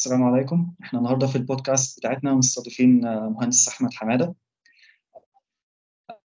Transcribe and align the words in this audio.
السلام 0.00 0.22
عليكم. 0.22 0.74
إحنا 0.82 0.98
النهارده 0.98 1.26
في 1.26 1.36
البودكاست 1.36 1.98
بتاعتنا 1.98 2.34
مستضيفين 2.34 3.06
آه، 3.06 3.28
مهندس 3.28 3.68
أحمد 3.68 3.94
حمادة. 3.94 4.34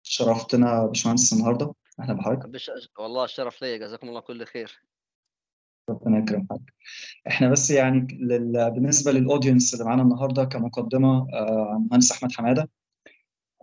شرفتنا 0.02 0.86
باشمهندس 0.86 1.32
النهارده. 1.32 1.74
أهلا 2.00 2.12
بحضرتك. 2.12 2.48
بش... 2.48 2.70
والله 2.98 3.24
الشرف 3.24 3.62
ليا. 3.62 3.76
جزاكم 3.76 4.08
الله 4.08 4.20
كل 4.20 4.44
خير. 4.44 4.82
ربنا 5.90 6.18
يكرم 6.18 6.46
حضرتك 6.50 6.74
إحنا 7.28 7.50
بس 7.50 7.70
يعني 7.70 8.06
لل... 8.20 8.70
بالنسبة 8.70 9.12
للاودينس 9.12 9.74
اللي 9.74 9.84
معانا 9.84 10.02
النهارده 10.02 10.44
كمقدمة 10.44 11.26
آه، 11.34 11.86
مهندس 11.90 12.12
أحمد 12.12 12.32
حمادة. 12.32 12.70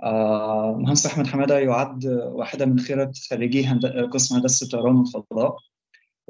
آه، 0.03 0.77
مهندس 0.77 1.05
أحمد 1.05 1.27
حمادة 1.27 1.59
يعد 1.59 2.05
واحدة 2.05 2.65
من 2.65 2.79
خيرة 2.79 3.11
خريجي 3.29 3.65
هند... 3.65 3.85
قسم 3.85 4.35
هندسة 4.35 4.65
الطيران 4.65 4.95
والفضاء 4.95 5.57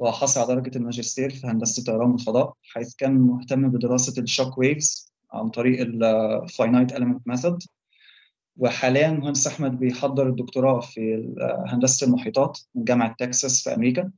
وحصل 0.00 0.40
على 0.40 0.54
درجة 0.54 0.78
الماجستير 0.78 1.30
في 1.30 1.46
هندسة 1.46 1.80
الطيران 1.80 2.10
والفضاء 2.10 2.54
حيث 2.62 2.94
كان 2.94 3.14
مهتم 3.14 3.68
بدراسة 3.70 4.22
ال 4.22 4.28
shock 4.28 4.58
waves 4.58 5.12
عن 5.32 5.48
طريق 5.48 5.80
ال 5.80 5.96
finite 5.96 6.92
element 6.92 7.20
method 7.26 7.62
وحاليا 8.56 9.10
مهندس 9.10 9.46
أحمد 9.46 9.78
بيحضر 9.78 10.28
الدكتوراه 10.28 10.80
في 10.80 11.34
هندسة 11.66 12.06
المحيطات 12.06 12.58
من 12.74 12.84
جامعة 12.84 13.14
تكساس 13.18 13.62
في 13.64 13.74
أمريكا 13.74 14.10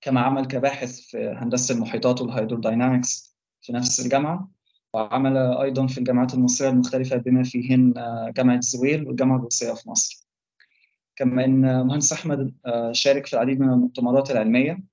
كما 0.00 0.20
عمل 0.20 0.44
كباحث 0.46 1.00
في 1.00 1.34
هندسة 1.38 1.74
المحيطات 1.74 2.20
وال 2.20 2.36
hydrodynamics 2.36 3.36
في 3.60 3.72
نفس 3.72 4.00
الجامعة. 4.00 4.48
وعمل 4.94 5.36
أيضا 5.36 5.86
في 5.86 5.98
الجامعات 5.98 6.34
المصرية 6.34 6.68
المختلفة 6.68 7.16
بما 7.16 7.42
فيهن 7.42 7.94
جامعة 8.36 8.60
زويل 8.60 9.06
والجامعة 9.06 9.36
الروسية 9.36 9.72
في 9.72 9.90
مصر. 9.90 10.26
كما 11.16 11.44
ان 11.44 11.86
مهندس 11.86 12.12
أحمد 12.12 12.54
شارك 12.92 13.26
في 13.26 13.32
العديد 13.32 13.60
من 13.60 13.68
المؤتمرات 13.68 14.30
العلمية. 14.30 14.91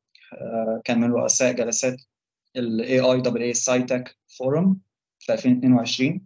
كان 0.86 1.00
من 1.02 1.12
رؤساء 1.12 1.52
جلسات 1.52 2.02
ال 2.56 2.82
AIAA 2.82 3.58
SciTech 3.58 4.10
Forum 4.10 4.76
في 5.20 5.34
2022 5.34 6.26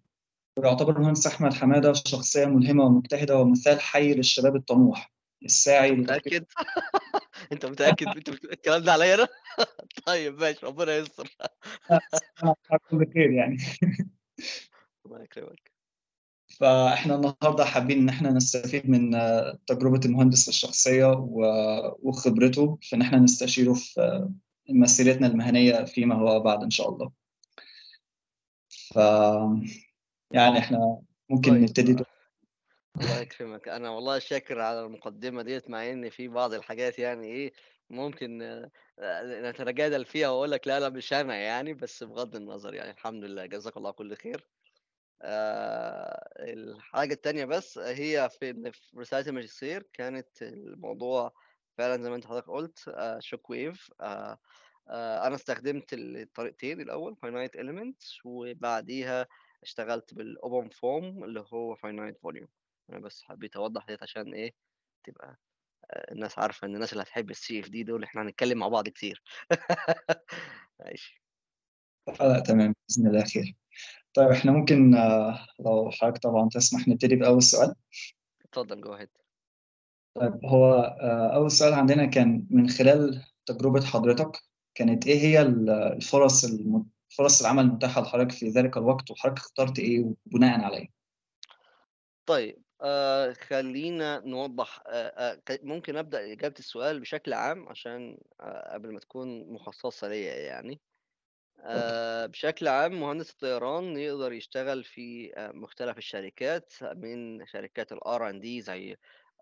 ويعتبر 0.57 0.97
المهندس 0.97 1.27
أحمد 1.27 1.53
حمادة 1.53 1.93
شخصية 1.93 2.45
ملهمة 2.45 2.83
ومجتهدة 2.83 3.37
ومثال 3.37 3.81
حي 3.81 4.13
للشباب 4.13 4.55
الطموح 4.55 5.11
الساعي 5.45 5.91
متأكد؟ 5.91 6.45
أنت 7.51 7.65
متأكد 7.65 8.07
أنت 8.07 8.29
الكلام 8.29 8.83
ده 8.83 8.91
عليا 8.91 9.15
أنا؟ 9.15 9.27
طيب 10.05 10.39
ماشي 10.39 10.65
ربنا 10.65 10.97
يستر 10.97 11.29
بخير 12.91 13.31
يعني. 13.31 13.57
الله 15.05 15.23
يكرمك. 15.23 15.72
فاحنا 16.59 17.15
النهارده 17.15 17.65
حابين 17.65 17.97
إن 17.99 18.09
إحنا 18.09 18.31
نستفيد 18.31 18.89
من 18.89 19.11
تجربة 19.67 19.99
المهندس 20.05 20.49
الشخصية 20.49 21.05
وخبرته 22.03 22.77
في 22.81 22.95
إن 22.95 23.01
إحنا 23.01 23.19
نستشيره 23.19 23.73
في 23.73 24.29
مسيرتنا 24.69 25.27
المهنية 25.27 25.83
فيما 25.83 26.15
هو 26.15 26.39
بعد 26.39 26.63
إن 26.63 26.69
شاء 26.69 26.89
الله. 26.89 27.11
ف 28.69 28.95
يعني 30.31 30.57
إحنا 30.59 31.01
ممكن 31.29 31.51
طيب. 31.51 31.61
نبتدي 31.61 31.91
الله 33.01 33.19
يكرمك. 33.19 33.67
أنا 33.67 33.89
والله 33.89 34.19
شاكر 34.19 34.61
على 34.61 34.81
المقدمة 34.81 35.41
ديت 35.41 35.69
مع 35.69 35.89
إن 35.91 36.09
في 36.09 36.27
بعض 36.27 36.53
الحاجات 36.53 36.99
يعني 36.99 37.27
إيه 37.27 37.53
ممكن 37.89 38.61
نتجادل 39.43 40.05
فيها 40.05 40.29
وأقول 40.29 40.51
لك 40.51 40.67
لا 40.67 40.79
لا 40.79 40.89
مش 40.89 41.13
أنا 41.13 41.35
يعني 41.35 41.73
بس 41.73 42.03
بغض 42.03 42.35
النظر 42.35 42.73
يعني 42.73 42.91
الحمد 42.91 43.23
لله. 43.23 43.45
جزاك 43.45 43.77
الله 43.77 43.91
كل 43.91 44.15
خير. 44.15 44.47
آه 45.23 46.29
الحاجة 46.39 47.13
التانية 47.13 47.45
بس 47.45 47.77
هي 47.77 48.29
في 48.39 48.71
في 48.71 48.97
رسالة 48.97 49.29
الماجستير 49.29 49.87
كانت 49.93 50.41
الموضوع 50.41 51.33
فعلا 51.77 52.03
زي 52.03 52.09
ما 52.09 52.15
أنت 52.15 52.25
حضرتك 52.27 52.47
قلت 52.49 52.95
shock 53.19 53.49
wave 53.49 53.91
آه 54.01 54.37
آه 54.89 55.27
أنا 55.27 55.35
استخدمت 55.35 55.93
الطريقتين 55.93 56.81
الأول 56.81 57.15
finite 57.15 57.57
element 57.57 58.21
وبعديها 58.25 59.27
اشتغلت 59.63 60.13
بال 60.13 60.69
OpenFOAM 60.69 61.23
اللي 61.23 61.45
هو 61.53 61.75
finite 61.75 62.17
volume 62.19 62.47
أنا 62.89 62.99
بس 62.99 63.23
حبيت 63.23 63.55
أوضح 63.55 63.85
ديت 63.85 64.03
عشان 64.03 64.33
إيه؟ 64.33 64.53
تبقى 65.03 65.37
الناس 66.11 66.39
عارفة 66.39 66.67
إن 66.67 66.75
الناس 66.75 66.93
اللي 66.93 67.03
هتحب 67.03 67.29
ال 67.29 67.59
CFD 67.59 67.83
دول 67.83 68.03
إحنا 68.03 68.21
هنتكلم 68.21 68.57
مع 68.57 68.67
بعض 68.67 68.89
كتير. 68.89 69.23
ماشي. 70.79 71.21
لا 72.07 72.39
تمام 72.39 72.75
بإذن 72.89 73.07
الله 73.07 73.23
خير. 73.23 73.55
طيب 74.13 74.29
إحنا 74.29 74.51
ممكن 74.51 74.91
لو 75.59 75.91
حضرتك 75.91 76.23
طبعا 76.23 76.49
تسمح 76.49 76.87
نبتدي 76.87 77.15
بأول 77.15 77.43
سؤال؟ 77.43 77.75
اتفضل 78.45 78.81
جو 78.81 78.93
اهيد 78.93 79.09
طيب 80.15 80.45
هو 80.45 80.73
أول 81.35 81.51
سؤال 81.51 81.73
عندنا 81.73 82.05
كان 82.05 82.47
من 82.49 82.69
خلال 82.69 83.23
تجربة 83.45 83.81
حضرتك 83.81 84.31
كانت 84.75 85.07
إيه 85.07 85.19
هي 85.19 85.41
الفرص 85.41 86.43
الم... 86.43 86.85
فرص 87.17 87.41
العمل 87.41 87.63
المتاحة 87.63 88.01
لحضرتك 88.01 88.31
في 88.31 88.49
ذلك 88.49 88.77
الوقت 88.77 89.11
وحضرتك 89.11 89.39
اخترت 89.39 89.79
إيه 89.79 90.05
وبناء 90.25 90.61
عليه؟ 90.61 90.87
طيب 92.25 92.63
آه 92.81 93.33
خلينا 93.33 94.19
نوضح 94.25 94.83
آه 94.87 94.91
آه 94.91 95.41
ممكن 95.63 95.97
أبدأ 95.97 96.33
إجابة 96.33 96.55
السؤال 96.59 96.99
بشكل 96.99 97.33
عام 97.33 97.69
عشان 97.69 98.17
آه 98.41 98.73
قبل 98.73 98.93
ما 98.93 98.99
تكون 98.99 99.53
مخصصة 99.53 100.07
ليا 100.07 100.35
يعني. 100.35 100.79
آه 101.59 102.25
بشكل 102.25 102.67
عام 102.67 102.99
مهندس 102.99 103.31
الطيران 103.31 103.97
يقدر 103.97 104.33
يشتغل 104.33 104.83
في 104.83 105.33
آه 105.37 105.51
مختلف 105.51 105.97
الشركات 105.97 106.73
من 106.83 107.45
شركات 107.45 107.91
ال 107.91 108.29
R&D 108.29 108.61
زي 108.61 108.97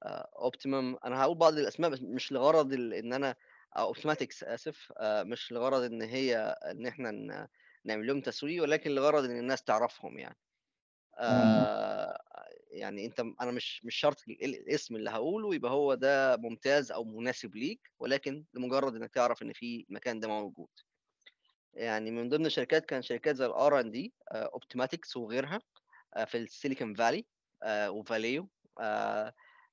Optimum 0.05 0.95
آه 0.95 0.99
أنا 1.07 1.21
هقول 1.23 1.37
بعض 1.37 1.53
الأسماء 1.57 1.89
بس 1.89 2.01
مش 2.01 2.31
لغرض 2.31 2.73
إن 2.73 3.13
أنا 3.13 3.35
Optumatics 3.77 4.43
آسف 4.43 4.91
آه 4.97 5.23
مش 5.23 5.51
لغرض 5.51 5.81
إن 5.83 6.01
هي 6.01 6.37
إن 6.71 6.87
إحنا 6.87 7.47
نعمل 7.85 8.07
لهم 8.07 8.21
تسويق 8.21 8.63
ولكن 8.63 8.91
لغرض 8.91 9.23
إن 9.25 9.39
الناس 9.39 9.63
تعرفهم 9.63 10.19
يعني. 10.19 10.37
آه 11.17 12.17
يعني 12.71 13.05
أنت 13.05 13.19
أنا 13.19 13.51
مش 13.51 13.85
مش 13.85 13.95
شرط 13.95 14.23
الاسم 14.29 14.95
اللي 14.95 15.09
هقوله 15.09 15.55
يبقى 15.55 15.71
هو 15.71 15.93
ده 15.93 16.37
ممتاز 16.37 16.91
أو 16.91 17.03
مناسب 17.03 17.55
ليك 17.55 17.91
ولكن 17.99 18.45
لمجرد 18.53 18.95
إنك 18.95 19.11
تعرف 19.13 19.41
إن 19.43 19.53
في 19.53 19.85
المكان 19.89 20.19
ده 20.19 20.27
موجود. 20.27 20.69
يعني 21.73 22.11
من 22.11 22.29
ضمن 22.29 22.45
الشركات 22.45 22.85
كان 22.85 23.01
شركات 23.01 23.35
زي 23.35 23.45
ال 23.45 23.79
R&D 23.79 24.13
Optimatics 24.31 25.17
وغيرها 25.17 25.61
في 26.25 26.37
ال 26.37 26.44
Silicon 26.44 26.93
Valley 26.93 27.25
و 27.67 27.81
Valeo 27.81 28.49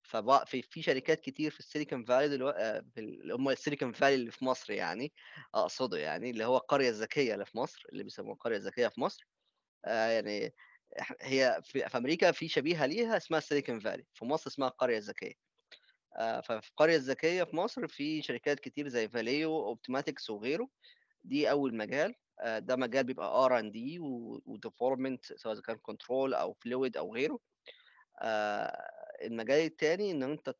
ففي 0.03 0.63
في 0.63 0.83
شركات 0.83 1.21
كتير 1.21 1.51
في 1.51 1.61
ال 1.61 1.66
Silicon 1.66 2.05
Valley 2.05 2.29
دلوقتي 2.29 2.83
اللي 2.99 3.35
هم 3.35 3.49
ال 3.49 3.54
Silicon 3.54 3.93
Valley 3.93 4.15
اللي 4.15 4.31
في 4.31 4.45
مصر 4.45 4.73
يعني 4.73 5.13
أقصده 5.55 5.99
يعني 5.99 6.31
اللي 6.31 6.45
هو 6.45 6.57
القرية 6.57 6.89
الذكية 6.89 7.35
اللي 7.35 7.47
في 7.47 7.59
مصر 7.59 7.83
اللي 7.93 8.05
بيسموها 8.05 8.33
القرية 8.33 8.57
الذكية 8.57 8.89
في 8.89 9.01
مصر. 9.01 9.29
يعني 9.87 10.55
هي 11.23 11.61
في, 11.65 11.89
في 11.89 11.99
أمريكا 11.99 12.33
في 12.33 12.49
شبيهة 12.49 12.87
ليها 12.87 13.17
اسمها 13.17 13.41
Silicon 13.41 13.81
Valley 13.81 14.07
في 14.15 14.25
مصر 14.25 14.51
اسمها 14.51 14.69
القرية 14.69 14.99
الذكية. 14.99 15.35
ففي 16.45 16.69
القرية 16.71 16.97
الذكية 16.97 17.45
في 17.45 17.57
مصر 17.57 17.89
في 17.89 18.23
شركات 18.23 18.61
كتير 18.61 18.89
زي 18.89 19.09
Valeo 19.09 19.67
Optimatics 19.67 20.31
وغيره. 20.31 20.69
دي 21.25 21.51
أول 21.51 21.77
مجال 21.77 22.15
ده 22.45 22.77
مجال 22.77 23.05
بيبقى 23.05 23.45
R&D 23.45 23.99
و 24.47 24.53
development 24.53 25.25
سواء 25.25 25.61
كان 25.61 25.77
control 25.77 26.35
أو 26.35 26.53
fluid 26.53 26.97
أو 26.97 27.15
غيره. 27.15 27.39
المجال 29.23 29.65
الثاني 29.67 30.11
إن 30.11 30.23
أنت 30.23 30.55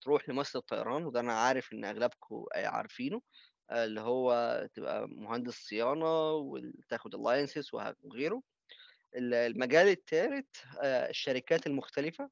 تروح 0.00 0.28
لمؤسسه 0.28 0.58
الطيران 0.58 1.04
وده 1.04 1.20
أنا 1.20 1.32
عارف 1.32 1.72
إن 1.72 1.84
أغلبكم 1.84 2.44
عارفينه 2.54 3.22
اللي 3.72 4.00
هو 4.00 4.60
تبقى 4.74 5.08
مهندس 5.08 5.54
صيانة 5.54 6.30
وتاخد 6.32 7.14
ال 7.14 7.21
license 7.21 7.70
وغيره. 8.02 8.42
المجال 9.16 9.88
الثالث 9.88 10.46
الشركات 10.84 11.66
المختلفة 11.66 12.30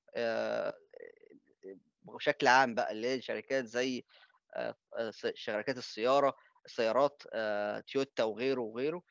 بشكل 2.02 2.46
عام 2.46 2.74
بقى 2.74 2.92
اللي 2.92 3.08
هي 3.08 3.20
شركات 3.22 3.64
زي 3.64 4.04
شركات 5.34 5.78
السياره 5.78 6.36
السيارات 6.66 7.22
تويوتا 7.92 8.24
وغيره 8.24 8.60
وغيره 8.60 9.02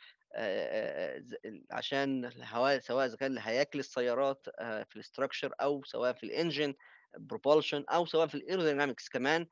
عشان 1.71 2.25
الهواء 2.25 2.79
سواء 2.79 3.05
إذا 3.05 3.15
كان 3.17 3.37
هياكل 3.37 3.79
السيارات 3.79 4.45
في 4.59 4.95
ال 4.95 5.01
structure 5.01 5.53
أو 5.61 5.83
سواء 5.83 6.13
في 6.13 6.23
ال 6.23 6.30
engine 6.30 6.73
propulsion 7.17 7.85
أو 7.89 8.05
سواء 8.05 8.27
في 8.27 8.35
ال 8.35 8.41
aerodynamics 8.41 9.09
كمان 9.09 9.47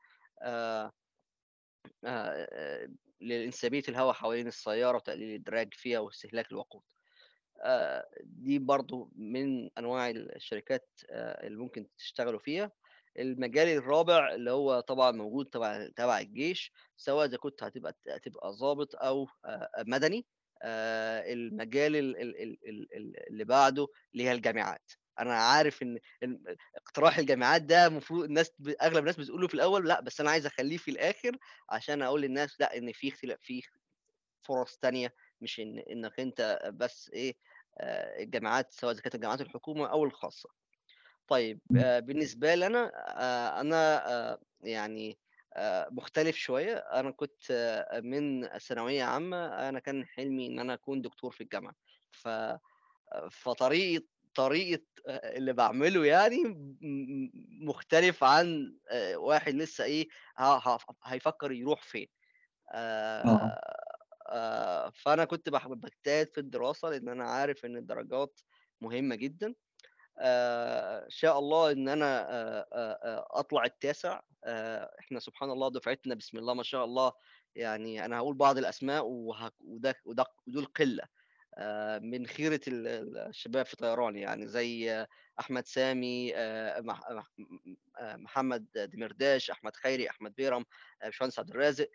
لانسيابية 3.20 3.82
الهواء 3.88 4.12
حوالين 4.12 4.46
السيارة 4.46 4.96
وتقليل 4.96 5.34
ال 5.34 5.42
drag 5.42 5.74
فيها 5.74 5.98
واستهلاك 5.98 6.52
الوقود. 6.52 6.82
دي 8.20 8.58
برضو 8.58 9.10
من 9.16 9.70
أنواع 9.78 10.10
الشركات 10.10 10.88
اللي 11.10 11.58
ممكن 11.58 11.86
تشتغلوا 11.98 12.40
فيها. 12.40 12.72
المجال 13.18 13.68
الرابع 13.68 14.34
اللي 14.34 14.50
هو 14.50 14.80
طبعا 14.80 15.10
موجود 15.10 15.46
تبع 15.46 15.88
تبع 15.96 16.18
الجيش 16.20 16.72
سواء 16.96 17.26
إذا 17.26 17.36
كنت 17.36 17.62
هتبقى 17.62 17.96
هتبقى 18.08 18.52
ضابط 18.52 18.96
أو 18.96 19.28
مدني 19.78 20.26
المجال 20.64 21.96
اللي 23.30 23.44
بعده 23.44 23.88
اللي 24.12 24.24
هي 24.24 24.32
الجامعات 24.32 24.92
أنا 25.18 25.34
عارف 25.34 25.82
إن 25.82 25.98
اقتراح 26.76 27.18
الجامعات 27.18 27.62
ده 27.62 27.86
المفروض 27.86 28.24
الناس 28.24 28.52
أغلب 28.82 28.98
الناس 28.98 29.16
بتقوله 29.16 29.48
في 29.48 29.54
الأول 29.54 29.88
لأ 29.88 30.00
بس 30.00 30.20
أنا 30.20 30.30
عايز 30.30 30.46
أخليه 30.46 30.76
في 30.76 30.90
الآخر 30.90 31.36
عشان 31.70 32.02
أقول 32.02 32.20
للناس 32.22 32.60
لأ 32.60 32.76
إن 32.78 32.92
في 32.92 33.08
اختلاف 33.08 33.38
في 33.42 33.62
فرص 34.42 34.76
تانية 34.76 35.14
مش 35.40 35.60
إن 35.60 35.78
إنك 35.78 36.20
أنت 36.20 36.58
بس 36.74 37.10
إيه 37.12 37.34
آآ 37.78 38.18
الجامعات 38.22 38.72
سواء 38.72 38.92
إذا 38.92 39.00
كانت 39.00 39.14
الجامعات 39.14 39.40
الحكومة 39.40 39.86
أو 39.86 40.04
الخاصة. 40.04 40.48
طيب. 41.30 41.60
آآ 41.76 42.00
بالنسبة 42.00 42.54
لي 42.54 42.66
أنا 42.66 42.92
آآ 42.96 43.60
أنا 43.60 44.08
آآ 44.32 44.38
يعني 44.60 45.18
مختلف 45.92 46.36
شوية، 46.36 46.74
أنا 46.76 47.10
كنت 47.10 47.50
آه، 47.50 48.00
من 48.00 48.48
ثانوية 48.58 49.04
عامة 49.04 49.46
أنا 49.68 49.78
كان 49.80 50.06
حلمي 50.06 50.46
إن 50.46 50.58
أنا 50.60 50.74
أكون 50.74 51.02
دكتور 51.02 51.30
في 51.32 51.40
الجامعة، 51.42 51.74
ف 52.10 52.28
فطريقة 53.32 54.06
طريقة 54.36 54.84
اللي 55.08 55.52
باعمله 55.54 56.06
يعني 56.06 56.38
مختلف 57.62 58.24
عن 58.24 58.78
واحد 59.16 59.54
لسه 59.54 59.84
إيه 59.84 60.08
هيفكّر 61.04 61.52
يروح 61.52 61.82
فين. 61.82 62.08
آه. 63.24 63.52
فأنا 64.94 65.24
كنت 65.24 65.48
باح 65.48 65.68
باجتهد 65.68 66.28
في 66.34 66.38
الدراسة، 66.40 66.90
لإن 66.90 67.08
أنا 67.08 67.24
عارف 67.24 67.64
إن 67.64 67.76
الدرجات 67.76 68.40
مهمة 68.80 69.14
جدًا. 69.14 69.54
آآ 70.18 71.06
شاء 71.08 71.38
الله 71.38 71.72
إن 71.72 71.88
أنا 71.88 72.20
آآ 72.30 72.66
آآ 72.72 73.26
أطلع 73.30 73.64
التاسع، 73.64 74.20
آآ 74.44 74.96
إحنا 75.00 75.20
سبحان 75.20 75.50
الله 75.50 75.70
دفعتنا 75.70 76.14
بسم 76.14 76.38
الله 76.38 76.54
ما 76.54 76.62
شاء 76.62 76.84
الله، 76.84 77.12
يعني 77.56 78.04
أنا 78.04 78.16
هاقول 78.18 78.34
بعض 78.34 78.58
الأسماء 78.58 79.06
وه 79.06 79.50
وده 79.60 79.94
وده 80.04 80.24
ودول. 80.46 81.00
آآ 81.58 81.98
من 81.98 82.26
ال 82.68 83.18
الشباب 83.18 83.66
في 83.66 83.76
طيران 83.76 84.16
يعني 84.16 84.46
زي 84.46 85.06
أحمد 85.40 85.66
سامي 85.66 86.32
محمد 88.00 88.66
دمرداش، 88.74 89.50
أحمد 89.50 89.76
خيري، 89.76 90.10
أحمد 90.10 90.34
بيرم، 90.34 90.64
باشمهندس 91.02 91.38
عبد 91.38 91.50
الرازق، 91.50 91.88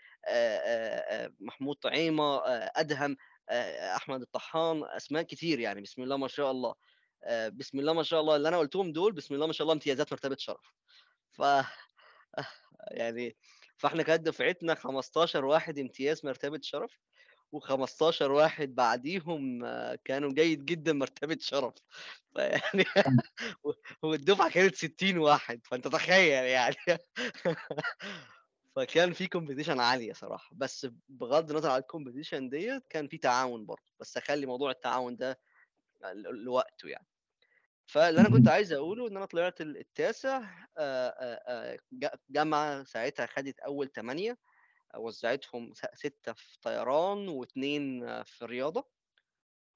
محمود 1.39 1.75
أدهم، 2.75 3.17
آآ 3.49 3.95
أحمد 3.95 4.21
الطحان، 4.21 4.83
أسماء 4.85 5.23
كتير 5.23 5.59
يعني 5.59 5.81
بسم 5.81 6.03
الله 6.03 6.17
ما 6.17 6.27
شاء 6.27 6.51
الله. 6.51 6.75
آآ 7.25 7.49
بسم 7.49 7.79
الله 7.79 7.93
ما 7.93 8.03
شاء 8.03 8.21
الله 8.21 8.35
اللي 8.35 8.47
أنا 8.49 8.57
قُلتهم 8.57 8.91
دول 8.91 9.13
بسم 9.13 9.33
الله 9.35 9.47
ما 9.47 9.53
شاء 9.53 9.63
الله 9.65 9.73
امتيازات 9.73 10.11
مرتبة 10.13 10.35
شرف. 10.39 10.73
ف 11.33 11.41
يعني 12.91 13.37
فإحنا 13.77 14.03
كانت 14.03 14.25
دفعتنا 14.25 14.75
15 14.75 15.45
واحد 15.45 15.79
امتياز 15.79 16.25
مرتبة 16.25 16.59
شرف. 16.63 16.99
و15 17.55 18.21
واحد 18.23 18.75
بعديهم 18.75 19.65
آه، 19.65 19.99
كانوا 20.05 20.33
جيد 20.33 20.65
جدًا 20.65 20.93
مرتبة 20.93 21.37
شرف، 21.41 21.73
فيعني 22.35 22.85
إمم. 23.07 23.21
و 23.65 23.71
والدفعة 24.03 24.51
كانت 24.51 24.75
60 24.75 25.17
واحد، 25.19 25.61
فأنت 25.67 25.87
تخيّل 25.89 26.45
يعني 26.45 26.75
فكان 28.75 29.13
في 29.13 29.27
competition 29.37 29.79
عالية 29.79 30.13
صراحة، 30.13 30.49
بس 30.55 30.87
بغض 31.09 31.51
النظر 31.51 31.69
عن 31.71 31.81
الcompetition 31.81 32.49
ديّة 32.51 32.81
كان 32.89 33.07
في 33.07 33.17
تعاون 33.17 33.65
برضه، 33.65 33.83
بس 33.99 34.17
أخلّي 34.17 34.45
موضوع 34.45 34.71
التعاون 34.71 35.15
ده 35.17 35.39
لوقته 36.45 36.89
يعني. 36.89 37.07
فاللي 37.87 38.21
أنا 38.21 38.29
كنت. 38.29 38.47
عايز 38.49 38.73
أقوله 38.73 39.07
إن 39.07 39.17
أنا 39.17 39.25
طلعت 39.25 39.61
ال 39.61 39.77
التاسع 39.77 40.37
آآ 40.77 41.09
آآ 41.09 41.73
آآ 41.73 41.77
ج 41.91 42.07
جامعة 42.29 42.83
ساعتها 42.83 43.25
خدت 43.25 43.59
أول 43.59 43.87
8 43.89 44.37
وزّعتهم 44.97 45.73
س 45.73 45.81
6 45.93 46.33
في 46.33 46.57
طيران 46.61 47.29
و2 47.29 48.23
في. 48.23 48.83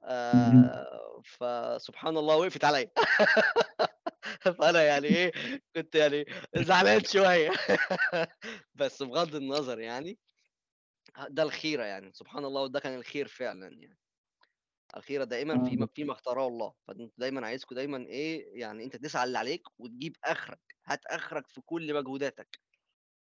آآ 0.04 0.88
فسبحان 1.26 2.18
الله 2.18 2.38
وقفت 2.38 2.66
عليّا. 2.66 2.92
فأنا 4.60 4.84
يعني 4.84 5.08
إيه، 5.08 5.34
كنت 5.76 5.96
يعني 5.96 6.26
زعلان 6.58 7.04
شوية. 7.06 7.52
بس 8.76 9.04
بغض 9.04 9.36
النظر 9.36 9.80
يعني 9.80 10.20
ده 11.30 11.44
الخيرة 11.44 11.84
يعني، 11.84 12.12
سبحان 12.14 12.46
الله 12.46 12.62
وده 12.64 12.80
كان 12.80 12.96
الخير 13.00 13.28
فعلًا 13.28 13.68
يعني. 13.68 13.98
الخيرة 14.98 15.24
دائمًا 15.24 15.60
آه. 15.60 15.66
فيما 15.66 15.88
فيما 15.96 16.14
اختاره 16.14 16.48
الله، 16.48 16.74
فأنتم 16.88 17.10
دايمًا 17.18 17.48
عايزكم 17.48 17.76
دايمًا 17.76 17.98
إيه، 18.08 18.60
يعني 18.60 18.84
أنت 18.84 18.96
تسعى 18.96 19.24
اللي 19.24 19.38
عليك 19.38 19.64
وتجيب 19.80 20.18
آخرك، 20.24 20.60
هات 20.86 21.06
آخرك 21.06 21.48
في 21.48 21.62
كل 21.62 21.94
مجهوداتك، 21.94 22.60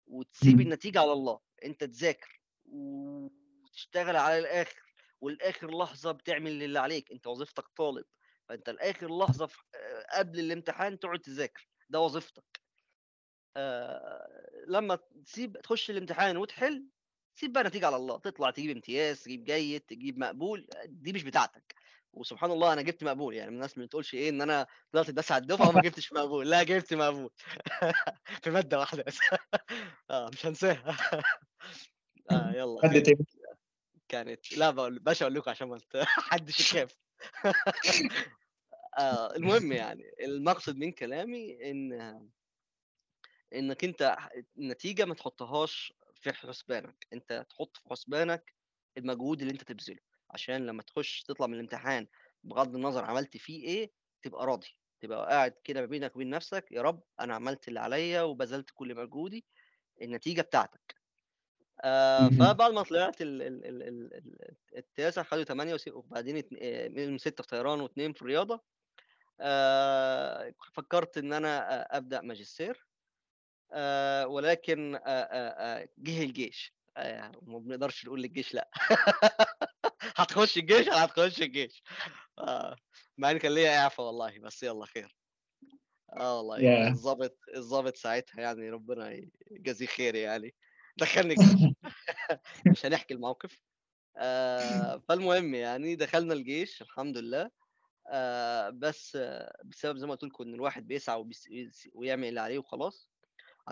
وتسيب 0.06 0.60
إمم. 0.60 0.62
النتيجة 0.62 1.00
على 1.00 1.12
الله، 1.12 1.40
أنت 1.64 1.84
تذاكر 1.84 2.42
وتشتغل 2.66 4.16
على 4.16 4.38
الآخر، 4.38 4.94
ولآخر 5.20 5.78
لحظة 5.78 6.12
بتعمل 6.12 6.64
اللي 6.64 6.78
عليك، 6.80 7.12
أنت 7.12 7.26
وظيفتك 7.26 7.64
طالب، 7.76 8.04
فأنت 8.48 8.70
لآخر 8.70 9.18
لحظة 9.18 9.46
ف 9.46 9.58
آآ 9.74 10.18
قبل 10.18 10.40
الامتحان 10.40 10.98
تقعد 10.98 11.20
تذاكر، 11.20 11.68
ده 11.90 12.00
وظيفتك. 12.00 12.60
آآ 13.56 14.64
لمّا 14.68 14.98
تسيب 15.26 15.60
تخش 15.62 15.90
الامتحان 15.90 16.36
وتحل، 16.36 16.88
سيب 17.38 17.52
بقى 17.52 17.60
النتيجة 17.62 17.86
على 17.86 17.96
الله، 17.96 18.18
تطلع 18.18 18.50
تجيب 18.50 18.70
إمتياز، 18.70 19.22
تجيب 19.22 19.44
جيد، 19.44 19.80
تجيب 19.80 20.18
مقبول، 20.18 20.66
دي 20.86 21.12
مش 21.12 21.22
بتاعتك. 21.24 21.74
وسبحان 22.12 22.50
الله 22.50 22.72
أنا 22.72 22.82
جِبت 22.82 23.04
مقبول، 23.04 23.34
يعني 23.34 23.50
الناس 23.50 23.78
ما 23.78 23.86
تقولش 23.86 24.14
إيه 24.14 24.28
إن 24.30 24.42
أنا 24.42 24.66
طلعت 24.92 25.08
الداسع 25.08 25.34
على 25.34 25.42
الدفعة 25.42 25.68
وما 25.68 25.80
جِبتش 25.80 26.12
مقبول، 26.12 26.50
لأ 26.50 26.62
جِبت 26.62 26.94
مقبول 26.94 27.30
في 28.42 28.50
مادة 28.50 28.78
واحدة 28.78 29.02
بس 29.06 29.18
آه 30.10 30.30
مش 30.30 30.46
هانساها 30.46 30.96
يالّا 32.54 32.82
مادة 32.82 33.02
خير. 33.02 33.12
إيه؟ 33.12 33.38
كانت 34.08 34.52
لا 34.52 34.70
باقول 34.70 34.98
بلاش 34.98 35.22
أقول 35.22 35.34
لكم 35.34 35.50
عشان 35.50 35.68
ما 35.68 35.78
حدش 36.04 36.60
يخاف. 36.60 36.96
آه 38.98 39.36
المهم 39.36 39.72
يعني 39.72 40.02
المقصد 40.24 40.76
من 40.76 40.92
كلامي 40.92 41.70
إن 41.70 41.92
إنّك 43.54 43.84
أنت 43.84 44.02
ح 44.18 44.28
النتيجة 44.58 45.04
ما 45.04 45.14
تحطّهاش 45.14 45.92
في 46.20 46.32
حسبانك، 46.32 47.06
أنت 47.12 47.46
تحُط 47.50 47.76
في 47.76 47.88
حسبانك 47.90 48.54
المجهود 48.98 49.40
اللي 49.40 49.52
أنت 49.52 49.62
تبذله، 49.64 49.98
عشان 50.30 50.66
لمّا 50.66 50.82
تخش 50.82 51.22
تطلع 51.22 51.46
من 51.46 51.54
الامتحان 51.54 52.06
بغض 52.44 52.74
النظر 52.74 53.04
عملت 53.04 53.36
فيه 53.36 53.64
إيه، 53.68 53.92
تبقى 54.22 54.46
راضي، 54.46 54.68
تبقى 55.00 55.26
قاعد 55.28 55.54
كده 55.64 55.80
ما 55.80 55.86
بينك 55.86 56.16
وبين 56.16 56.30
نَفْسك 56.30 56.66
يا 56.72 56.82
رب 56.82 57.04
أنا 57.20 57.34
عملت 57.34 57.68
اللي 57.68 57.80
عليّا 57.80 58.22
وبذلت 58.22 58.70
كل 58.74 58.94
مجهودي، 58.94 59.46
النتيجة 60.02 60.42
بتاعتك. 60.42 60.96
اهم. 62.18 62.58
فبعد 62.58 62.72
ما 62.72 62.82
طلعت 62.82 63.22
ال 63.22 63.42
ال 63.42 63.64
ال 63.66 63.82
ال 63.82 64.14
ال 64.14 64.56
التاسع 64.76 65.22
خدوا 65.22 65.44
8 65.44 65.74
وس 65.74 65.88
وبعدين 65.88 66.44
آآ 66.62 66.88
منهم 66.88 67.18
6 67.18 67.42
في 67.42 67.48
طيران 67.48 67.86
و2 67.88 68.12
في 68.18 68.24
رياضة، 68.24 68.64
آآ 69.40 70.54
فكّرت 70.74 71.18
إن 71.18 71.34
أنا 71.34 71.58
أ 71.82 71.98
أبدأ 71.98 72.22
ماجستير. 72.22 72.87
آآ 73.72 74.24
ولكن 74.26 74.94
آآ 74.94 75.00
آآ 75.32 75.88
جِه 75.98 76.22
الجيش، 76.24 76.74
وما 77.42 77.58
بنقدرش 77.58 78.06
نقول 78.06 78.22
للجيش 78.22 78.54
لأ. 78.54 78.70
هتخش 80.18 80.58
الجيش، 80.58 80.88
هتخش 80.88 81.42
الجيش. 81.42 81.82
آه. 82.38 82.76
مع 83.18 83.30
إن 83.30 83.38
كان 83.38 83.52
ليّا 83.54 83.78
إعفا 83.78 84.02
والله، 84.02 84.38
بس 84.40 84.62
يالّا 84.62 84.86
خير. 84.86 85.16
آه 86.20 86.36
والله، 86.38 86.58
ياه! 86.58 86.88
الضابط 86.88 87.38
الضابط 87.56 87.96
ساعتها 87.96 88.40
يعني 88.42 88.70
ربنا 88.70 89.22
يجازيه 89.50 89.86
خير 89.86 90.14
يعني، 90.14 90.54
دخّلني 90.96 91.34
الجيش. 91.34 91.70
مش 92.70 92.86
هنحكي 92.86 93.14
الموقف. 93.14 93.62
فالمهم 95.08 95.54
يعني 95.54 95.96
دخلنا 95.96 96.34
الجيش 96.34 96.82
الحمد 96.82 97.18
لله، 97.18 97.50
بس 98.70 99.16
آه، 99.16 99.62
بسبب 99.64 99.98
زي 99.98 100.06
ما 100.06 100.12
قُلت 100.14 100.24
لكم 100.24 100.44
إن 100.44 100.54
الواحد 100.54 100.86
بيسعى 100.88 101.20
وبيس 101.20 101.48
ويعمل 101.94 102.28
اللي 102.28 102.40
عليه 102.40 102.58
وخلاص. 102.58 103.10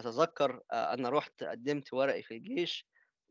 أتذكّر 0.01 0.63
أ 0.73 0.95
أنا 0.95 1.09
رُحت 1.11 1.45
قدّمت 1.45 1.93
ورقي 1.95 2.23
في 2.23 2.35
الجيش، 2.37 2.87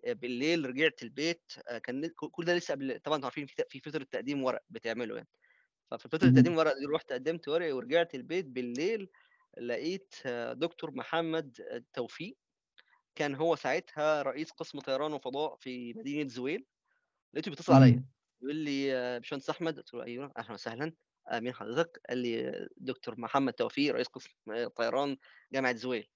آآ 0.05 0.13
بالليل 0.13 0.65
رجعت 0.69 1.03
البيت 1.03 1.51
آآ 1.67 1.77
كان 1.79 2.07
كل 2.31 2.45
ده 2.45 2.55
لسه 2.55 2.73
قبل 2.73 2.99
طبعًا 2.99 3.15
أنتم 3.17 3.25
عارفين 3.25 3.47
في 3.69 3.79
فترة 3.81 4.03
تقديم 4.11 4.43
ورق 4.43 4.63
بتعمله 4.69 5.15
يعني، 5.15 5.29
ففي 5.91 6.09
فترة 6.09 6.29
تقديم. 6.29 6.53
الورق 6.53 6.73
دي 6.79 6.85
رُحت 6.95 7.13
قدّمت 7.13 7.47
ورقي 7.49 7.71
ورجعت 7.73 8.15
البيت 8.15 8.45
بالليل 8.47 9.09
لقيت 9.59 10.15
آه، 10.25 10.53
دكتور 10.53 10.91
محمد 10.91 11.57
توفيق، 11.93 12.37
كان 13.15 13.35
هو 13.35 13.55
ساعتها 13.55 14.21
رئيس 14.21 14.51
قسم 14.51 14.79
طيران 14.79 15.13
وفضاء 15.13 15.55
في 15.57 15.93
مدينة 15.93 16.29
زويل، 16.29 16.65
لقيته 17.33 17.51
بيتصل 17.51 17.73
عليّا 17.73 17.97
إمم. 17.97 18.05
بيقول 18.41 18.55
لي: 18.57 18.87
"يا 18.87 19.17
باشمهندس 19.19 19.49
أحمد." 19.49 19.77
قُلت 19.79 19.93
له: 19.93 20.03
"أيوه، 20.05 20.33
أهلًا 20.37 20.53
وسهلًا، 20.53 20.93
مين 21.33 21.53
حضرتك؟" 21.53 22.01
قال 22.09 22.17
لي: 22.19 22.67
"دكتور 22.77 23.21
محمد 23.21 23.53
توفيق 23.53 23.93
رئيس 23.95 24.07
قسم 24.07 24.31
طيران 24.77 25.17
جامعة 25.53 25.75
زويل." 25.75 26.07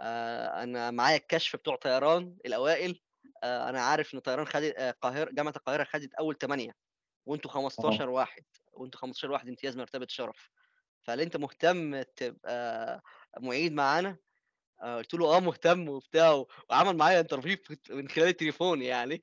آآ 0.00 0.62
أنا 0.62 0.90
معايا 0.90 1.16
الكشف 1.16 1.56
بتوع 1.56 1.76
طيران 1.76 2.36
الأوائل، 2.46 3.00
آآ 3.44 3.68
أنا 3.70 3.80
عارف 3.82 4.14
إن 4.14 4.20
طيران 4.20 4.46
خدت 4.46 4.74
آآ 4.78 4.90
القاهرة 4.90 5.30
جامعة 5.32 5.52
القاهرة 5.56 5.84
خدت 5.84 6.14
أول 6.14 6.34
8 6.34 6.72
وأنتم 7.26 7.48
آه. 7.78 7.90
15 7.90 8.10
واحد، 8.10 8.44
وأنتم 8.72 8.98
15 8.98 9.30
واحد 9.32 9.48
امتياز 9.48 9.76
مرتبة 9.76 10.06
شرف، 10.10 10.50
فهل 11.02 11.20
أنت 11.20 11.36
مهتم 11.36 12.02
تبقى 12.02 13.02
معيد 13.40 13.72
معانا؟ 13.72 14.16
قُلت 14.82 15.14
له: 15.14 15.36
"آه 15.36 15.40
مهتم." 15.40 15.88
وبتاع، 15.90 16.44
وعمل 16.70 16.96
معايا 16.98 17.22
في 17.22 17.58
من 17.90 18.08
خلال 18.08 18.28
التليفون 18.28 18.82
يعني، 18.82 19.22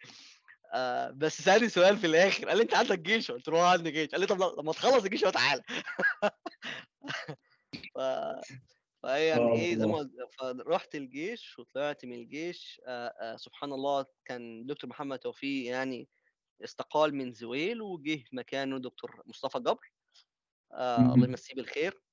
آآ 0.75 1.12
بس 1.12 1.42
سألني 1.44 1.70
سؤال 1.70 1.98
في 1.98 2.08
الآخر، 2.08 2.50
قال 2.50 2.58
لي: 2.58 2.63
"أنت 2.63 2.75
عندك 2.75 3.00
جيش؟" 3.00 3.32
قُلت 3.32 3.50
له: 3.50 3.60
"آه 3.60 3.74
عندي 3.74 3.92
جيش." 3.92 4.10
قال 4.12 4.22
لي: 4.22 4.27
"طب 4.27 4.44
لمّا 4.62 4.74
تخلّص 4.74 5.06
الجيش 5.06 5.22
يبقى 5.22 5.34
تعالَ." 5.34 5.63
ف 7.96 8.00
فهي 9.03 9.27
يعني 9.27 9.51
آه 9.51 9.53
إيه 9.53 9.77
زي 9.77 9.86
ما. 9.86 9.98
قُلت 9.98 10.12
فرُحت 10.39 10.95
الجيش 10.95 11.60
وطلعت 11.60 12.05
من 12.05 12.13
الجيش 12.13 12.81
آآ 12.88 13.13
آآ 13.33 13.38
سبحان 13.38 13.74
الله 13.74 14.05
كان 14.25 14.65
دكتور 14.65 14.89
محمد 14.89 15.19
توفيق 15.19 15.67
يعني 15.72 16.10
استقال 16.63 17.15
من 17.15 17.33
زويل 17.33 17.81
وجه 17.81 18.24
مكانه 18.33 18.79
دكتور 18.79 19.24
مصطفى 19.27 19.60
جبر 19.60 19.93
آه 20.74 21.15
الله. 21.15 21.27
يمسيه 21.27 21.55
بالخير 21.55 22.03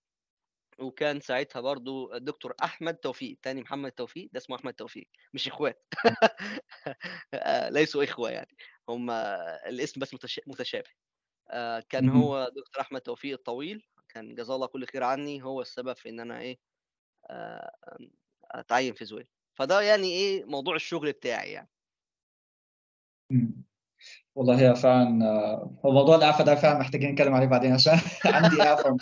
وكان 0.80 1.20
ساعتها 1.20 1.61
برضو 1.61 2.14
الدكتور 2.14 2.54
أحمد 2.64 2.94
توفيق 2.97 3.38
تاني 3.42 3.62
محمد 3.62 3.92
توفيق 3.92 4.30
ده 4.32 4.38
اسمه 4.38 4.56
أحمد 4.56 4.75
توفيق 4.75 5.09
مش 5.35 5.49
إخوات 5.49 5.87
آه، 7.35 7.68
ليسوا 7.70 8.04
إخوة 8.04 8.30
يعني 8.30 8.56
هم 8.88 9.11
الاسم 9.11 10.00
بس 10.00 10.14
متش- 10.14 10.40
متشابه 10.47 10.90
آه، 11.50 11.80
كان. 11.90 12.09
هو 12.11 12.49
دكتور 12.56 12.82
أحمد 12.82 13.00
توفيق 13.00 13.32
الطويل 13.38 13.87
كان 14.09 14.35
جزاه 14.35 14.54
الله 14.56 14.66
كل 14.66 14.87
خير 14.87 15.04
عني 15.04 15.42
هو 15.44 15.61
السبب 15.62 15.97
في 15.97 16.09
إن 16.09 16.20
أنا 16.20 16.40
إيه 16.40 16.59
آه، 16.59 16.70
أتعين 18.51 18.95
في 18.95 19.05
زويل. 19.05 19.29
فده 19.55 19.81
يعني 19.81 20.07
إيه 20.07 20.45
موضوع 20.45 20.75
الشغل 20.75 21.13
بتاعي 21.13 21.53
يعني. 21.53 21.71
والله 24.35 24.61
هي 24.61 24.75
فعلا 24.75 25.25
آه، 25.25 25.79
هو 25.85 25.93
موضوع 25.93 26.17
الإعفاء 26.17 26.47
ده 26.47 26.55
فعلا 26.55 26.79
محتاجين 26.79 27.11
نتكلم 27.11 27.35
عليه 27.35 27.47
بعدين 27.47 27.73
عشان 27.73 27.93
عندي 28.25 28.63
إعفاء 28.63 28.97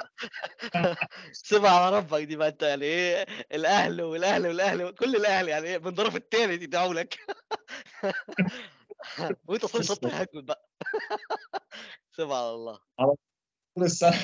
سيبها 1.33 1.71
على 1.71 1.97
ربك 1.97 2.23
دي 2.23 2.37
بقى 2.37 2.49
انت 2.49 2.63
يعني 2.63 2.85
إيه 2.85 3.27
الأهل 3.53 4.03
والأهل 4.03 4.47
والأهل 4.47 4.91
كل 4.91 5.17
الأهل 5.17 5.49
يعني 5.49 5.67
إيه 5.67 5.79
بالظرف 5.79 6.17
الثاني 6.17 6.55
يدعوا 6.55 6.95
لك. 6.95 7.19
وأنت 9.49 9.67
صلي 9.67 9.83
صوت 9.83 10.03
تهجد 10.03 10.47
بقى. 10.47 10.69
سيبها 12.17 12.37
على 12.37 12.55
الله. 12.55 12.79
طول 13.75 13.85
السنة 13.85 14.17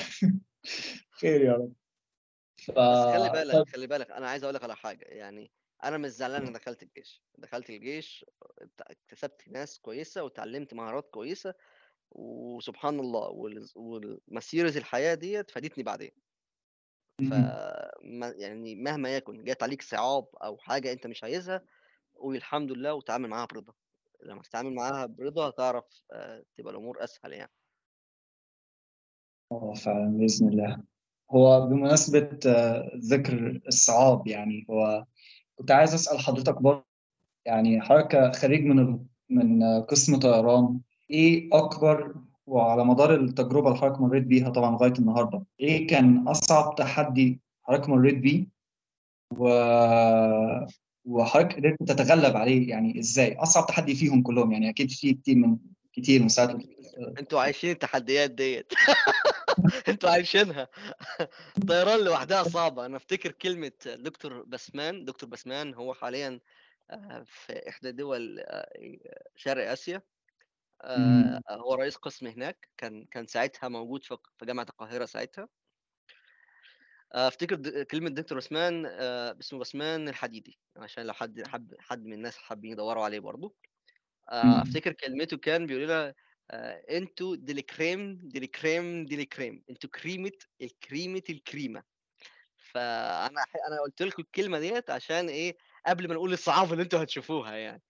خير 1.19 1.41
يا 1.41 1.53
رب. 1.53 1.73
ف... 2.65 2.71
بس 2.71 3.13
خلي 3.15 3.29
بالك 3.29 3.69
خلي 3.69 3.87
بالك 3.87 4.11
أنا 4.11 4.29
عايز 4.29 4.43
أقول 4.43 4.55
لك 4.55 4.63
على 4.63 4.75
حاجة. 4.75 5.05
يعني 5.05 5.51
أنا 5.83 5.97
مش 5.97 6.09
زعلان 6.09 6.41
إني 6.41 6.53
دخلت 6.53 6.83
الجيش. 6.83 7.23
دخلت 7.37 7.69
الجيش 7.69 8.25
اكتسبت 8.81 9.41
ناس 9.49 9.79
كويسة 9.79 10.23
وتعلمت 10.23 10.73
مهارات 10.73 11.09
كويسة 11.09 11.53
وسبحان 12.11 12.99
الله 12.99 13.29
وال- 13.29 13.69
والمسيرة 13.75 14.77
الحياة 14.77 15.13
ديت 15.15 15.51
فادتني 15.51 15.83
بعدين. 15.83 16.11
ف 17.19 17.33
مم. 17.33 18.33
يعني 18.37 18.75
مهما 18.75 19.15
يكن 19.15 19.43
جات 19.43 19.63
عليك 19.63 19.81
صعاب 19.81 20.27
أو 20.43 20.57
حاجة 20.57 20.91
أنت 20.91 21.07
مش 21.07 21.23
عايزها 21.23 21.61
قول 22.15 22.35
الحمد 22.35 22.71
لله 22.71 22.93
وتعامل 22.93 23.29
معاها 23.29 23.45
برضا 23.53 23.73
لما 24.23 24.41
تتعامل 24.41 24.73
معاها 24.73 25.05
برضا 25.05 25.49
هتعرف 25.49 25.85
آه، 26.11 26.43
تبقى 26.55 26.71
الأمور 26.73 27.03
أسهل 27.03 27.33
يعني. 27.33 27.51
آه 29.51 29.73
فعلا 29.73 30.17
بإذن 30.17 30.47
الله. 30.47 30.83
هو 31.31 31.67
بمناسبة 31.67 32.39
آه، 32.47 32.91
ذكر 32.97 33.61
الصعاب 33.67 34.27
يعني 34.27 34.65
هو 34.69 35.05
كنت 35.55 35.71
عايز 35.71 35.93
أسأل 35.93 36.19
حضرتك 36.19 36.61
برضه 36.61 36.85
يعني 37.45 37.81
حضرتك 37.81 38.35
خريج 38.35 38.65
من 38.65 38.99
من 39.29 39.63
قسم 39.81 40.19
طيران 40.19 40.79
إيه 41.11 41.49
أكبر 41.53 42.15
وعلى 42.47 42.85
مدار 42.85 43.15
التجربة 43.15 43.67
اللي 43.67 43.79
حضرتك 43.79 44.01
مريت 44.01 44.23
بيها 44.23 44.49
طبعا 44.49 44.71
لغاية 44.71 44.93
النهاردة 44.99 45.43
إيه 45.59 45.87
كان 45.87 46.27
أصعب 46.27 46.75
تحدي 46.75 47.41
حضرتك 47.63 47.89
مريت 47.89 48.17
بيه؟ 48.17 48.47
و... 49.37 49.47
وحضرتك 51.05 51.55
قدرت 51.55 51.83
تتغلب 51.83 52.37
عليه 52.37 52.69
يعني 52.69 52.99
إزاي؟ 52.99 53.35
أصعب 53.35 53.67
تحدي 53.67 53.95
فيهم 53.95 54.21
كلهم 54.21 54.51
يعني 54.51 54.69
أكيد 54.69 54.91
في 54.91 55.13
كتير 55.13 55.35
من 55.35 55.57
كتير 55.93 56.21
من 56.21 56.29
ساعة 56.29 56.57
أنتوا 56.97 57.41
عايشين 57.41 57.71
التحديات 57.71 58.31
ديت. 58.31 58.73
أنتوا 59.89 60.09
عايشينها. 60.09 60.67
الطيران 61.57 61.99
لوحدها 61.99 62.43
صعبة. 62.43 62.85
أنا 62.85 62.97
أفتكر 62.97 63.31
كلمة 63.31 63.71
دكتور 63.85 64.43
بسمان 64.43 65.05
دكتور 65.05 65.29
بسمان 65.29 65.73
هو 65.73 65.93
حاليا 65.93 66.39
آه، 66.91 67.23
في 67.27 67.69
إحدى 67.69 67.91
دول 67.91 68.39
آه، 68.39 68.69
شرق 69.35 69.71
آسيا. 69.71 70.01
آه،. 70.81 71.41
هو 71.49 71.73
رئيس 71.73 71.95
قسم 71.95 72.27
هناك. 72.27 72.69
كان 72.77 73.05
كان 73.05 73.27
ساعتها 73.27 73.67
موجود 73.69 74.03
في 74.03 74.17
جامعة 74.45 74.65
القاهرة 74.69 75.05
ساعتها. 75.05 75.47
آه، 77.13 77.27
أفتكر 77.27 77.83
كلمة 77.83 78.09
دكتور 78.09 78.37
بسمان 78.37 78.85
آه، 78.85 79.37
اسمه 79.39 79.59
بسمان 79.59 80.09
الحديدي 80.09 80.59
عشان 80.77 81.05
لو 81.05 81.13
حد 81.13 81.47
حب 81.47 81.73
حد 81.79 82.05
من 82.05 82.13
الناس 82.13 82.37
حابين 82.37 82.71
يدوروا 82.71 83.03
عليه 83.03 83.19
برضه 83.19 83.55
آه،. 84.29 84.61
أفتكر 84.61 84.91
كلمته 84.91 85.37
كان 85.37 85.65
بيقول 85.65 85.83
لنا 85.83 86.13
أنتوا 86.51 87.35
دي 87.35 87.51
الكريم 87.51 88.19
دي 88.23 88.39
الكريم 88.39 89.05
دي 89.05 89.15
الكريم 89.15 89.63
أنتوا 89.69 89.89
كريمة 89.89 90.31
الكريمة 90.61 91.23
الكريمة 91.29 91.83
فأنا 92.57 93.45
أنا 93.67 93.81
قلت 93.85 94.01
لكم 94.01 94.23
الكلمة 94.23 94.59
ديت 94.59 94.89
عشان 94.89 95.29
إيه؟ 95.29 95.57
قبل 95.85 96.07
ما 96.07 96.13
نقول 96.13 96.33
الصعاب 96.33 96.71
اللي 96.71 96.83
أنتوا 96.83 97.03
هتشوفوها 97.03 97.55
يعني. 97.55 97.81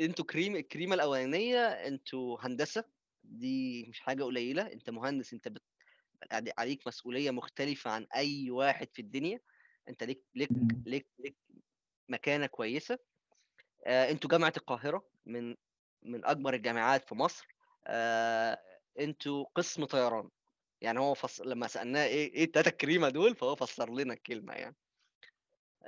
أنتوا 0.00 0.24
كريم 0.24 0.56
الكريمة 0.56 0.94
الأولانية 0.94 1.58
أنتوا 1.66 2.38
هندسة. 2.40 2.84
دي 3.24 3.84
مش 3.88 4.00
حاجة 4.00 4.24
قليلة. 4.24 4.62
انت 4.72 4.90
مهندس 4.90 5.32
انت 5.32 5.48
بت... 5.48 5.62
علي- 6.32 6.52
عليك 6.58 6.86
مسؤولية 6.86 7.30
مختلفة 7.30 7.90
عن 7.90 8.06
أي 8.16 8.50
واحد 8.50 8.88
في 8.92 9.02
الدنيا. 9.02 9.40
انت 9.88 10.04
ليك 10.04 10.22
ليك. 10.34 10.50
ليك 10.86 11.06
ليك 11.18 11.36
مكانة 12.08 12.46
كويسة. 12.46 12.98
أنتوا 13.86 14.30
جامعة 14.30 14.52
القاهرة 14.56 15.04
من 15.26 15.56
من 16.02 16.24
أكبر 16.24 16.54
الجامعات 16.54 17.08
في 17.08 17.14
مصر. 17.14 17.46
آه، 17.86 18.58
أنتوا 18.98 19.44
قسم 19.54 19.84
طيران. 19.84 20.30
يعني 20.80 21.00
هو 21.00 21.14
فص... 21.14 21.40
لما 21.40 21.66
سألناه 21.66 22.04
إيه 22.04 22.34
إيه 22.34 22.44
التلاتة 22.44 22.68
الكريمة 22.68 23.08
دول 23.08 23.34
فهو 23.36 23.54
فسر 23.54 23.90
لنا 23.90 24.14
الكلمة 24.14 24.54
يعني. 24.54 24.76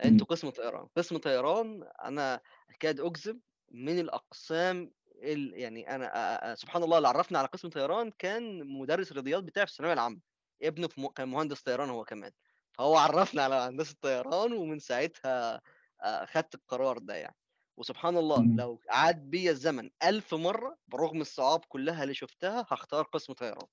أنتوا 0.05 0.27
قسم 0.27 0.51
طيران. 0.51 0.87
قسم 0.97 1.17
طيران 1.17 1.89
أنا 2.03 2.41
أكاد 2.71 3.01
أجزم 3.01 3.41
من 3.71 3.99
الأقسام 3.99 4.93
ال... 5.23 5.55
يعني 5.55 5.95
أنا 5.95 6.55
سبحان 6.55 6.83
الله 6.83 6.97
اللي 6.97 7.09
عرفني 7.09 7.39
على 7.39 7.49
قسم 7.49 7.69
طيران 7.69 8.11
كان 8.11 8.65
مدرس 8.67 9.11
الرياضيات 9.11 9.45
بتاعي 9.45 9.67
في 9.67 9.73
الثانوية 9.73 9.93
العامة. 9.93 10.21
ابنه 10.63 10.89
في 10.89 11.01
م... 11.01 11.09
كان 11.09 11.29
مهندس 11.29 11.63
طيران 11.63 11.91
هو 11.91 12.05
كمان. 12.05 12.33
فهو 12.73 12.97
عرفني 12.97 13.41
على 13.41 13.55
هندسة 13.55 13.93
الطيران 13.93 14.53
ومن 14.53 14.79
ساعتها 14.79 15.61
آه، 16.03 16.25
خدت 16.25 16.55
القرار 16.55 16.99
ده 16.99 17.15
يعني. 17.15 17.37
وسبحان 17.79 18.17
الله 18.17 18.43
مم. 18.43 18.57
لو 18.59 18.81
عاد 18.91 19.31
بيا 19.31 19.51
الزمن 19.51 19.91
ألف 20.05 20.35
مرة 20.35 20.79
برغم 20.89 21.21
الصعاب 21.21 21.61
كلها 21.65 22.03
اللي 22.03 22.15
شفتها 22.15 22.67
هختار 22.71 23.03
قسم 23.05 23.33
طيران 23.33 23.67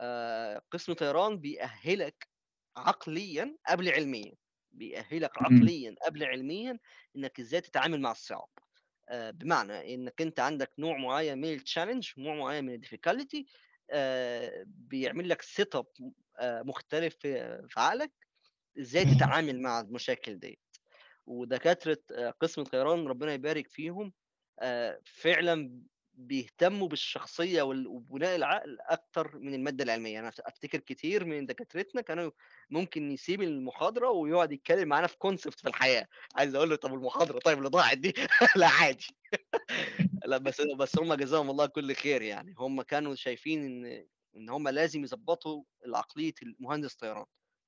آه، 0.00 0.62
قسم 0.70 0.92
طيران 0.92 1.38
بيأهلك 1.40 2.28
عقليا 2.76 3.56
قبل 3.68 3.88
علميا 3.88 4.34
بيأهلك 4.72 5.30
مم. 5.40 5.46
عقليا 5.46 5.94
قبل 6.06 6.24
علميا 6.24 6.78
إنك 7.16 7.40
إزاي 7.40 7.60
تتعامل 7.60 8.00
مع 8.00 8.10
الصعاب 8.12 8.48
آه، 9.08 9.30
بمعنى 9.30 9.94
إنك 9.94 10.22
أنت 10.22 10.40
عندك 10.40 10.72
نوع 10.78 10.96
معين 10.98 11.38
من 11.38 11.52
ال 11.52 11.58
challenge 11.58 12.10
نوع 12.18 12.34
معين 12.34 12.64
من 12.64 12.74
ال 12.74 12.80
difficulty 12.80 13.46
بيعمل 14.66 15.28
لك 15.28 15.42
setup 15.42 15.86
مختلف 16.42 17.16
في 17.20 17.62
في 17.68 17.80
عقلك 17.80 18.12
إزاي 18.80 19.04
تتعامل 19.04 19.60
مع 19.62 19.80
المشاكل 19.80 20.38
دي 20.38 20.58
ودكاترة 21.28 21.98
آه، 22.12 22.30
قسم 22.30 22.60
الطيران 22.62 23.06
ربنا 23.08 23.32
يبارك 23.32 23.68
فيهم 23.68 24.12
آه، 24.60 25.00
فعلا 25.04 25.82
بيهتموا 26.14 26.88
بالشخصية 26.88 27.62
وبناء 27.62 28.36
العقل 28.36 28.78
أكتر 28.80 29.38
من 29.38 29.54
المادة 29.54 29.84
العلمية. 29.84 30.18
أنا 30.20 30.28
أفتكر 30.28 30.78
كتير 30.78 31.24
من 31.24 31.46
دكاترتنا 31.46 32.00
كانوا 32.00 32.30
ممكن 32.70 33.10
يسيب 33.12 33.42
المحاضرة 33.42 34.10
ويقعد 34.10 34.52
يتكلم 34.52 34.88
معانا 34.88 35.06
في 35.06 35.18
concept 35.18 35.60
في 35.60 35.68
الحياة. 35.68 36.06
عايز 36.36 36.54
أقول 36.54 36.70
له 36.70 36.76
طب 36.76 36.94
المحاضرة 36.94 37.38
طيب 37.38 37.58
اللي 37.58 37.68
ضاعت 37.68 37.98
دي؟ 37.98 38.14
لا 38.56 38.68
عادي. 38.68 39.06
لا 40.26 40.38
بس 40.38 40.60
بس 40.60 40.98
هم 40.98 41.14
جزاهم 41.14 41.50
الله 41.50 41.66
كل 41.66 41.94
خير 41.94 42.22
يعني. 42.22 42.54
هم 42.58 42.82
كانوا 42.82 43.14
شايفين 43.14 43.64
إن 43.64 44.06
إن 44.36 44.48
هم 44.50 44.68
لازم 44.68 45.04
يظبطوا 45.04 45.62
عقليه 45.94 46.34
المهندس 46.42 46.94
طيران. 46.94 47.26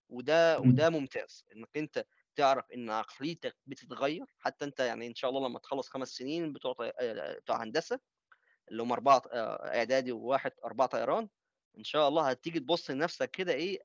وده. 0.09 0.61
وده 0.61 0.91
ممتاز 0.91 1.45
إنك 1.57 1.69
أنت 1.77 2.05
تعرف 2.37 2.71
إن 2.75 2.91
عقليتك 2.91 3.57
بتتغير 3.67 4.27
حتى 4.39 4.65
أنت 4.65 4.81
يعني 4.81 5.07
إن 5.07 5.15
شاء 5.15 5.31
الله 5.31 5.49
لما 5.49 5.59
تخلص 5.59 5.89
خمس 5.89 6.09
سنين 6.09 6.53
بتوع. 6.53 6.75
آه، 7.01 7.39
بتوع 7.39 7.63
هندسة 7.65 8.01
اللي 8.71 8.83
هم 8.83 8.93
أربعة 8.93 9.23
آه، 9.33 9.77
إعدادي 9.79 10.13
وواحد 10.13 10.53
أربعة 10.65 10.89
طيران 10.89 11.29
إن 11.79 11.85
شاء 11.85 12.09
الله 12.09 12.31
هتيجي 12.31 12.61
تبص 12.61 12.91
لنفسك 12.91 13.31
كده 13.31 13.53
إيه 13.53 13.79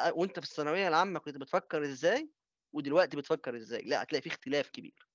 آه، 0.00 0.12
وأنت 0.14 0.40
في 0.40 0.46
الثانوية 0.46 0.88
العامة 0.88 1.18
كنت 1.20 1.36
بتفكر 1.38 1.84
إزاي 1.84 2.30
ودلوقتي 2.72 3.16
بتفكر 3.16 3.56
إزاي 3.56 3.82
لأ 3.82 4.02
هتلاقي 4.02 4.22
في 4.22 4.28
اختلاف 4.28 4.70
كبير. 4.70 5.08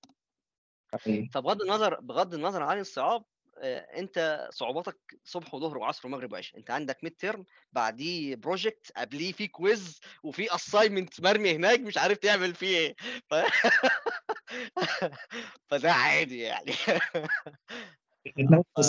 فبغض 1.33 1.61
النظر 1.61 1.99
بغض 2.01 2.33
النظر 2.33 2.63
عن 2.63 2.79
الصعاب 2.79 3.25
أنت 3.63 4.47
صعوباتك 4.51 4.97
صبح 5.23 5.53
وظهر 5.53 5.77
وعصر 5.77 6.07
ومغرب 6.07 6.33
وعشاء 6.33 6.59
أنت 6.59 6.71
عندك 6.71 7.03
midterm 7.03 7.45
بعديه 7.71 8.35
project 8.35 8.91
قبليه 8.97 9.31
في 9.31 9.47
quiz 9.47 9.99
وفي 10.23 10.55
assignment 10.55 11.21
مرمي 11.21 11.55
هناك 11.55 11.79
مش 11.79 11.97
عارف 11.97 12.17
تعمل 12.17 12.55
فيه 12.55 12.77
إيه. 12.77 12.95
ف... 13.29 13.33
فده 15.69 15.91
عادي 15.91 16.39
يعني. 16.39 16.73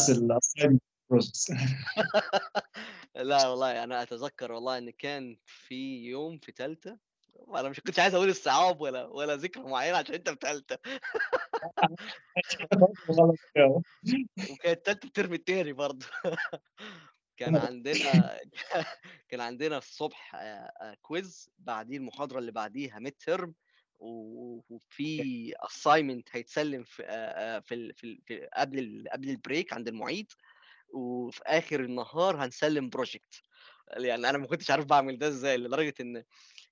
ال 0.08 0.15
assignment 0.15 0.82
process 1.10 1.50
لا 3.14 3.48
والله 3.48 3.84
أنا 3.84 4.02
أتذكر 4.02 4.52
والله 4.52 4.78
إن 4.78 4.90
كان 4.90 5.36
في 5.46 6.04
يوم 6.04 6.38
في 6.38 6.52
ثالثه 6.52 6.98
وأنا 7.34 7.68
مش 7.68 7.80
كنتش 7.80 7.98
عايز 7.98 8.14
أقول 8.14 8.28
الصعاب 8.28 8.80
ولا 8.80 9.06
ولا 9.06 9.36
ذكرى 9.36 9.62
معيّنة 9.62 9.96
عشان 9.98 10.14
أنت 10.14 10.30
في 10.30 10.36
تالتة. 10.36 10.78
وكانت 14.48 14.86
تالتة 14.86 15.06
الترم 15.06 15.32
التاني 15.34 15.72
برضه. 15.72 16.06
كان 17.36 17.56
عندنا 17.56 18.38
كان 19.28 19.40
عندنا 19.40 19.78
الصبح 19.78 20.34
آآ 20.34 20.72
آآ 20.82 20.96
quiz 21.08 21.48
بعديه 21.58 21.96
المحاضرة 21.96 22.38
اللي 22.38 22.52
بعديها 22.52 22.98
midterm 23.00 23.50
و 24.00 24.60
وفي 24.70 25.52
assignment 25.54 26.22
هيتسلّم 26.32 26.84
في 26.84 27.02
آآ 27.06 27.60
في 27.60 27.92
في 27.94 28.20
في 28.26 28.48
قبل 28.56 29.04
قبل 29.12 29.36
الbreak 29.38 29.72
عند 29.72 29.88
المُعيد، 29.88 30.32
وفي 30.94 31.40
آخر 31.46 31.80
النهار 31.80 32.44
هنسلّم 32.44 32.90
project. 32.96 33.40
يعني 33.96 34.30
أنا 34.30 34.38
ما 34.38 34.46
كنتش 34.46 34.70
عارف 34.70 34.84
باعمل 34.86 35.18
ده 35.18 35.28
إزاي، 35.28 35.56
لدرجة 35.56 35.94
إن 36.00 36.24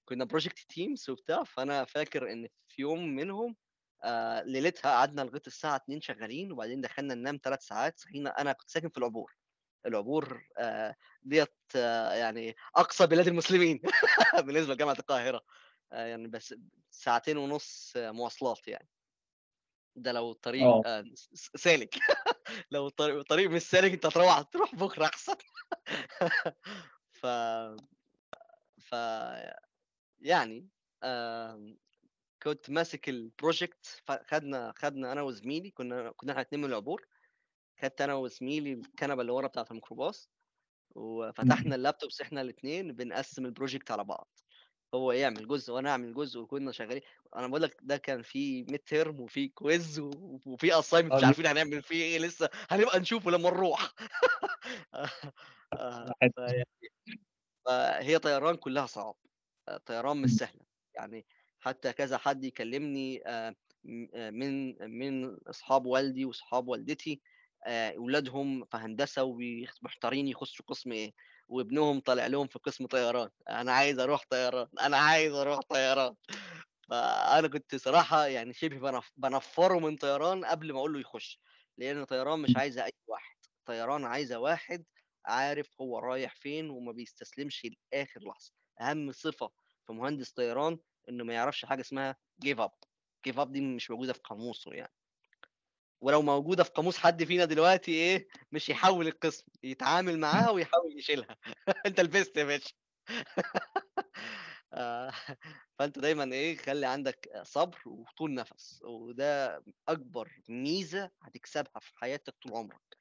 كنا 0.05 0.27
project 0.35 0.59
teams 0.75 1.09
وبتاع، 1.09 1.45
فأنا 1.45 1.85
فاكر 1.85 2.33
إن 2.33 2.49
في 2.69 2.83
يوم 2.83 3.07
منهم 3.17 3.57
آآ 4.05 4.43
ليلتها 4.45 4.91
قعدنا 4.93 5.23
لغاية 5.23 5.43
الساعة 5.47 5.77
02:00 5.77 6.01
شغالين، 6.01 6.53
وبعدين 6.53 6.81
دخلنا 6.81 7.15
ننام 7.15 7.39
3 7.39 7.63
ساعات، 7.63 7.99
صحينا 8.01 8.31
أنا 8.31 8.53
كنت 8.53 8.71
ساكن 8.71 8.89
في 8.91 8.99
العبور. 8.99 9.37
العبور 9.87 10.45
آآ 10.59 10.97
ديّة 11.23 11.49
يعني 12.15 12.57
أقصى 12.77 13.07
بلاد 13.07 13.29
المسلمين 13.29 13.81
بالنسبة 14.47 14.75
لجامعة 14.75 14.97
القاهرة. 15.01 15.43
آآ 15.93 16.07
يعني 16.09 16.29
بس 16.29 16.55
ساعتين 16.91 17.37
ونُص 17.39 17.93
مواصلات 17.97 18.69
يعني. 18.69 18.89
ده 19.97 20.13
لو 20.13 20.31
الطريق 20.33 20.77
آه. 20.77 20.85
س 21.15 21.51
سالك. 21.57 21.95
لو 22.73 22.87
الطريق 22.87 23.17
الطريق 23.19 23.51
مش 23.51 23.63
سالك 23.63 23.93
أنت 23.93 24.07
هتروّح 24.07 24.43
تروح 24.43 24.75
بُكرة 24.75 25.05
أحسن. 25.07 25.35
ف 27.21 27.27
ف 28.81 28.95
يعني 30.23 30.69
كنت 32.43 32.71
ماسك 32.71 33.11
الproject 33.11 34.03
فخدنا 34.07 34.73
خدنا 34.77 35.13
أنا 35.13 35.23
وزميلي 35.23 35.71
كنا 35.71 36.13
كنا 36.17 36.33
إحنا 36.33 36.43
الاتنين 36.43 36.63
من 36.63 36.69
العبور، 36.71 37.07
خدت 37.83 38.01
أنا 38.01 38.15
وزميلي 38.15 38.73
الكنبة 38.73 39.23
اللي 39.23 39.33
ورا 39.33 39.49
بتاعة 39.49 39.67
الميكروباص، 39.71 40.31
وفتحنا. 40.97 41.77
الlaptops 41.77 42.23
إحنا 42.23 42.43
الاتنين 42.43 42.93
بنقسّم 42.93 43.55
الproject 43.55 43.91
على 43.91 44.05
بعض. 44.05 44.29
هو 44.95 45.13
يعمل 45.13 45.49
جزء 45.49 45.73
وأنا 45.75 45.91
أعمل 45.91 46.15
جزء 46.15 46.41
وكنا 46.41 46.73
شغالين 46.73 47.03
أنا 47.37 47.47
باقول 47.49 47.63
لك 47.63 47.77
ده 47.83 47.97
كان 47.97 48.23
في 48.23 48.67
midterm 48.67 49.21
وفي 49.21 49.53
quiz 49.63 49.99
و 50.01 50.11
وفي 50.47 50.73
assignment 50.83 51.15
مش 51.15 51.25
آه. 51.25 51.25
عارفين 51.25 51.47
هنعمل 51.47 51.83
فيه 51.83 52.03
إيه 52.05 52.19
لسه، 52.21 52.51
هنبقى 52.71 53.01
نشوفه 53.01 53.31
لمّا 53.31 53.51
نروح. 53.51 53.95
فيعني 56.37 56.65
فهي 57.67 58.19
طيران 58.19 58.57
كلّها 58.57 58.87
صعاب، 58.87 59.15
طيران 59.87 60.17
مش. 60.17 60.31
سهلة. 60.31 60.67
يعني 60.95 61.27
حتى 61.61 61.93
كذا 61.93 62.19
حد 62.19 62.45
يكلمني 62.45 63.23
آآ 63.29 63.55
م 63.85 64.07
من 64.35 64.77
من 65.01 65.37
أصحاب 65.47 65.87
والدي 65.87 66.25
وأصحاب 66.25 66.69
والدتي 66.69 67.23
آآ 67.67 67.95
ولادهم 67.99 68.65
في 68.65 68.77
هندسة 68.77 69.25
وبي 69.25 69.69
محتارين 69.83 70.29
يخشوا 70.29 70.65
قسم 70.67 70.93
إيه، 70.93 71.13
وابنهم 71.49 72.01
طالع 72.01 72.27
لهم 72.27 72.47
في 72.47 72.59
قسم 72.59 72.87
طيران، 72.87 73.31
أنا 73.51 73.73
عايز 73.73 73.99
أروح 73.99 74.25
طيران، 74.31 74.69
أنا 74.81 74.97
عايز 74.97 75.33
أروح 75.35 75.61
طيران. 75.69 76.15
فأنا 76.91 77.49
كنت 77.49 77.77
صراحة 77.77 78.27
يعني 78.27 78.53
شبه 78.55 78.79
بانف 78.79 79.13
بانفّره 79.17 79.79
من 79.79 79.97
طيران 79.97 80.45
قبل 80.45 80.73
ما 80.73 80.79
أقول 80.79 80.93
له 80.93 81.01
يخش، 81.01 81.41
لإن 81.79 82.05
طيران 82.05 82.41
مش 82.41 82.57
إمم. 82.57 82.57
عايزة 82.57 82.85
أي 82.85 82.93
واحد، 83.09 83.37
طيران 83.67 84.05
عايزة 84.05 84.39
واحد 84.41 84.85
عارف 85.27 85.69
هو 85.81 85.99
رايح 85.99 86.35
فين 86.37 86.71
وما 86.71 86.93
بيستسلمش 86.93 87.67
لآخر 87.95 88.21
لحظة. 88.25 88.62
أهم 88.91 89.13
صفة 89.13 89.51
في 89.87 89.93
مهندس 89.93 90.33
طيران 90.33 90.79
إنه 91.09 91.25
ما 91.25 91.35
يعرفش 91.35 91.65
حاجة 91.65 91.81
اسمها 91.81 92.17
give 92.47 92.59
up. 92.59 92.73
give 93.29 93.35
up 93.37 93.49
دي 93.49 93.61
مش 93.61 93.91
موجودة 93.91 94.13
في 94.13 94.21
قاموسه 94.25 94.73
يعني. 94.73 94.93
ولو 96.01 96.23
موجودة 96.23 96.65
في 96.65 96.71
قاموس 96.71 96.99
حد 96.99 97.25
فينا 97.25 97.45
دلوقتي 97.45 97.91
إيه، 97.93 98.27
مش 98.53 98.69
يحوّل 98.69 99.07
القسم، 99.07 99.45
يتعامل 99.63 100.19
معاها 100.19 100.51
ويحاول 100.51 100.99
يشيلها. 100.99 101.37
أنت 101.87 102.01
لبست 102.01 102.37
يا 102.37 102.45
باشا. 102.45 102.75
آآ 104.75 105.13
فأنت 105.79 105.99
دايمًا 105.99 106.25
إيه، 106.35 106.57
خلّي 106.57 106.87
عندك 106.87 107.31
صبر 107.43 107.79
وطول 107.87 108.35
نَفَس، 108.35 108.83
وده 108.85 109.63
أكبر 109.89 110.29
ميزة 110.49 111.11
هتكسبها 111.23 111.81
في 111.81 111.93
حياتك 111.99 112.35
طول 112.43 112.53
عمرك. 112.55 112.99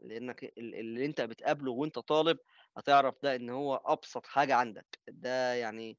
لإنك 0.00 0.44
ال 0.44 0.74
اللي 0.74 1.06
أنت 1.06 1.20
بتقابله 1.20 1.72
وأنت 1.72 1.98
طالب 1.98 2.38
هتعرف 2.76 3.14
ده 3.22 3.36
إن 3.36 3.50
هو 3.50 3.76
أبسط 3.86 4.26
حاجة 4.26 4.54
عندك. 4.54 5.00
ده 5.08 5.54
يعني 5.54 5.98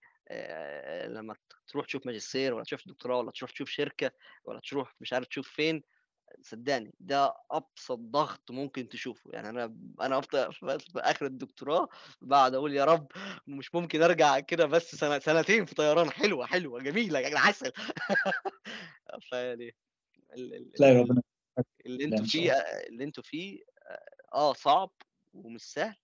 لمّا 1.08 1.36
تروح 1.68 1.86
تشوف 1.86 2.06
ماجستير 2.06 2.54
والّا 2.54 2.64
تشوف 2.64 2.88
دكتوراه 2.88 3.18
والّا 3.18 3.32
تروح 3.32 3.52
تشوف 3.52 3.70
شركة 3.70 4.12
والّا 4.46 4.62
تروح 4.70 4.96
مش 5.02 5.14
عارف 5.14 5.28
تشوف 5.28 5.50
فين، 5.50 5.84
صدّقني 6.42 6.96
ده 7.00 7.34
أبسط 7.52 8.00
ضغط 8.00 8.52
ممكن 8.52 8.90
تشوفه. 8.90 9.32
يعني 9.34 9.50
أنا 9.50 9.78
أنا 10.02 10.20
أفضل 10.20 10.54
في 10.94 11.00
آخر 11.00 11.26
الدكتوراه 11.26 11.90
باقعد 12.22 12.56
أقول 12.56 12.74
يا 12.76 12.86
رب 12.86 13.08
مش 13.48 13.76
ممكن 13.76 14.04
أرجع 14.04 14.40
كده 14.40 14.66
بس 14.66 14.96
سنة 14.96 15.20
سنتين 15.20 15.66
في 15.66 15.76
طيران 15.76 16.12
حلوة، 16.12 16.46
حلوة، 16.46 16.82
جميلة، 16.82 17.20
يعني 17.20 17.36
عسل. 17.38 17.72
فيعني 19.30 19.76
ربنا 20.34 21.22
اللي 21.86 22.24
شاء 22.26 22.26
فيه 22.26 22.52
اللي 22.90 23.04
أنتم 23.04 23.22
فيه 23.22 23.60
آه 24.36 24.54
صعب 24.54 24.92
ومش 25.34 25.62
سهل. 25.64 25.96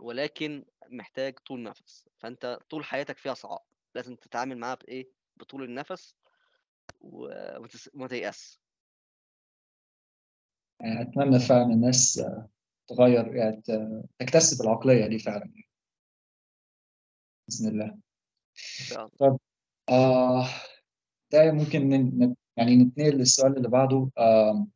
ولكن 0.00 0.64
محتاج 0.90 1.38
طول 1.38 1.62
نَفَس، 1.62 2.08
فأنت 2.18 2.58
طول 2.70 2.84
حياتك 2.84 3.18
فيها 3.18 3.34
صعاب، 3.34 3.60
لازم 3.94 4.16
تتعامل 4.16 4.58
معاها 4.58 4.74
بإيه، 4.74 5.08
بطول 5.36 5.64
النَفَس 5.64 6.14
وما 7.00 8.08
تيأسش. 8.08 8.60
يعني 10.80 11.02
أتمنى 11.02 11.38
فعلًا 11.38 11.62
الناس 11.62 12.22
تغيّر 12.86 13.36
يعني 13.36 13.62
تكتسب 14.18 14.64
العقلية 14.64 15.06
دي 15.06 15.18
فعلًا. 15.18 15.52
بإذن 17.48 17.68
الله. 17.68 17.98
طب 19.18 19.38
آه 19.88 20.46
ده 21.32 21.52
ممكن 21.52 21.92
يعني 22.56 22.76
نتنقل 22.76 23.16
للسؤال 23.16 23.56
اللي 23.56 23.68
بعده 23.68 24.10
آمم 24.18 24.70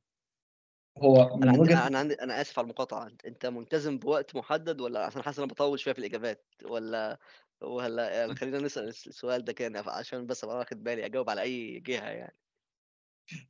هو 0.99 1.37
من 1.37 1.49
عندي 1.49 1.61
وجهة 1.61 1.87
أنا 1.87 1.99
عندي 1.99 2.15
أنا 2.15 2.41
آسف 2.41 2.59
على 2.59 2.65
المقاطعة، 2.65 3.07
أنت 3.07 3.25
أنت 3.25 3.47
ملتزم 3.47 3.99
بوقت 3.99 4.37
محدد 4.37 4.81
والّا 4.81 5.07
عشان 5.07 5.23
حاسس 5.23 5.39
إن 5.39 5.43
أنا 5.45 5.49
باطوّل 5.53 5.79
شوية 5.79 5.95
في 5.95 5.99
الإجابات 6.01 6.45
والّا 6.65 7.19
والّا 7.61 8.11
يعني 8.11 8.35
خلّينا 8.37 8.59
نسأل 8.59 8.89
الس 8.89 9.07
السؤال 9.07 9.45
ده 9.45 9.53
كان 9.53 9.77
عشان 9.77 10.27
بس 10.27 10.45
أبقى 10.45 10.57
واخد 10.57 10.83
بالي 10.85 11.07
أجاوب 11.07 11.31
على 11.31 11.43
أي 11.43 11.81
جهة 11.81 12.09
يعني؟ 12.09 12.39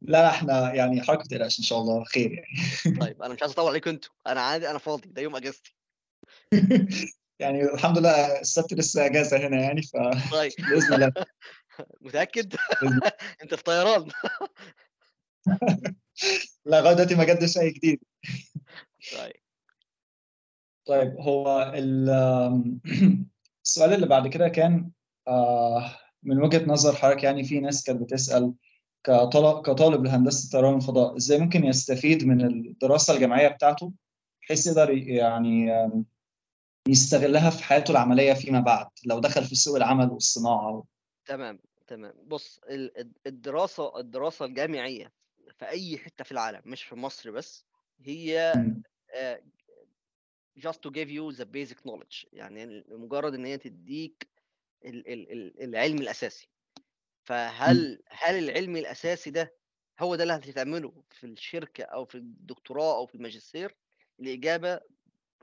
لا 0.02 0.30
إحنا 0.30 0.74
يعني 0.74 1.02
حضرتك 1.02 1.18
ما 1.20 1.24
تقلقش 1.28 1.59
إن 1.59 1.64
شاء 1.64 1.78
الله 1.78 2.04
خير 2.04 2.33
يعني. 2.33 2.96
طيب 3.00 3.22
أنا 3.22 3.35
مش 3.35 3.42
عايز 3.42 3.52
أطوّل 3.52 3.68
عليكم 3.68 3.90
أنتم، 3.90 4.09
أنا 4.26 4.40
عادي 4.40 4.70
أنا 4.70 4.78
فاضي، 4.78 5.09
ده 5.09 5.22
يوم 5.22 5.37
إجازتي. 5.37 5.76
يعني 7.38 7.64
الحمد 7.64 7.98
لله 7.98 8.40
السبت 8.40 8.74
لسه 8.74 9.07
إجازة 9.07 9.37
هنا 9.37 9.61
يعني 9.61 9.83
ف 9.83 9.92
طيب 10.33 10.52
بإذن 10.70 10.94
الله. 10.94 11.12
متأكد؟ 12.00 12.54
بإذن 12.83 13.00
أنت 13.42 13.54
في 13.54 13.62
طيران. 13.62 14.11
لا 16.64 16.81
لغاية 16.81 16.94
دلوقتي 16.94 17.14
ما 17.14 17.24
جدش 17.24 17.59
أي 17.59 17.70
جديد. 17.70 18.00
طيب. 19.16 19.33
طيب 20.87 21.16
هو 21.20 21.72
السؤال 23.64 23.92
اللي 23.94 24.07
بعد 24.07 24.29
كده 24.29 24.48
كان 24.48 24.90
آآ 25.29 25.90
من 26.22 26.42
وجهة 26.42 26.64
نظر 26.66 26.96
حضرتك 26.96 27.24
يعني 27.24 27.44
في 27.44 27.61
ناس 27.61 27.85
كانت 27.85 28.03
بتسأل 28.03 28.55
كطل 29.05 29.62
كطالب 29.62 30.05
لهندسة 30.05 30.44
الطيران 30.46 30.74
والفضاء، 30.74 31.16
إزاي 31.16 31.38
ممكن 31.38 31.64
يستفيد 31.64 32.24
من 32.24 32.40
الدراسة 32.46 33.14
الجامعية 33.14 33.48
بتاعته 33.48 33.92
بحيث 34.42 34.66
يقدر 34.66 34.90
يعني 34.90 35.72
يستغلها 36.88 37.50
في 37.50 37.64
حياته 37.64 37.92
العملية 37.92 38.33
فيما 38.33 38.61
بعد، 38.61 38.87
لو 39.07 39.18
دخل 39.18 39.44
في 39.44 39.55
سوق 39.55 39.77
العمل 39.77 40.11
والصناعة 40.11 40.70
و 40.70 40.85
تمام، 41.27 41.59
تمام. 41.87 42.12
بُص 42.27 42.61
ال 42.70 42.98
الد 42.98 43.12
الدراسة 43.27 44.00
الدراسة 44.00 44.44
الجامعية 44.44 45.12
في 45.52 45.68
أي 45.68 45.98
حتة 45.98 46.24
في 46.24 46.33
العالم 46.33 46.62
مش 46.64 46.85
في 46.85 46.94
مصر 46.94 47.30
بس، 47.30 47.64
هي. 48.00 48.52
آآ 49.14 49.42
just 50.59 50.78
to 50.87 50.90
give 50.90 51.09
you 51.09 51.37
the 51.37 51.44
basic 51.44 51.78
knowledge 51.88 52.26
يعني 52.33 52.85
لمجرد 52.88 53.35
إن 53.35 53.44
هي 53.44 53.59
تدّيك 53.59 54.28
ال 54.85 55.09
ال 55.12 55.33
ال 55.33 55.62
العلم 55.62 55.98
الأساسي. 55.98 56.48
إمم. 56.78 56.85
فهل 57.24 58.02
هل 58.09 58.38
العلم 58.44 58.76
الأساسي 58.76 59.30
ده 59.30 59.54
هو 60.00 60.14
ده 60.16 60.22
اللي 60.22 60.35
هتتعمله 60.35 61.04
في 61.11 61.26
الشركة 61.26 61.85
أو 61.85 62.04
في 62.04 62.14
الدكتوراه 62.14 62.96
أو 62.96 63.07
في 63.07 63.14
الماجستير؟ 63.14 63.76
الإجابة 64.20 64.80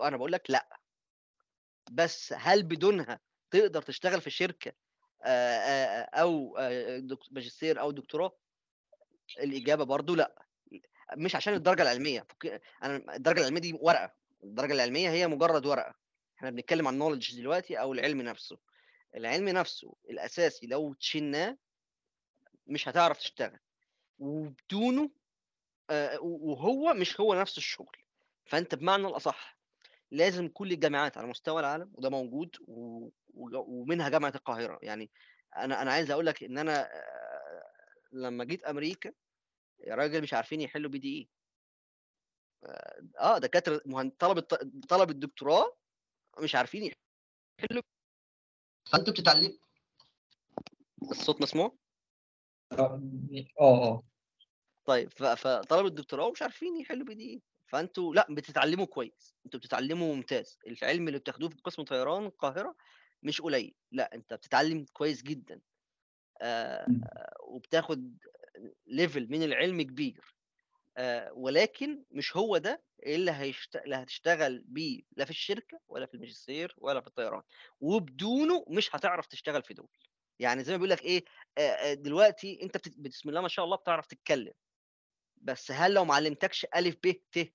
أنا 0.02 0.18
باقول 0.18 0.32
لك 0.32 0.50
لأ. 0.50 0.80
بس 1.92 2.34
هل 2.38 2.64
بدونها 2.64 3.20
تقدر 3.52 3.82
تشتغل 3.82 4.22
في 4.22 4.30
آآ 5.24 6.02
أو 6.04 6.58
آآ 6.58 7.00
دك 7.00 7.20
ماجستير 7.32 7.80
أو 7.80 7.92
دكتوراه؟ 7.92 8.38
الإجابة 9.38 9.84
برضه 9.84 10.16
لأ. 10.16 10.46
مش 11.18 11.36
عشان 11.36 11.54
الدرجة 11.54 11.82
العلمية، 11.82 12.26
فك 12.30 12.62
أنا 12.84 13.16
الدرجة 13.16 13.40
العلمية 13.40 13.60
دي 13.60 13.74
ورقة، 13.82 14.14
الدرجة 14.44 14.74
العلمية 14.74 15.10
هي 15.10 15.28
مجرد 15.28 15.66
ورقة. 15.66 15.96
إحنا 16.38 16.50
بنتكلم 16.50 16.88
عن 16.88 17.00
knowledge 17.00 17.36
دلوقتي 17.36 17.80
أو 17.80 17.94
العلم 17.94 18.22
نفسه. 18.22 18.58
العلم 19.16 19.50
نفسه 19.50 19.96
الأساسي 20.10 20.68
لو 20.68 20.94
تشناه 20.94 21.58
مش 22.68 22.88
هتعرف 22.88 23.18
تشتغل 23.18 23.60
وبدونه 24.20 25.10
وهو 26.22 26.94
مش 26.94 27.20
هو 27.20 27.34
نفس 27.34 27.58
الشغل 27.58 27.98
فأنت 28.46 28.76
بمعنى 28.76 29.08
الأصح 29.08 29.58
لازم 30.12 30.48
كل 30.48 30.72
الجامعات 30.72 31.18
على 31.18 31.28
مستوى 31.28 31.60
العالم 31.60 31.92
وده 31.94 32.10
موجود. 32.10 32.56
ومنها 33.34 34.10
جامعة 34.10 34.34
القاهرة 34.36 34.80
يعني 34.82 35.12
أنا 35.58 35.82
أنا 35.82 35.92
عايز 35.92 36.12
أقول 36.12 36.26
لك 36.26 36.44
إن 36.44 36.58
أنا 36.58 36.90
لما 38.12 38.44
جيت 38.44 38.64
أمريكا 38.64 39.12
يا 39.84 39.96
راجل 39.96 40.22
مش 40.22 40.34
عارفين 40.34 40.62
يحلوا 40.62 40.92
بي 40.92 41.00
دي 41.00 41.18
إي. 41.18 41.30
آه 43.20 43.38
دكاترة 43.38 43.82
طلبة 44.20 44.42
طلب 44.90 45.10
الدكتوراه 45.10 45.78
مش 46.40 46.56
عارفين 46.56 46.84
يحلوا. 47.60 47.84
فانت 48.92 49.10
بتتعلم 49.10 49.60
الصوت 51.12 51.42
مسموع؟ 51.42 51.78
آه 52.72 53.02
آه 53.60 54.04
طيب 54.86 55.10
فطلب 55.14 55.86
الدكتوراه 55.86 56.32
مش 56.32 56.42
عارفين 56.42 56.82
يحلوا 56.82 57.06
بي 57.06 57.16
دي 57.16 57.44
فأنتوا 57.68 58.16
لا 58.16 58.28
بتتعلموا 58.30 58.86
كويس. 58.86 59.36
أنتوا 59.46 59.60
بتتعلموا 59.60 60.16
ممتاز. 60.16 60.60
العلم 60.68 61.08
اللي 61.08 61.20
بتاخدوه 61.20 61.50
في 61.50 61.62
قسم 61.64 61.84
طيران 61.84 62.26
القاهرة 62.26 62.76
مش 63.24 63.42
قليل. 63.42 63.76
لا 63.92 64.16
أنت 64.16 64.34
بتتعلم 64.34 64.86
كويس 64.94 65.24
جدا. 65.24 65.62
آه 66.42 66.88
وبتاخد 67.44 68.18
level 68.88 69.28
من 69.30 69.44
العلم 69.44 69.82
كبير. 69.82 70.36
آه 70.98 71.32
ولكن 71.34 72.04
مش 72.12 72.38
هو 72.38 72.58
ده 72.58 72.84
اللي, 73.06 73.32
هيشت... 73.32 73.76
اللي 73.76 73.96
هتشتغل 73.96 74.64
بيه 74.66 75.02
لا 75.12 75.26
في 75.26 75.32
الشركة 75.32 75.80
ولا 75.88 76.06
في 76.06 76.14
الماجستير 76.14 76.76
ولا 76.78 77.02
في 77.02 77.08
الطيران. 77.08 77.42
وبدونه 77.80 78.66
مش 78.68 78.96
هتعرف 78.96 79.28
تشتغل 79.28 79.64
في 79.64 79.74
دول. 79.74 79.90
يعني 80.40 80.64
زي 80.64 80.72
ما 80.72 80.78
بيقول 80.78 80.90
لك 80.90 81.02
إيه 81.02 81.26
آه 81.58 81.94
دلوقتي 81.94 82.60
أنت 82.64 82.78
بت... 82.78 83.00
بسم 83.00 83.30
الله 83.30 83.42
ما 83.42 83.48
شاء 83.48 83.66
الله 83.66 83.78
بتعرف 83.78 84.08
تتكلم. 84.08 84.54
بس 85.38 85.72
هل 85.72 85.94
لو 85.94 86.06
ما 86.06 86.16
علمتكش 86.16 86.66
الف 86.76 86.96
ب 87.04 87.12
ت 87.32 87.54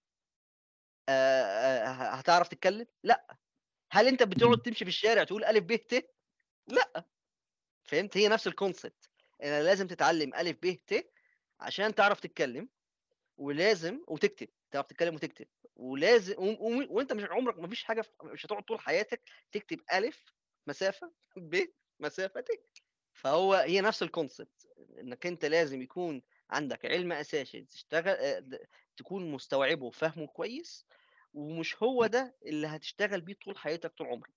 هتعرف 1.89 2.49
تتكلم؟ 2.49 2.87
لأ. 3.03 3.37
هل 3.93 4.09
أنت 4.09 4.23
بتقعد 4.23 4.59
تمشي 4.59 4.85
في 4.85 4.89
الشارع 4.89 5.25
تقول 5.25 5.45
الف 5.45 5.65
ب 5.65 5.77
ت؟ 5.77 6.11
لأ. 6.69 7.05
فهمت؟ 7.85 8.17
هي 8.17 8.29
نفس 8.29 8.47
الكونسبت 8.47 9.11
أنا 9.43 9.63
لازم 9.63 9.87
تتعلم 9.87 10.35
الف 10.35 10.57
ب 10.63 10.79
ت 10.87 11.13
عشان 11.61 11.95
تعرف 11.95 12.21
تتكلم 12.21 12.69
ولازم 13.37 14.05
وتكتب 14.09 14.49
تعرف 14.71 14.87
تتكلم 14.87 15.15
وتكتب 15.15 15.47
ولازم 15.77 16.35
و... 16.39 16.45
و... 16.51 16.87
وأنت 16.91 17.13
مش 17.13 17.25
عمرك 17.25 17.59
ما 17.59 17.69
فيش 17.69 17.85
حاجة 17.85 18.05
مش 18.25 18.47
هتقعد 18.47 18.63
طول 18.63 18.81
حياتك 18.81 19.23
تكتب 19.53 19.81
الف 19.93 20.25
مسافة 20.67 21.13
ب 21.37 21.67
مسافة 22.01 22.41
ت. 22.41 22.49
فهو 23.13 23.55
هي 23.55 23.81
نفس 23.81 24.03
ال 24.03 24.11
concept 24.11 24.67
إنك 25.01 25.27
أنت 25.27 25.45
لازم 25.45 25.83
يكون 25.83 26.23
عندك 26.51 26.85
علم 26.87 27.13
أساسي 27.13 27.63
تشتغل 27.63 28.17
تكون 28.97 29.31
مستوعبه 29.31 29.87
وفاهمه 29.87 30.27
كويس 30.27 30.87
ومش 31.35 31.83
هو 31.83 32.07
ده 32.07 32.37
اللي 32.47 32.67
هتشتغل 32.67 33.21
بيه 33.21 33.35
طول 33.45 33.59
حياتك 33.59 33.93
طول 33.93 34.07
عمرك. 34.07 34.31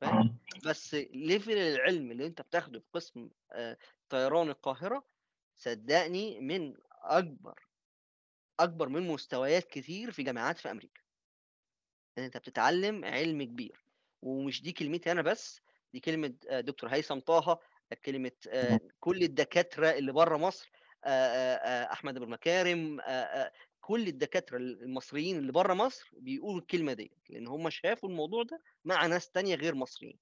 فاهم؟ 0.00 0.38
بس 0.64 0.94
level 0.94 1.52
العلم 1.52 2.10
اللي 2.10 2.26
انت 2.26 2.42
بتاخده 2.42 2.80
في 2.80 2.86
قسم 2.92 3.28
طيران 4.08 4.48
القاهرة 4.48 5.04
صدقني 5.56 6.40
من 6.40 6.74
أكبر 7.02 7.66
أكبر 8.60 8.88
من 8.88 9.02
مستويات 9.02 9.64
كتير 9.64 10.10
في 10.10 10.22
جامعات 10.22 10.58
في 10.58 10.70
أمريكا. 10.70 11.00
انت 12.18 12.36
بتتعلم 12.36 13.04
علم 13.04 13.42
كبير. 13.42 13.84
ومش 14.22 14.62
دي 14.62 14.72
كلمتي 14.72 15.12
أنا 15.12 15.22
بس 15.22 15.60
دي 15.92 16.00
كلمة 16.00 16.34
دكتور 16.50 16.90
هيثم 16.90 17.18
طه 17.18 17.60
كلمة 18.04 18.32
كل 19.00 19.22
الدكاترة 19.22 19.90
اللي 19.90 20.12
بره 20.12 20.36
مصر 20.36 20.70
أحمد 21.04 22.16
أبو 22.16 22.26
مكارم 22.26 23.00
كل 23.86 24.06
الدكاترة 24.08 24.56
المصريين 24.58 25.38
اللي 25.38 25.52
بره 25.52 25.74
مصر 25.74 26.10
بيقولوا 26.12 26.60
الكلمة 26.60 26.92
دي 26.92 27.12
لأن 27.30 27.46
هم 27.46 27.70
شافوا 27.70 28.08
الموضوع 28.08 28.42
ده 28.42 28.62
مع 28.84 29.06
ناس 29.06 29.30
تانية 29.30 29.54
غير 29.54 29.74
مصريين. 29.74 30.18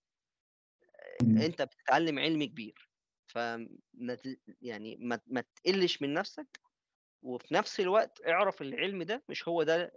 أنت 1.46 1.62
بتتعلم 1.62 2.18
علم 2.18 2.44
كبير 2.44 2.88
ف 3.26 3.38
يعني 4.62 4.96
ما, 5.00 5.20
ما 5.26 5.40
تقلش 5.56 6.02
من 6.02 6.14
نفسك 6.14 6.60
وفي 7.22 7.54
نفس 7.54 7.80
الوقت 7.80 8.20
اعرف 8.26 8.62
العلم 8.62 9.02
ده 9.02 9.22
مش 9.28 9.48
هو 9.48 9.62
ده 9.62 9.92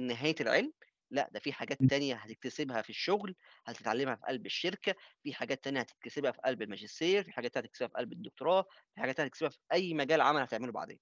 نهاية 0.00 0.34
العلم 0.40 0.72
لأ 1.10 1.28
ده 1.32 1.40
في 1.40 1.52
حاجات 1.52 1.78
تانية 1.82 2.14
هتكتسبها 2.14 2.82
في 2.82 2.90
الشغل 2.90 3.34
هتتعلمها 3.66 4.14
في 4.14 4.22
قلب 4.28 4.46
الشركة 4.46 4.94
في 5.22 5.34
حاجات 5.34 5.64
تانية 5.64 5.80
هتكتسبها 5.80 6.32
في 6.32 6.40
قلب 6.44 6.62
الماجستير 6.62 7.22
في 7.24 7.32
حاجات 7.32 7.54
تانية 7.54 7.66
هتكتسبها 7.66 7.88
في 7.88 7.94
قلب 7.94 8.12
الدكتوراه 8.12 8.62
في 8.94 9.00
حاجات 9.00 9.16
تانية 9.16 9.26
هتكتسبها 9.28 9.50
في 9.50 9.58
أي 9.72 9.94
مجال 9.94 10.20
عمل 10.20 10.40
هتعمله 10.42 10.72
بعدين. 10.72 10.98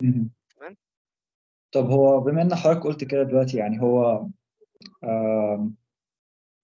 تمام؟ 0.00 0.76
طب 1.72 1.90
هو 1.90 2.20
بما 2.20 2.42
ان 2.42 2.54
حضرتك 2.54 2.82
قلت 2.84 3.04
كده 3.04 3.22
دلوقتي 3.22 3.56
يعني 3.56 3.82
هو 3.82 4.26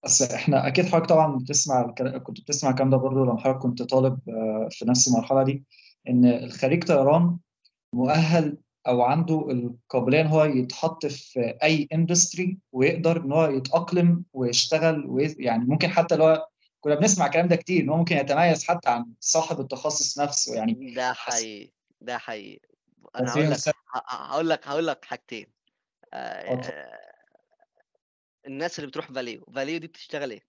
بس 0.03 0.21
إحنا 0.21 0.67
أكيد 0.67 0.85
حضرتك 0.85 1.09
طبعا 1.09 1.37
بتسمع 1.37 1.91
كنت 2.23 2.41
بتسمع 2.41 2.69
الكلام 2.69 2.89
ده 2.89 2.97
برضه 2.97 3.25
لما 3.25 3.39
حضرتك 3.39 3.59
كنت 3.59 3.83
طالب 3.83 4.19
آه 4.29 4.67
في 4.71 4.85
نفس 4.85 5.07
المرحلة 5.07 5.43
دي 5.43 5.63
إن 6.09 6.25
الخريج 6.25 6.83
طيران 6.83 7.37
مؤهل 7.93 8.57
أو 8.87 9.01
عنده 9.01 9.51
القابلية 9.51 10.21
إن 10.21 10.27
هو 10.27 10.43
يتحط 10.43 11.05
في 11.05 11.39
أي 11.63 11.87
industry 11.93 12.57
ويقدر 12.71 13.25
إن 13.25 13.31
هو 13.31 13.45
يتأقلم 13.45 14.23
ويشتغل 14.33 15.05
وي... 15.05 15.35
يعني 15.39 15.65
ممكن 15.65 15.87
حتى 15.89 16.15
لو 16.15 16.37
كنا 16.79 16.95
بنسمع 16.95 17.25
الكلام 17.25 17.47
ده 17.47 17.55
كتير 17.55 17.83
إن 17.83 17.89
هو 17.89 17.97
ممكن 17.97 18.17
يتميز 18.17 18.63
حتى 18.63 18.89
عن 18.89 19.05
صاحب 19.19 19.59
التخصص 19.59 20.19
نفسه 20.19 20.55
يعني 20.55 20.93
ده 20.95 21.13
حقيقي 21.13 21.71
ده 22.01 22.17
حقيقي. 22.17 22.70
أنا 23.15 23.33
هقول 23.33 23.49
لك 23.51 23.57
هقول 23.97 24.49
لك 24.49 24.67
هقول 24.67 24.87
لك 24.87 25.05
حاجتين. 25.05 25.51
آه 26.13 26.99
الناس 28.47 28.79
اللي 28.79 28.87
بتروح 28.87 29.11
Valeo 29.11 29.45
Valeo 29.55 29.79
دي 29.79 29.87
بتشتغل 29.87 30.31
إيه؟ 30.31 30.45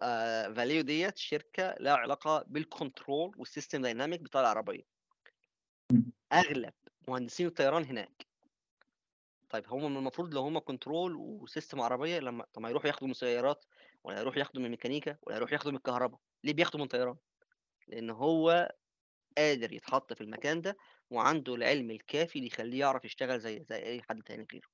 آه 0.00 0.48
Valeo 0.52 0.82
ديت 0.82 1.18
شركة 1.18 1.74
لها 1.80 1.96
علاقة 1.96 2.44
بال 2.46 2.66
control 2.66 3.34
وال 3.38 3.49
system 3.49 3.82
dynamic 3.82 4.20
بتاع 4.20 4.40
العربية. 4.40 4.82
أغلب 6.32 6.72
مهندسين 7.08 7.46
الطيران 7.46 7.84
هناك. 7.84 8.26
طيب 9.50 9.64
هم 9.68 9.90
من 9.90 9.96
المفروض 9.96 10.34
لو 10.34 10.42
هم 10.42 10.58
control 10.58 11.14
و 11.16 11.25
system 11.25 11.80
عربية 11.80 12.18
لما 12.18 12.46
طب 12.52 12.62
ما 12.62 12.68
يروحوا 12.70 12.88
ياخدوا 12.88 13.08
من 13.08 13.14
سيارات 13.14 13.64
ولا 14.04 14.20
يروحوا 14.20 14.38
ياخدوا 14.38 14.62
من 14.62 14.70
ميكانيكا 14.70 15.16
ولا 15.22 15.36
يروحوا 15.36 15.54
ياخدوا 15.54 15.70
من 15.72 15.76
الكهرباء. 15.78 16.20
ليه 16.44 16.52
بياخدوا 16.52 16.80
من 16.80 16.86
طيران؟ 16.86 17.16
لأن 17.86 18.10
هو 18.10 18.72
قادر 19.38 19.72
يتحط 19.72 20.12
في 20.12 20.20
المكان 20.20 20.60
ده 20.62 20.76
وعنده 21.10 21.54
العلم 21.54 21.90
الكافي 21.90 22.36
اللي 22.36 22.46
يخليه 22.46 22.80
يعرف 22.80 23.04
يشتغل 23.04 23.40
زي 23.40 23.64
زي 23.70 23.76
أي 23.76 24.02
حد 24.02 24.22
تاني 24.22 24.46
غيره. 24.52 24.68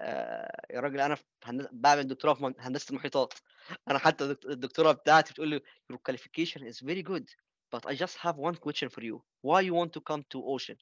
آه 0.00 0.66
يا 0.70 0.80
راجل 0.80 1.00
أنا 1.00 1.14
في 1.14 1.24
هندسة 1.44 1.70
بعمل 1.72 2.06
دكتوراه 2.08 2.34
في 2.34 2.54
هندسة 2.58 2.90
المحيطات. 2.90 3.34
أنا 3.90 3.98
حتى 3.98 4.24
الدكتوراه 4.24 4.92
بتاعتي 4.92 5.32
بتقول 5.32 5.48
لي 5.48 5.60
your 5.92 5.96
qualification 5.96 6.60
is 6.62 6.80
very 6.86 7.02
good 7.02 7.26
but 7.74 7.86
I 7.86 7.94
just 7.94 8.16
have 8.16 8.36
one 8.36 8.56
question 8.56 8.88
for 8.88 9.02
you. 9.02 9.22
Why 9.42 9.60
you 9.60 9.74
want 9.74 9.92
to 9.92 10.00
come 10.00 10.22
to 10.32 10.42
ocean? 10.54 10.76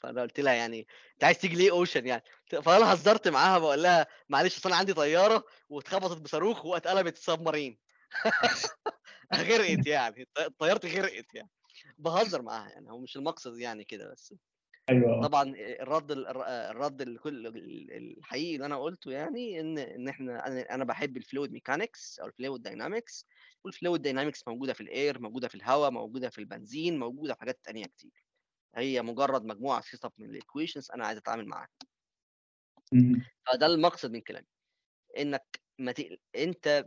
فأنا 0.00 0.22
قلت 0.22 0.40
لها 0.40 0.52
يعني 0.52 0.86
أنت 1.14 1.24
عايز 1.24 1.38
تيجي 1.38 1.56
ليه 1.56 1.70
اوشن 1.70 2.06
يعني؟ 2.06 2.22
فأنا 2.46 2.92
هزرت 2.92 3.28
معاها 3.28 3.58
بقول 3.58 3.82
لها 3.82 4.06
معلش 4.28 4.58
أصل 4.58 4.68
أنا 4.68 4.78
عندي 4.78 4.94
طيارة 4.94 5.44
واتخبطت 5.68 6.20
بصاروخ 6.20 6.64
واتقلبت 6.64 7.18
سب 7.18 7.42
مارين 7.42 7.78
غرقت 9.34 9.86
يعني 9.86 10.28
طيارتي 10.58 11.00
غرقت 11.00 11.34
يعني. 11.34 11.50
بهزر 11.98 12.42
معاها 12.42 12.68
يعني 12.70 12.90
هو 12.90 12.98
مش 12.98 13.16
المقصد 13.16 13.58
يعني 13.58 13.84
كده 13.84 14.12
بس. 14.12 14.34
أيوه. 14.88 15.22
طبعا 15.22 15.54
الرد 15.56 16.10
الرد 16.10 17.02
الكل 17.02 17.46
الحقيقي 17.92 18.54
اللي 18.54 18.66
أنا 18.66 18.78
قلته 18.78 19.10
يعني 19.10 19.60
إن 19.60 19.78
إن 19.78 20.08
إحنا 20.08 20.46
أنا 20.74 20.84
بحب 20.84 21.16
ال 21.16 21.22
fluid 21.22 21.52
mechanics 21.52 22.18
أو 22.20 22.26
ال 22.26 22.32
fluid 22.32 22.62
dynamics 22.62 23.26
وال 23.64 23.75
fluid 23.75 24.02
dynamics 24.02 24.48
موجودة 24.48 24.72
في 24.72 24.80
ال 24.80 24.90
air 24.90 25.20
موجودة 25.20 25.48
في 25.48 25.54
الهواء 25.54 25.90
موجودة 25.90 26.30
في 26.30 26.38
البنزين 26.38 26.98
موجودة 26.98 27.34
في 27.34 27.40
حاجات 27.40 27.60
تانية 27.64 27.84
كتير. 27.86 28.26
هي 28.76 29.02
مجرد 29.02 29.44
مجموعة 29.44 29.80
set 29.80 30.00
من 30.18 30.30
ال 30.30 30.36
equations 30.36 30.90
أنا 30.90 31.06
عايز 31.06 31.18
أتعامل 31.18 31.46
معاها. 31.46 31.68
فده 33.46 33.66
المقصد 33.66 34.10
من 34.10 34.20
كلامي. 34.20 34.46
إنك 35.18 35.60
ما 35.78 35.92
تقل... 35.92 36.18
أنت 36.36 36.86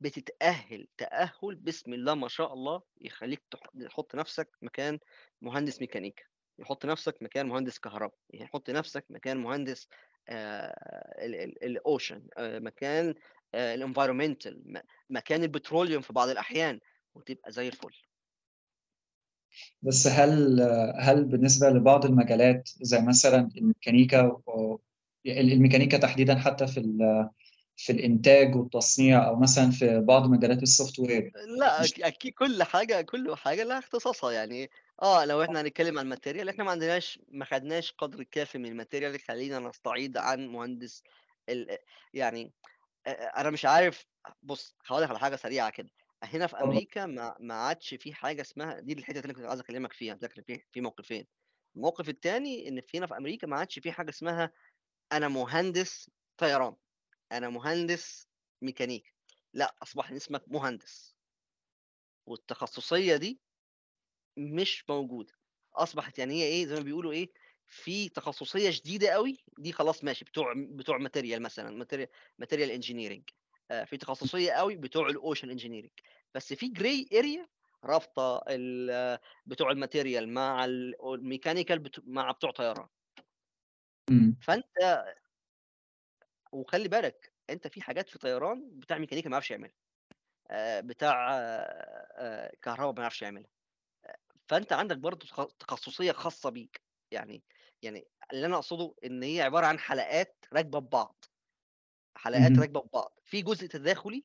بتتأهل 0.00 0.86
تأهل 0.98 1.54
بسم 1.54 1.92
الله 1.94 2.14
ما 2.14 2.28
شاء 2.28 2.52
الله 2.52 2.82
يخليك 3.00 3.42
تحط 3.88 4.14
نفسك 4.14 4.48
مكان 4.62 4.98
مهندس 5.42 5.80
ميكانيكا 5.80 6.22
يحط 6.58 6.86
نفسك 6.86 7.22
مكان 7.22 7.48
مهندس 7.48 7.78
كهرباء 7.78 8.18
يحط 8.34 8.70
نفسك 8.70 9.04
مكان 9.10 9.36
مهندس 9.36 9.88
ال 11.62 11.73
ocean 11.73 12.26
مكان 12.38 13.14
ال 13.54 13.63
environmental 13.63 14.82
مكان 15.10 15.42
ال 15.42 15.48
petroleum 15.48 16.02
في 16.02 16.12
بعض 16.12 16.28
الأحيان 16.28 16.80
وتبقى 17.14 17.52
زي 17.52 17.68
الفل. 17.68 17.94
بس 19.82 20.06
هل 20.06 20.60
هل 20.98 21.24
بالنسبة 21.24 21.68
لبعض 21.70 22.04
المجالات 22.04 22.68
زي 22.80 23.00
مثلا 23.00 23.50
الميكانيكا 23.56 24.42
الميكانيكا 25.26 25.98
تحديدا 25.98 26.38
حتى 26.38 26.66
في 26.66 26.80
في 27.80 27.92
الإنتاج 27.92 28.56
والتصنيع 28.56 29.28
أو 29.28 29.36
مثلا 29.36 29.70
في 29.70 30.00
بعض 30.00 30.30
مجالات 30.30 30.62
ال 30.62 30.98
software. 30.98 31.32
لا 31.58 31.84
أكيد 31.84 32.32
كل 32.32 32.62
حاجة 32.62 33.00
كل 33.00 33.36
حاجة 33.36 33.64
لها 33.64 33.78
اختصاصها. 33.78 34.32
يعني 34.32 34.70
آه 35.02 35.24
لو 35.24 35.42
إحنا 35.42 35.60
هنتكلم 35.60 35.98
عن 35.98 36.04
ال 36.04 36.09
material 36.09 36.48
إحنا 36.48 36.64
ما 36.64 36.70
عندناش 36.70 37.20
ما 37.28 37.44
خدناش 37.44 37.92
قدر 37.92 38.22
كافي 38.22 38.58
من 38.58 38.66
ال 38.66 38.71
material. 38.71 39.14
يخلينا 39.14 39.58
نستعيض 39.58 40.18
عن 40.18 40.46
مهندس 40.46 41.02
ال... 41.48 41.78
يعني 42.14 42.52
آه، 43.06 43.10
أنا 43.10 43.50
مش 43.50 43.64
عارف. 43.64 44.06
بص 44.42 44.76
هقول 44.86 45.02
لك 45.02 45.08
على 45.10 45.18
حاجة 45.18 45.36
سريعة 45.36 45.70
كده. 45.70 45.90
هنا 46.22 46.46
في. 46.46 46.56
أمريكا 46.56 47.06
ما 47.06 47.34
ما 47.40 47.54
عادش 47.54 47.94
في 47.94 48.14
حاجة 48.14 48.42
اسمها 48.42 48.80
دي 48.80 48.92
الحتة 48.92 49.20
اللي 49.20 49.34
كنت 49.34 49.44
عايز 49.44 49.60
أكلمك 49.60 49.92
فيها. 49.92 50.14
ذاكر 50.14 50.42
في 50.42 50.62
في 50.72 50.80
موقفين. 50.80 51.26
الموقف 51.76 52.08
الثاني 52.08 52.68
إن 52.68 52.80
في 52.80 52.98
هنا 52.98 53.06
في 53.06 53.16
أمريكا 53.16 53.46
ما 53.46 53.56
عادش 53.56 53.78
في 53.78 53.92
حاجة 53.92 54.10
اسمها 54.10 54.52
أنا 55.12 55.28
مهندس 55.28 56.10
طيران. 56.36 56.74
أنا 57.32 57.48
مهندس 57.48 58.28
ميكانيك. 58.62 59.14
لا 59.54 59.74
أصبح 59.82 60.10
اسمك 60.10 60.44
مهندس. 60.48 61.16
والتخصصية 62.26 63.16
دي 63.16 63.40
مش 64.36 64.84
موجودة. 64.90 65.32
أصبحت 65.74 66.18
يعني 66.18 66.34
هي 66.34 66.44
إيه 66.44 66.66
زي 66.66 66.74
ما 66.74 66.80
بيقولوا 66.80 67.12
إيه 67.12 67.32
في 67.66 68.08
تخصصية 68.08 68.70
شديده 68.70 69.08
قوي 69.10 69.44
دي 69.58 69.72
خلاص 69.72 70.04
ماشي 70.04 70.24
بتوع 70.24 70.54
بتوع 70.56 70.98
material 70.98 71.42
مثلا 71.42 71.70
material 71.70 72.08
material 72.38 72.70
engineering 72.70 73.22
في 73.84 73.96
تخصصية 73.96 74.52
قوي 74.52 74.76
بتوع 74.76 75.08
ال 75.08 75.15
ocean 75.15 75.50
engineering 75.50 75.90
بس 76.34 76.52
في 76.52 76.68
gray 76.68 77.08
area 77.12 77.48
رابطة 77.84 78.44
بتوع 79.46 79.70
ال 79.70 79.76
material 79.76 80.28
مع 80.28 80.64
ال 80.64 80.75
mechanical 80.75 81.90
مع 82.04 82.30
بتوع 82.30 82.50
طيران. 82.50 82.88
فأنت 84.40 85.04
وخلي 86.52 86.88
بالك 86.88 87.32
أنت 87.50 87.68
في 87.68 87.82
حاجات 87.82 88.08
في 88.10 88.18
طيران 88.18 88.80
بتاع 88.80 88.98
ميكانيكا 88.98 89.28
ما 89.28 89.34
يعرفش 89.34 89.50
يعملها 89.50 89.74
آه، 90.50 90.80
بتاع 90.80 91.38
آه، 91.38 91.40
آه، 92.18 92.52
كهرباء 92.62 92.94
ما 92.94 93.02
يعرفش 93.02 93.22
يعملها 93.22 93.50
فأنت 94.48 94.72
عندك 94.72 94.96
برضه 94.98 95.26
تخ- 95.26 95.52
تخصصية 95.58 96.12
خاصة 96.12 96.50
بيك 96.50 96.82
يعني 97.12 97.44
يعني 97.82 98.08
اللي 98.32 98.46
أنا 98.46 98.54
أقصده 98.56 98.94
إن 99.04 99.22
هي 99.22 99.40
عبارة 99.42 99.66
عن 99.66 99.78
حلقات 99.78 100.44
راكبة 100.52 100.78
ببعض 100.78 101.24
حلقات. 102.16 102.58
راكبة 102.58 102.80
ببعض 102.80 103.18
في 103.24 103.42
جزء 103.42 103.66
تداخلي 103.66 104.24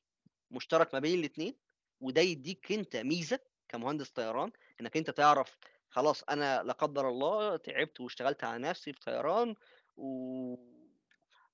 مشترك 0.50 0.94
ما 0.94 1.00
بين 1.00 1.18
الاثنين 1.18 1.58
وده 2.00 2.20
يديك 2.20 2.72
أنت 2.72 2.96
ميزة 2.96 3.40
كمهندس 3.68 4.10
طيران 4.10 4.52
إنك 4.80 4.96
أنت 4.96 5.10
تعرف 5.10 5.58
خلاص 5.90 6.22
أنا 6.24 6.62
لا 6.62 6.72
قدر 6.72 7.08
الله 7.08 7.56
تعبت 7.56 8.00
واشتغلت 8.00 8.44
على 8.44 8.58
نفسي 8.68 8.92
في 8.92 9.00
طيران. 9.00 9.54
و- 9.96 10.85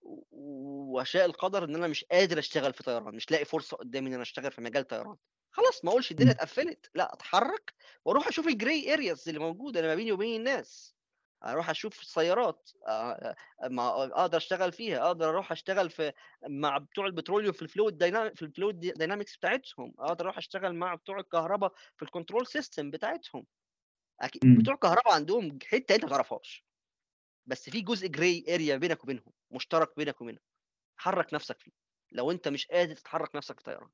وشاء 0.03 1.25
القدر 1.25 1.65
إن 1.65 1.75
أنا 1.75 1.89
مش 1.89 2.05
قادر 2.05 2.39
أشتغل 2.39 2.73
في 2.73 2.83
طيران 2.83 3.15
مش 3.15 3.31
لاقي 3.31 3.45
فرصة 3.45 3.77
قدامي 3.77 4.09
إن 4.09 4.13
أنا 4.15 4.23
أشتغل 4.23 4.51
في 4.53 4.61
مجال 4.61 4.87
طيران. 4.87 5.17
خلاص 5.51 5.85
ما 5.85 5.91
أقولش 5.91 6.11
الدنيا. 6.11 6.31
اتقفلت 6.33 6.91
لا 6.95 7.15
أتحرك 7.15 7.75
وأروح 8.05 8.29
أشوف 8.29 8.49
الجراي 8.49 8.93
ارياز 8.95 9.29
اللي 9.29 9.41
موجودة 9.41 9.81
اللي 9.81 9.91
ما 9.91 9.95
بيني 9.95 10.13
وبين 10.13 10.41
الناس. 10.41 10.95
أروح 11.45 11.71
أشوف 11.71 12.01
السيارات 12.01 12.71
آه، 12.89 12.91
آه، 13.65 13.69
ما 13.69 13.89
أقدر 14.05 14.37
أشتغل 14.39 14.73
فيها 14.73 15.07
أقدر 15.07 15.29
أروح 15.29 15.53
أشتغل 15.53 15.91
في 15.91 16.13
مع 16.49 16.79
بتوع 16.79 17.07
ال 17.07 17.11
petroleum 17.11 17.53
في 17.53 17.63
ال 17.63 17.69
fluid 17.69 17.99
dynamic 17.99 18.37
في 18.37 18.43
ال 18.43 18.49
fluid 18.49 18.81
dynamics 18.81 19.37
بتاعتهم. 19.37 19.95
أقدر 19.99 20.25
أروح 20.25 20.39
أشتغل 20.39 20.75
مع 20.75 20.95
بتوع 20.95 21.19
الكهرباء 21.21 21.73
في 21.97 22.03
ال 22.05 22.10
control 22.10 22.47
system 22.47 22.91
بتاعتهم. 22.91 23.47
أكيد. 24.21 24.43
بتوع 24.59 24.75
الكهرباء 24.75 25.15
عندهم 25.15 25.59
حتة 25.67 25.95
أنت 25.95 26.05
ما 26.05 26.11
تعرفهاش. 26.11 26.65
بس 27.47 27.71
في 27.71 27.81
جزء 27.81 28.09
gray 28.09 28.45
area 28.49 28.77
بينك 28.77 29.05
وبينهم 29.05 29.33
مشترك 29.51 29.97
بينك 29.97 30.21
وبينهم. 30.21 30.43
حرك 30.97 31.35
نفسك 31.35 31.61
فيه. 31.61 31.73
لو 32.13 32.31
انت 32.31 32.49
مش 32.49 32.67
قادر 32.67 32.95
تتحرك 32.95 33.37
نفسك 33.37 33.61
في 33.61 33.65
طيران. 33.65 33.89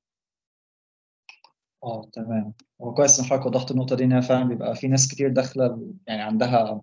آه 1.84 2.10
تمام. 2.12 2.54
هو 2.82 2.94
كويس 2.94 3.20
إن 3.20 3.24
حضرتك 3.26 3.46
وضحت 3.46 3.70
النقطة 3.70 3.96
دي 3.96 4.04
انها 4.04 4.20
فعلا 4.20 4.44
بيبقى 4.48 4.74
في 4.76 4.88
ناس 4.88 5.08
كتير 5.08 5.28
داخلة 5.28 5.94
يعني 6.06 6.22
عندها 6.22 6.82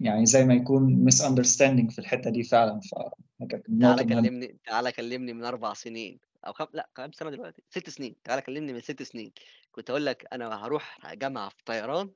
يعني 0.00 0.26
زي 0.26 0.44
ما 0.44 0.54
يكون 0.54 1.04
misunderstanding 1.04 1.90
في 1.90 1.98
الحتة 1.98 2.30
دي 2.30 2.42
فعلا. 2.42 2.80
فكانت 3.40 3.66
تعالى 3.80 4.04
كلمني 4.04 4.58
تعالى 4.64 4.92
كلمني 4.92 5.32
من 5.32 5.44
أربع 5.44 5.74
سنين 5.74 6.20
أو 6.46 6.52
خم... 6.52 6.66
لا 6.72 6.88
كام 6.96 7.12
سنة 7.12 7.30
دلوقتي؟ 7.30 7.62
ست 7.70 7.90
سنين. 7.90 8.16
تعالى 8.24 8.42
كلمني 8.42 8.72
من 8.72 8.80
ست 8.80 9.02
سنين. 9.02 9.32
كنت 9.72 9.90
أقول 9.90 10.06
لك 10.06 10.26
أنا 10.32 10.66
هروح 10.66 11.14
جامعة 11.14 11.48
في 11.48 11.64
طيران 11.64 12.10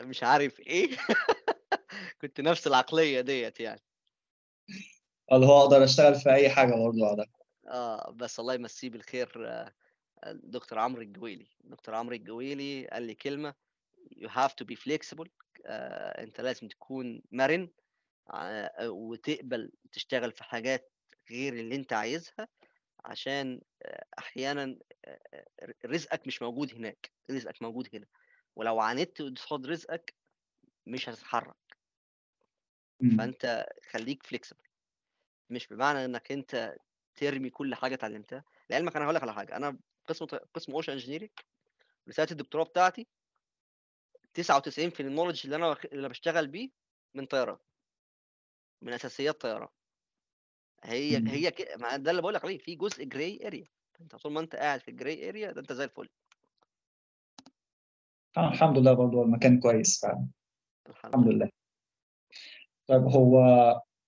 مش 0.00 0.22
عارف 0.22 0.60
إيه. 0.60 0.90
كنت 2.20 2.40
نفس 2.40 2.66
العقلية 2.66 3.20
ديت 3.20 3.60
يعني. 3.60 3.80
اللي 5.32 5.46
هو 5.46 5.60
أقدر 5.60 5.84
أشتغل 5.84 6.14
في 6.14 6.30
أي 6.30 6.50
حاجة 6.50 6.74
برضه 6.74 7.00
بعدها. 7.00 7.26
آه 7.68 8.10
بس 8.10 8.40
الله 8.40 8.54
يمسيه 8.54 8.90
بالخير 8.90 9.32
آه، 9.48 9.72
دكتور 10.32 10.78
عمرو 10.78 11.02
الجويلي. 11.02 11.46
دكتور 11.60 11.94
عمرو 11.94 12.14
الجويلي 12.14 12.86
قال 12.86 13.02
لي 13.02 13.14
كلمة 13.14 13.54
have 14.26 14.52
to 14.52 14.64
be 14.64 14.76
flexible. 14.76 15.28
آه، 15.66 16.22
أنت 16.22 16.40
لازم 16.40 16.68
تكون 16.68 17.22
مرن 17.32 17.68
آه، 18.34 18.90
وتقبل 18.90 19.72
تشتغل 19.92 20.32
في 20.32 20.44
حاجات 20.44 20.92
غير 21.30 21.52
اللي 21.52 21.74
أنت 21.74 21.92
عايزها 21.92 22.48
عشان 23.04 23.60
آه، 23.82 24.04
أحيانا 24.18 24.78
آه، 25.04 25.44
رزقك 25.86 26.26
مش 26.26 26.42
موجود 26.42 26.74
هناك 26.74 27.10
رزقك 27.30 27.62
موجود 27.62 27.88
هنا. 27.94 28.06
ولو 28.56 28.80
عاندت 28.80 29.22
قصاد 29.22 29.66
رزقك 29.66 30.14
مش 30.88 31.08
هتتحرك. 31.08 31.56
مم. 33.00 33.16
فأنت 33.18 33.66
خليك 33.90 34.22
فليكسبل 34.22 34.62
مش 35.50 35.66
بمعنى 35.66 36.04
إنك 36.04 36.32
أنت 36.32 36.76
ترمي 37.14 37.50
كل 37.50 37.74
حاجة 37.74 37.94
اتعلمتها. 37.94 38.44
لعلمك 38.70 38.96
أنا 38.96 39.04
هقول 39.04 39.14
لك 39.14 39.22
على 39.22 39.34
حاجة. 39.34 39.56
أنا 39.56 39.78
قسم 40.06 40.26
قسم 40.26 40.72
ocean 40.72 40.92
engineering 40.92 41.30
رسالة 42.08 42.30
الدكتوراه 42.30 42.64
بتاعتي 42.64 43.06
99 44.34 44.90
في 44.90 45.00
ال 45.00 45.04
knowledge 45.04 45.40
اللي 45.44 45.56
أنا 45.56 45.76
اللي 45.92 46.08
بشتغل 46.08 46.46
بيه 46.46 46.70
من 47.14 47.26
طيران. 47.26 47.58
من 48.82 48.92
أساسيات 48.92 49.40
طيران. 49.40 49.68
هي 50.84 51.20
مم. 51.20 51.26
هي 51.28 51.50
كده 51.50 51.76
ما 51.76 51.96
ده 51.96 52.10
اللي 52.10 52.22
بقول 52.22 52.34
لك 52.34 52.44
عليه. 52.44 52.58
في 52.58 52.74
جزء 52.74 53.04
gray 53.04 53.46
area 53.46 53.68
أنت 54.00 54.16
طول 54.16 54.32
ما 54.32 54.40
أنت 54.40 54.56
قاعد 54.56 54.80
في 54.80 54.90
ال 54.90 54.98
gray 54.98 55.28
area 55.28 55.52
ده 55.52 55.60
أنت 55.60 55.72
زي 55.72 55.84
الفل. 55.84 56.08
آه 58.36 58.48
الحمد 58.48 58.78
لله 58.78 58.92
برضه 58.92 59.22
المكان 59.22 59.60
كويس 59.60 60.00
فعلا. 60.00 60.26
الحمد 60.88 61.14
الحمد 61.14 61.28
لله. 61.28 61.48
طيب 62.86 63.02
هو 63.02 63.40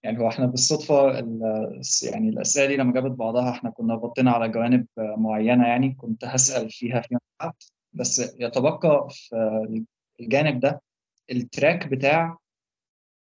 يعني 0.02 0.18
هو 0.18 0.28
إحنا 0.28 0.46
بالصدفة 0.46 1.18
ال- 1.18 1.80
يعني 2.12 2.28
الأسئلة 2.28 2.66
دي 2.66 2.76
لما 2.76 2.92
جابت 2.92 3.10
بعضها 3.10 3.50
إحنا 3.50 3.70
كنا 3.70 3.94
غطينا 3.94 4.30
على 4.30 4.48
جوانب 4.48 4.86
معينة 4.98 5.66
يعني 5.68 5.94
كنت 5.94 6.24
هسأل 6.24 6.70
فيها 6.70 7.00
فيما 7.00 7.20
بعد 7.40 7.52
بس 7.92 8.18
يتبقى 8.40 9.08
في 9.10 9.84
الجانب 10.20 10.60
ده 10.60 10.82
ال 11.30 11.39
track 11.39 11.86
بتاع 11.88 12.38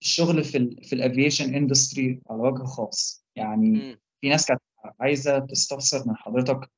الشغل 0.01 0.43
في 0.43 0.57
ال 0.57 0.83
في 0.83 0.93
ال 0.93 1.00
aviation 1.00 1.55
industry 1.55 2.21
على 2.29 2.41
وجه 2.41 2.63
خاص. 2.63 3.25
يعني 3.35 3.67
امم 3.67 3.99
في 4.21 4.29
ناس 4.29 4.45
كانت 4.47 4.62
عايزة 4.99 5.39
تستفسر 5.39 6.07
من 6.09 6.15
حضرتك. 6.15 6.71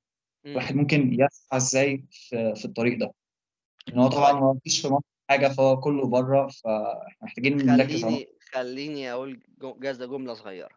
امم 0.45 0.77
ممكن 0.77 1.13
يسعى 1.13 1.57
إزاي 1.57 2.05
في, 2.11 2.55
في 2.55 2.65
الطريق 2.65 2.99
ده. 2.99 3.13
لأن 3.87 3.99
هو 3.99 4.07
طبعا 4.07 4.31
ما 4.31 4.59
فيش 4.63 4.81
في 4.81 4.87
مصر 4.87 5.10
حاجة 5.31 5.47
فهو 5.47 5.79
كله 5.79 6.07
بره 6.07 6.47
فاحنا 6.47 7.17
محتاجين 7.21 7.57
نركز 7.57 8.03
على 8.05 8.13
خليني 8.15 8.27
خليني 8.51 9.11
أقول 9.11 9.41
جاز 9.61 10.03
جملة 10.03 10.33
صغيرة 10.33 10.69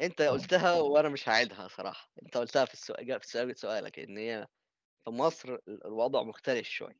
أنت. 0.00 0.22
قلتها 0.22 0.72
وأنا 0.80 1.08
مش 1.08 1.28
هعيدها 1.28 1.68
صراحة 1.68 2.10
أنت 2.22 2.36
قلتها 2.36 2.64
في 2.64 2.74
السؤال 2.74 3.20
في 3.20 3.26
سؤال- 3.26 3.56
سؤالك 3.58 3.98
إن 3.98 4.18
هي 4.18 4.46
في 5.04 5.10
مصر 5.10 5.54
ال- 5.54 5.86
الوضع 5.86 6.22
مختلف 6.22 6.68
شوية. 6.68 6.96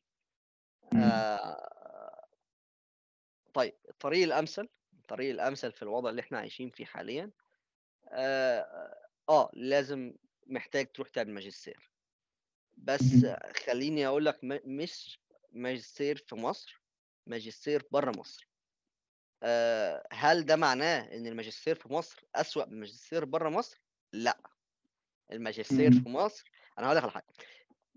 آه 0.96 2.24
طيب 3.54 3.74
الطريق 3.88 4.22
الأمثل 4.24 4.68
الطريق 4.92 5.30
الأمثل 5.30 5.72
في 5.72 5.82
الوضع 5.82 6.10
اللي 6.10 6.20
إحنا 6.20 6.38
عايشين 6.38 6.70
فيه 6.70 6.84
حاليا 6.84 7.30
آه, 8.10 8.94
آه 9.28 9.50
لازم 9.52 10.14
محتاج 10.46 10.92
تروح 10.92 11.08
تعمل 11.08 11.34
ماجستير 11.34 11.90
بس. 12.76 13.26
خليني 13.66 14.06
أقول 14.06 14.24
لك 14.24 14.38
مش 14.64 15.18
ماجستير 15.52 16.16
في 16.28 16.34
مصر 16.34 16.82
ماجستير 17.26 17.82
بره 17.90 18.12
مصر. 18.18 18.48
آه، 19.42 20.06
هل 20.12 20.46
ده 20.46 20.56
معناه 20.56 21.00
إن 21.14 21.26
الماجستير 21.26 21.74
في 21.74 21.92
مصر 21.92 22.22
أسوأ 22.34 22.64
من 22.66 22.72
الماجستير 22.72 23.24
بره 23.24 23.48
مصر؟ 23.48 23.80
لأ. 24.12 24.38
الماجستير 25.32 25.90
مم. 25.90 26.02
في 26.02 26.08
مصر 26.08 26.50
أنا 26.78 26.86
هقول 26.86 26.96
لك 26.96 27.02
على 27.02 27.12
حاجة. 27.12 27.26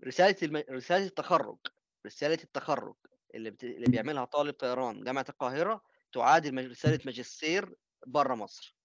رسالة 0.04 0.36
الم... 0.42 0.64
رسالة 0.70 1.06
التخرج 1.06 1.58
رسالة 2.06 2.38
التخرج 2.44 2.94
اللي 3.34 3.50
بت... 3.50 3.64
اللي 3.64 3.86
بيعملها 3.86 4.24
طالب 4.24 4.54
طيران 4.54 5.04
جامعة 5.04 5.26
القاهرة 5.28 5.82
تعادل 6.12 6.54
مج- 6.54 6.66
رسالة 6.70 7.00
ماجستير 7.04 7.74
بره 8.06 8.34
مصر. 8.34 8.76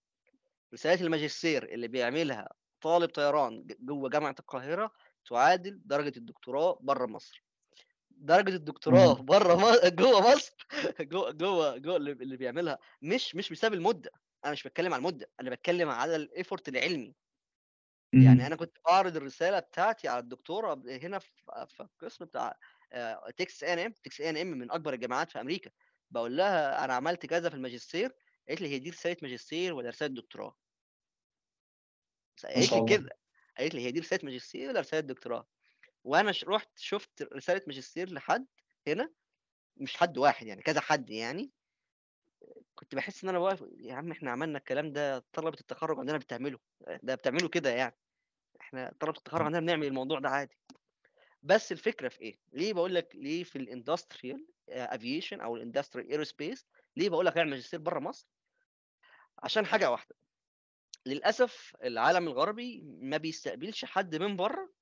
رسالة 0.73 1.01
الماجستير 1.05 1.73
اللي 1.73 1.87
بيعملها 1.87 2.49
طالب 2.81 3.09
طيران 3.09 3.67
جوه 3.79 4.09
جامعة 4.09 4.35
القاهرة 4.39 4.91
تعادل 5.29 5.81
درجة 5.85 6.17
الدكتوراه 6.17 6.77
بره 6.81 7.05
مصر. 7.05 7.43
درجة 8.17 8.55
الدكتوراه 8.55 9.13
بره 9.21 9.55
م... 9.55 9.61
جوه 9.99 10.31
مصر 10.31 10.55
جوه 11.01 11.31
جوه 11.31 11.77
جوه 11.77 11.97
اللي 11.97 12.37
بيعملها. 12.37 12.77
مش 13.01 13.35
مش 13.35 13.49
بسبب 13.51 13.73
المدة 13.73 14.11
أنا 14.45 14.51
مش 14.51 14.63
بتكلم 14.63 14.93
على 14.93 14.99
المدة 14.99 15.31
أنا 15.41 15.49
بتكلم 15.49 15.89
على 15.89 16.15
ال 16.15 16.23
effort 16.23 16.69
العلمي. 16.69 17.15
يعني. 18.13 18.47
أنا 18.47 18.55
كنت 18.55 18.77
بعرض 18.85 19.15
الرسالة 19.17 19.59
بتاعتي 19.59 20.07
على 20.07 20.19
الدكتوره 20.19 20.83
هنا 21.03 21.19
في 21.19 21.81
القسم 21.81 22.25
بتاع 22.25 22.55
Texas 23.37 23.63
A&M 23.63 23.91
Texas 24.03 24.21
A&M 24.21 24.47
من 24.47 24.71
أكبر 24.71 24.93
الجامعات 24.93 25.31
في 25.31 25.41
أمريكا. 25.41 25.71
بقول 26.11 26.37
لها 26.37 26.85
أنا 26.85 26.93
عملت 26.93 27.25
كذا 27.25 27.49
في 27.49 27.55
الماجستير 27.55 28.15
قالت 28.49 28.61
لي 28.61 28.67
هي 28.69 28.79
دي 28.79 28.89
رسالة 28.89 29.17
ماجستير 29.21 29.73
ولا 29.73 29.89
رسالة 29.89 30.13
دكتوراه؟ 30.15 30.55
ما 32.43 32.49
قالت 32.49 32.73
لي 32.75 32.81
كده 32.81 33.09
قالت 33.57 33.73
لي 33.75 33.81
هي 33.85 33.91
دي 33.91 33.99
رسالة 33.99 34.25
ماجستير 34.25 34.69
ولا 34.69 34.79
رسالة 34.79 35.07
دكتوراه؟ 35.07 35.47
وأنا 36.07 36.33
رحت 36.43 36.69
شفت 36.79 37.21
رسالة 37.33 37.61
ماجستير 37.67 38.09
لحد 38.13 38.45
هنا 38.87 39.11
مش 39.77 39.97
حد 39.97 40.17
واحد 40.17 40.47
يعني 40.47 40.61
كذا 40.61 40.81
حد 40.81 41.09
يعني 41.09 41.51
كنت 42.75 42.95
بحس 42.95 43.23
إن 43.23 43.29
أنا 43.29 43.37
واقف 43.39 43.63
يا 43.77 43.93
عم 43.93 44.11
إحنا 44.11 44.31
عملنا 44.31 44.57
الكلام 44.57 44.91
ده 44.93 45.19
طلبة 45.33 45.57
التخرج 45.61 45.99
عندنا 45.99 46.17
بتعمله 46.17 46.59
ده 47.03 47.15
بتعمله 47.15 47.49
كده 47.49 47.69
يعني 47.69 47.95
إحنا 48.61 48.93
طلبة 48.99 49.17
التخرج 49.17 49.41
عندنا 49.45 49.59
بنعمل 49.59 49.87
الموضوع 49.87 50.19
ده 50.19 50.29
عادي 50.29 50.57
بس 51.43 51.71
الفكرة 51.71 52.09
في 52.09 52.21
إيه؟ 52.21 52.39
ليه 52.53 52.73
بقول 52.73 52.95
لك 52.95 53.15
ليه 53.15 53.43
في 53.43 53.55
ال 53.55 53.64
industrial 53.64 54.47
aviation 54.69 55.41
أو 55.41 55.55
ال 55.55 55.60
industrial 55.60 56.09
aerospace 56.11 56.67
ليه 56.95 57.09
بقول 57.09 57.25
لك 57.25 57.37
أعمل 57.37 57.49
ماجستير 57.49 57.79
بره 57.79 57.99
مصر؟ 57.99 58.27
عشان 59.43 59.65
حاجة 59.65 59.91
واحدة 59.91 60.15
للأسف 61.05 61.75
العالم 61.83 62.27
الغربي 62.27 62.81
ما 62.85 63.17
بيستقبلش 63.17 63.85
حد 63.85 64.15
من 64.15 64.35
بره 64.35 64.76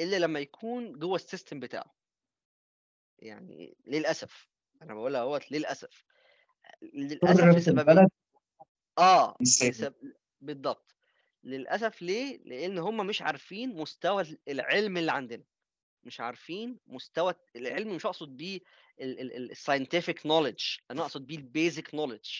إلا 0.00 0.16
لما 0.16 0.40
يكون 0.40 0.92
جوه 0.98 1.16
ال 1.16 1.22
system 1.22 1.60
بتاعه. 1.60 1.94
يعني 3.18 3.76
للأسف 3.86 4.48
أنا 4.82 4.94
بقولها 4.94 5.20
أهوت 5.20 5.52
للأسف. 5.52 6.04
للأسف 6.82 7.68
البلد؟ 7.68 8.08
آه. 8.98 9.36
لسب... 9.40 9.94
بالضبط. 10.40 10.94
للأسف 11.44 12.02
ليه؟ 12.02 12.38
لأن 12.44 12.78
هم 12.78 13.06
مش 13.06 13.22
عارفين 13.22 13.76
مستوى 13.76 14.38
العلم 14.48 14.96
اللي 14.96 15.12
عندنا. 15.12 15.44
مش 16.04 16.20
عارفين 16.20 16.78
مستوى 16.86 17.34
العلم 17.56 17.94
مش 17.94 18.06
أقصد 18.06 18.36
بيه 18.36 18.60
ال 19.00 19.12
scientific 19.12 20.26
knowledge 20.26 20.64
أنا 20.90 21.02
أقصد 21.02 21.26
بيه 21.26 21.36
ال 21.36 21.46
basic 21.46 21.94
knowledge 21.94 22.30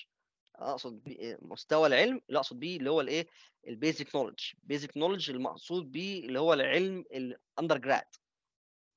أقصد 0.61 1.03
بيه 1.05 1.39
مستوى 1.43 1.87
العلم 1.87 2.21
اللي 2.29 2.39
أقصد 2.39 2.59
بيه 2.61 2.77
اللي 2.77 2.91
هو 2.91 3.01
الإيه 3.01 3.27
ال 3.69 3.77
basic 3.77 4.17
knowledge 4.17 4.45
basic 4.63 4.97
knowledge 4.97 5.31
المقصود 5.31 5.93
بيه 5.93 6.27
اللي 6.27 6.41
هو 6.41 6.53
العلم 6.53 7.05
ال 7.13 7.79
undergrad 7.79 8.05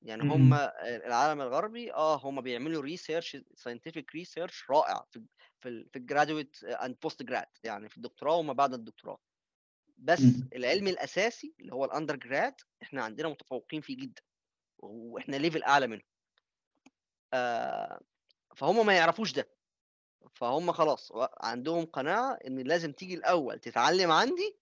يعني 0.02 0.22
هم. 0.22 0.54
العالم 0.82 1.40
الغربي 1.40 1.92
آه 1.92 2.16
هم 2.16 2.40
بيعملوا 2.40 2.82
research 2.82 3.36
scientific 3.54 4.14
research 4.14 4.70
رائع 4.70 5.04
في 5.10 5.22
في 5.60 5.86
في 5.92 5.98
ال 5.98 6.05
graduate 6.05 6.64
and 6.64 6.96
post 7.02 7.22
grad 7.22 7.46
يعني 7.64 7.88
في 7.88 7.96
الدكتوراه 7.96 8.36
وما 8.36 8.52
بعد 8.52 8.74
الدكتوراه. 8.74 9.18
بس 9.98 10.20
مهم. 10.20 10.48
العلم 10.54 10.86
الأساسي 10.88 11.54
اللي 11.60 11.72
هو 11.74 11.84
ال 11.84 12.16
undergrad 12.16 12.54
إحنا 12.82 13.02
عندنا 13.04 13.28
متفوقين 13.28 13.80
فيه 13.80 13.96
جدا 13.96 14.22
وإحنا 14.78 15.36
ليفل 15.36 15.62
أعلى 15.62 15.86
منهم 15.86 16.02
آه 17.34 18.00
فهم 18.56 18.86
ما 18.86 18.96
يعرفوش 18.96 19.32
ده. 19.32 19.53
فهم 20.34 20.72
خلاص 20.72 21.12
عندهم 21.40 21.84
قناعة 21.84 22.32
إن 22.46 22.58
لازم 22.58 22.92
تيجي 22.92 23.14
الأول 23.14 23.58
تتعلم 23.58 24.10
عندي 24.10 24.58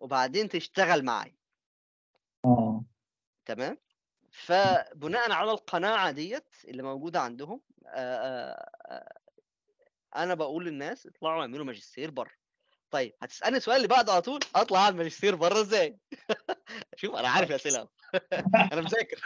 وبعدين 0.00 0.48
تشتغل 0.48 1.04
معايا. 1.04 1.36
آه. 2.44 2.84
تمام؟ 3.44 3.78
فبناء 4.30 5.32
على 5.32 5.50
القناعة 5.50 6.10
ديت 6.10 6.48
اللي 6.64 6.82
موجودة 6.82 7.20
عندهم 7.20 7.60
آه، 7.86 8.16
آه، 8.16 8.70
آه، 8.86 9.12
أنا 10.16 10.34
بقول 10.34 10.64
للناس 10.64 11.06
اطلعوا 11.06 11.42
اعملوا 11.42 11.64
ماجستير 11.64 12.10
بره. 12.10 12.32
طيب 12.90 13.14
هتسألني 13.22 13.56
السؤال 13.56 13.76
اللي 13.76 13.88
بعده 13.88 14.12
على 14.12 14.22
طول؟ 14.22 14.40
أطلع 14.54 14.78
أعمل 14.84 14.96
ماجستير 14.96 15.34
بره 15.34 15.60
إزاي؟ 15.60 15.98
شوف 16.96 17.14
أنا 17.14 17.28
عارف 17.28 17.50
الأسئلة. 17.50 17.88
أنا 18.72 18.80
مذاكر. 18.80 19.20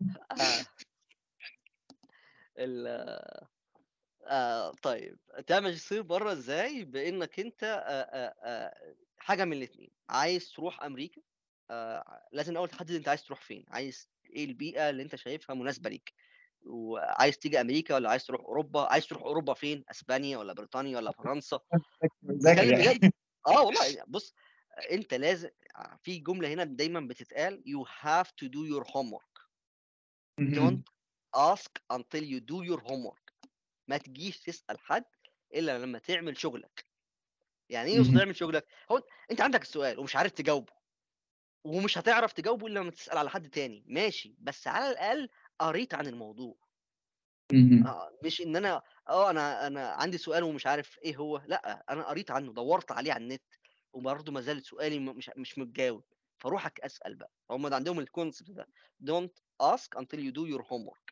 آه. 2.58 2.64
ال- 2.64 3.46
آه 4.26 4.70
طيب 4.82 5.18
تعمل 5.46 5.62
ماجستير 5.64 6.02
بره 6.02 6.32
إزاي 6.32 6.84
بإنك 6.84 7.40
أنت 7.40 7.64
آه 7.64 7.68
آه 7.68 8.34
آه 8.44 8.94
حاجة 9.18 9.44
من 9.44 9.52
الاثنين 9.52 9.90
عايز 10.08 10.52
تروح 10.52 10.82
أمريكا 10.82 11.22
آه 11.70 12.28
لازم 12.32 12.52
الأول 12.52 12.68
تحدد 12.68 12.90
أنت 12.90 13.08
عايز 13.08 13.24
تروح 13.24 13.40
فين 13.40 13.64
عايز 13.68 14.10
إيه 14.30 14.44
البيئة 14.44 14.90
اللي 14.90 15.02
أنت 15.02 15.16
شايفها 15.16 15.56
مناسبة 15.56 15.90
ليك 15.90 16.14
وعايز 16.66 17.38
تيجي 17.38 17.60
أمريكا 17.60 17.94
ولا 17.94 18.10
عايز 18.10 18.24
تروح 18.26 18.40
أوروبا 18.40 18.80
عايز 18.92 19.06
تروح 19.06 19.22
أوروبا 19.22 19.54
فين 19.54 19.84
أسبانيا 19.90 20.38
ولا 20.38 20.52
بريطانيا 20.52 20.96
ولا 20.96 21.12
فرنسا 21.12 21.60
يعني 22.46 23.12
آه 23.46 23.62
والله 23.62 24.04
بص 24.06 24.34
أنت 24.90 25.14
لازم 25.14 25.50
في 26.02 26.18
جملة 26.18 26.48
هنا 26.48 26.64
دايما 26.64 27.00
بتتقال 27.00 27.62
you 27.66 27.88
have 28.04 28.26
to 28.28 28.48
do 28.48 28.66
your 28.74 28.84
homework 28.92 29.48
مهم. 30.38 30.54
don't 30.54 30.91
ask 31.36 31.70
until 31.92 32.22
you 32.22 32.40
do 32.40 32.62
your 32.70 32.80
homework. 32.90 33.32
ما 33.88 33.96
تجيش 33.96 34.40
تسأل 34.40 34.78
حد 34.80 35.04
إلا 35.54 35.78
لما 35.78 35.98
تعمل 35.98 36.38
شغلك. 36.38 36.86
يعني 37.68 37.90
إيه 37.90 37.96
يقصد. 37.96 38.18
تعمل 38.18 38.36
شغلك؟ 38.36 38.66
هو 38.90 39.02
أنت 39.30 39.40
عندك 39.40 39.62
السؤال 39.62 39.98
ومش 39.98 40.16
عارف 40.16 40.32
تجاوبه. 40.32 40.72
ومش 41.64 41.98
هتعرف 41.98 42.32
تجاوبه 42.32 42.66
إلا 42.66 42.80
لما 42.80 42.90
تسأل 42.90 43.18
على 43.18 43.30
حد 43.30 43.48
تاني. 43.50 43.84
ماشي. 43.86 44.34
بس 44.38 44.66
على 44.66 44.90
الأقل 44.90 45.28
قريت 45.58 45.94
عن 45.94 46.06
الموضوع. 46.06 46.56
آه، 47.86 48.18
مش 48.24 48.40
إن 48.40 48.56
أنا 48.56 48.82
آه 49.08 49.30
أنا 49.30 49.66
أنا 49.66 49.88
عندي 49.88 50.18
سؤال 50.18 50.42
ومش 50.42 50.66
عارف 50.66 50.98
إيه 50.98 51.16
هو. 51.16 51.42
لأ 51.46 51.84
أنا 51.90 52.02
قريت 52.02 52.30
عنه 52.30 52.52
دورت 52.52 52.92
عليه 52.92 53.12
على 53.12 53.22
النت 53.24 53.42
وبرضه 53.92 54.32
ما 54.32 54.40
زال 54.40 54.64
سؤالي 54.64 54.98
مش 54.98 55.30
مش 55.36 55.58
متجاوب. 55.58 56.04
فروحك 56.38 56.80
أسأل 56.80 57.14
بقى. 57.14 57.30
هم 57.50 57.68
ده 57.68 57.76
عندهم 57.76 57.98
الكونسبت 57.98 58.50
ده. 58.50 58.68
Don't 59.04 59.42
ask 59.62 59.98
until 60.00 60.18
you 60.18 60.32
do 60.32 60.46
your 60.54 60.62
homework. 60.62 61.11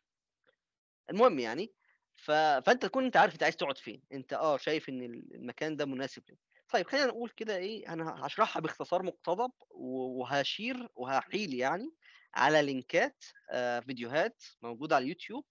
المهم 1.09 1.39
يعني 1.39 1.73
ف... 2.15 2.31
فأنت 2.31 2.85
تكون 2.85 3.05
أنت 3.05 3.17
عارف 3.17 3.33
أنت 3.33 3.43
عايز 3.43 3.55
تقعد 3.55 3.77
فين. 3.77 4.01
أنت 4.13 4.33
آه 4.33 4.57
شايف 4.57 4.89
إن 4.89 5.01
المكان 5.35 5.75
ده 5.75 5.85
مناسب 5.85 6.23
لك 6.29 6.37
طيب 6.69 6.87
خلينا 6.87 7.05
نقول 7.05 7.29
كده 7.29 7.57
إيه 7.57 7.93
أنا 7.93 8.25
هشرحها 8.25 8.59
باختصار 8.61 9.03
مقتضب 9.03 9.51
وهشير 9.69 10.89
وهحيل 10.95 11.53
يعني 11.53 11.91
على 12.35 12.61
لينكات 12.61 13.23
آه، 13.51 13.79
فيديوهات 13.79 14.43
موجودة 14.61 14.95
على 14.95 15.03
اليوتيوب. 15.03 15.45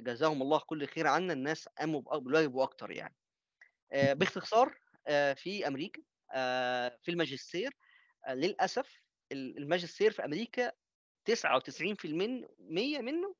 جزاهم 0.00 0.42
الله 0.42 0.58
كل 0.58 0.86
خير 0.86 1.06
عنا. 1.06 1.32
الناس 1.32 1.68
قاموا 1.68 2.00
بالواجب 2.18 2.54
وأكتر 2.54 2.90
يعني. 2.90 3.16
آه، 3.92 4.12
باختصار 4.12 4.78
آه، 5.06 5.32
في 5.32 5.66
أمريكا 5.66 6.02
في 7.02 7.08
الماجستير 7.08 7.72
للأسف 8.30 9.02
ال- 9.32 9.58
الماجستير 9.58 10.10
في 10.12 10.24
أمريكا 10.24 10.72
99% 11.24 12.06
منه 13.00 13.34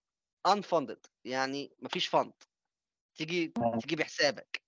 unfunded 0.49 1.11
يعني 1.25 1.73
مفيش 1.79 2.07
فند 2.07 2.33
تيجي 3.15 3.53
آه. 3.57 3.79
تيجي 3.81 3.97
بحسابك 3.97 4.63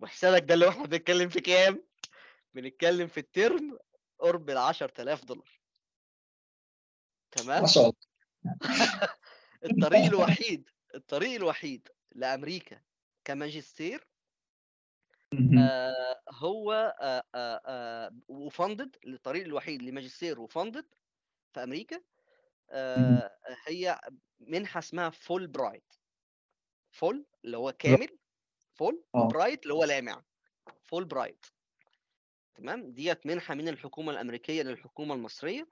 وحسابك 0.00 0.42
ده 0.42 0.54
اللي 0.54 0.68
إحنا 0.68 0.86
بنتكلم 0.86 1.28
في 1.28 1.40
كام؟ 1.40 1.84
بنتكلم 2.54 3.08
في 3.08 3.20
الترم 3.20 3.78
قرب 4.18 4.50
ال 4.50 4.56
10000 4.56 5.24
دولار 5.24 5.60
تمام؟ 7.30 7.62
ما 7.62 7.68
شاء 7.68 7.82
الله 7.82 7.94
الطريق 9.64 10.04
الوحيد 10.04 10.68
الطريق 10.94 11.34
الوحيد 11.34 11.88
لأمريكا 12.12 12.80
كماجستير. 13.24 14.06
آه 15.58 16.22
هو 16.30 16.72
آه 17.00 17.22
آه 17.34 17.62
آه 17.66 18.16
و 18.28 18.38
funded 18.38 18.96
الطريق 19.06 19.44
الوحيد 19.44 19.82
لماجستير 19.82 20.40
و 20.40 20.47
funded 20.47 20.86
في 21.52 21.62
أمريكا 21.62 22.00
آه 22.70 23.30
هي 23.66 24.00
منحة 24.40 24.78
اسمها 24.78 25.10
Fulbright 25.10 25.92
full 26.90 27.26
اللي 27.44 27.56
هو 27.56 27.72
كامل 27.72 28.18
full 28.74 29.04
آه. 29.14 29.20
و 29.24 29.29
bright 29.29 29.62
اللي 29.62 29.74
هو 29.74 29.84
لامع. 29.84 30.22
فول 30.84 31.04
برايت 31.04 31.46
تمام؟ 32.54 32.92
ديت 32.92 33.26
منحة 33.26 33.54
من 33.54 33.68
الحكومة 33.68 34.12
الأمريكية 34.12 34.62
للحكومة 34.62 35.14
المصرية. 35.14 35.68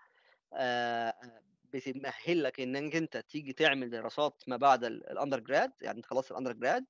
آه، 0.52 1.43
بتأهلك 1.64 2.61
إنك 2.61 2.97
أنت 2.97 3.16
تيجي 3.16 3.53
تعمل 3.53 3.90
دراسات 3.90 4.43
ما 4.47 4.57
بعد 4.57 4.84
ال 4.84 5.41
undergrad 5.41 5.72
يعني 5.82 5.97
أنت 5.97 6.07
خلصت 6.07 6.30
ال 6.30 6.53
undergrad 6.53 6.86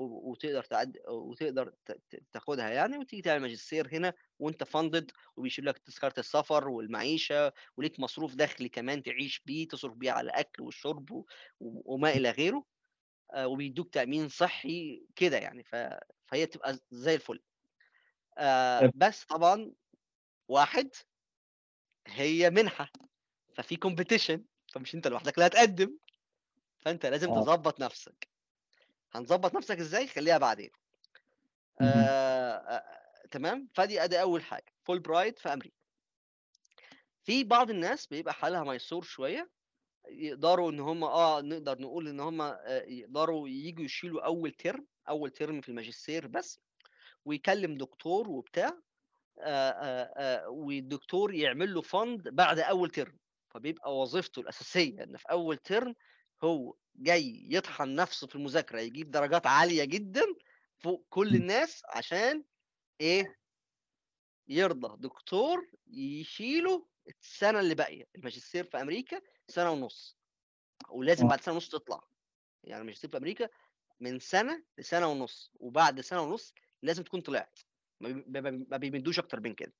وتقدر 0.00 0.64
تعد 0.64 0.98
وتقدر 1.08 1.72
تاخدها 2.32 2.70
يعني 2.70 2.98
وتيجي 2.98 3.22
تعمل 3.22 3.42
ماجستير 3.42 3.88
هنا 3.92 4.14
وأنت 4.38 4.64
funded 4.64 5.10
وبيشيل 5.36 5.66
لك 5.66 5.78
تذكرة 5.78 6.14
السفر 6.18 6.68
والمعيشة 6.68 7.52
وليك 7.76 8.00
مصروف 8.00 8.34
داخلي 8.34 8.68
كمان 8.68 9.02
تعيش 9.02 9.42
بيه 9.46 9.68
تصرف 9.68 9.94
بيه 9.94 10.12
على 10.12 10.30
الأكل 10.30 10.62
والشرب 10.62 11.24
وما 11.60 12.10
إلى 12.10 12.30
غيره 12.30 12.64
آه، 13.34 13.46
وبيدوك 13.46 13.94
تأمين 13.94 14.28
صحي 14.28 15.06
كده 15.16 15.38
يعني 15.38 15.64
فهي 15.64 16.46
تبقى 16.46 16.78
زي 16.90 17.14
الفل 17.14 17.42
آه،. 18.38 18.92
بس 18.94 19.24
طبعا 19.24 19.72
واحد 20.48 20.90
هي 22.06 22.50
منحة 22.50 22.92
ففي 23.54 23.76
competition 23.76 24.44
فمش 24.72 24.94
أنت 24.94 25.08
لوحدك 25.08 25.34
اللي 25.34 25.46
هتقدم 25.46 25.98
فأنت 26.78 27.06
لازم 27.06 27.30
آه. 27.30 27.40
تظبط 27.40 27.80
نفسك 27.80 28.29
هنظبط 29.12 29.54
نفسك 29.54 29.78
إزاي؟ 29.78 30.06
خليها 30.06 30.38
بعدين. 30.38 30.70
مهم. 31.80 31.92
آه 31.92 32.52
آه، 32.52 33.26
تمام؟ 33.30 33.68
فدي 33.74 34.04
أدي 34.04 34.20
أول 34.20 34.42
حاجة 34.42 34.72
فول 34.84 34.98
برايت 34.98 35.38
في 35.38 35.52
أمريكا. 35.52 35.76
في 37.24 37.44
بعض 37.44 37.70
الناس 37.70 38.06
بيبقى 38.06 38.34
حالها 38.34 38.64
ميسور 38.64 39.02
شوية 39.02 39.50
يقدروا 40.08 40.70
إن 40.70 40.80
هم 40.80 41.04
آه 41.04 41.40
نقدر 41.40 41.78
نقول 41.80 42.08
إن 42.08 42.20
هم 42.20 42.40
آه، 42.42 42.58
يقدروا 42.86 43.48
يجوا 43.48 43.84
يشيلوا 43.84 44.24
أول 44.24 44.50
ترم 44.52 44.86
أول 45.08 45.30
ترم 45.30 45.60
في 45.60 45.68
الماجستير 45.68 46.26
بس 46.26 46.60
ويكلم 47.24 47.74
دكتور 47.78 48.28
وبتاع 48.28 48.68
آه، 49.38 49.70
آه، 49.70 50.12
آه، 50.16 50.48
والدكتور 50.48 51.34
يعمل 51.34 51.74
له 51.74 51.82
فند 51.82 52.28
بعد 52.28 52.58
أول 52.58 52.90
ترم 52.90 53.18
فبيبقى 53.50 53.98
وظيفته 53.98 54.40
الأساسية 54.40 55.02
إن 55.02 55.16
في 55.16 55.24
أول 55.30 55.56
ترم 55.56 55.94
هو 56.44 56.74
جاي 56.96 57.46
يطحن 57.50 57.94
نفسه 57.94 58.26
في 58.26 58.34
المذاكرة 58.34 58.80
يجيب 58.80 59.10
درجات 59.10 59.46
عالية 59.46 59.84
جدا 59.84 60.22
فوق 60.78 61.06
كل. 61.10 61.34
الناس 61.34 61.82
عشان 61.88 62.44
إيه 63.00 63.38
يرضى 64.48 64.96
دكتور 65.08 65.70
يشيله 65.86 66.86
السنة 67.22 67.60
اللي 67.60 67.74
باقية 67.74 68.08
الماجستير 68.16 68.64
في 68.64 68.80
أمريكا 68.80 69.20
سنة 69.48 69.70
ونص 69.70 70.16
ولازم. 70.88 71.28
بعد 71.28 71.40
سنة 71.40 71.54
ونص 71.54 71.68
تطلع 71.68 72.04
يعني 72.64 72.80
الماجستير 72.80 73.10
في 73.10 73.16
أمريكا 73.16 73.48
من 74.00 74.18
سنة 74.18 74.62
لسنة 74.78 75.06
ونص 75.06 75.50
وبعد 75.54 76.00
سنة 76.00 76.20
ونص 76.22 76.54
لازم 76.82 77.02
تكون 77.02 77.20
طلعت 77.20 77.58
ما 78.00 78.08
بي- 78.08 78.24
ما 78.40 78.40
بي- 78.50 78.66
ما 78.70 78.76
بيمدوش 78.76 79.18
أكتر 79.18 79.40
من 79.40 79.54
كده. 79.54 79.72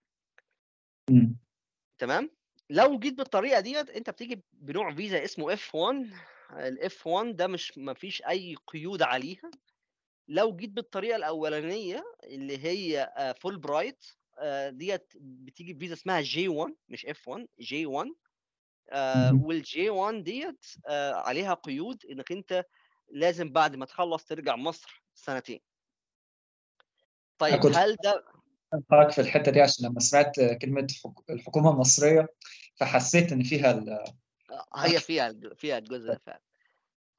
تمام 1.99 2.31
لو 2.71 2.99
جيت 2.99 3.15
بالطريقة 3.15 3.61
ديت 3.61 3.91
أنت 3.91 4.11
بتيجي 4.11 4.43
بنوع 4.53 4.95
فيزا 4.95 5.25
اسمه 5.25 5.53
F1 5.53 5.75
ال 5.75 6.11
F1 6.53 7.37
ده 7.37 7.47
مش 7.47 7.79
ما 7.79 7.95
فيش 7.95 8.23
أي 8.23 8.57
قيود 8.67 9.03
عليها 9.03 9.51
لو 10.29 10.57
جيت 10.57 10.71
بالطريقة 10.71 11.17
الأولانية 11.17 12.05
اللي 12.25 12.59
هي 12.65 13.13
فول 13.41 13.59
برايت 13.59 14.05
ديت 14.69 15.13
بتيجي 15.21 15.73
بفيزا 15.73 15.95
اسمها 15.95 16.21
J1 16.21 16.75
مش 16.89 17.07
F1 17.07 17.29
J1 17.29 18.09
مهم. 18.93 19.43
وال 19.45 19.91
J1 19.91 20.23
ديت 20.25 20.65
آه، 20.89 21.13
عليها 21.13 21.55
قيود 21.55 22.07
إنك 22.11 22.33
أنت 22.33 22.65
لازم 23.13 23.53
بعد 23.53 23.77
ما 23.77 23.87
تخلص 23.87 24.25
ترجع 24.25 24.57
مصر 24.57 25.03
سنتين 25.15 25.61
طيب 27.39 27.61
هل 27.77 27.97
ده 28.05 28.25
معاك 28.91 29.11
في 29.11 29.21
الحتة 29.21 29.53
دي 29.53 29.61
عشان 29.61 29.87
لما 29.87 30.01
سمعت 30.01 30.41
كلمة 30.63 30.87
حك- 31.05 31.31
الحكومة 31.31 31.71
المصرية 31.71 32.29
فحسيت 32.77 33.33
إن 33.33 33.43
فيها. 33.43 33.85
هي 34.77 35.01
فيها 35.01 35.33
فيها 35.55 35.79
الجزء 35.79 36.07
ده 36.09 36.19
فعلا. 36.27 36.41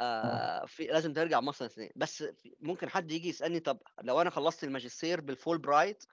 آه. 0.02 0.04
آه 0.04 0.66
في 0.66 0.84
لازم 0.88 1.14
ترجع 1.14 1.42
مصر 1.42 1.68
سنتين 1.68 1.92
بس 1.96 2.24
ممكن 2.60 2.90
حد 2.90 3.12
يجي 3.12 3.30
يسألني 3.30 3.60
طب 3.60 3.80
لو 4.02 4.22
أنا 4.22 4.30
خلصت 4.30 4.64
الماجستير 4.64 5.22
بالفول 5.22 5.58
برايت 5.58 6.04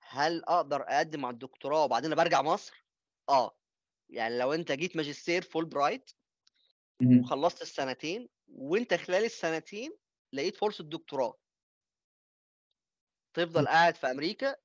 هل 0.00 0.44
أقدر 0.44 0.82
أقدم 0.82 1.26
على 1.26 1.34
الدكتوراه 1.34 1.84
وبعدين 1.84 2.14
برجع 2.14 2.42
مصر؟ 2.42 2.84
آه. 3.28 3.56
يعني 4.08 4.38
لو 4.38 4.52
أنت 4.52 4.72
جيت 4.72 4.96
ماجستير 4.96 5.42
فول 5.42 5.64
برايت. 5.64 6.10
وخلصت 7.20 7.62
السنتين 7.62 8.28
وأنت 8.48 8.94
خلال 8.94 9.24
السنتين 9.24 9.96
لقيت 10.32 10.56
فرصة 10.56 10.84
دكتوراه. 10.84 11.38
تفضل 13.34 13.68
قاعد 13.68 13.94
في 13.94 14.10
أمريكا 14.10 14.56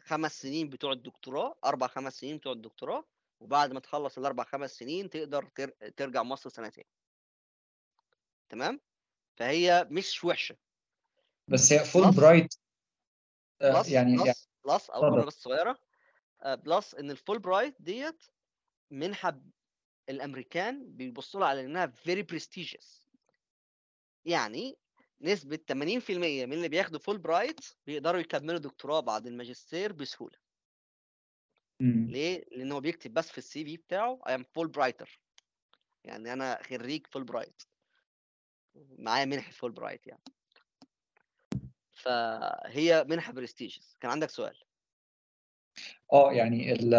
خمس 0.00 0.40
سنين 0.40 0.68
بتوع 0.68 0.92
الدكتوراه 0.92 1.58
أربع 1.64 1.86
خمس 1.86 2.20
سنين 2.20 2.36
بتوع 2.36 2.52
الدكتوراه 2.52 3.04
وبعد 3.40 3.72
ما 3.72 3.80
تخلص 3.80 4.18
الأربع 4.18 4.44
خمس 4.44 4.70
سنين 4.70 5.10
تقدر 5.10 5.44
تر... 5.54 5.70
ترجع 5.96 6.22
مصر 6.22 6.50
سنتين 6.50 6.84
تمام؟ 8.48 8.80
فهي 9.36 9.86
مش 9.90 10.24
وحشة. 10.24 10.56
بس 11.48 11.72
هي 11.72 11.84
فول 11.84 12.04
plus 12.04 12.16
برايت 12.16 12.54
آه، 13.62 13.72
plus 13.72 13.88
يعني 13.88 14.10
يعني 14.10 14.24
plus 14.24 14.48
plus 14.64 14.90
أو 14.90 15.10
جملة 15.10 15.24
بس 15.24 15.42
صغيرة 15.42 15.78
آه، 16.42 16.54
plus 16.54 16.94
إن 16.94 17.10
الفول 17.10 17.38
برايت 17.38 17.82
ديت 17.82 18.22
منحة 18.90 19.40
الأمريكان 20.08 20.96
بيبصوا 20.96 21.40
لها 21.40 21.48
على 21.48 21.60
إنها 21.64 21.86
very 21.86 22.22
prestigious 22.22 23.08
يعني 24.24 24.78
نسبة 25.20 25.58
80% 25.72 26.10
من 26.10 26.52
اللي 26.52 26.68
بياخدوا 26.68 26.98
فول 26.98 27.18
برايت 27.18 27.60
بيقدروا 27.86 28.20
يكملوا 28.20 28.58
دكتوراه 28.58 29.00
بعد 29.00 29.26
الماجستير 29.26 29.92
بسهولة. 29.92 30.38
مم. 31.80 32.06
ليه؟ 32.10 32.44
لأن 32.52 32.72
هو 32.72 32.80
بيكتب 32.80 33.14
بس 33.14 33.30
في 33.30 33.38
ال 33.38 33.64
CV 33.64 33.76
بتاعه 33.76 34.18
I 34.28 34.32
am 34.32 34.42
Fulbrighter. 34.42 35.08
يعني 36.04 36.32
أنا 36.32 36.58
خريج 36.62 37.06
فول 37.06 37.24
برايت 37.24 37.62
معايا 38.98 39.24
منحة 39.24 39.52
فول 39.52 39.72
برايت 39.72 40.06
يعني. 40.06 40.22
فهي 41.92 43.04
منحة 43.08 43.32
prestigious 43.32 43.96
كان 44.00 44.10
عندك 44.10 44.30
سؤال؟ 44.30 44.56
آه 46.12 46.32
يعني 46.32 46.72
ال 46.72 46.94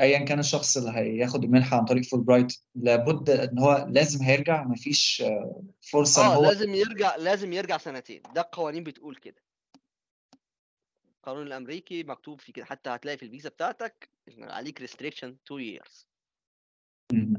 ايا 0.00 0.18
كان 0.24 0.38
الشخص 0.38 0.76
اللي 0.76 0.90
هياخد 0.90 1.44
المنحه 1.44 1.76
عن 1.76 1.84
طريق 1.84 2.04
فول 2.04 2.20
برايت 2.20 2.56
لابد 2.74 3.30
إن 3.30 3.58
هو 3.58 3.86
لازم 3.90 4.24
هيرجع؟ 4.24 4.64
مفيش 4.64 5.22
آه، 5.22 5.62
فرصة 5.80 6.22
آه 6.22 6.34
هو 6.34 6.42
لازم 6.42 6.74
يرجع 6.74 7.16
لازم 7.16 7.52
يرجع 7.52 7.78
سنتين. 7.78 8.22
ده 8.34 8.40
القوانين 8.40 8.84
بتقول 8.84 9.16
كده. 9.16 9.42
القانون 11.22 11.46
الأمريكي 11.46 12.02
مكتوب 12.02 12.40
فيه 12.40 12.52
كده 12.52 12.64
حتى 12.64 12.90
هتلاقي 12.90 13.18
في 13.18 13.24
الفيزا 13.24 13.48
بتاعتك 13.48 14.10
عليك 14.38 14.80
restriction 14.80 15.36
2 15.46 15.78
years. 15.78 16.06
مم. 17.12 17.36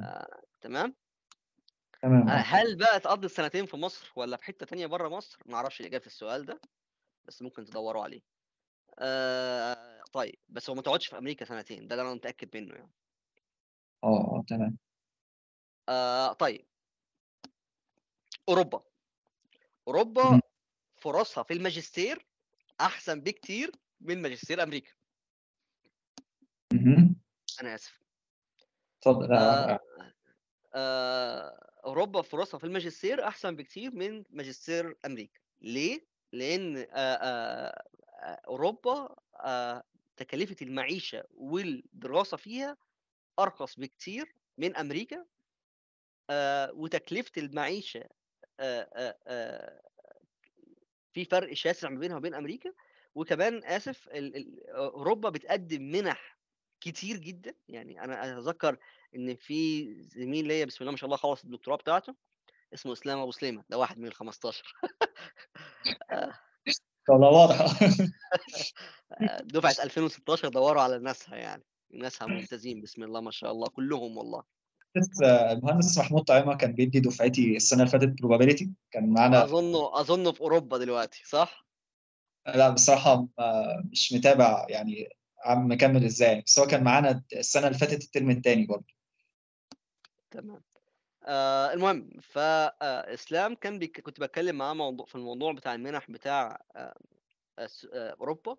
تمام؟ 0.62 0.96
تمام 2.02 2.30
آه، 2.30 2.34
هل 2.34 2.76
بقى 2.78 3.00
تقضي 3.00 3.26
السنتين 3.26 3.66
في 3.66 3.78
مصر 3.78 4.12
ولا 4.16 4.38
في 4.38 4.44
حتة 4.44 4.66
تانية 4.66 4.86
بره 4.88 5.10
مصر؟ 5.10 5.40
ما 5.46 5.56
أعرفش 5.56 5.82
الإجابة 5.82 6.02
في 6.02 6.08
السؤال 6.08 6.46
ده 6.46 6.62
بس 7.26 7.42
ممكن 7.42 7.66
تدوروا 7.66 8.04
عليه. 8.04 8.22
آه 9.00 10.04
طيب 10.14 10.36
بس 10.50 10.70
هو 10.70 10.76
ما 10.76 10.82
تقعدش 10.82 11.08
في 11.08 11.18
أمريكا 11.18 11.46
سنتين 11.46 11.88
ده 11.88 11.96
اللي 11.96 12.08
أنا 12.08 12.14
متأكد 12.16 12.58
منه 12.58 12.76
يعني. 12.76 12.92
آه 14.04 14.08
آه 14.08 14.44
تمام. 14.48 14.78
آه 15.90 16.34
طيب. 16.34 16.66
أوروبا. 18.50 18.84
أوروبا. 19.88 20.42
فرصها 20.98 21.44
في 21.44 21.54
الماجستير 21.54 22.26
أحسن 22.82 23.22
بكتير 23.22 23.72
من 24.02 24.22
ماجستير 24.22 24.64
أمريكا. 24.64 24.92
أنا 27.62 27.76
آسف. 27.76 28.00
اتفضل. 28.98 29.34
آه 29.34 29.80
آه، 30.76 31.70
أوروبا 31.86 32.22
فرصها 32.22 32.58
في 32.58 32.64
الماجستير 32.64 33.28
أحسن 33.28 33.56
بكتير 33.56 33.96
من 33.96 34.24
ماجستير 34.30 34.98
أمريكا. 35.06 35.40
ليه؟ 35.62 36.06
لأن 36.34 36.78
آه 36.78 36.86
آه 36.94 37.84
أوروبا 38.48 39.16
آه 39.40 39.84
تكلفه 40.18 40.56
المعيشة 40.62 41.24
والدراسة 41.32 42.38
فيها 42.38 42.78
أرخص 43.40 43.80
بكتير 43.80 44.36
من 44.58 44.76
أمريكا. 44.76 45.26
آه 46.30 46.72
وتكلفة 46.74 47.32
المعيشة 47.38 48.04
آه 48.60 49.18
آه 49.28 49.82
في 51.14 51.26
فرق 51.26 51.54
شاسع 51.54 51.90
ما 51.90 52.00
بينها 52.00 52.18
وبين 52.18 52.34
أمريكا 52.34 52.74
وكمان 53.16 53.64
آسف 53.64 54.08
ال- 54.08 54.36
ال- 54.36 54.70
أوروبا 54.70 55.30
بتقدم 55.30 55.82
منح 55.82 56.38
كتير 56.82 57.18
جدا. 57.18 57.54
يعني 57.68 58.04
أنا 58.04 58.38
أتذكر 58.40 58.78
إن 59.16 59.36
في 59.36 59.94
زميل 60.04 60.48
ليا 60.48 60.66
بسم 60.66 60.78
الله 60.82 60.92
ما 60.92 60.98
شاء 60.98 61.06
الله 61.06 61.18
خلص 61.18 61.44
الدكتوراه 61.44 61.78
بتاعته 61.78 62.16
اسمه 62.74 62.94
إسلام 62.94 63.20
أبو 63.20 63.32
سليمة. 63.32 63.64
ده 63.70 63.78
واحد 63.78 63.98
من 64.00 64.08
ال 64.08 64.14
15 64.14 64.74
آه، 66.12 66.34
والله 67.10 67.30
واضح 67.30 67.82
آه، 69.22 69.42
دفعه 69.42 69.76
2016 69.84 70.48
دوروا 70.50 70.82
على 70.82 71.00
ناسها 71.00 71.36
يعني. 71.36 71.64
ناسها 71.92 72.28
ممتازين 72.28 72.82
بسم 72.82 73.04
الله 73.04 73.22
ما 73.22 73.32
شاء 73.32 73.52
الله 73.52 73.68
كلهم 73.68 74.18
والله. 74.18 74.44
المهندس 75.52 75.98
محمود 75.98 76.24
طعيمة 76.24 76.56
كان 76.56 76.74
بيدي 76.74 77.00
دفعتي 77.00 77.56
السنة 77.56 77.80
اللي 77.84 77.92
فاتت 77.92 78.16
probability 78.22 78.68
كان 78.92 79.10
معانا 79.10 79.44
أظنه 79.44 80.00
أظنه 80.00 80.32
في 80.32 80.42
أوروبا 80.42 80.78
دلوقتي 80.78 81.24
صح؟ 81.26 81.66
لا 82.48 82.70
بصراحة 82.70 83.28
آه، 83.40 83.84
مش 83.92 84.14
متابع 84.14 84.66
يعني 84.70 85.10
هو 85.46 85.72
مكمل 85.72 86.06
إزاي 86.06 86.42
بس 86.42 86.60
هو 86.60 86.68
كان 86.68 86.84
معانا 86.84 87.24
السنة 87.34 87.68
اللي 87.68 87.78
فاتت 87.78 88.04
الترم 88.04 88.30
الثاني 88.30 88.66
برضه. 88.66 88.94
تمام. 90.32 90.64
آه 91.26 91.74
المهم 91.74 92.10
فاسلام 92.22 93.56
كان 93.56 93.80
بيك... 93.80 94.02
كنت 94.02 94.20
بتكلم 94.20 94.56
معاه 94.56 94.74
موضوع 94.74 95.06
في 95.06 95.16
الموضوع 95.16 95.54
بتاع 95.54 95.74
المنح 95.76 96.12
بتاع 96.12 96.62
آه 96.76 96.96
آه، 97.94 98.16
أوروبا. 98.20 98.58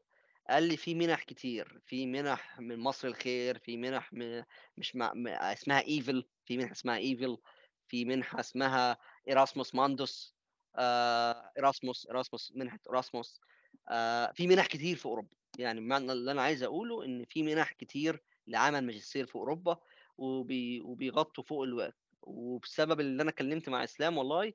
قال 0.51 0.62
لي 0.62 0.76
في 0.76 0.95
منح 0.95 1.22
كتير 1.22 1.80
في 1.86 2.07
منح 2.07 2.61
من 2.61 2.78
مصر 2.78 3.09
الخير 3.09 3.59
في 3.59 3.76
منح 3.76 4.12
من 4.12 4.42
مش 4.76 4.97
مع... 4.97 5.12
م- 5.14 5.28
اسمها 5.28 5.80
Eiffel 5.80 6.24
في 6.45 6.57
منحه 6.59 6.72
اسمها 6.72 6.97
Eiffel 6.97 7.39
في 7.88 8.05
منحة 8.05 8.40
اسمها 8.40 8.99
ايراسموس 9.28 9.74
ماندوس 9.74 10.34
آه 10.76 11.51
ايراسموس 11.57 12.07
ايراسموس 12.07 12.53
منحة 12.57 12.78
ايراسموس 12.90 13.40
آه 13.88 14.32
في 14.32 14.47
منح 14.47 14.66
كتير 14.66 14.97
في 14.97 15.07
أوروبا. 15.07 15.28
يعني 15.59 15.80
بمعنى 15.80 16.12
اللي 16.12 16.32
أنا 16.32 16.42
عايز 16.42 16.62
أقوله 16.62 17.05
إن 17.05 17.24
في 17.24 17.42
منح 17.42 17.72
كتير 17.72 18.22
لعمل 18.47 18.86
ماجستير 18.86 19.26
في 19.26 19.34
أوروبا 19.36 19.78
وبي... 20.18 20.80
وبيغطوا 20.80 21.45
فوق 21.45 21.62
الوقت. 21.62 21.97
وبسبب 22.22 23.01
اللي 23.01 23.22
أنا 23.22 23.30
اتكلمت 23.30 23.68
مع 23.68 23.84
إسلام 23.84 24.18
والله 24.18 24.53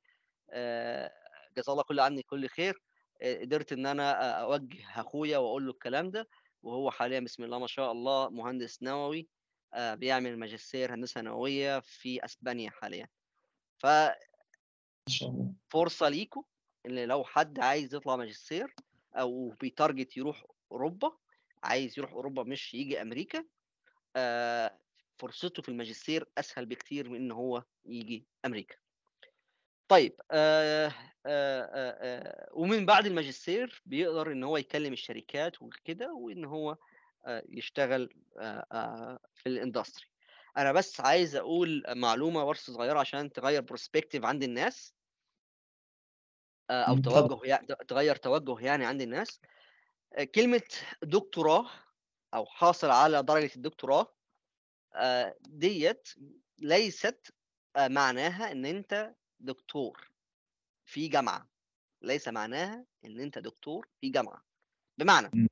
آه 0.52 1.12
جزاه 1.58 1.74
الله 1.74 1.84
كل 1.84 2.00
عني 2.00 2.24
كل 2.24 2.48
خير 2.48 2.82
قدرت 3.24 3.74
إن 3.74 3.86
أنا 3.86 4.12
أ 4.42 4.44
أوجّه 4.44 4.78
أخويا 5.02 5.38
وأقول 5.38 5.66
له 5.66 5.72
الكلام 5.72 6.12
ده، 6.12 6.30
وهو 6.64 6.92
حاليًا 6.92 7.20
بسم 7.20 7.44
الله 7.44 7.60
ما 7.60 7.68
شاء 7.68 7.92
الله 7.92 8.30
مهندس 8.30 8.84
نووي 8.84 9.30
آآ 9.74 9.96
بيعمل 9.96 10.40
ماجستير 10.40 10.94
هندسة 10.96 11.22
نووية 11.22 11.80
في 11.80 12.26
أسبانيا 12.26 12.70
حاليًا. 12.72 13.08
ف. 13.80 13.88
فرصة 15.70 16.10
ليكم 16.10 16.44
إن 16.86 17.06
لو 17.08 17.24
حد 17.24 17.60
عايز 17.60 17.96
يطلع 17.96 18.16
ماجستير 18.16 18.76
أو 19.16 19.50
بي 19.50 19.67
target 19.67 20.18
يروح 20.18 20.44
أوروبا، 20.72 21.18
عايز 21.64 22.00
يروح 22.00 22.12
أوروبا 22.12 22.44
مش 22.44 22.74
ييجي 22.74 23.02
أمريكا، 23.02 23.46
آآ 24.16 24.80
فرصته 25.20 25.62
في 25.64 25.70
الماجستير 25.70 26.32
أسهل 26.38 26.66
بكتير 26.66 27.10
من 27.10 27.16
إن 27.16 27.32
هو 27.32 27.64
ييجي 27.86 28.28
أمريكا. 28.46 28.76
طيب 29.88 30.22
ومن 32.54 32.86
بعد 32.86 33.06
الماجستير 33.06 33.82
بيقدر 33.86 34.32
إن 34.32 34.44
هو 34.44 34.58
يكلم 34.58 34.94
الشركات 34.94 35.62
وكده، 35.62 36.14
وإن 36.14 36.46
هو 36.46 36.78
يشتغل 37.50 38.10
في 39.36 39.50
الindustry. 39.50 40.06
أنا 40.58 40.72
بس 40.72 41.02
عايز 41.02 41.36
أقول 41.36 41.84
معلومة 41.90 42.46
بس 42.52 42.72
صغيرة 42.72 43.00
عشان 43.00 43.32
تغيّر 43.32 43.64
perspective 43.74 44.26
عند 44.26 44.44
الناس. 44.44 44.94
اتفضل. 46.70 46.96
توجُّه 47.04 47.40
يع 47.46 47.58
ت 47.58 47.72
تغيّر 47.90 48.16
توجُّه 48.16 48.60
يعني 48.66 48.86
عند 48.86 49.02
الناس. 49.02 49.42
آآ 50.14 50.24
كلمة 50.26 50.62
دكتوراه 51.04 51.70
أو 52.36 52.46
حاصل 52.46 52.90
على 52.92 53.24
درجة 53.24 53.52
الدكتوراه 53.58 54.16
ديّة 55.42 56.04
ليست 56.60 57.34
معناها 57.80 58.52
إن 58.52 58.66
أنت 58.66 59.16
دكتور 59.40 60.09
في 60.90 61.08
جامعة، 61.08 61.50
ليس 62.02 62.28
معناها 62.28 62.86
إن 63.06 63.20
أنت 63.20 63.40
دكتور 63.40 63.88
في 64.02 64.10
جامعة. 64.10 64.46
بمعنى 64.98 65.50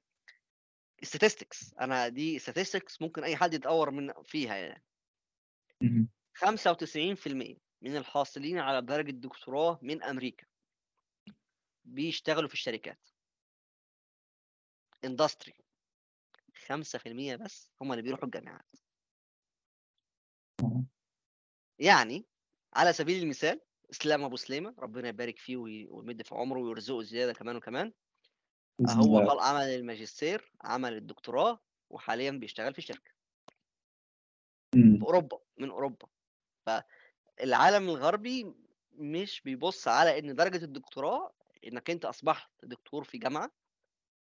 statistics 1.06 1.82
أنا 1.82 2.08
دي 2.08 2.40
statistics 2.40 3.02
ممكن 3.02 3.24
أي 3.24 3.36
حد 3.36 3.54
يتأوّر 3.54 3.92
من 3.92 4.14
فيها 4.24 4.56
يعني. 4.56 4.84
اهم. 5.84 6.10
95% 6.34 7.58
من 7.82 7.96
الحاصلين 7.98 8.58
على 8.58 8.82
درجة 8.82 9.12
دكتوراه 9.12 9.80
من 9.82 10.04
أمريكا 10.04 10.48
بيشتغلوا 11.86 12.48
في 12.48 12.54
الشركات. 12.54 13.10
industry 15.06 15.54
5% 16.68 17.36
بس 17.36 17.72
هم 17.82 17.92
اللي 17.92 18.04
بيروحوا 18.04 18.26
الجامعات. 18.26 18.76
يعني 21.80 22.26
على 22.74 22.94
سبيل 22.94 23.24
المثال 23.24 23.62
إسلام 23.92 24.24
أبو 24.24 24.36
سليمة 24.36 24.76
ربنا 24.80 25.08
يبارك 25.10 25.40
فيه 25.40 25.58
وي 25.58 25.88
ويمِد 25.90 26.22
في 26.22 26.36
عمره 26.36 26.60
ويرزقه 26.60 27.02
زيادة 27.02 27.34
كمان 27.34 27.56
وكمان. 27.56 27.94
هو. 28.90 29.28
خل 29.28 29.40
عمل 29.40 29.64
الماجستير، 29.64 30.52
عمل 30.62 30.94
الدكتوراه، 30.94 31.60
وحاليًا 31.90 32.32
بيشتغل 32.32 32.74
في 32.74 32.82
شركة. 32.82 33.12
في 34.76 34.76
إمم. 34.76 35.06
أوروبا، 35.06 35.40
من 35.58 35.70
أوروبا. 35.70 36.08
فالعالم 37.40 37.90
الغربي 37.90 38.56
مش 38.94 39.42
بيبُص 39.46 39.88
على 39.88 40.20
إن 40.20 40.36
درجة 40.36 40.66
الدكتوراه 40.66 41.34
إنك 41.68 41.90
أنت 41.90 42.06
أصبحت 42.06 42.52
دكتور 42.64 43.04
في 43.04 43.18
جامعة، 43.18 43.52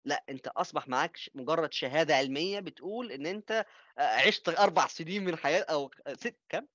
لأ 0.06 0.24
أنت 0.30 0.48
أصبح 0.48 0.88
معاك 0.88 1.18
مجرد 1.34 1.74
شهادة 1.74 2.16
علمية 2.16 2.60
بتقول 2.60 3.12
أنت 3.12 3.66
آآ 3.98 4.02
عِشت 4.28 4.50
4 4.50 4.88
سنين 4.88 5.24
من 5.24 5.36
حياة 5.36 5.62
أو 5.70 5.90
ست 6.14 6.38
كام؟ 6.50 6.68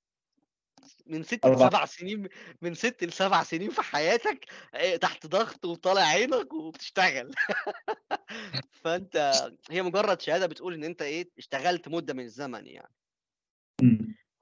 من 1.06 1.24
6 1.24 1.48
4 1.48 1.70
ل7 1.70 1.86
سنين 1.86 2.28
من 2.62 2.74
6 2.74 3.08
ل7 3.08 3.44
سنين 3.44 3.70
في 3.70 3.82
حياتك 3.82 4.46
آآ 4.74 4.98
تحت 4.98 5.28
ضغط 5.28 5.66
وطالع 5.66 6.02
عينك 6.02 6.54
وبتشتغل. 6.54 7.32
فأنت 8.84 9.52
هي 9.70 9.82
مجرد 9.82 10.22
شهادة 10.22 10.46
بتقول 10.46 10.74
إن 10.74 10.84
أنت 10.84 11.02
إيه، 11.02 11.30
اشتغلت 11.38 11.88
مدة 11.88 12.14
من 12.14 12.24
الزمن 12.24 12.68
يعني. 12.68 12.96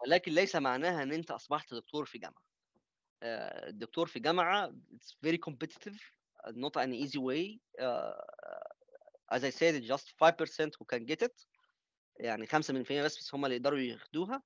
ولكن 0.01 0.31
ليس 0.31 0.55
معناها 0.55 1.03
إن 1.03 1.11
أنت 1.11 1.31
أصبحت 1.31 1.73
دكتور 1.73 2.05
في 2.05 2.17
جامعة. 2.17 2.43
آآ 3.23 3.67
الدكتور 3.69 4.07
في 4.07 4.19
جامعة 4.19 4.73
it's 4.93 5.15
very 5.27 5.37
competitive 5.49 5.97
not 6.49 6.75
an 6.75 6.93
easy 6.93 7.19
way 7.19 7.59
آآ 7.79 8.27
as 9.33 9.43
I 9.43 9.49
said 9.49 9.75
it's 9.75 9.87
just 9.87 10.13
5% 10.17 10.75
who 10.79 10.85
can 10.85 11.05
get 11.05 11.21
it 11.27 11.47
يعني 12.19 12.47
5% 12.47 12.51
بس 13.03 13.17
بس 13.17 13.35
هم 13.35 13.45
اللي 13.45 13.55
يقدروا 13.55 13.79
ياخدوها. 13.79 14.43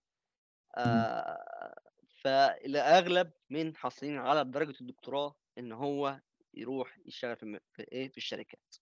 فالأغلب 2.23 3.31
من 3.49 3.75
حاصلين 3.75 4.17
على 4.17 4.45
درجة 4.45 4.75
الدكتوراه 4.81 5.35
إن 5.57 5.71
هو 5.71 6.21
يروح 6.53 6.97
يشتغل 7.05 7.35
في 7.35 7.45
م 7.45 7.59
في 7.73 8.09
في 8.09 8.17
الشركات. 8.17 8.75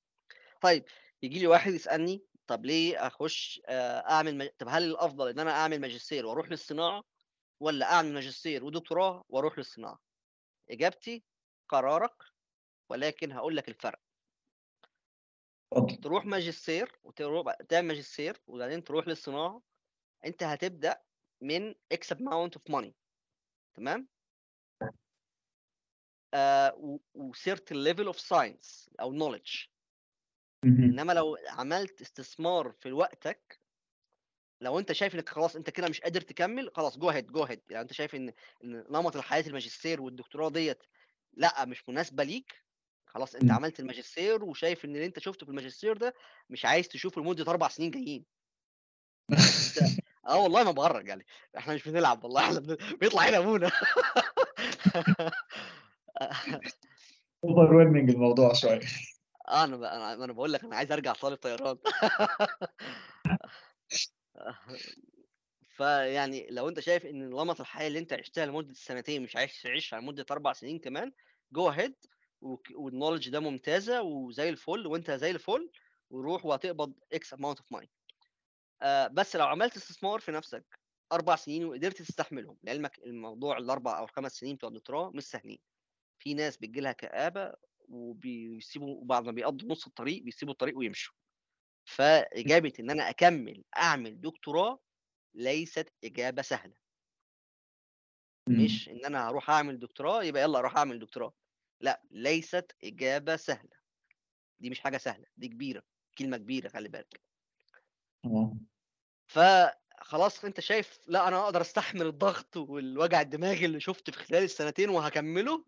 طيب 0.61 0.85
ييجي 1.23 1.39
لي 1.39 1.47
واحد 1.47 1.73
يسألني 1.73 2.23
طب 2.47 2.65
ليه 2.65 3.07
أخُش 3.07 3.61
آآ 3.65 4.09
أعمل 4.09 4.37
م 4.37 4.49
طب 4.59 4.67
هل 4.69 4.83
الأفضل 4.83 5.29
إن 5.29 5.39
أنا 5.39 5.51
أعمل 5.51 5.81
ماجستير 5.81 6.25
وأروح 6.25 6.49
للصناعة 6.49 7.03
والّا 7.59 7.91
أعمل 7.91 8.13
ماجستير 8.13 8.63
ودكتوراه 8.63 9.25
وأروح 9.29 9.57
للصناعة؟ 9.57 9.99
إجابتي 10.69 11.23
قرارك، 11.69 12.23
ولكن 12.89 13.31
هاقول 13.31 13.57
لك 13.57 13.69
الفرق. 13.69 13.99
اتفضل. 15.73 15.95
تروح 15.95 16.25
ماجستير 16.25 16.99
وترو 17.03 17.51
تعمل 17.69 17.87
ماجستير 17.87 18.41
وبعدين 18.47 18.83
تروح 18.83 19.07
للصناعة، 19.07 19.61
أنت 20.25 20.43
هتبدأ 20.43 21.01
من 21.41 21.73
X 21.93 22.15
amount 22.15 22.51
of 22.57 22.73
money 22.75 22.91
تمام؟ 23.75 24.07
آآ 26.43 26.67
و 26.85 26.89
وcertain 27.23 27.77
level 27.87 28.07
of 28.13 28.17
science 28.29 28.89
أو 29.01 29.09
knowledge. 29.19 29.69
اهم. 30.65 30.99
إنما 30.99 31.13
لو 31.13 31.37
عملت 31.49 32.01
استثمار 32.01 32.71
في 32.71 32.91
وقتك 32.91 33.59
لو 34.61 34.79
أنت 34.79 34.91
شايف 34.91 35.15
إنك 35.15 35.29
خلاص 35.29 35.55
أنت 35.55 35.69
كده 35.69 35.87
مش 35.89 36.01
قادر 36.01 36.21
تكمّل، 36.21 36.71
خلاص 36.75 36.97
go 36.99 37.01
ahead 37.11 37.25
go 37.37 37.45
ahead 37.47 37.59
يعني 37.69 37.81
أنت 37.81 37.93
شايف 37.93 38.15
إن 38.15 38.33
نمط 38.63 39.15
الحياة 39.15 39.43
الماجستير 39.47 40.01
والدكتوراه 40.01 40.49
ديّة 40.49 40.79
لأ، 41.33 41.65
مش 41.65 41.89
مناسبة 41.89 42.23
ليك، 42.23 42.63
خلاص 43.07 43.35
إمم. 43.41 43.49
عملت 43.49 43.79
الماجستير 43.79 44.43
وشايف 44.45 44.85
إن 44.85 44.95
اللي 44.95 45.05
أنت 45.05 45.19
شُفته 45.19 45.45
في 45.45 45.51
الماجستير 45.51 45.97
ده 45.97 46.13
مش 46.49 46.65
عايز 46.65 46.87
تشوفه 46.87 47.21
لمدة 47.21 47.51
4 47.51 47.69
سنين 47.69 47.91
جايين. 47.91 48.25
آه 50.29 50.39
والله 50.39 50.63
ما 50.63 50.71
باهرّج 50.71 51.07
يعني، 51.07 51.25
إحنا 51.57 51.73
مش 51.73 51.87
بنلعب 51.87 52.23
والله 52.23 52.41
إحنا 52.41 52.59
بن 52.59 52.77
بيطلع 53.01 53.21
عين 53.21 53.33
أبونا. 53.33 53.69
overwhelming 57.45 58.09
الموضوع 58.09 58.53
شوية. 58.53 58.79
آه 59.47 59.63
أنا 59.63 59.77
ب 59.77 59.83
أنا 59.83 60.33
باقول 60.33 60.53
لك 60.53 60.63
أنا 60.63 60.75
عايز 60.75 60.91
أرجع 60.91 61.13
طالب 61.13 61.37
طيران. 61.37 61.77
فيعني 65.77 66.47
لو 66.51 66.69
أنت 66.69 66.79
شايف 66.79 67.05
إن 67.05 67.29
نمط 67.29 67.59
الحياة 67.59 67.87
اللي 67.87 67.99
أنت 67.99 68.13
عِشتها 68.13 68.45
لمدة 68.45 68.73
سنتين 68.73 69.23
مش 69.23 69.35
عايز 69.35 69.61
تعيشها 69.63 69.99
لمدة 69.99 70.25
4 70.31 70.53
سنين 70.53 70.79
كمان 70.79 71.11
ahead 71.57 71.93
وك 72.41 72.67
والknowledge 72.67 73.29
ده 73.29 73.39
ممتازة 73.39 74.01
وزي 74.01 74.49
الفل 74.49 74.87
وأنت 74.87 75.11
زي 75.11 75.31
الفل، 75.31 75.71
وروح 76.09 76.45
وهتقبض 76.45 76.93
X 77.15 77.37
amount 77.37 77.55
of 77.55 77.77
money. 77.77 77.98
آآ 78.81 79.07
بس 79.07 79.35
لو 79.35 79.45
عملت 79.47 79.75
استثمار 79.77 80.19
في 80.19 80.31
نفسك 80.31 80.65
4 81.13 81.35
سنين 81.35 81.65
وقدرت 81.65 81.97
تستحملهم، 82.01 82.57
لعلمك 82.63 82.99
الموضوع 82.99 83.57
ال4 83.57 83.97
أو 83.99 84.05
ال5 84.05 84.31
سنين 84.39 84.55
بتوع 84.55 84.69
الدكتوراه 84.69 85.11
مش 85.15 85.23
سهلين. 85.23 85.59
في 86.19 86.33
ناس 86.33 86.57
بتيجي 86.57 86.81
لها 86.81 86.91
كآبة 86.91 87.53
وبيسيبوا 87.89 89.01
وبعد 89.01 89.25
ما 89.25 89.31
بيقضّوا 89.31 89.69
نُص 89.69 89.87
الطريق 89.87 90.23
بيسيبوا 90.23 90.53
الطريق 90.53 90.77
ويمشوا. 90.77 91.15
فإجابة 91.85 92.73
إن 92.81 92.91
أنا 92.91 93.09
أكمّل 93.09 93.63
أعمل 93.77 94.21
دكتوراه 94.21 94.79
ليست 95.35 95.93
إجابة 96.05 96.41
سهلة. 96.41 96.75
مش 98.47 98.89
إن 98.89 99.05
أنا 99.05 99.27
هاروح 99.27 99.49
أعمل 99.49 99.79
دكتوراه 99.79 100.23
يبقى 100.23 100.41
يالّا 100.41 100.59
أروح 100.59 100.77
أعمل 100.77 100.99
دكتوراه. 100.99 101.33
لأ، 101.81 102.01
ليست 102.11 102.75
إجابة 102.83 103.35
سهلة. 103.35 103.69
دي 104.61 104.69
مش 104.69 104.79
حاجة 104.81 104.97
سهلة، 104.97 105.25
دي 105.37 105.47
كبيرة، 105.49 105.83
كلمة 106.19 106.37
كبيرة 106.37 106.69
خلّي 106.69 106.89
بالك. 106.89 107.21
آه. 108.25 108.59
فخلاص 109.27 110.45
أنت 110.45 110.59
شايف 110.59 110.99
لأ، 111.07 111.27
أنا 111.27 111.43
أقدر 111.43 111.61
أستحمل 111.61 112.01
الضغط 112.07 112.57
والوجع 112.57 113.21
الدماغ 113.21 113.65
اللي 113.65 113.79
شُفته 113.79 114.11
في 114.11 114.17
خلال 114.19 114.43
السنتين 114.43 114.89
وهاكمّله، 114.89 115.65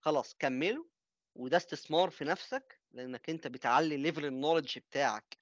خلاص 0.00 0.34
كمّله 0.38 0.86
وده 1.34 1.56
استثمار 1.56 2.10
في 2.10 2.24
نفسك، 2.24 2.80
لإنك 2.92 3.30
أنت 3.30 3.46
بتعلّي 3.46 4.12
level 4.12 4.16
الknowledge 4.18 4.78
بتاعك 4.78 5.38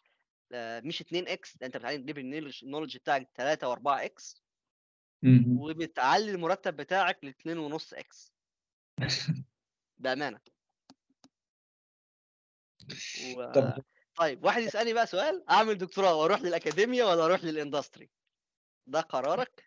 آآ 0.52 0.80
مش 0.80 1.02
2x 1.02 1.57
ده 1.61 1.66
أنت 1.66 1.76
بتعلّي 1.76 2.14
الknowledge 2.14 2.57
الknowledge 2.57 2.96
بتاعك 2.98 3.30
3 3.34 3.74
و4x 3.76 4.40
اهم. 5.24 5.66
وبتعلّي 5.66 6.30
المرتب 6.30 6.76
بتاعك 6.76 7.18
ل2.5x. 7.26 8.30
بأمانة. 9.98 10.40
و 13.14 13.42
طب 13.52 13.84
طيب 14.16 14.44
واحد 14.44 14.62
يسألني 14.62 14.92
بقى 14.92 15.06
سؤال، 15.06 15.50
أعمل 15.50 15.78
دكتوراه 15.78 16.14
وأروح 16.14 16.40
للأكاديميا 16.42 17.04
والّا 17.04 17.24
أروح 17.24 17.40
للindustry؟ 17.40 18.06
ده 18.86 19.00
قرارك. 19.00 19.64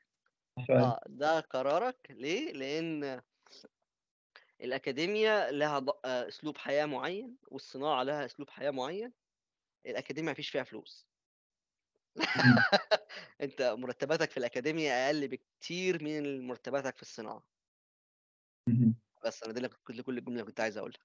آه، 0.76 1.02
ده 1.08 1.40
قرارك 1.40 2.08
ليه؟ 2.12 2.54
لإن 2.54 3.22
الأكاديميا 4.62 5.52
لها 5.52 5.80
ض 5.80 5.90
آآ 6.06 6.28
أسلوب 6.28 6.58
حياة 6.58 6.86
معيّن، 6.86 7.38
والصناعة 7.48 8.04
لها 8.04 8.26
أسلوب 8.26 8.50
حياة 8.50 8.72
معيّن، 8.72 9.14
الأكاديميا 9.86 10.30
ما 10.32 10.36
فيش 10.36 10.50
فيها 10.50 10.64
فلوس. 10.64 11.08
اهم. 12.36 12.66
أنت 13.42 13.62
مرتباتك 13.62 14.32
في 14.32 14.38
الأكاديميا 14.38 15.08
أقل 15.08 15.28
بكتير 15.28 16.04
من 16.04 16.48
مرتباتك 16.48 16.96
في 16.96 17.02
الصناعة. 17.02 17.44
اهم. 18.68 18.96
بس 19.26 19.44
أنا 19.44 19.54
دي 19.54 19.68
كل 19.84 20.00
الجملة 20.00 20.30
اللي 20.30 20.44
كنت 20.44 20.60
عايز 20.60 20.78
أقولها. 20.78 21.00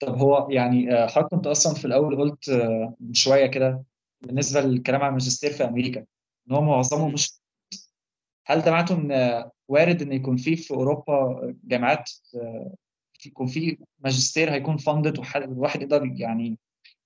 طب 0.00 0.18
هو 0.18 0.48
يعني 0.50 0.94
آآ 0.94 1.06
حضرتك 1.06 1.30
كنت 1.30 1.46
أصلًا 1.46 1.74
في 1.74 1.84
الأول 1.84 2.16
قُلت 2.18 2.50
من 3.00 3.14
شوية 3.14 3.46
كده 3.46 3.84
بالنسبة 4.20 4.60
للكلام 4.60 5.00
عن 5.02 5.08
الماجستير 5.08 5.50
في 5.52 5.64
أمريكا، 5.64 6.00
إن 6.50 6.54
هو 6.54 6.60
معظمه. 6.62 7.08
مش 7.08 7.38
هل 8.46 8.60
ده 8.60 8.70
معناته 8.70 8.94
إن 8.94 9.44
وارد 9.68 10.02
إن 10.02 10.12
يكون 10.12 10.36
في 10.36 10.56
في 10.56 10.70
أوروبا 10.74 11.40
جامعات 11.64 12.10
يكون 13.26 13.46
في 13.46 13.78
ماجستير 13.98 14.50
هيكون 14.52 14.78
funded 14.78 15.18
وح 15.18 15.36
الواحد 15.36 15.82
يقدر 15.82 16.12
يعني 16.16 16.58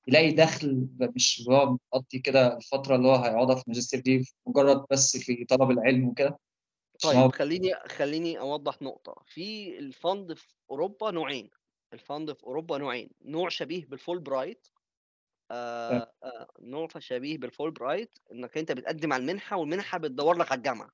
يلاقي 0.08 0.32
دخل 0.32 0.88
مش 1.00 1.44
هو 1.48 1.76
مقضّي 1.94 2.18
كده 2.18 2.56
الفترة 2.56 2.96
اللي 2.96 3.08
هو 3.08 3.14
هيقعدها 3.14 3.56
في 3.56 3.62
الماجستير 3.62 4.00
دي 4.00 4.24
مجرد 4.46 4.84
بس 4.90 5.16
في 5.16 5.44
طلب 5.44 5.70
العلم 5.70 6.08
وكده؟ 6.08 6.38
طيب 7.02 7.32
خلّيني 7.32 7.74
خلّيني 7.86 8.38
أوضّح 8.38 8.82
نقطة، 8.82 9.22
في 9.26 9.78
الfund 9.78 10.34
في 10.34 10.54
أوروبا 10.70 11.10
نوعين، 11.10 11.50
الfund 11.96 12.32
في 12.32 12.44
أوروبا 12.44 12.78
نوعين، 12.78 13.10
نوع 13.24 13.48
شبيه 13.48 13.84
بالFulbright 13.86 14.70
ت 15.86 15.92
آآ 15.92 16.12
آآ 16.24 16.48
نوع 16.60 16.88
شبيه 16.98 17.38
بالFulbright 17.38 18.08
إنّك 18.32 18.58
أنت 18.58 18.72
بتقدّم 18.72 19.12
على 19.12 19.22
المنحة 19.22 19.56
والمنحة 19.58 19.98
بتدوّر 19.98 20.38
لك 20.38 20.52
على 20.52 20.58
الجامعة. 20.58 20.90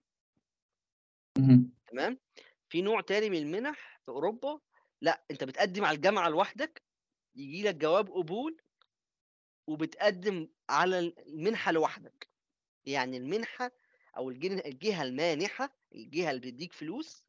اهم. 1.38 1.72
تمام، 1.90 2.18
في 2.68 2.82
نوع 2.82 3.00
تاني 3.00 3.30
من 3.30 3.36
المنح 3.38 4.00
في 4.04 4.08
أوروبا 4.08 4.60
لأ، 5.00 5.24
أنت 5.30 5.44
بتقدّم 5.44 5.84
على 5.84 5.96
الجامعة 5.96 6.28
لوحدك، 6.28 6.82
ييجي 7.36 7.62
لك 7.68 7.74
جواب 7.74 8.10
قبول 8.10 8.56
وبتقدّم 9.66 10.48
على 10.70 10.98
ال 10.98 11.18
المنحة 11.28 11.72
لوحدك، 11.72 12.30
يعني 12.86 13.16
المنحة 13.16 13.72
أو 14.16 14.30
الجن 14.30 14.58
الجهة 14.58 15.02
المانحة، 15.02 15.78
الجهة 15.94 16.30
اللي 16.30 16.40
بتدّيك 16.40 16.72
فلوس 16.74 17.26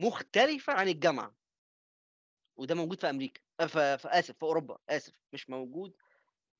مختلفة 0.00 0.72
عن 0.72 0.88
الجامعة. 0.88 1.36
وده 2.56 2.74
موجود 2.74 3.00
في 3.00 3.10
أمريكا 3.10 3.40
آآ 3.60 3.66
ف 3.66 3.78
ف 3.78 4.06
آسف 4.06 4.36
في 4.38 4.42
أوروبا، 4.42 4.78
آسف 4.88 5.14
مش 5.32 5.50
موجود 5.50 5.96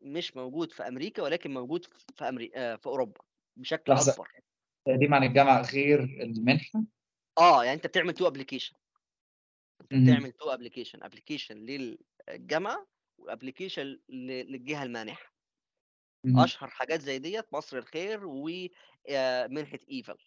مش 0.02 0.36
موجود 0.36 0.72
في 0.72 0.88
أمريكا 0.88 1.22
ولكن 1.22 1.54
موجود 1.54 1.86
في 2.16 2.28
أمري 2.28 2.52
آآ 2.56 2.76
في 2.76 2.86
أوروبا 2.86 3.22
بشكل 3.56 3.92
لحظة، 3.92 4.12
أكبر. 4.12 4.28
تقديم 4.86 5.14
عن 5.14 5.24
الجامعة 5.24 5.62
غير 5.62 6.00
المنحة؟ 6.04 6.84
آه، 7.38 7.64
يعني 7.64 7.76
أنت 7.76 7.86
بتعمل. 7.86 8.14
أنت 9.80 9.92
اهم. 9.92 10.24
بتعمل 10.24 10.32
two 10.32 10.50
application، 10.56 11.00
application 11.08 11.50
للجامعة 12.30 12.86
وapplication 13.20 13.78
ل 14.08 14.26
للجهة 14.52 14.82
المانحة. 14.82 15.32
اهم. 16.24 16.52
أشهر 16.52 16.68
حاجات 16.70 17.00
زي 17.00 17.18
ديّة 17.18 17.46
مصر 17.52 17.78
الخير 17.78 18.26
و 18.26 18.48
آآ 19.10 19.46
منحة 19.46 19.78
EVAL 19.90 20.18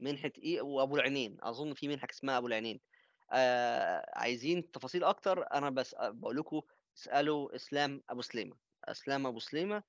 منحة 0.00 0.32
إيه 0.38 0.62
وأبو 0.62 0.96
العينين، 0.96 1.38
أظن 1.42 1.74
في 1.74 1.88
منحة 1.88 2.08
اسمها 2.10 2.38
أبو 2.38 2.46
العينين. 2.46 2.80
آآ 3.32 4.06
عايزين 4.18 4.70
تفاصيل 4.70 5.04
أكتر 5.04 5.46
أنا 5.54 5.70
بس 5.70 5.94
باقول 6.00 6.36
لكم 6.36 6.60
اسألوا 6.98 7.56
إسلام 7.56 8.02
أبو 8.10 8.22
سليمة، 8.22 8.56
إسلام 8.84 9.26
أبو 9.26 9.38
سليمة 9.40 9.82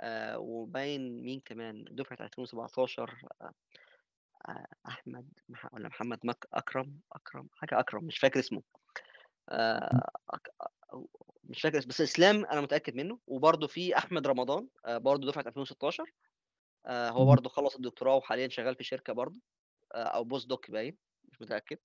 آآ 0.00 0.36
وباين 0.36 1.22
مين 1.24 1.40
كمان 1.44 1.84
دفعة 1.90 2.18
2017 2.20 3.28
آآ 3.42 3.52
آآ 4.48 4.66
أحمد 4.88 5.28
مح 5.48 5.74
والّا 5.74 5.88
محمد 5.88 6.20
مك 6.24 6.46
أكرم 6.54 7.00
أكرم 7.12 7.48
حاجة 7.54 7.80
أكرم 7.80 8.04
مش 8.04 8.18
فاكر 8.18 8.40
اسمه. 8.40 8.62
أو 10.94 11.10
مش 11.44 11.62
فاكر 11.62 11.78
اسمه، 11.78 11.88
بس 11.90 12.00
إسلام 12.00 12.44
أنا 12.46 12.60
متأكد 12.60 12.94
منّه، 12.96 13.18
وبرضه 13.26 13.66
في 13.66 13.98
أحمد 13.98 14.26
رمضان 14.26 14.68
آآ 14.86 14.98
برضه 14.98 15.26
دفعة 15.28 15.44
2016 15.48 16.12
آآ 16.86 17.10
هو. 17.10 17.26
برضه 17.26 17.50
خلّص 17.50 17.76
الدكتوراه 17.76 18.16
وحاليًا 18.16 18.48
شغال 18.48 18.76
في 18.76 18.84
شركة 18.84 19.12
برضه 19.12 19.36
آآ 19.94 20.04
أو 20.04 20.24
postdoc 20.30 20.70
باين 20.72 20.98
مش 21.32 21.42
متأكد. 21.42 21.78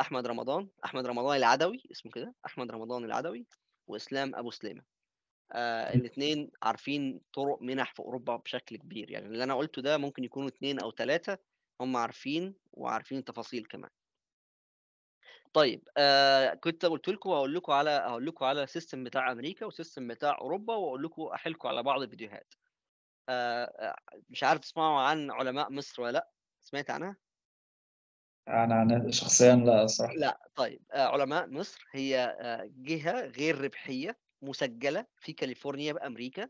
أحمد 0.00 0.26
رمضان، 0.26 0.68
أحمد 0.84 1.06
رمضان 1.06 1.36
العدوي 1.36 1.82
اسمه 1.92 2.12
كده، 2.12 2.34
أحمد 2.46 2.70
رمضان 2.72 3.04
العدوي 3.04 3.46
وإسلام 3.86 4.34
أبو 4.34 4.50
سليمة. 4.50 4.82
آآ 5.52 5.94
إمم. 5.94 6.02
الاتنين 6.02 6.50
عارفين 6.62 7.20
طُرق 7.34 7.62
مِنَح 7.62 7.94
في 7.94 8.00
أوروبا 8.00 8.36
بشكل 8.36 8.76
كبير، 8.76 9.10
يعني 9.12 9.26
اللي 9.26 9.44
أنا 9.44 9.54
قُلته 9.54 9.82
ده 9.82 9.98
ممكن 9.98 10.24
يكونوا 10.24 10.48
2 10.48 10.80
أو 10.80 10.90
3 10.92 11.38
هم 11.82 11.96
عارفين 11.98 12.54
وعارفين 12.72 13.18
التفاصيل 13.18 13.66
كمان. 13.66 13.90
طيب 15.52 15.88
آآ 15.98 16.54
كنت 16.54 16.84
قُلت 16.86 17.08
لكم 17.08 17.30
هاقول 17.30 17.54
لكم 17.54 17.72
على 17.72 17.90
هاقول 17.90 18.26
لكم 18.26 18.44
على 18.44 18.66
system 18.66 18.94
بتاع 18.98 19.32
أمريكا 19.32 19.66
وsystem 19.70 20.02
بتاع 20.02 20.38
أوروبا 20.38 20.74
وأقول 20.74 21.02
لكم 21.04 21.22
أحكي 21.22 21.48
لكم 21.50 21.68
على 21.68 21.82
بعض 21.82 22.02
الفيديوهات. 22.02 22.54
آآ 23.30 23.64
أ 23.92 23.96
مش 24.30 24.44
عارف 24.44 24.60
تسمعوا 24.60 25.00
عن 25.02 25.32
علماء 25.32 25.72
مصر 25.72 26.02
والّا 26.02 26.12
لأ، 26.18 26.30
سمعت 26.60 26.90
عنها؟ 26.90 27.16
أنا 28.48 28.82
أنا 28.82 29.10
شخصيًا 29.10 29.56
لأ 29.56 29.82
الصراحة. 29.84 30.16
لأ، 30.16 30.40
طيب 30.54 30.80
آآ 30.92 31.06
علماء 31.06 31.46
مصر 31.50 31.84
هي 31.92 32.18
آآ 32.40 32.72
جهة 32.76 33.20
غير 33.26 33.60
ربحية 33.60 34.18
مسجلة 34.42 35.06
في 35.20 35.32
كاليفورنيا 35.32 35.92
بأمريكا، 35.92 36.48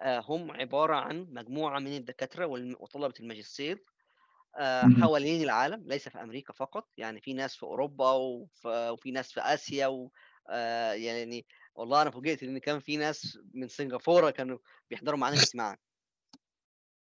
آآ 0.00 0.20
هم 0.20 0.50
عبارة 0.52 0.96
عن 0.96 1.28
مجموعة 1.30 1.80
من 1.80 1.96
الدكاترة 1.96 2.46
والم 2.46 2.76
وطلبة 2.80 3.14
الماجستير 3.20 3.84
آآ 4.56 4.86
اهم. 4.86 4.94
حوالين 4.94 5.42
العالم، 5.44 5.84
ليس 5.88 6.08
في 6.10 6.22
أمريكا 6.22 6.52
فقط، 6.54 6.90
يعني 6.98 7.20
في 7.20 7.34
ناس 7.34 7.56
في 7.56 7.62
أوروبا 7.64 8.12
وف 8.12 8.66
وفي 8.66 9.12
ناس 9.12 9.32
في 9.32 9.40
آسيا 9.40 9.88
و 9.88 10.12
آآ 10.50 10.94
يعني 10.94 11.46
والله 11.76 12.02
أنا 12.02 12.10
فوجئت 12.10 12.44
إن 12.44 12.58
كان 12.58 12.80
في 12.80 12.96
ناس 12.96 13.38
من 13.54 13.68
سنغافورة 13.68 14.30
كانوا 14.30 14.58
بيحضروا 14.90 15.18
معانا 15.18 15.36
الاجتماعات. 15.36 15.80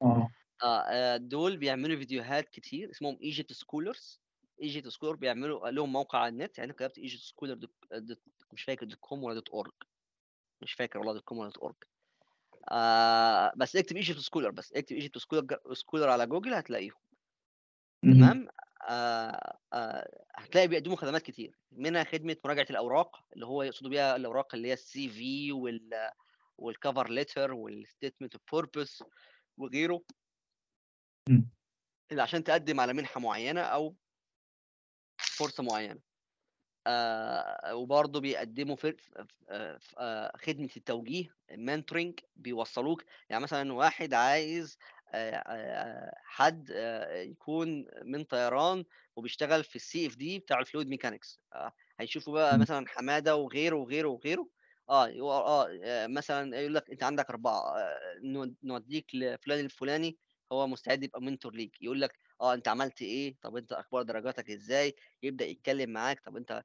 آه. 0.01 0.33
آه، 0.63 0.81
آآ 0.89 1.17
دول 1.17 1.57
بيعملوا 1.57 1.97
فيديوهات 1.97 2.49
كتير 2.49 2.91
اسمهم 2.91 3.15
Egypt 3.17 3.55
Scholars، 3.55 4.19
Egypt 4.63 4.91
Scholar 4.93 5.15
بيعملوا 5.15 5.69
لهم 5.69 5.93
موقع 5.93 6.19
على 6.19 6.29
النت، 6.29 6.57
يعني 6.57 6.73
كتبت 6.73 6.99
دوت 7.41 7.71
دوت 7.93 8.21
مش 8.53 8.63
فاكر 8.63 8.87
.com 8.89 9.13
والّا 9.13 9.41
.org. 9.55 9.87
مش 10.61 10.73
فاكر 10.73 10.99
والله 10.99 11.19
.com 11.19 11.33
والّا 11.33 11.53
.org. 11.53 11.87
آآ 12.71 13.53
بس 13.57 13.75
اكتب 13.75 14.01
Egypt 14.01 14.23
Scholar 14.25 14.49
بس، 14.51 14.73
اكتب 14.73 14.99
Scholar 15.19 15.43
ج 15.45 15.53
Scholar 15.55 16.03
على 16.07 16.27
جوجل 16.27 16.53
هتلاقيهم. 16.53 16.99
تمام، 18.03 18.47
آآ 18.89 19.57
آآ 19.73 20.23
هتلاقي 20.35 20.67
بيقدموا 20.67 20.95
خدمات 20.95 21.21
كتير، 21.21 21.59
منها 21.71 22.03
خدمة 22.03 22.37
مراجعة 22.45 22.67
الأوراق، 22.69 23.25
اللي 23.33 23.45
هو 23.45 23.63
يقصدوا 23.63 23.89
بيها 23.89 24.15
الأوراق 24.15 24.55
اللي 24.55 24.67
هي 24.71 24.75
الCV 24.77 25.53
وال 25.53 26.09
والcover 26.61 27.07
letter 27.07 27.49
والstatement 27.51 28.29
of 28.37 28.59
purpose 28.59 29.05
وغيره. 29.57 30.03
اللي 32.11 32.21
عشان 32.21 32.43
تقدم 32.43 32.79
على 32.79 32.93
منحة 32.93 33.19
معينة 33.19 33.61
أو 33.61 33.95
فرصة 35.33 35.63
معينة. 35.63 36.01
آآ 36.87 37.73
وبرضه 37.73 38.19
بيقدموا 38.21 38.75
ف 38.75 38.85
ف 38.87 39.53
ف 39.79 39.95
آآ 39.99 40.31
خدمة 40.37 40.69
التوجيه 40.77 41.35
mentoring 41.53 42.13
بيوصّلوك 42.35 43.03
يعني 43.29 43.43
مثلًا 43.43 43.73
واحد 43.73 44.13
عايز 44.13 44.77
آآ 45.13 45.43
آآ 45.47 46.11
حد 46.23 46.71
آآ 46.71 47.21
يكون 47.23 47.85
من 48.05 48.23
طيران 48.23 48.85
وبيشتغل 49.15 49.63
في 49.63 49.79
الCFD 49.79 50.41
بتاع 50.41 50.63
الfluid 50.63 50.87
mechanics 50.87 51.37
آآ 51.53 51.71
هيشوفوا 51.99 52.33
بقى. 52.33 52.59
مثلًا 52.59 52.85
حمادة 52.87 53.35
وغيره، 53.35 53.75
وغيره، 53.75 54.09
وغيره 54.09 54.49
آه 54.89 55.07
آه 55.21 55.67
آآ 55.83 56.07
مثلًا 56.07 56.57
يقول 56.59 56.75
لك 56.75 56.89
أنت 56.91 57.03
عندك 57.03 57.29
4 57.29 57.77
آآ 57.77 58.19
نود 58.23 58.55
نودّيك 58.63 59.15
لفلان 59.15 59.59
الفلاني 59.65 60.17
هو 60.53 60.67
مستعد 60.67 61.03
يبقى 61.03 61.21
mentor 61.21 61.53
ليك، 61.55 61.81
يقول 61.81 62.01
لك 62.01 62.19
آه 62.41 62.53
أنت 62.53 62.67
عملت 62.67 63.01
إيه، 63.01 63.35
طب 63.41 63.57
أنت 63.57 63.73
أخبار 63.73 64.03
درجاتك 64.03 64.51
إزاي، 64.51 64.95
يبدأ 65.23 65.45
يتكلم 65.45 65.89
معاك، 65.89 66.19
طب 66.25 66.37
أنت 66.37 66.63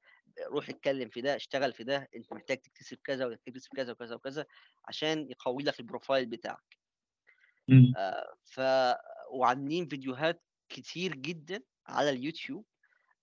روح 0.53 0.68
اتكلم 0.68 1.09
في 1.11 1.20
ده، 1.20 1.36
اشتغل 1.36 1.72
في 1.72 1.84
ده، 1.84 2.09
أنت 2.16 2.32
محتاج 2.32 2.59
تكتسب 2.59 2.99
كذا 3.05 3.26
وتكتسب 3.26 3.70
كذا، 3.76 3.93
وكذا، 3.93 4.14
وكذا 4.16 4.47
عشان 4.89 5.30
يقوي 5.30 5.62
لك 5.62 5.82
الprofile 5.82 6.24
بتاعك. 6.28 6.78
آآ 7.97 8.34
ف 8.45 8.61
وعاملين 9.30 9.89
فيديوهات 9.89 10.43
كتير 10.68 11.14
جدًا 11.16 11.62
على 11.86 12.11
اليوتيوب. 12.11 12.64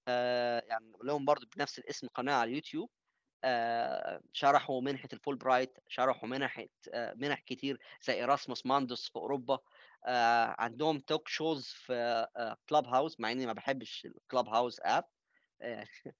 آآ 0.07 0.63
يعني 0.67 0.93
لهم 1.03 1.25
برضه 1.25 1.47
بنفس 1.57 1.79
الاسم 1.79 2.07
قناة 2.07 2.33
على 2.35 2.49
اليوتيوب. 2.51 2.89
آآ 3.45 4.21
شرحوا 4.33 4.81
منحة 4.81 5.09
الFulbright 5.15 5.69
شرحوا 5.89 6.29
منح 6.29 6.65
آآ 6.93 7.15
منح 7.15 7.41
كتير 7.41 7.79
زي 8.03 8.27
Erasmus 8.27 8.59
Mundus 8.69 9.11
في 9.11 9.15
أوروبا. 9.17 9.59
آآ 10.05 10.55
عندهم 10.59 11.03
talk 11.13 11.31
shows 11.31 11.63
في 11.65 11.93
آآ 12.37 12.57
Clubhouse 12.73 13.15
مع 13.19 13.31
إني 13.31 13.45
ما 13.45 13.53
باحبش 13.53 14.07
الClubhouse 14.07 14.87
app. 14.87 15.03
آآ 15.61 15.85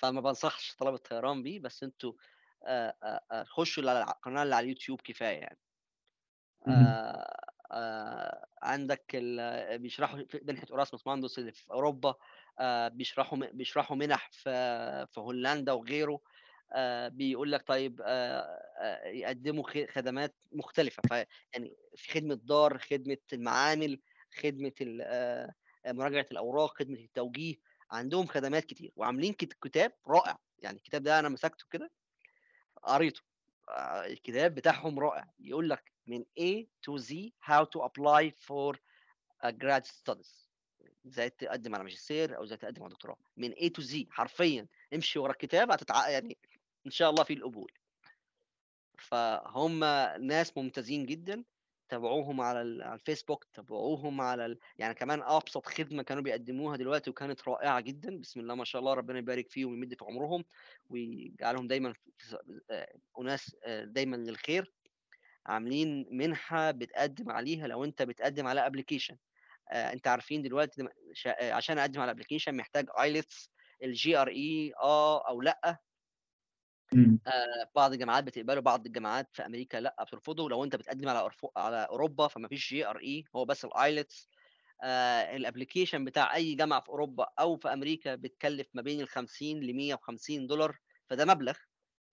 فما 0.00 0.20
بانصحش 0.20 0.76
طلبة 0.76 0.96
طيران 0.96 1.42
بيه، 1.42 1.60
بس 1.60 1.84
آآ 1.84 2.96
آآ 3.02 3.20
آآ 3.32 3.44
خشوا 3.44 3.90
على 3.90 4.02
القناة 4.02 4.42
اللي 4.42 4.54
على 4.54 4.64
اليوتيوب 4.64 5.00
كفاية 5.00 5.38
يعني. 5.38 5.58
آه، 7.72 8.46
عندك 8.62 9.16
بيشرحوا 9.76 10.22
منحه 10.42 10.66
اوراسموس 10.70 11.06
ماندوس 11.06 11.38
اللي 11.38 11.52
في 11.52 11.70
أوروبا. 11.70 12.14
آه، 12.60 12.88
بيشرحوا 12.88 13.38
بيشرحوا 13.52 13.96
منح 13.96 14.30
في 14.32 14.50
في 15.06 15.20
هولندا 15.20 15.72
وغيره. 15.72 16.12
آه، 16.12 16.20
بيقول 17.08 17.52
لك 17.52 17.66
طيب 17.66 18.00
آه، 18.04 18.40
آه، 18.80 19.06
يقدموا 19.08 19.86
خدمات 19.90 20.34
مختلفة. 20.52 21.02
ف 21.10 21.10
يعني 21.52 21.76
في 21.96 22.12
خدمة 22.12 22.34
دار 22.34 22.78
خدمة 22.78 23.16
المعامل 23.32 24.00
خدمة 24.42 24.72
آه، 25.02 25.54
مراجعة 25.86 26.26
الأوراق 26.32 26.78
خدمة 26.78 26.98
التوجيه 26.98 27.54
عندهم 27.90 28.26
خدمات 28.26 28.64
كتير. 28.64 28.92
وعاملين 28.96 29.32
كت- 29.32 29.56
كتاب 29.62 29.92
رائع. 30.08 30.38
يعني 30.58 30.76
الكتاب 30.76 31.02
ده 31.02 31.18
أنا 31.18 31.28
مسكته 31.28 31.64
كده 31.70 31.90
قريته. 32.82 33.20
آه، 33.68 34.06
الكتاب 34.06 34.54
بتاعهم 34.54 34.98
رائع. 34.98 35.26
يقول 35.40 35.70
لك 35.70 35.92
من 36.06 36.24
A 36.40 36.64
to 36.64 37.02
Z 37.02 37.12
how 37.50 37.64
to 37.64 37.80
apply 37.88 38.30
for 38.30 38.76
a 39.46 39.52
grad 39.52 39.84
studies. 39.86 40.42
إزاي 41.06 41.30
تقدم 41.30 41.74
على 41.74 41.84
ماجستير 41.84 42.36
أو 42.36 42.44
إزاي 42.44 42.56
تقدم 42.58 42.82
على 42.82 42.92
دكتوراه. 42.92 43.16
من 43.36 43.52
A 43.52 43.70
to 43.78 43.82
Z 43.84 43.96
حرفيا. 44.10 44.66
امشي 44.94 45.18
ورا 45.18 45.32
الكتاب 45.32 45.70
هتتع 45.72 46.08
يعني 46.08 46.38
إن 46.86 46.90
شاء 46.90 47.10
الله 47.10 47.24
في 47.24 47.32
القبول. 47.32 47.72
فهم 48.98 49.80
ناس 50.26 50.56
ممتازين 50.56 51.06
جدا 51.06 51.44
تابعوهم 51.88 52.40
على 52.40 52.62
ال- 52.62 52.82
على 52.82 52.94
الفيسبوك 52.94 53.44
تابعوهم 53.44 54.20
على 54.20 54.46
ال... 54.46 54.58
يعني 54.78 54.94
كمان 54.94 55.22
أبسط 55.22 55.66
خدمة 55.66 56.02
كانوا 56.02 56.22
بيقدموها 56.22 56.76
دلوقتي 56.76 57.10
وكانت 57.10 57.48
رائعة 57.48 57.80
جدا. 57.80 58.18
بسم 58.18 58.40
الله 58.40 58.54
ما 58.54 58.64
شاء 58.64 58.80
الله 58.80 58.94
ربنا 58.94 59.18
يبارك 59.18 59.50
فيهم 59.50 59.70
ويمد 59.70 59.94
في 59.94 60.04
عمرهم 60.04 60.44
ويجعلهم 60.90 61.66
دايما 61.66 61.94
آه، 62.70 62.92
أناس 63.20 63.56
آه، 63.64 63.84
دايما 63.84 64.16
للخير. 64.16 64.72
عاملين 65.46 66.06
منحة 66.10 66.70
بتقدم 66.70 67.30
عليها 67.30 67.66
لو 67.66 67.84
أنت 67.84 68.02
بتقدم 68.02 68.46
على 68.46 68.66
ابلكيشن 68.66 69.16
أنت 69.72 70.08
عارفين 70.08 70.42
دلوقتي 70.42 70.88
آه، 71.26 71.52
عشان 71.52 71.78
أقدم 71.78 72.00
على 72.00 72.10
application 72.10 72.54
محتاج 72.56 72.86
IELTS 73.00 73.50
ال 73.82 74.16
GRE 74.16 74.72
آه 74.82 75.28
أو 75.28 75.40
لأ. 75.42 75.78
مم. 76.92 77.18
آه، 77.26 77.70
بعض 77.74 77.92
الجامعات 77.92 78.24
بتقبله 78.24 78.60
بعض 78.60 78.86
الجامعات 78.86 79.28
في 79.36 79.46
أمريكا 79.46 79.78
لأ 79.78 79.96
بترفضه. 80.08 80.48
لو 80.50 80.64
أنت 80.64 80.76
بتقدم 80.76 81.08
على 81.08 81.18
أرفو... 81.18 81.50
على 81.56 81.76
أوروبا 81.90 82.28
فما 82.28 82.48
فيش 82.48 82.70
GRE 82.70 83.24
هو 83.36 83.44
بس 83.44 83.64
ال 83.64 83.75
IELTS 83.75 84.28
ال 85.36 85.42
application 85.42 86.04
بتاع 86.04 86.34
أي 86.36 86.54
جامعة 86.54 86.80
في 86.80 86.88
أوروبا 86.88 87.26
أو 87.40 87.56
في 87.56 87.72
أمريكا 87.72 88.14
بتكلف 88.14 88.68
ما 88.74 88.82
بين 88.82 89.00
ال 89.00 89.08
50 89.08 89.60
ل 89.64 89.74
150 89.74 90.46
دولار 90.46 90.78
فده 91.10 91.24
مبلغ. 91.24 91.58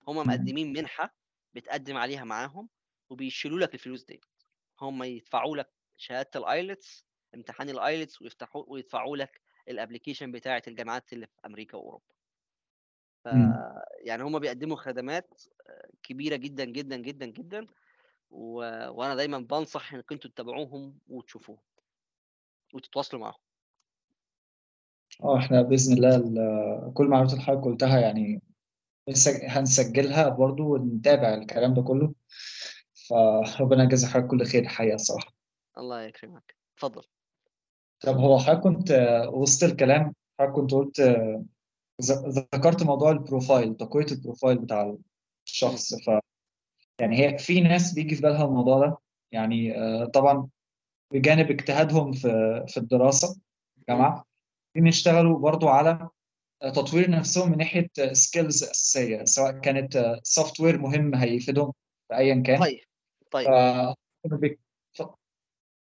هم. 0.07 0.17
مقدمين 0.17 0.73
منحة 0.73 1.15
بتقدم 1.53 1.97
عليها 1.97 2.23
معاهم 2.23 2.69
وبيشيلوا 3.09 3.59
لك 3.59 3.73
الفلوس 3.73 4.03
دي 4.05 4.21
هم 4.82 5.03
يدفعوا 5.03 5.57
لك 5.57 5.71
شهادة 5.97 6.30
ال 6.36 6.47
IELTS 6.47 7.07
امتحان 7.36 7.69
ال 7.69 7.78
IELTS 7.78 8.21
ويفتحوا 8.21 8.65
ويدفعوا 8.67 9.17
لك 9.17 9.41
ال 9.69 9.75
application 9.75 10.32
بتاعة 10.32 10.63
الجامعات 10.67 11.13
اللي 11.13 11.27
في 11.27 11.34
أمريكا 11.45 11.77
وأوروبا. 11.77 12.18
ف 13.24 13.28
مم. 13.28 13.53
يعني 14.03 14.24
هم 14.24 14.39
بيقدموا 14.39 14.78
خدمات 14.78 15.41
كبيرة 16.03 16.36
جدا 16.36 16.65
جدا 16.65 16.95
جدا 16.95 17.26
جدا 17.26 17.67
و... 18.32 18.53
وأنا 18.89 19.15
دايما 19.15 19.38
بنصح 19.39 19.93
إنك 19.93 20.11
أنتوا 20.11 20.32
تتابعوهم 20.32 20.97
وتشوفوهم 21.07 21.59
وتتواصلوا 22.74 23.22
معاهم. 23.22 23.39
آه 25.24 25.38
إحنا 25.38 25.61
بإذن 25.61 25.93
الله 25.93 26.15
ال- 26.15 26.93
كل 26.93 27.03
المعلومات 27.03 27.34
اللي 27.34 27.43
حضرتك 27.43 27.65
قلتها 27.65 27.99
يعني 27.99 28.41
هنسج- 29.09 29.43
هنسجلها 29.43 30.30
برضو 30.30 30.74
ونتابع 30.76 31.34
الكلام 31.34 31.74
ده 31.74 31.82
كله. 31.82 32.13
فربنا 33.09 33.84
يجازي 33.84 34.07
حضرتك 34.07 34.28
كل 34.32 34.45
خير 34.45 34.61
الحقيقة 34.61 34.95
الصراحة. 34.95 35.34
الله 35.78 36.01
يكرمك. 36.01 36.55
اتفضل. 36.76 37.03
طب 38.01 38.15
هو 38.17 38.39
حضرتك 38.39 38.61
كنت 38.63 38.91
وسط 39.34 39.63
الكلام 39.63 40.13
حضرتك 40.39 40.53
كنت 40.55 40.72
قلت 40.72 40.99
ذكرت 42.01 42.83
موضوع 42.83 43.11
ال 43.11 43.19
profile 43.19 43.75
تقوية 43.77 44.05
ال 44.11 44.17
profile 44.17 44.57
بتاع. 44.57 44.95
الشخص 45.47 45.93
ف 45.93 46.09
يعني 47.01 47.17
هي 47.19 47.37
في 47.37 47.61
ناس 47.61 47.93
بيجي 47.93 48.15
في 48.15 48.21
بالها 48.21 48.45
الموضوع 48.45 48.87
ده. 48.87 48.97
يعني 49.31 49.77
آه، 49.77 50.05
طبعا 50.05 50.47
بجانب 51.13 51.51
اجتهادهم 51.51 52.11
في 52.11 52.63
في 52.67 52.77
الدراسة 52.77 53.27
مم. 53.77 53.83
جامعة 53.89 54.25
بيشتغلوا 54.75 55.39
برضو 55.39 55.67
على 55.67 56.09
تطوير 56.61 57.09
نفسهم 57.09 57.51
من 57.51 57.57
ناحية 57.57 57.89
skills 58.11 58.63
أساسية 58.63 59.23
سواء 59.23 59.51
كانت 59.59 60.19
software 60.23 60.77
مهم 60.77 61.15
هيفيدهم 61.15 61.73
في 62.07 62.17
أيا 62.17 62.43
كان. 62.45 62.59
طيب 62.59 62.79
طيب. 63.31 63.47
ف 64.93 65.05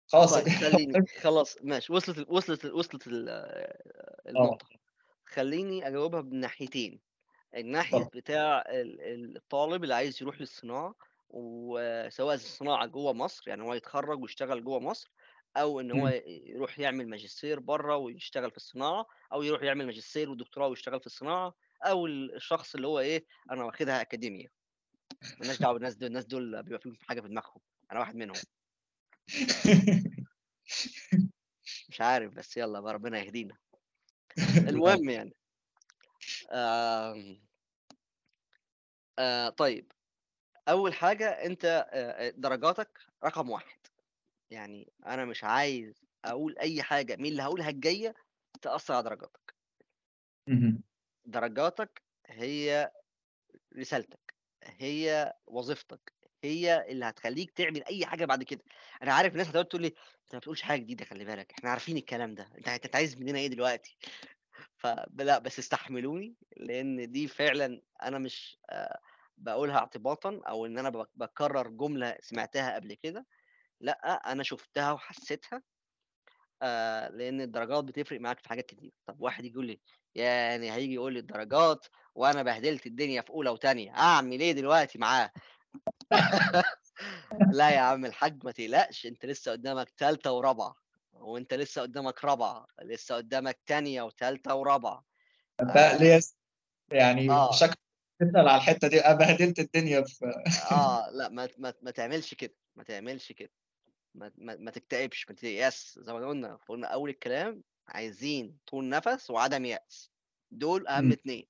خلاص. 0.08 0.34
طيب 0.34 1.08
خلاص 1.24 1.58
ماشي. 1.64 1.94
وصلت 1.94 2.18
ال- 2.18 2.26
وصلت 2.30 2.66
ال- 2.66 2.74
وصلت 2.74 3.08
ال- 3.08 3.30
النقطة 4.28 4.79
خليني 5.30 5.88
أجاوبها 5.88 6.22
بناحيتين. 6.22 7.00
الناحية 7.56 7.98
اتفضل. 7.98 8.20
بتاع 8.20 8.60
ال- 8.62 9.02
ال- 9.02 9.38
الطالب 9.38 9.84
اللي 9.84 9.96
عايز 9.96 10.22
يروح 10.22 10.40
للصناعة 10.42 10.96
وسواء 11.30 12.36
الصناعة 12.36 12.86
جوه 12.86 13.14
مصر 13.14 13.44
يعني 13.50 13.64
هو 13.64 13.74
يتخرج 13.74 14.22
ويشتغل 14.22 14.64
جوه 14.64 14.80
مصر 14.80 15.12
أو 15.58 15.80
إن 15.80 15.92
هو. 15.92 16.08
يروح 16.28 16.80
يعمل 16.80 17.10
ماجستير 17.10 17.60
بره 17.60 17.98
ويشتغل 17.98 18.52
في 18.52 18.58
الصناعة 18.58 19.06
أو 19.34 19.44
يروح 19.44 19.64
يعمل 19.64 19.86
ماجستير 19.86 20.30
ودكتوراه 20.30 20.68
ويشتغل 20.68 21.00
في 21.00 21.06
الصناعة 21.06 21.54
أو 21.86 22.06
ال- 22.06 22.36
الشخص 22.36 22.76
اللي 22.76 22.88
هو 22.88 23.00
إيه 23.00 23.26
أنا 23.52 23.64
واخدها 23.64 24.02
أكاديمية. 24.02 24.48
مالناش 25.40 25.60
دعوة 25.60 25.74
بالناس 25.74 25.96
دول 25.96 26.08
الناس 26.08 26.26
دول 26.26 26.64
بيبقى 26.64 26.80
فيهم 26.80 26.98
حاجة 27.08 27.22
في 27.22 27.28
دماغهم 27.28 27.62
أنا 27.92 28.00
واحد 28.00 28.16
منهم. 28.16 28.36
مش 31.90 32.02
عارف 32.02 32.34
بس 32.34 32.58
يلا 32.58 32.80
بقى 32.80 32.94
ربنا 32.94 33.20
يهدينا. 33.20 33.58
المهم 34.70 35.10
يعني. 35.10 35.34
آم، 36.52 37.40
آه 39.20 39.50
طيب. 39.50 39.92
أول 40.70 40.94
حاجة 40.94 41.30
أنت 41.30 41.88
آه، 41.94 42.30
درجاتك 42.38 43.00
رقم 43.26 43.50
واحد. 43.50 43.80
يعني 44.52 44.94
أنا 45.08 45.26
مش 45.26 45.44
عايز 45.44 46.06
أقول 46.26 46.60
أي 46.60 46.84
حاجة 46.84 47.16
من 47.16 47.26
اللي 47.26 47.44
هقولها 47.44 47.70
الجاية 47.70 48.14
تأثر 48.62 48.94
على 48.94 49.04
درجاتك. 49.04 49.56
درجاتك 51.26 52.04
هي 52.28 52.92
رسالتك 53.78 54.36
هي 54.64 55.34
وظيفتك 55.48 56.14
هي 56.44 56.92
اللي 56.92 57.06
هتخليك 57.06 57.52
تعمل 57.52 57.84
أي 57.86 58.06
حاجة 58.06 58.26
بعد 58.26 58.44
كده. 58.44 58.64
أنا 59.04 59.14
عارف 59.14 59.34
الناس 59.34 59.48
هتقعد 59.50 59.66
تقول 59.66 59.82
لي 59.82 59.94
أنت 60.30 60.36
ما 60.36 60.40
بتقولش 60.40 60.62
حاجة 60.62 60.80
جديدة 60.80 61.06
خلي 61.06 61.26
بالك. 61.26 61.52
إحنا 61.52 61.70
عارفين 61.70 61.98
الكلام 61.98 62.36
ده. 62.36 62.50
أنت 62.58 62.68
انت 62.68 62.96
عايز 62.96 63.18
مننا 63.18 63.40
إيه 63.40 63.48
دلوقتي؟ 63.48 63.98
فلا 64.78 65.40
بس 65.40 65.60
استحملوني 65.60 66.36
لأن 66.58 67.12
دي 67.12 67.28
فعلا 67.28 67.82
أنا 68.04 68.20
مش 68.20 68.60
آه، 68.70 69.00
بقولها 69.38 69.78
اعتباطا 69.78 70.42
أو 70.48 70.66
إن 70.66 70.78
أنا 70.78 70.90
بك- 70.90 71.10
بكرر 71.16 71.68
جملة 71.68 72.18
سمعتها 72.22 72.76
قبل 72.76 72.94
كده. 72.94 73.26
لأ 73.82 74.32
أنا 74.32 74.44
شفتها 74.44 74.92
وحسيتها 74.92 75.62
آه 76.62 77.10
لأن 77.10 77.42
الدرجات 77.42 77.84
بتفرق 77.84 78.20
معاك 78.20 78.40
في 78.40 78.50
حاجات 78.50 78.66
كتير. 78.66 78.92
طب 79.06 79.22
واحد 79.22 79.46
يجي 79.46 79.54
يقول 79.54 79.66
لي 79.68 79.80
يعني 80.16 80.72
هيجي 80.72 80.94
يقول 80.94 81.14
لي 81.14 81.20
الدرجات 81.20 81.88
وأنا 82.16 82.44
بهدلت 82.44 82.86
الدنيا 82.86 83.22
في 83.22 83.30
أولى 83.30 83.50
وثانيه 83.50 83.92
أعمل 83.96 84.40
إيه 84.40 84.52
دلوقتي 84.52 84.98
معاه؟ 85.00 85.32
لا 87.52 87.70
يا 87.70 87.80
عم 87.80 88.06
الحاج 88.06 88.46
ما 88.46 88.52
تقلقش 88.52 89.06
انت 89.06 89.26
لسه 89.26 89.52
قدامك 89.52 89.90
ثالثه 89.98 90.32
ورابعة 90.32 90.76
وانت 91.14 91.54
لسه 91.54 91.82
قدامك 91.82 92.26
رابعة 92.26 92.68
لسه 92.82 93.16
قدامك 93.16 93.60
تانية 93.66 94.02
وثالثه 94.02 94.56
ورابعة. 94.56 95.06
بقى 95.62 95.94
آه, 95.94 95.98
ليه 95.98 96.20
يعني 96.92 97.30
آه. 97.30 97.52
شكلك 97.52 97.80
تسأل 98.20 98.48
على 98.48 98.56
الحتة 98.58 98.88
دي 98.88 99.00
أنا 99.00 99.16
بهدلت 99.16 99.60
الدنيا 99.60 100.02
في 100.02 100.26
آه 100.72 101.10
لا 101.10 101.30
ما 101.30 101.50
ما, 101.58 101.74
ما 101.82 101.92
تعملش 101.92 102.34
كده 102.34 102.54
ما 102.76 102.84
تعملش 102.84 103.32
كده 103.32 103.52
ما, 104.16 104.32
ما, 104.38 104.56
ما 104.56 104.72
تكتئبش 104.72 105.26
ما 105.30 105.36
تيأس 105.36 106.00
زي 106.04 106.14
ما 106.14 106.28
قلنا 106.28 106.60
قلنا 106.68 106.88
أول 106.88 107.10
الكلام 107.10 107.64
عايزين 107.88 108.58
طول 108.68 108.90
نفس 108.90 109.30
وعدم 109.30 109.66
يأس 109.66 110.12
دول 110.52 110.88
أهم 110.88 111.06
مم. 111.06 111.12
اتنين. 111.12 111.48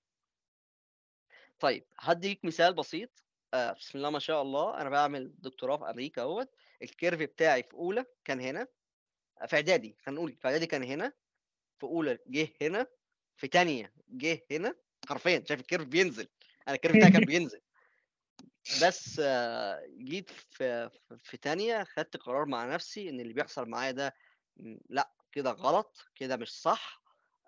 طيب 1.59 1.85
هديك 1.99 2.45
مثال 2.45 2.73
بسيط. 2.73 3.09
آه 3.53 3.71
بسم 3.71 3.97
الله 3.97 4.09
ما 4.09 4.19
شاء 4.19 4.41
الله. 4.41 4.81
أنا 4.81 4.89
بعمل 4.89 5.33
دكتوراه 5.39 5.77
في 5.77 5.89
أمريكا 5.89 6.21
أهوت. 6.21 6.49
الكيرف 6.81 7.19
بتاعي 7.19 7.63
في 7.63 7.73
أولى 7.73 8.05
كان 8.25 8.39
هنا. 8.41 8.67
في 9.47 9.55
إعدادي 9.55 9.97
خلينا 10.05 10.19
نقول 10.21 10.35
في 10.41 10.45
إعدادي 10.47 10.65
كان 10.65 10.83
هنا. 10.83 11.13
في 11.79 11.83
أولى 11.83 12.17
جه 12.27 12.47
هنا. 12.61 12.87
في 13.37 13.47
تانية 13.47 13.93
جه 14.09 14.45
هنا. 14.51 14.75
حرفيا 15.09 15.43
شايف 15.47 15.59
ال 15.59 15.63
curve 15.63 15.85
بينزل. 15.87 16.27
أنا 16.67 16.75
ال 16.75 16.78
curve 16.78 16.95
بتاعي 16.95 17.11
كان 17.11 17.21
بينزل. 17.33 17.61
بس 18.83 19.21
آه، 19.23 19.85
جيت 19.97 20.29
في 20.29 20.89
في- 21.23 21.37
تانية 21.37 21.83
خدت 21.83 22.17
قرار 22.17 22.45
مع 22.45 22.65
نفسي 22.73 23.09
إن 23.09 23.19
اللي 23.19 23.33
بيحصل 23.33 23.69
معايا 23.69 23.91
ده 23.91 24.15
لأ 24.89 25.11
كده 25.31 25.51
غلط 25.51 26.05
كده 26.15 26.37
مش 26.37 26.61
صح. 26.61 27.01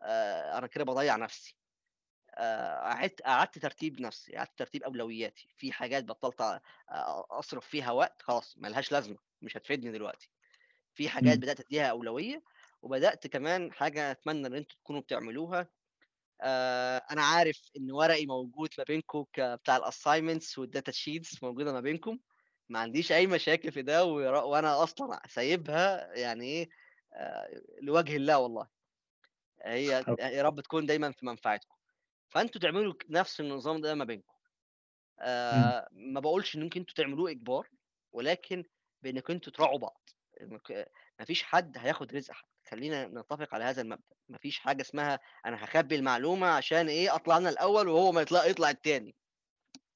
آه، 0.03 0.57
أنا 0.57 0.67
كده 0.67 0.83
بضيع 0.83 1.15
نفسي. 1.15 1.55
آه، 1.57 1.60
قعدت 2.83 3.21
قعدت 3.21 3.59
ترتيب 3.59 4.01
نفسي 4.01 4.35
قعدت 4.35 4.57
ترتيب 4.57 4.83
أولوياتي. 4.83 5.47
في 5.57 5.71
حاجات 5.71 6.03
بطلت 6.03 6.61
أصرف 7.29 7.67
فيها 7.67 7.91
وقت 7.91 8.21
خلاص 8.21 8.57
ملهاش 8.57 8.91
لازمة 8.91 9.17
مش 9.41 9.57
هتفيدني 9.57 9.91
دلوقتي. 9.91 10.29
في 10.93 11.09
حاجات 11.09 11.35
مم. 11.35 11.41
بدأت 11.41 11.59
أديها 11.59 11.87
أولوية 11.87 12.43
وبدأت 12.81 13.27
كمان 13.27 13.73
حاجة 13.73 14.11
أتمنى 14.11 14.47
إن 14.47 14.53
أنتوا 14.55 14.77
تكونوا 14.77 15.01
بتعملوها. 15.01 15.69
آه 16.41 16.97
أنا 17.11 17.21
عارف 17.23 17.61
إن 17.77 17.91
ورقي 17.91 18.25
موجود 18.25 18.69
ما 18.77 18.83
بينكم 18.83 19.25
بتاع 19.37 19.77
ال 19.77 19.84
assignments 19.84 20.57
وال 20.59 20.70
data 20.70 20.91
sheets 20.91 21.43
موجودة 21.43 21.73
ما 21.73 21.79
بينكم. 21.79 22.19
ما 22.69 22.79
عنديش 22.79 23.11
أي 23.11 23.27
مشاكل 23.27 23.71
في 23.71 23.81
ده 23.81 24.05
وأنا 24.05 24.83
أصلا 24.83 25.21
سايبها 25.27 26.13
يعني 26.15 26.45
إيه 26.45 26.69
لوجه 27.81 28.15
الله 28.15 28.37
والله. 28.39 28.67
هي. 29.63 30.05
يا 30.19 30.43
رب 30.43 30.61
تكون 30.61 30.85
دايما 30.85 31.11
في 31.11 31.25
منفعتكم. 31.25 31.75
فأنتوا 32.31 32.61
تعملوا 32.61 32.93
نفس 33.09 33.39
النظام 33.39 33.81
ده 33.81 33.95
ما 33.95 34.05
بينكم. 34.05 34.33
مم. 35.19 35.25
آه 35.27 35.87
ما 35.91 36.19
بقولش 36.19 36.55
إن 36.55 36.61
أنتوا 36.61 36.95
تعملوه 36.95 37.31
إجبار 37.31 37.69
ولكن 38.11 38.63
بانكم 39.01 39.33
أنتوا 39.33 39.53
تراعوا 39.53 39.77
بعض. 39.79 40.09
إنك- 40.41 40.85
مفيش 41.19 41.43
حد 41.43 41.77
هياخد 41.77 42.15
رزق 42.15 42.33
حد. 42.33 42.45
خلينا 42.69 43.07
نتفق 43.07 43.53
على 43.53 43.63
هذا 43.63 43.81
المبدأ. 43.81 44.15
مفيش 44.29 44.59
حاجة 44.59 44.81
اسمها 44.81 45.19
أنا 45.45 45.63
هخبي 45.63 45.95
المعلومة 45.95 46.47
عشان 46.47 46.89
إيه 46.89 47.15
أطلع 47.15 47.37
أنا 47.37 47.49
الأول 47.49 47.87
وهو 47.87 48.11
ما 48.11 48.21
يطلع 48.21 48.45
يطلع 48.45 48.69
التاني. 48.69 49.15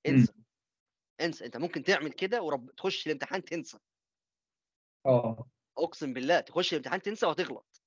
مم. 0.08 0.14
انسى. 0.14 0.34
انسى. 1.22 1.46
أنت 1.46 1.58
ممكن 1.58 1.84
تعمل 1.84 2.12
كده 2.12 2.42
ورب 2.42 2.72
تخش 2.76 3.08
الامتحان 3.08 3.44
تنسى. 3.44 3.78
آه. 5.06 5.48
أقسم 5.78 6.14
بالله 6.14 6.40
تخش 6.40 6.74
الامتحان 6.74 7.02
تنسى 7.02 7.26
وهتغلط. 7.26 7.82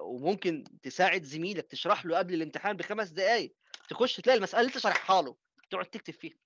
وممكن 0.00 0.64
تساعد 0.82 1.22
زميلك 1.22 1.66
تشرح 1.66 2.06
له 2.06 2.18
قبل 2.18 2.34
الامتحان 2.34 2.76
بخمس 2.76 3.08
دقائق 3.08 3.54
تخش 3.88 4.16
تلاقي 4.16 4.36
المسألة 4.36 4.60
اللي 4.60 4.68
انت 4.74 4.78
شارحها 4.78 5.22
له 5.22 5.36
تقعد 5.70 5.86
تكتب 5.86 6.14
فيها. 6.14 6.36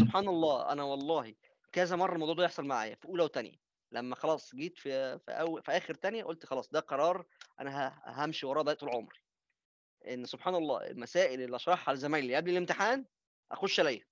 سبحان 0.00 0.28
الله 0.28 0.72
أنا 0.72 0.82
والله 0.82 1.34
كذا 1.72 1.96
مرة 1.96 2.14
الموضوع 2.14 2.34
ده 2.34 2.44
يحصل 2.44 2.64
معايا 2.64 2.94
في 2.94 3.04
أولى 3.08 3.22
وثانيه 3.24 3.56
لما 3.92 4.14
خلاص 4.16 4.54
جيت 4.54 4.78
في 4.78 5.18
في, 5.18 5.30
أو 5.30 5.60
في 5.62 5.72
آخر 5.72 5.94
ثانية 5.94 6.24
قلت 6.24 6.46
خلاص 6.46 6.68
ده 6.70 6.80
قرار 6.80 7.26
أنا 7.60 8.02
همشي 8.06 8.46
وراه 8.46 8.62
بقى 8.62 8.74
طول 8.74 8.88
عمري. 8.88 9.18
إن 10.08 10.26
سبحان 10.26 10.54
الله 10.54 10.86
المسائل 10.86 11.42
اللي 11.42 11.56
أشرحها 11.56 11.94
لزمايلي 11.94 12.36
قبل 12.36 12.50
الامتحان 12.50 13.06
أخش 13.52 13.80
ألاقيها. 13.80 14.04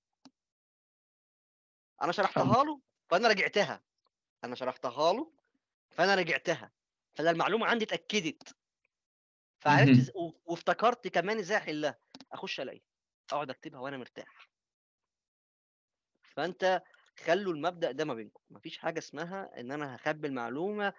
أنا 2.01 2.11
شرحتها 2.11 2.63
له 2.63 2.81
فأنا 3.09 3.27
رجعتها. 3.27 3.83
أنا 4.43 4.55
شرحتها 4.55 5.13
له 5.13 5.31
فأنا 5.91 6.15
رجعتها. 6.15 6.71
فانا 7.13 7.29
المعلومة 7.31 7.65
عندي 7.67 7.85
اتأكدت. 7.85 8.55
فعرفت 9.61 10.11
وافتكرت 10.45 11.07
كمان 11.07 11.37
إزاي 11.37 11.57
أحلها. 11.57 11.97
أخش 12.31 12.59
الاقيها 12.59 12.81
أقعد 13.31 13.49
أكتبها 13.49 13.79
وأنا 13.79 13.97
مرتاح. 13.97 14.49
فأنت 16.35 16.81
خلوا 17.19 17.53
المبدأ 17.53 17.91
ده 17.91 18.05
ما 18.05 18.13
بينكم. 18.13 18.41
مفيش 18.49 18.77
حاجة 18.77 18.99
اسمها 18.99 19.59
إن 19.59 19.71
أنا 19.71 19.95
هخبي 19.95 20.27
المعلومة 20.27 20.93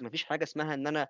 مفيش 0.00 0.24
حاجة 0.24 0.44
اسمها 0.44 0.74
إن 0.74 0.86
أنا 0.86 1.08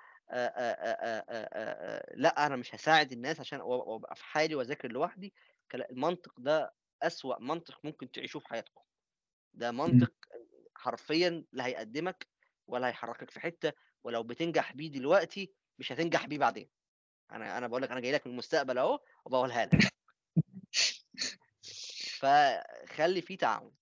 لأ 2.14 2.46
أنا 2.46 2.56
مش 2.56 2.74
هساعد 2.74 3.12
الناس 3.12 3.40
عشان 3.40 3.60
وأبقى 3.60 4.16
في 4.16 4.24
حالي 4.24 4.54
وأذاكر 4.54 4.92
لوحدي. 4.92 5.34
المنطق 5.74 6.40
ده 6.40 6.74
أسوأ 7.02 7.38
منطق 7.40 7.80
ممكن 7.84 8.10
تعيشوه 8.10 8.42
في 8.42 8.48
حياتكم. 8.48 8.82
ده. 9.54 9.70
منطق 9.72 10.12
حرفيا 10.76 11.44
لا 11.52 11.66
هيقدمك 11.66 12.26
ولا 12.66 12.88
هيحركك 12.88 13.30
في 13.30 13.40
حتة 13.40 13.72
ولو 14.04 14.22
بتنجح 14.22 14.72
بيه 14.72 14.90
دلوقتي 14.90 15.52
مش 15.80 15.92
هتنجح 15.92 16.26
بيه 16.26 16.38
بعدين. 16.38 16.68
أنا 17.32 17.58
أنا 17.58 17.66
بقول 17.66 17.82
لك 17.82 17.90
أنا 17.90 18.00
جاي 18.00 18.12
لك 18.12 18.26
من 18.26 18.32
المستقبل 18.32 18.78
أهو 18.78 19.00
وبقولها 19.24 19.66
لك. 19.66 19.92
فخلي 22.20 23.22
فيه 23.22 23.38
تعاون. 23.38 23.72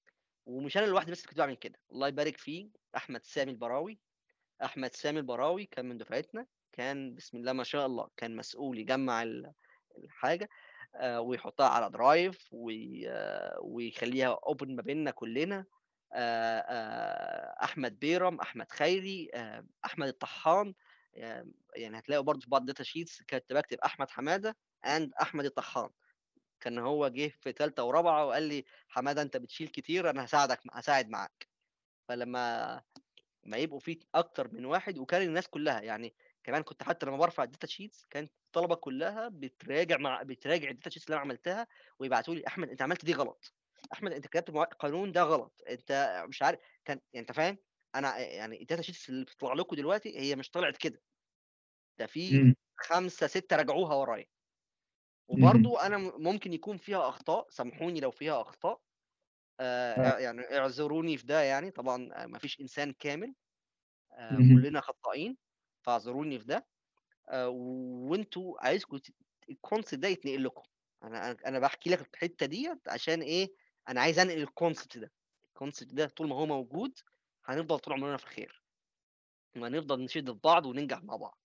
ومش 0.46 0.76
أنا 0.76 0.86
لوحدي 0.86 1.12
بس 1.12 1.26
كنت 1.26 1.38
بعمل 1.38 1.54
كده. 1.56 1.78
الله 1.92 2.08
يبارك 2.08 2.36
فيه 2.36 2.68
أحمد 2.96 3.24
سامي 3.24 3.50
البراوي. 3.52 3.98
أحمد 4.64 4.94
سامي 4.94 5.18
البراوي 5.18 5.66
كان 5.66 5.86
من 5.88 5.98
دفعتنا 5.98 6.46
كان 6.72 7.14
بسم 7.14 7.36
الله 7.38 7.52
ما 7.52 7.64
شاء 7.64 7.86
الله 7.86 8.08
كان 8.16 8.36
مسؤول 8.36 8.78
يجمع 8.78 9.22
ال- 9.22 9.52
الحاجة 9.98 10.48
آه، 10.96 11.20
ويحطها 11.20 11.68
على 11.68 11.90
drive 11.90 12.48
آه، 13.06 13.58
ويخليها 13.62 14.38
open 14.46 14.76
ما 14.76 14.82
بيننا 14.82 15.10
كلنا. 15.10 15.64
آه، 16.12 17.64
أحمد 17.64 17.98
بيرم 17.98 18.40
أحمد 18.40 18.72
خيري 18.72 19.30
أحمد 19.84 20.08
الطحان 20.08 20.74
يعني 21.76 21.98
هتلاقوا 21.98 22.24
برضه 22.24 22.40
في 22.40 22.50
بعض 22.50 22.60
ال 22.60 22.65
data 22.65 22.84
sheets 22.84 23.22
كنت 23.22 23.52
بكتب 23.52 23.78
أحمد 23.78 24.10
حمادة 24.10 24.56
and 24.86 25.12
أحمد 25.22 25.44
الطحان. 25.44 25.90
كان 26.60 26.78
هو 26.78 27.08
جه 27.08 27.28
في 27.40 27.52
ثالثه 27.52 27.84
ورابعة 27.84 28.26
وقال 28.26 28.42
لي 28.42 28.64
حمادة 28.88 29.22
أنت 29.22 29.36
بتشيل 29.36 29.68
كتير 29.68 30.10
أنا 30.10 30.24
هساعدك 30.24 30.60
هساعد 30.72 31.08
معاك. 31.08 31.48
فلما 32.08 32.82
ما 33.42 33.56
يبقوا 33.56 33.78
في 33.80 34.00
أكتر 34.14 34.54
من 34.54 34.64
واحد 34.64 34.98
وكان 34.98 35.22
الناس 35.22 35.48
كلها 35.48 35.80
يعني 35.80 36.14
كمان 36.44 36.62
كنت 36.62 36.82
حتى 36.82 37.06
لما 37.06 37.16
برفع 37.16 37.42
ال 37.42 37.47
data 37.47 37.66
sheets 37.66 38.06
كانت 38.10 38.32
الطلبة 38.46 38.74
كلها 38.74 39.28
بتراجع 39.28 39.96
مع 39.96 40.22
بتراجع 40.22 40.70
ال 40.70 40.74
data 40.74 40.90
sheets 40.90 41.06
اللي 41.06 41.14
أنا 41.14 41.22
عملتها 41.22 41.66
ويبعتوا 41.98 42.34
لي 42.34 42.46
أحمد 42.46 42.68
أنت 42.70 42.82
عملت 42.82 43.04
دي 43.04 43.12
غلط. 43.12 43.54
أحمد 43.92 44.12
أنت 44.12 44.26
كتبت 44.26 44.74
قانون 44.74 45.12
ده 45.12 45.22
غلط. 45.22 45.62
أنت 45.68 46.22
مش 46.28 46.42
عارف 46.42 46.58
كان 46.84 47.00
يعني 47.12 47.28
أنت 47.28 47.32
فاهم؟ 47.36 47.58
أنا 47.94 48.18
يعني 48.18 48.60
ال 48.62 48.66
data 48.66 48.82
sheets 48.82 49.08
اللي 49.08 49.24
بتطلع 49.24 49.52
لكم 49.52 49.76
دلوقتي 49.76 50.18
هي 50.18 50.36
مش 50.36 50.50
طلعت 50.50 50.76
كده. 50.76 51.02
ده 51.98 52.06
في 52.06 52.42
مم. 52.42 52.54
خمسة 52.80 53.26
ستة 53.26 53.56
راجعوها 53.56 53.94
ورايا 53.94 54.26
مهم. 55.30 55.44
وبرضو 55.44 55.76
أنا 55.76 55.98
ممكن 55.98 56.52
يكون 56.52 56.76
فيها 56.76 57.08
أخطاء 57.08 57.50
سامحوني 57.50 58.00
لو 58.00 58.10
فيها 58.10 58.40
أخطاء 58.42 58.80
آه 59.60 59.94
آه. 59.94 60.18
يعني 60.18 60.40
اعذروني 60.58 61.16
في 61.18 61.26
ده 61.26 61.42
يعني 61.42 61.70
طبعا 61.70 62.26
ما 62.26 62.38
فيش 62.38 62.60
إنسان 62.60 62.92
كامل 62.92 63.34
آه 64.12 64.32
مهم. 64.32 64.60
كلنا 64.60 64.80
خطائين 64.80 65.38
فاعذروني 65.82 66.38
في 66.38 66.44
ده 66.46 66.66
آه 67.28 67.48
وأنتوا 67.48 68.66
عايزكم 68.66 68.96
ت- 68.98 69.14
ال 69.50 69.56
concept 69.56 69.94
ده 70.00 70.08
يتنقل 70.08 70.44
لكم 70.44 70.62
أنا 71.04 71.30
أنا 71.46 71.58
بحكي 71.58 71.90
لك 71.90 72.14
الحتة 72.14 72.46
ديت 72.46 72.88
عشان 72.88 73.22
إيه 73.22 73.54
أنا 73.88 74.00
عايز 74.00 74.18
أنقل 74.18 74.38
ال 74.42 74.49
concept 74.49 74.98
ده 74.98 75.12
ال 75.48 75.54
concept 75.54 75.94
ده 75.94 76.06
طول 76.08 76.28
ما 76.28 76.36
هو 76.36 76.46
موجود 76.46 76.98
هنفضل 77.44 77.78
طول 77.78 77.94
عمرنا 77.94 78.16
في 78.16 78.24
الخير 78.24 78.62
وهنفضل 79.56 80.00
نشد 80.04 80.32
في 80.32 80.38
بعض 80.44 80.66
وننجح 80.66 81.02
مع 81.02 81.16
بعض 81.16 81.37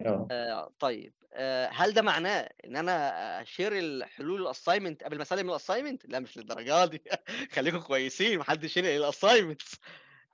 آه. 0.00 0.28
آه 0.30 0.74
طيب 0.78 1.14
آه 1.32 1.68
هل 1.72 1.92
ده 1.94 2.02
معناه 2.02 2.48
إن 2.64 2.76
أنا 2.76 3.42
أ 3.42 3.48
share 3.48 3.78
الحلول 3.78 4.42
ال 4.42 4.48
assignment 4.48 5.04
قبل 5.04 5.16
ما 5.16 5.22
أسلم 5.22 5.50
ال 5.50 5.55
assignment 5.55 6.06
لا 6.06 6.20
مش 6.20 6.36
للدرجة 6.36 6.84
دي. 6.84 7.02
خليكم 7.54 7.80
كويسين 7.80 8.38
محدش 8.38 8.76
ينقل 8.76 8.90
ال 8.90 8.97
assignment 8.97 9.62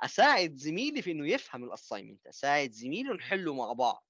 أساعد 0.00 0.54
زميلي 0.56 1.02
في 1.02 1.10
إنه 1.10 1.28
يفهم 1.28 1.64
ال 1.64 1.70
assignment 1.70 2.26
أساعد 2.26 2.70
زميلي 2.70 3.10
نحله 3.10 3.54
مع 3.54 3.72
بعض. 3.72 4.04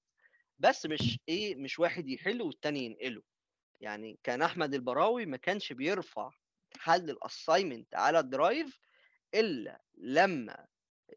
بس 0.58 0.86
مش 0.86 1.18
إيه 1.28 1.56
مش 1.56 1.78
واحد 1.78 2.08
يحله 2.08 2.44
والتاني 2.44 2.84
ينقله. 2.84 3.22
يعني 3.80 4.18
كان 4.22 4.42
أحمد 4.42 4.74
البراوي 4.74 5.26
ما 5.26 5.36
كانش 5.36 5.72
بيرفع 5.72 6.30
حل 6.78 7.10
ال 7.10 7.18
assignment 7.18 7.94
على 7.94 8.18
ال 8.18 8.29
drive 8.29 8.80
إلا 9.34 9.82
لما 9.94 10.66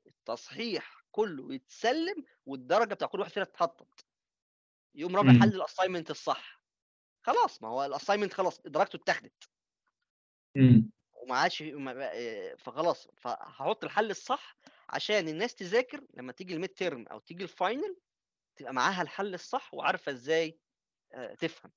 التصحيح 0.07 1.03
كله 1.11 1.53
يتسلم 1.53 2.25
والدرجة 2.45 2.93
بتاع 2.93 3.07
كل 3.07 3.19
واحد 3.19 3.31
فينا 3.31 3.45
اتحطت. 3.45 4.05
يقوم 4.95 5.15
رافع 5.15 5.31
مم. 5.31 5.41
حل 5.41 5.55
ال 5.55 5.61
assignment 5.61 6.11
الصح 6.11 6.61
خلاص 7.23 7.61
ما 7.63 7.69
هو 7.69 7.85
ال 7.85 7.90
assignment 7.90 8.33
خلاص 8.33 8.61
درجته 8.61 8.95
اتاخدت 8.95 9.49
مم. 10.55 10.91
وما 11.13 11.35
عادش 11.35 11.63
فخلاص 12.57 13.07
فهحط 13.17 13.83
الحل 13.83 14.11
الصح 14.11 14.57
عشان 14.89 15.27
الناس 15.27 15.55
تذاكر 15.55 16.01
لما 16.13 16.31
تيجي 16.31 16.53
ال 16.53 16.69
midterm 16.69 17.07
أو 17.07 17.19
تيجي 17.19 17.43
ال 17.43 17.52
final 17.52 17.97
تبقى 18.55 18.73
معاها 18.73 19.01
الحل 19.01 19.33
الصح 19.33 19.73
وعارفة 19.73 20.11
إزاي 20.11 20.59
تفهم 21.39 21.71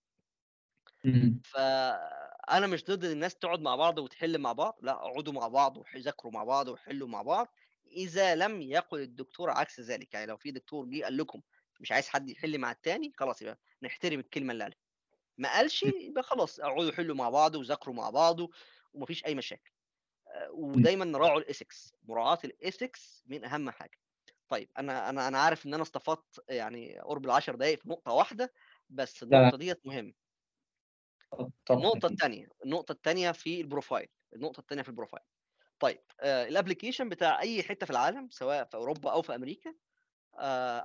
مم. 1.04 1.40
فأنا 1.44 2.66
مش 2.66 2.84
ضد 2.84 3.04
إن 3.04 3.10
الناس 3.12 3.34
تقعد 3.36 3.60
مع 3.60 3.76
بعض 3.76 3.98
وتحل 3.98 4.38
مع 4.38 4.52
بعض 4.52 4.78
لأ 4.82 4.92
اقعدوا 4.92 5.32
مع 5.32 5.48
بعض 5.48 5.76
وذاكروا 5.76 6.32
مع 6.32 6.44
بعض 6.44 6.68
وحلوا 6.68 7.08
مع 7.08 7.22
بعض 7.22 7.54
إذا 7.86 8.34
لم 8.34 8.62
يقل 8.62 9.00
الدكتور 9.00 9.50
عكس 9.50 9.80
ذلك 9.80 10.14
يعني 10.14 10.26
لو 10.26 10.36
في 10.36 10.50
دكتور 10.50 10.86
جه 10.86 11.04
قال 11.04 11.16
لكم 11.16 11.40
مش 11.80 11.92
عايز 11.92 12.08
حد 12.08 12.28
يحل 12.30 12.58
مع 12.58 12.70
التاني 12.70 13.12
خلاص 13.16 13.42
يبقى 13.42 13.58
نحترم 13.82 14.20
الكلمة 14.20 14.52
اللي 14.52 14.64
قالها. 14.64 14.78
ما 15.38 15.52
قالش 15.56 15.82
يبقى 15.82 16.22
خلاص 16.22 16.60
اقعدوا 16.60 16.92
حلوا 16.92 17.16
مع 17.16 17.30
بعض 17.30 17.54
وذاكروا 17.56 17.94
مع 17.94 18.10
بعض 18.10 18.36
ومفيش 18.94 19.26
أي 19.26 19.34
مشاكل. 19.34 19.70
آه، 20.28 20.50
ودايما 20.52 21.04
نراعوا 21.04 21.38
ال 21.40 21.48
ethics 21.48 21.94
مراعاة 22.02 22.38
ال 22.44 22.55
ethics 22.55 23.22
من 23.26 23.44
أهم 23.44 23.70
حاجة. 23.70 23.98
طيب 24.48 24.70
أنا 24.78 25.10
أنا 25.10 25.28
أنا 25.28 25.38
عارف 25.38 25.66
إن 25.66 25.74
أنا 25.74 25.82
استفدت 25.82 26.44
يعني 26.48 26.98
قرب 27.00 27.24
العشر 27.24 27.54
دقائق 27.54 27.80
في 27.82 27.88
نقطة 27.88 28.12
واحدة 28.12 28.52
بس 28.90 29.22
النقطة 29.22 29.56
ديت 29.56 29.86
مهمة. 29.86 30.12
طبعا. 31.66 31.78
النقطة 31.80 32.06
الثانية 32.06 32.48
النقطة 32.64 32.92
الثانية 32.92 33.32
في 33.32 33.60
ال 33.60 33.66
profile 33.66 34.08
النقطة 34.34 34.60
الثانية 34.60 34.82
في 34.82 34.88
ال 34.88 34.92
profile. 34.92 35.24
طيب 35.80 36.00
آه 36.20 36.48
ال 36.48 36.53
application 36.53 37.08
بتاع 37.08 37.40
أي 37.40 37.62
حتة 37.62 37.86
في 37.86 37.92
العالم 37.92 38.30
سواء 38.30 38.64
في 38.64 38.76
أوروبا 38.76 39.10
أو 39.12 39.22
في 39.22 39.34
أمريكا 39.34 39.74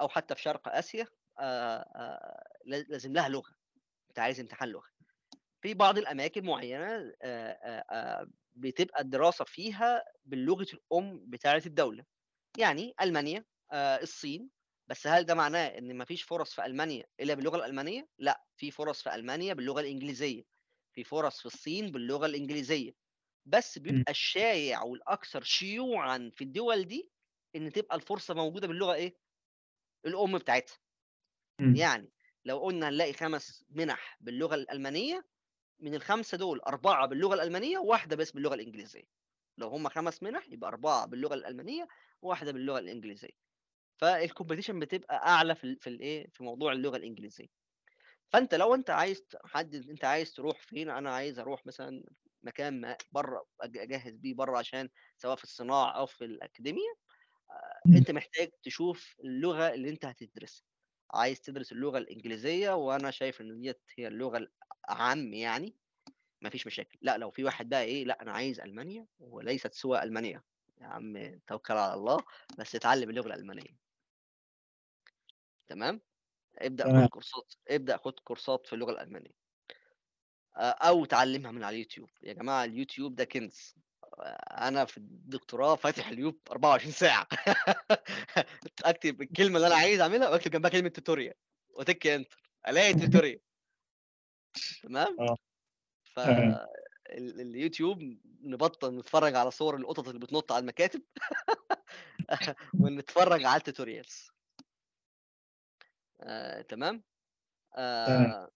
أو 0.02 0.10
حتى 0.10 0.36
في 0.36 0.41
شرق 0.41 0.68
آسيا 0.68 1.08
آه 1.39 1.78
آه 1.95 2.43
لازم 2.66 3.14
لها 3.14 3.30
لغة. 3.30 3.52
أنت 4.10 4.20
عايز 4.20 4.39
امتحان 4.39 4.70
لغة. 4.70 4.88
في 5.62 5.74
بعض 5.74 5.97
الأماكن 5.97 6.45
معينة 6.45 6.86
آه 6.88 7.14
آه 7.24 7.86
آه 7.91 8.28
بتبقى 8.54 9.02
الدراسة 9.02 9.45
فيها 9.45 10.04
باللغة 10.26 10.68
الأم 10.74 11.26
بتاعة 11.30 11.64
الدولة. 11.66 12.06
يعني 12.58 12.93
ألمانيا 13.02 13.45
آه، 13.72 14.02
الصين. 14.02 14.50
بس 14.88 15.08
هل 15.08 15.24
ده 15.26 15.36
معناه 15.36 15.68
إن 15.68 15.97
مفيش 15.97 16.24
فرص 16.24 16.54
في 16.56 16.66
ألمانيا 16.66 17.06
إلا 17.20 17.34
باللغة 17.34 17.58
الألمانية؟ 17.58 18.08
لا 18.20 18.43
في 18.58 18.72
فرص 18.72 19.04
في 19.04 19.16
ألمانيا 19.16 19.54
باللغة 19.54 19.82
الإنجليزية. 19.82 20.43
في 20.95 21.04
فرص 21.04 21.39
في 21.39 21.45
الصين 21.45 21.91
باللغة 21.91 22.26
الإنجليزية. 22.26 22.91
بس 23.45 23.78
بيبقى 23.80 24.12
الشائع 24.12 24.84
والأكثر 24.84 25.41
شيوعا 25.43 26.32
في 26.36 26.43
الدول 26.43 26.84
دي 26.86 27.12
إن 27.56 27.72
تبقى 27.72 27.95
الفرصة 27.95 28.34
موجودة 28.34 28.68
باللغة 28.68 28.93
إيه؟ 28.93 29.16
الأم 30.06 30.38
بتاعتها 30.38 30.78
مم. 31.62 31.82
يعني 31.82 32.14
لو 32.45 32.60
قلنا 32.60 32.89
هنلاقي 32.89 33.14
خمس 33.14 33.64
منح 33.70 34.18
باللغة 34.22 34.56
الألمانية 34.56 35.24
من 35.80 35.95
الخمسة 35.95 36.38
دول 36.38 36.60
أربعة 36.62 37.08
باللغة 37.08 37.34
الألمانية 37.36 37.78
وواحده 37.80 38.16
بس 38.16 38.32
باللغة 38.32 38.56
الإنجليزية 38.56 39.04
لو 39.58 39.68
هم 39.70 39.89
خمس 39.89 40.24
منح 40.24 40.50
يبقى 40.50 40.70
أربعة 40.70 41.08
باللغة 41.08 41.34
الألمانية 41.36 41.88
وواحده 42.22 42.52
باللغة 42.52 42.80
الإنجليزية 42.80 43.30
فالكومبيتيشن 44.02 44.80
بتبقى 44.80 45.16
أعلى 45.30 45.56
في 45.56 45.78
في 45.82 45.88
الإيه 45.91 46.28
في 46.34 46.43
موضوع 46.43 46.74
اللغة 46.74 46.97
الإنجليزية 46.97 47.47
فأنت 48.30 48.56
لو 48.56 48.76
أنت 48.76 48.89
عايز 48.89 49.22
تحدد 49.22 49.89
أنت 49.89 50.06
عايز 50.06 50.34
تروح 50.34 50.62
فين 50.62 50.89
أنا 50.89 51.10
عايز 51.16 51.39
أروح 51.39 51.66
مثلا 51.66 52.04
مكان 52.43 52.82
ما 52.82 52.97
بره 53.12 53.45
أجهز 53.62 54.18
بيه 54.18 54.34
بره 54.36 54.58
عشان 54.58 54.89
سواء 55.18 55.36
في 55.36 55.43
الصناعة 55.43 55.91
أو 55.91 56.06
في 56.06 56.26
الأكاديمية. 56.26 56.93
أنت 57.95 58.12
محتاج 58.12 58.50
تشوف 58.64 59.16
اللغة 59.24 59.74
اللي 59.74 59.89
أنت 59.89 60.06
هتدرسها. 60.06 60.64
عايز 61.14 61.41
تدرس 61.41 61.72
اللغة 61.72 61.97
الإنجليزية 61.97 62.76
وأنا 62.76 63.12
شايف 63.12 63.41
إن 63.41 63.62
ديت 63.62 63.82
هي 63.97 64.08
اللغة 64.08 64.38
الاعم 64.89 65.34
يعني 65.34 65.76
ما 66.41 66.50
فيش 66.50 66.68
مشاكل. 66.68 67.00
لا 67.02 67.18
لو 67.18 67.32
في 67.32 67.43
واحد 67.43 67.70
بقى 67.70 67.84
إيه 67.84 68.06
لا 68.06 68.22
أنا 68.22 68.32
عايز 68.32 68.60
ألمانيا 68.60 69.08
وليست 69.20 69.74
سوى 69.74 70.04
ألمانيا. 70.04 70.43
يا 70.82 70.88
عم 70.88 71.39
توكل 71.47 71.74
على 71.74 71.93
الله 71.93 72.18
بس 72.60 72.76
اتعلم 72.76 73.10
اللغة 73.10 73.28
الألمانية. 73.28 73.78
تمام؟ 75.68 76.02
ابدأ. 76.58 77.04
خد 77.04 77.10
كورسات 77.10 77.54
ابدأ 77.68 77.97
خد 77.97 78.20
كورسات 78.20 78.68
في 78.68 78.74
اللغة 78.74 78.91
الألمانية. 78.91 79.32
آه، 80.58 80.70
أو 80.72 81.06
تعلمها 81.06 81.52
من 81.52 81.64
على 81.64 81.74
اليوتيوب. 81.76 82.10
يا 82.24 82.34
جماعة 82.34 82.64
اليوتيوب 82.64 83.16
ده 83.16 83.24
كنز. 83.26 83.76
أنا 84.51 84.86
في 84.86 84.97
الدكتوراه 84.97 85.76
فاتح 85.76 86.07
اليوتيوب 86.07 86.39
24 86.51 86.91
ساعة. 86.91 87.28
أكتب 88.86 89.22
الكلمة 89.22 89.55
اللي 89.55 89.67
أنا 89.67 89.76
عايز 89.76 90.01
أعملها 90.01 90.30
وأكتب 90.30 90.51
جنبها 90.51 90.72
كلمة 90.72 90.89
tutorial 90.89 91.34
وتك 91.70 92.07
enter. 92.08 92.41
ألاقي 92.67 92.93
tutorial 92.93 93.39
تمام؟ 94.84 95.17
آه. 95.20 95.38
ف 96.03 96.20
اليوتيوب 97.09 98.17
نبطل 98.41 98.97
نتفرج 98.97 99.36
على 99.36 99.51
صور 99.51 99.76
القطط 99.76 100.07
اللي 100.07 100.20
بتنط 100.20 100.51
على 100.51 100.61
المكاتب. 100.61 101.01
ونتفرج 102.82 103.45
على 103.45 103.57
ال 103.58 103.65
tutorials 103.65 104.30
آه، 106.22 106.61
تمام؟ 106.61 107.03
تمام. 107.76 108.32
آه، 108.32 108.51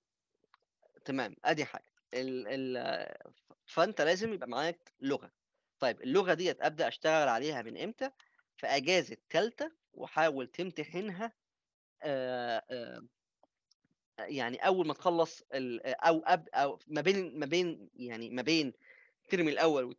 تمام. 1.05 1.36
أدي 1.45 1.66
حاجة. 1.66 1.86
ال 2.14 2.47
ال 2.47 3.34
فأنت 3.66 4.01
لازم 4.01 4.34
يبقى 4.34 4.47
معاك 4.47 4.93
لغة. 5.01 5.32
طيب 5.84 6.02
اللغة 6.02 6.34
ديت 6.34 6.62
أبدأ 6.62 6.88
أشتغل 6.88 7.28
عليها 7.28 7.62
من 7.62 7.78
إمتى؟ 7.78 8.12
في 8.58 8.68
أجازة 8.68 9.18
ثالثه 9.30 9.72
وحاول 9.94 10.48
تمتحنها 10.48 11.34
يعني 14.20 14.58
أول 14.68 14.88
ما 14.88 14.94
تخلص 14.94 15.44
أو 15.86 16.20
أب 16.26 16.50
أو 16.54 16.80
ما 16.88 17.02
بين 17.02 17.40
ما 17.40 17.46
بين 17.46 17.90
يعني 17.96 18.30
ما 18.30 18.42
بين 18.42 18.74
الترم 19.24 19.48
الأول 19.48 19.96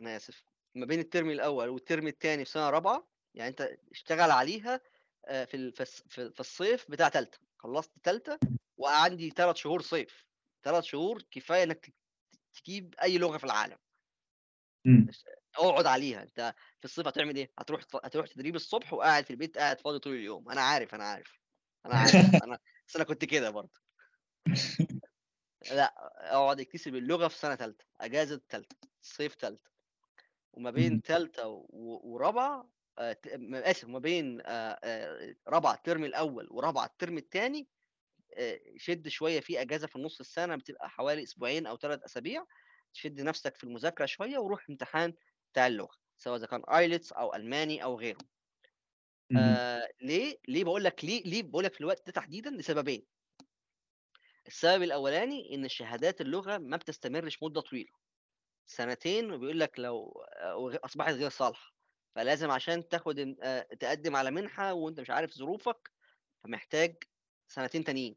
أنا 0.00 0.16
آسف 0.16 0.44
ما 0.74 0.86
بين 0.86 1.00
الترم 1.00 1.30
الأول 1.30 1.68
والترم 1.68 2.06
الثاني 2.06 2.44
في 2.44 2.50
سنة 2.50 2.70
رابعة 2.70 3.08
يعني 3.34 3.50
أنت 3.50 3.76
اشتغل 3.90 4.30
عليها 4.30 4.80
في 5.28 5.72
في 5.72 5.84
الص- 5.84 6.08
في 6.08 6.30
في 6.30 6.40
الصيف 6.40 6.90
بتاع 6.90 7.08
ثالثه 7.08 7.38
خلصت 7.58 7.92
ثالثه 8.04 8.38
وعندي 8.76 9.30
ثلاث 9.30 9.56
شهور 9.56 9.82
صيف 9.82 10.26
ثلاث 10.62 10.84
شهور 10.84 11.22
كفاية 11.30 11.62
إنك 11.62 11.92
تجيب 12.54 12.94
أي 13.02 13.18
لغة 13.18 13.38
في 13.38 13.44
العالم. 13.44 13.78
مم. 14.84 15.06
أقعد 15.58 15.86
عليها. 15.86 16.22
أنت 16.22 16.54
في 16.78 16.84
الصيف 16.84 17.06
هتعمل 17.06 17.36
إيه؟ 17.36 17.52
هتروح 17.58 17.82
هتروح 18.04 18.26
تدريب 18.26 18.54
الصبح 18.56 18.92
وقاعد 18.92 19.24
في 19.24 19.30
البيت 19.30 19.58
قاعد 19.58 19.80
فاضي 19.80 19.98
طول 19.98 20.14
اليوم. 20.14 20.50
أنا 20.50 20.60
عارف 20.60 20.94
أنا 20.94 21.04
عارف 21.04 21.40
أنا 21.86 21.94
عارف. 21.94 22.16
أنا 22.44 22.58
بس 22.88 22.96
أنا 22.96 23.04
كنت 23.04 23.24
كده 23.24 23.50
برضه. 23.50 23.80
لأ 25.70 25.94
أقعد 26.34 26.60
أكتسب 26.60 26.94
اللغة 26.94 27.28
في 27.28 27.38
سنة 27.38 27.56
ثالثه 27.56 27.84
أجازة 28.00 28.40
ثالثه 28.50 28.76
صيف 29.02 29.34
ثالثه 29.34 29.70
وما 30.52 30.70
بين. 30.70 31.00
ثالثه 31.00 31.66
ورابعة 31.70 32.68
آه، 32.98 33.16
م- 33.34 33.54
آسف 33.54 33.88
ما 33.88 33.98
بين 33.98 34.40
آه، 34.40 34.78
آه، 34.84 35.34
رابعة 35.48 35.74
ال 35.74 35.80
term 35.80 36.04
الأول 36.04 36.48
ورابعة 36.50 36.84
ال 36.86 36.92
term 36.92 37.18
الثاني 37.18 37.68
شد 38.76 39.08
شوية 39.08 39.40
في 39.40 39.60
أجازة 39.60 39.86
في 39.86 39.98
نص 39.98 40.20
السنة 40.20 40.56
بتبقى 40.56 40.90
حوالي 40.90 41.22
أسبوعين 41.22 41.66
أو 41.66 41.76
ثلاث 41.76 42.02
أسابيع 42.04 42.44
تشد 42.94 43.20
نفسك 43.20 43.56
في 43.56 43.64
المذاكرة 43.64 44.06
شوية 44.06 44.38
وروح 44.38 44.66
امتحان 44.70 45.14
بتاع 45.52 45.66
اللغة 45.66 45.96
سواء 46.16 46.36
إذا 46.36 46.46
كان 46.46 46.62
IELTS 46.68 47.12
أو 47.12 47.34
ألماني 47.34 47.84
أو 47.84 47.98
غيره. 47.98 48.18
آه 49.36 49.88
ليه؟ 50.00 50.38
ليه 50.48 50.64
بقول 50.64 50.84
لك 50.84 51.04
ليه 51.04 51.22
ليه 51.22 51.42
بقول 51.42 51.64
لك 51.64 51.74
في 51.74 51.80
الوقت 51.80 52.06
ده 52.06 52.12
تحديدا؟ 52.12 52.50
لسببين. 52.50 53.06
السبب 54.46 54.82
الأولاني 54.82 55.54
إن 55.54 55.68
شهادات 55.68 56.20
اللغة 56.20 56.58
ما 56.58 56.76
بتستمرش 56.76 57.42
مدة 57.42 57.60
طويلة. 57.60 57.90
سنتين 58.66 59.32
وبيقول 59.32 59.60
لك 59.60 59.78
لو 59.78 60.24
أصبحت 60.84 61.14
غير 61.14 61.30
صالحة. 61.30 61.72
فلازم 62.14 62.50
عشان 62.50 62.88
تاخد 62.88 63.34
تقدم 63.80 64.16
على 64.16 64.30
منحة 64.30 64.72
وأنت 64.72 65.00
مش 65.00 65.10
عارف 65.10 65.34
ظروفك 65.34 65.90
فمحتاج 66.44 66.96
سنتين 67.48 67.84
تانيين. 67.84 68.16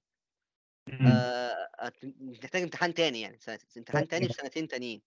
مم. 0.88 1.08
آه، 1.08 1.70
هت- 1.80 2.06
تحتاج 2.42 2.62
امتحان 2.62 2.94
تاني 2.94 3.22
يعني 3.22 3.40
امتحان 3.78 4.08
تاني 4.08 4.28
في 4.28 4.34
سنتين 4.34 4.68
تانيين. 4.68 5.02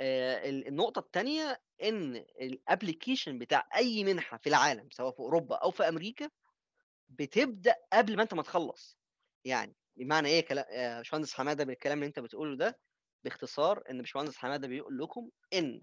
ال- 0.00 0.68
النقطة 0.68 0.98
التانية 0.98 1.62
إن 1.82 2.16
الابلكيشن 2.16 3.38
بتاع 3.38 3.68
أي 3.76 4.04
منحة 4.04 4.36
في 4.38 4.48
العالم 4.48 4.88
سواء 4.90 5.12
في 5.12 5.18
أوروبا 5.18 5.56
أو 5.56 5.70
في 5.70 5.88
أمريكا 5.88 6.30
بتبدأ 7.08 7.74
قبل 7.92 8.16
ما 8.16 8.22
أنت 8.22 8.34
ما 8.34 8.42
تخلص. 8.42 8.98
يعني 9.44 9.76
بمعنى 9.96 10.28
إيه؟ 10.28 10.40
كلام 10.46 10.64
باشمهندس 10.96 11.34
حمادة 11.34 11.64
بالكلام 11.64 11.98
اللي 11.98 12.06
أنت 12.06 12.18
بتقوله 12.18 12.56
ده 12.56 12.78
باختصار 13.24 13.82
إن 13.90 13.98
باشمهندس 14.00 14.36
حمادة 14.36 14.68
بيقول 14.68 14.98
لكم 14.98 15.30
إن 15.52 15.82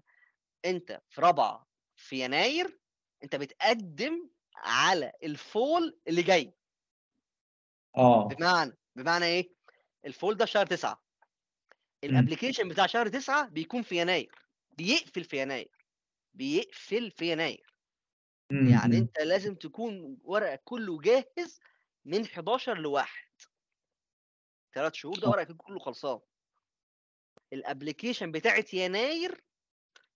أنت 0.64 1.00
في 1.08 1.20
رابعة 1.20 1.66
في 1.96 2.24
يناير 2.24 2.78
أنت 3.24 3.36
بتقدم 3.36 4.30
على 4.56 5.12
ال 5.22 5.37
fall 5.37 5.98
اللي 6.08 6.22
جاي. 6.22 6.54
آه. 7.96 8.28
بمعنى 8.28 8.76
بمعنى 8.96 9.24
إيه؟ 9.24 9.50
ال 10.06 10.12
fall 10.12 10.36
ده 10.36 10.44
شهر 10.44 10.66
تسعة 10.66 11.02
ال 12.04 12.09
application 12.09 12.68
بتاع 12.68 12.86
شهر 12.86 13.08
تسعة 13.08 13.48
بيكون 13.48 13.82
في 13.82 14.00
يناير 14.00 14.34
بيقفل 14.78 15.24
في 15.24 15.42
يناير 15.42 15.86
بيقفل 16.34 17.10
في 17.10 17.32
يناير 17.32 17.74
مم. 18.50 18.68
يعني. 18.68 18.98
أنت 18.98 19.18
لازم 19.20 19.54
تكون 19.54 20.18
ورقك 20.24 20.62
كله 20.64 21.00
جاهز 21.00 21.60
من 22.04 22.24
11 22.24 22.78
لواحد 22.78 23.28
ثلاث 24.74 24.94
شهور 24.94 25.18
ده. 25.18 25.28
ورقك 25.28 25.52
كله 25.56 25.78
خلصان 25.78 26.20
ال 27.52 27.59
application 27.59 28.32
بتاعت 28.32 28.74
يناير 28.74 29.44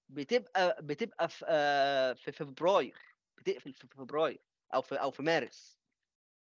بتبقى 0.08 0.76
بتبقى 0.80 1.28
في 1.28 1.44
آه، 1.48 2.12
في 2.12 2.32
فبراير 2.32 2.98
بتقفل 3.38 3.72
في 3.72 3.86
فبراير 3.88 4.40
أو 4.74 4.82
في 4.82 4.94
أو 4.94 5.10
في 5.10 5.22
مارس 5.22 5.78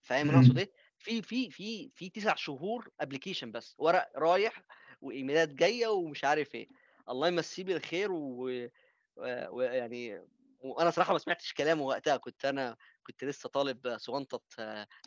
فاهم 0.02 0.30
أنا. 0.30 0.40
أقصد 0.40 0.58
إيه 0.58 0.72
في 1.04 1.22
في 1.22 1.50
في 1.52 1.92
في 1.96 2.10
تسع 2.10 2.36
شهور 2.36 2.90
application 3.00 3.52
بس 3.52 3.76
ورق 3.78 4.12
رايح 4.16 4.64
وإيميلات 5.02 5.50
جاية 5.50 5.88
ومش 5.88 6.24
عارف 6.24 6.56
إيه. 6.56 6.68
الله 7.10 7.28
يمسيه 7.28 7.64
بالخير 7.64 8.12
و- 8.12 8.68
و- 9.16 9.48
ويعني 9.58 10.28
وأنا 10.60 10.92
صراحة 10.92 11.14
ما 11.14 11.20
سمعتش 11.20 11.54
كلامه 11.54 11.84
وقتها 11.84 12.18
كنت 12.18 12.46
أنا 12.46 12.78
كنت 13.08 13.24
لسه 13.24 13.50
طالب 13.50 13.98
صغنطط 13.98 14.46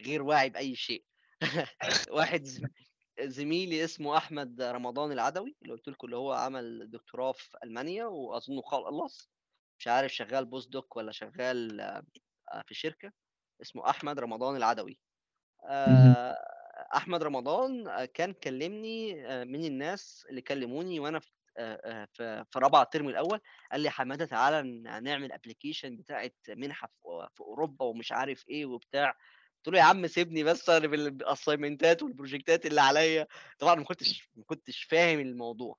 غير 0.07 0.23
واعي 0.23 0.51
بأي 0.51 0.75
شيء. 0.77 1.05
واحد 2.11 2.47
زميلي 3.21 3.85
اسمه 3.85 4.17
أحمد 4.17 4.63
رمضان 4.63 5.13
العدوي 5.13 5.57
اللي 5.63 5.73
قلت 5.73 5.89
لكم 5.89 6.07
اللي 6.07 6.17
هو 6.17 6.33
عمل 6.33 6.91
دكتوراه 6.91 7.33
في 7.33 7.59
ألمانيا 7.65 8.05
واظنه 8.07 8.63
خلص 8.63 9.31
مش 9.79 9.89
عارف 9.89 10.15
شغال 10.15 10.45
بوست 10.47 10.69
دوك 10.69 10.97
ولا 10.97 11.13
شغال 11.13 11.81
آه، 11.81 12.63
في 12.67 12.75
شركة. 12.75 13.13
اسمه 13.63 13.91
أحمد 13.91 14.19
رمضان 14.21 14.57
العدوي. 14.57 14.99
آه، 15.65 16.37
أحمد 16.97 17.23
رمضان 17.23 17.89
آه، 17.89 18.05
كان 18.05 18.33
كلمني 18.33 19.27
آه، 19.29 19.45
من 19.45 19.65
الناس 19.65 20.27
اللي 20.31 20.41
كلموني 20.43 21.01
وأنا 21.01 21.19
في 21.19 21.33
في 22.15 22.59
رابعة 22.59 22.83
الترم 22.83 23.09
الأول 23.09 23.41
قال 23.73 23.81
لي 23.81 23.91
حمادة 23.91 24.27
تعالى 24.27 24.63
نعمل 25.01 25.33
application 25.33 25.97
بتاعت 25.97 26.37
منحة 26.49 26.89
في 27.35 27.41
أوروبا 27.41 27.85
ومش 27.85 28.13
عارف 28.13 28.49
إيه 28.49 28.67
وبتاع. 28.67 29.11
قلت 29.57 29.75
له 29.75 29.79
يا 29.79 29.85
عم 29.85 30.07
سيبني 30.07 30.45
بس 30.45 30.71
أنا 30.71 30.87
بالاسايمنتات 30.87 32.03
والبروجكتات 32.03 32.67
اللي 32.67 32.81
عليا. 32.81 33.27
طبعا 33.59 33.75
ما 33.75 33.85
كنتش 33.85 34.29
ما 34.37 34.45
كنتش 34.45 34.83
فاهم 34.85 35.21
الموضوع 35.21 35.79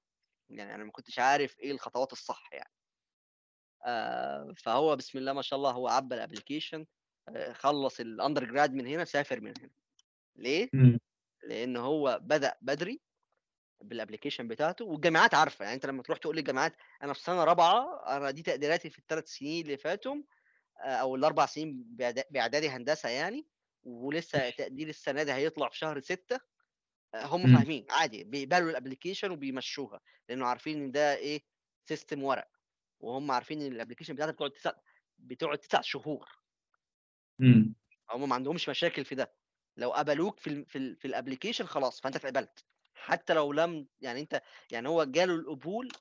يعني 0.49 0.75
أنا 0.75 0.83
ما 0.83 0.91
كنتش 0.91 1.19
عارف 1.19 1.59
إيه 1.59 1.71
الخطوات 1.71 2.11
الصح 2.13 2.49
يعني. 2.53 2.71
فهو 4.57 4.95
بسم 4.95 5.17
الله 5.17 5.33
ما 5.33 5.41
شاء 5.41 5.57
الله 5.59 5.71
هو 5.71 5.87
عبى 5.87 6.15
ال 6.15 6.21
application 6.21 6.85
خلص 7.53 7.99
ال 7.99 8.43
undergrad 8.45 8.73
من 8.73 8.87
هنا 8.87 9.05
سافر 9.05 9.41
من 9.41 9.53
هنا 9.59 9.69
ليه؟ 10.35 10.69
مم. 10.73 10.99
لأن 11.43 11.77
هو 11.77 12.19
بدأ 12.23 12.55
بدري 12.61 13.01
بال 13.81 13.91
application 13.91 14.47
بتاعته 14.47 14.85
والجامعات 14.85 15.33
عارفة 15.33 15.63
يعني 15.63 15.75
أنت 15.75 15.85
لما 15.85 16.03
تروح 16.03 16.17
تقول 16.17 16.35
للجامعات 16.35 16.75
أنا 17.03 17.13
في 17.13 17.21
سنة 17.21 17.43
رابعة 17.43 18.03
أنا 18.17 18.31
دي 18.31 18.41
تقديراتي 18.43 18.89
في 18.89 18.99
الثلاث 18.99 19.27
سنين 19.27 19.65
اللي 19.65 19.77
فاتوا 19.77 20.15
آه، 20.85 20.87
أو 20.89 21.15
الأربع 21.15 21.45
سنين 21.45 21.83
باعدادي 22.31 22.69
هندسة 22.69 23.09
يعني 23.09 23.47
ولسه 23.83 24.49
تقدير 24.49 24.89
السنة 24.89 25.23
دي 25.23 25.33
هيطلع 25.33 25.69
في 25.69 25.77
شهر 25.77 25.99
ستة 25.99 26.39
آه، 27.15 27.25
هم 27.25 27.47
مم. 27.47 27.57
فاهمين 27.57 27.85
عادي 27.89 28.23
بيقبلوا 28.23 28.69
ال 28.69 28.74
application 28.74 29.31
وبيمشوها 29.31 30.01
لأنه 30.29 30.45
عارفين 30.45 30.83
إن 30.83 30.91
ده 30.91 31.15
إيه 31.15 31.41
system 31.89 32.23
ورق 32.23 32.47
وهم 32.99 33.31
عارفين 33.31 33.61
إن 33.61 33.71
ال 33.71 33.75
application 33.75 34.15
بتاعتك 34.15 34.33
بتقعد 34.33 34.51
تسع 34.51 34.71
بتقعد 35.17 35.57
تسع 35.57 35.81
شهور 35.81 36.44
هم 38.11 38.29
ما 38.29 38.35
عندهمش 38.35 38.69
مشاكل 38.69 39.05
في 39.05 39.15
ده. 39.15 39.33
لو 39.77 39.91
قبلوك 39.91 40.39
في 40.39 40.47
ال 40.47 40.65
في, 40.65 40.77
ال 40.77 40.95
في 40.95 41.05
ال 41.07 41.12
application 41.12 41.65
خلاص 41.65 42.01
فأنت 42.01 42.15
اتقبلت. 42.15 42.65
حتى 42.93 43.33
لو 43.33 43.53
لم 43.53 43.87
يعني 43.99 44.19
أنت 44.19 44.41
يعني 44.71 44.89
هو 44.89 45.03
جاله 45.03 45.35
القبول 45.35 45.91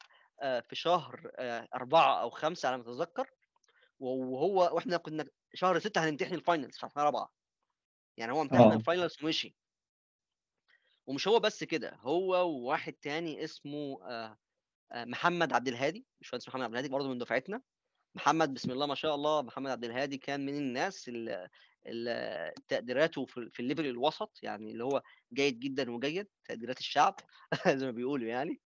آه، 0.42 0.60
في 0.60 0.76
شهر 0.76 1.30
آه، 1.38 1.68
أربعة 1.74 2.20
أو 2.22 2.30
خمسة 2.30 2.68
على 2.68 2.76
ما 2.78 2.82
أتذكر 2.82 3.30
وهو 4.00 4.74
وإحنا 4.74 4.96
كنا 4.96 5.24
شهر 5.54 5.78
ستة 5.78 6.04
هنمتحن 6.08 6.34
ال 6.34 6.40
finals 6.40 6.78
في 6.78 6.88
سنة 6.94 7.04
رابعة. 7.04 7.32
يعني 8.16 8.32
هو 8.32 8.42
امتحن 8.42 8.60
آه. 8.62 8.74
ال 8.74 8.81
finals 8.81 9.24
ومشي. 9.24 9.56
ومش 11.06 11.28
هو 11.28 11.40
بس 11.40 11.64
كده 11.64 11.96
هو 12.00 12.48
وواحد 12.48 12.92
تاني 12.92 13.44
اسمه 13.44 13.98
آه، 14.02 14.38
آه، 14.92 15.04
محمد 15.04 15.52
عبد 15.52 15.68
الهادي 15.68 16.06
باشمهندس 16.20 16.48
محمد 16.48 16.62
عبد 16.62 16.72
الهادي 16.72 16.88
برضه 16.88 17.08
من 17.08 17.18
دفعتنا. 17.18 17.62
محمد 18.14 18.54
بسم 18.54 18.70
الله 18.70 18.86
ما 18.86 18.94
شاء 18.94 19.14
الله 19.14 19.42
محمد 19.42 19.70
عبد 19.70 19.84
الهادي 19.84 20.18
كان 20.18 20.46
من 20.46 20.56
الناس 20.56 21.08
اللي 21.08 21.48
تقديراته 22.68 23.26
في 23.26 23.60
ال 23.60 23.64
level 23.64 23.86
الوسط 23.86 24.38
يعني 24.42 24.72
اللي 24.72 24.84
هو 24.84 25.02
جيد 25.32 25.60
جدا 25.60 25.90
وجيد 25.90 26.28
تقديرات 26.44 26.78
الشعب 26.78 27.16
زي 27.68 27.86
ما 27.86 27.92
بيقولوا 27.92 28.28
يعني. 28.28 28.60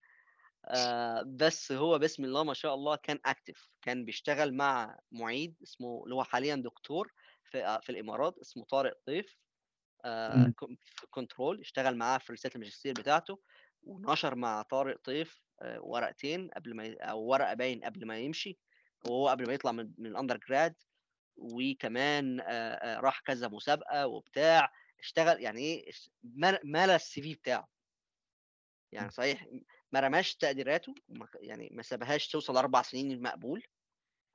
آه، 0.65 1.23
بس 1.27 1.73
هو 1.73 1.99
بسم 1.99 2.25
الله 2.25 2.45
ما 2.45 2.55
شاء 2.55 2.75
الله 2.75 2.97
كان 2.97 3.19
active 3.27 3.71
كان 3.83 4.05
بيشتغل 4.05 4.55
مع 4.55 4.99
معيد 5.13 5.57
اسمه 5.63 6.03
اللي 6.05 6.15
هو 6.15 6.25
حاليا 6.25 6.57
دكتور 6.57 7.13
في 7.45 7.79
في 7.83 7.91
الإمارات 7.93 8.39
اسمه 8.39 8.65
طارق 8.65 8.95
طيف. 9.07 9.37
آه، 10.05 10.53
control 11.11 11.61
اشتغل 11.61 11.97
معاه 11.97 12.19
في 12.19 12.33
رساله 12.33 12.55
الماجستير 12.55 12.93
بتاعته 12.95 13.39
ونشر 13.83 14.35
مع 14.35 14.63
طارق 14.63 15.01
طيف 15.05 15.43
آه، 15.63 15.81
ورقتين 15.83 16.49
قبل 16.57 16.75
ما 16.77 16.85
ي- 16.85 16.95
أو 16.95 17.21
ورقة 17.23 17.55
باين 17.55 17.85
قبل 17.85 18.07
ما 18.07 18.19
يمشي. 18.19 18.59
وهو 19.05 19.29
قبل 19.29 19.47
ما 19.47 19.53
يطلع 19.53 19.73
من 19.73 19.93
من 19.99 20.07
ال 20.07 20.37
undergrad 20.49 20.75
وكمان 21.37 22.41
آه، 22.41 22.45
آه، 22.45 23.01
راح 23.01 23.21
كذا 23.21 23.49
مسابقة 23.49 24.07
وبتاع 24.07 24.73
اشتغل 25.01 25.43
يعني 25.43 25.61
إيه 25.61 25.93
ملى 26.65 26.95
ال 26.95 27.23
CV 27.23 27.35
بتاعه. 27.35 27.69
يعني 28.93 29.11
صحيح 29.11 29.47
ما 29.93 30.01
رماش 30.01 30.37
تقديراته 30.37 30.95
يعني 31.41 31.69
ما 31.73 31.83
سابهاش 31.83 32.29
توصل 32.29 32.57
أربع 32.57 32.83
سنين 32.83 33.13
المقبول 33.13 33.63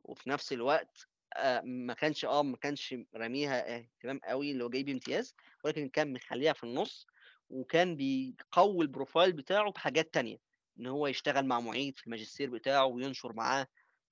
وفي 0.03 0.29
نفس 0.29 0.53
الوقت 0.53 1.07
آه، 1.37 1.61
ما 1.61 1.93
كانش 1.93 2.25
آه 2.25 2.43
ما 2.43 2.57
كانش 2.57 2.95
راميها 3.15 3.77
اهتمام 3.77 4.19
قوي 4.23 4.51
اللي 4.51 4.63
هو 4.63 4.69
جايب 4.69 4.89
امتياز 4.89 5.35
ولكن 5.63 5.89
كان 5.89 6.13
مخليها 6.13 6.53
في 6.53 6.63
النص 6.63 7.07
وكان 7.49 7.95
بيقوي 7.95 8.85
ال 8.85 8.91
profile 8.91 9.33
بتاعه 9.33 9.71
بحاجات 9.71 10.13
تانية. 10.13 10.37
إن 10.79 10.87
هو 10.87 11.07
يشتغل 11.07 11.45
مع 11.45 11.59
معيد 11.59 11.97
في 11.99 12.05
الماجستير 12.05 12.49
بتاعه 12.49 12.85
وينشر 12.85 13.33
معاه 13.33 13.67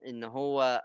إن 0.05 0.23
هو 0.23 0.83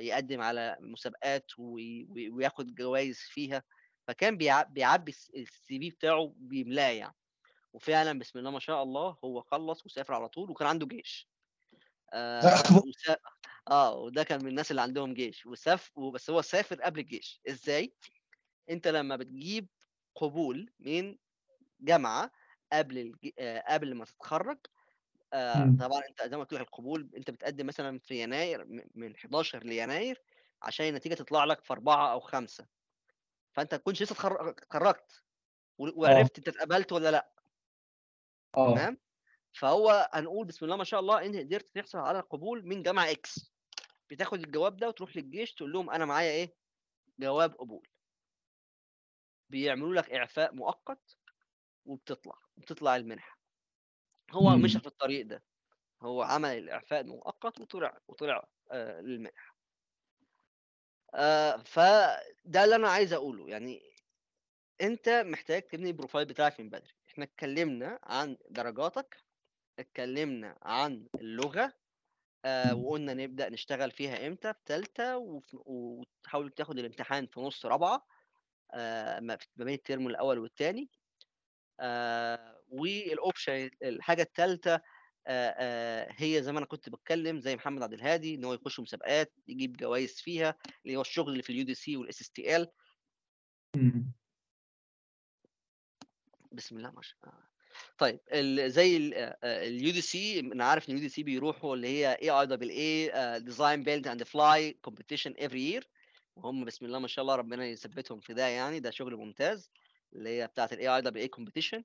يقدم 0.00 0.40
على 0.40 0.76
مسابقات 0.80 1.58
وي- 1.58 2.06
وي- 2.10 2.30
وياخد 2.30 2.74
جوائز 2.74 3.18
فيها 3.18 3.62
فكان 4.08 4.36
بيع- 4.36 4.62
بيعبي 4.62 5.10
ال 5.10 5.46
CV 5.46 5.90
بتاعه 5.90 6.32
بيملاه 6.36 6.90
يعني. 6.90 7.14
وفعلا 7.72 8.18
بسم 8.18 8.38
الله 8.38 8.50
ما 8.50 8.60
شاء 8.60 8.82
الله 8.82 9.16
هو 9.24 9.42
خلص 9.42 9.86
وسافر 9.86 10.14
على 10.14 10.28
طول 10.28 10.50
وكان 10.50 10.68
عنده 10.68 10.86
جيش. 10.86 11.28
آه 12.12 12.62
وسا... 12.86 13.16
آه 13.70 13.94
وده 13.94 14.22
كان 14.22 14.42
من 14.42 14.48
الناس 14.48 14.70
اللي 14.70 14.82
عندهم 14.82 15.14
جيش. 15.14 15.46
وساف 15.46 15.98
بس 16.14 16.30
هو 16.30 16.42
سافر 16.42 16.82
قبل 16.82 17.00
الجيش. 17.00 17.40
إزاي؟ 17.48 17.94
أنت 18.70 18.88
لما 18.88 19.16
بتجيب 19.16 19.68
قبول 20.14 20.70
من 20.78 21.16
جامعة 21.80 22.30
قبل 22.72 22.98
الج... 22.98 23.30
آه 23.38 23.64
قبل 23.74 23.94
ما 23.94 24.04
تتخرج 24.04 24.58
آه 25.36 25.64
مم. 25.64 25.76
طبعا 25.76 26.02
أنت 26.08 26.22
زي 26.22 26.36
ما 26.36 26.42
قلت 26.42 26.52
لك 26.52 26.60
القبول 26.60 27.10
أنت 27.16 27.30
بتقدم 27.30 27.66
مثلا 27.66 27.98
في 27.98 28.22
يناير 28.22 28.64
م- 28.64 28.88
من 28.94 29.16
11 29.16 29.62
ليناير 29.64 30.22
عشان 30.62 30.86
النتيجة 30.88 31.14
تطلع 31.14 31.44
لك 31.44 31.64
في 31.64 31.72
أربعة 31.72 32.12
أو 32.12 32.20
خمسة. 32.20 32.66
فأنت 33.52 33.74
تكونش 33.74 34.02
لسه 34.02 34.12
اتخر- 34.12 34.50
اتخرجت 34.50 35.24
و- 35.78 35.86
آه. 35.88 35.92
وعرفت 35.96 36.38
أنت 36.38 36.48
اتقبلت 36.48 36.92
ولا 36.92 37.10
لأ. 37.10 37.30
آه. 38.56 38.74
تمام؟ 38.74 38.98
فهو 39.52 40.10
هنقول 40.12 40.46
بسم 40.46 40.64
الله 40.64 40.76
ما 40.76 40.84
شاء 40.84 41.00
الله 41.00 41.26
انت 41.26 41.36
قدرت 41.36 41.74
تحصل 41.74 41.98
على 41.98 42.20
قبول 42.20 42.66
من 42.66 42.82
جامعة 42.82 43.10
إكس 43.10 43.52
بتاخد 44.10 44.40
الجواب 44.40 44.76
ده 44.76 44.88
وتروح 44.88 45.16
للجيش 45.16 45.54
تقول 45.54 45.72
لهم 45.72 45.90
أنا 45.90 46.04
معايا 46.04 46.30
إيه؟ 46.30 46.54
جواب 47.18 47.54
قبول. 47.54 47.88
بيعملوا 49.50 49.94
لك 49.94 50.10
إعفاء 50.10 50.54
مؤقت 50.54 51.16
وبتطلع 51.86 52.38
بتطلع 52.56 52.96
المنحة. 52.96 53.35
هو 54.30 54.56
مشى. 54.56 54.80
في 54.80 54.86
الطريق 54.86 55.26
ده. 55.26 55.42
هو 56.02 56.22
عمل 56.22 56.58
الإعفاء 56.58 57.00
المؤقت 57.00 57.60
وطلع 57.60 57.98
وطلع 58.08 58.48
آه 58.70 59.00
للمنحه 59.00 59.56
آه 61.14 61.56
فده 61.56 62.64
اللي 62.64 62.74
أنا 62.76 62.88
عايز 62.88 63.12
أقوله. 63.12 63.48
يعني 63.48 63.82
أنت 64.80 65.08
محتاج 65.08 65.62
تبني 65.62 65.90
البروفايل 65.90 66.26
بتاعك 66.26 66.60
من 66.60 66.70
بدري. 66.70 66.94
إحنا 67.08 67.24
اتكلمنا 67.24 67.98
عن 68.02 68.36
درجاتك 68.50 69.24
اتكلمنا 69.78 70.58
عن 70.62 71.08
اللغة 71.14 71.72
آه 72.44 72.74
وقلنا 72.74 73.14
نبدأ 73.14 73.48
نشتغل 73.48 73.90
فيها 73.90 74.26
إمتى؟ 74.26 74.52
في 74.52 74.60
ثالثه 74.66 75.16
وف- 75.16 75.54
وتحاول 75.66 76.50
تاخد 76.50 76.78
الامتحان 76.78 77.26
في 77.26 77.40
نص 77.40 77.66
رابعة 77.66 78.06
آه 78.70 79.20
ما 79.20 79.38
بين 79.56 79.74
الترم 79.74 80.06
الأول 80.06 80.38
والثاني 80.38 80.90
آه 81.80 82.55
وال 82.68 82.93
option 82.93 83.70
الحاجة 83.82 84.22
الثالثه 84.22 84.74
آه 84.74 85.54
آه 85.58 86.08
هي 86.16 86.42
زي 86.42 86.52
ما 86.52 86.58
أنا 86.58 86.66
كنت 86.66 86.88
بتكلم 86.88 87.40
زي 87.40 87.56
محمد 87.56 87.82
عبد 87.82 87.92
الهادي 87.92 88.34
إن 88.34 88.44
هو 88.44 88.54
يخش 88.54 88.80
مسابقات 88.80 89.32
يجيب 89.48 89.76
جوائز 89.76 90.12
فيها 90.20 90.54
اللي 90.86 90.96
هو 90.96 91.00
الشغل 91.00 91.32
اللي 91.32 91.42
في 91.42 91.50
ال 91.50 91.64
UDC 91.64 91.96
وال 91.96 92.20
SSTL. 92.20 92.68
بسم 96.52 96.76
الله 96.76 96.90
ما 96.90 97.02
شاء 97.02 97.16
الله. 97.24 97.46
طيب 97.98 98.20
ال- 98.32 98.70
زي 98.70 98.96
ال 99.44 99.92
UDC 99.92 100.40
أنا 100.40 100.64
عارف 100.64 100.88
إن 100.88 100.94
ال 100.94 101.02
UDC 101.04 101.22
بيروحوا 101.22 101.74
اللي 101.76 101.88
هي 101.88 102.12
AIAA 102.22 102.30
Design 102.30 103.82
Build 103.82 104.08
and 104.08 104.22
Fly 104.22 104.72
competition 104.72 105.34
every 105.38 105.60
year 105.60 105.88
وهم 106.36 106.64
بسم 106.64 106.86
الله 106.86 106.98
ما 106.98 107.08
شاء 107.08 107.22
الله 107.22 107.34
ربنا 107.34 107.66
يثبتهم 107.66 108.20
في 108.20 108.34
ده 108.34 108.46
يعني 108.46 108.80
ده 108.80 108.90
شغل 108.90 109.16
ممتاز 109.16 109.70
اللي 110.12 110.28
هي 110.30 110.46
بتاعت 110.46 110.72
ال 110.72 110.88
AIAA 110.88 111.02
competition 111.02 111.84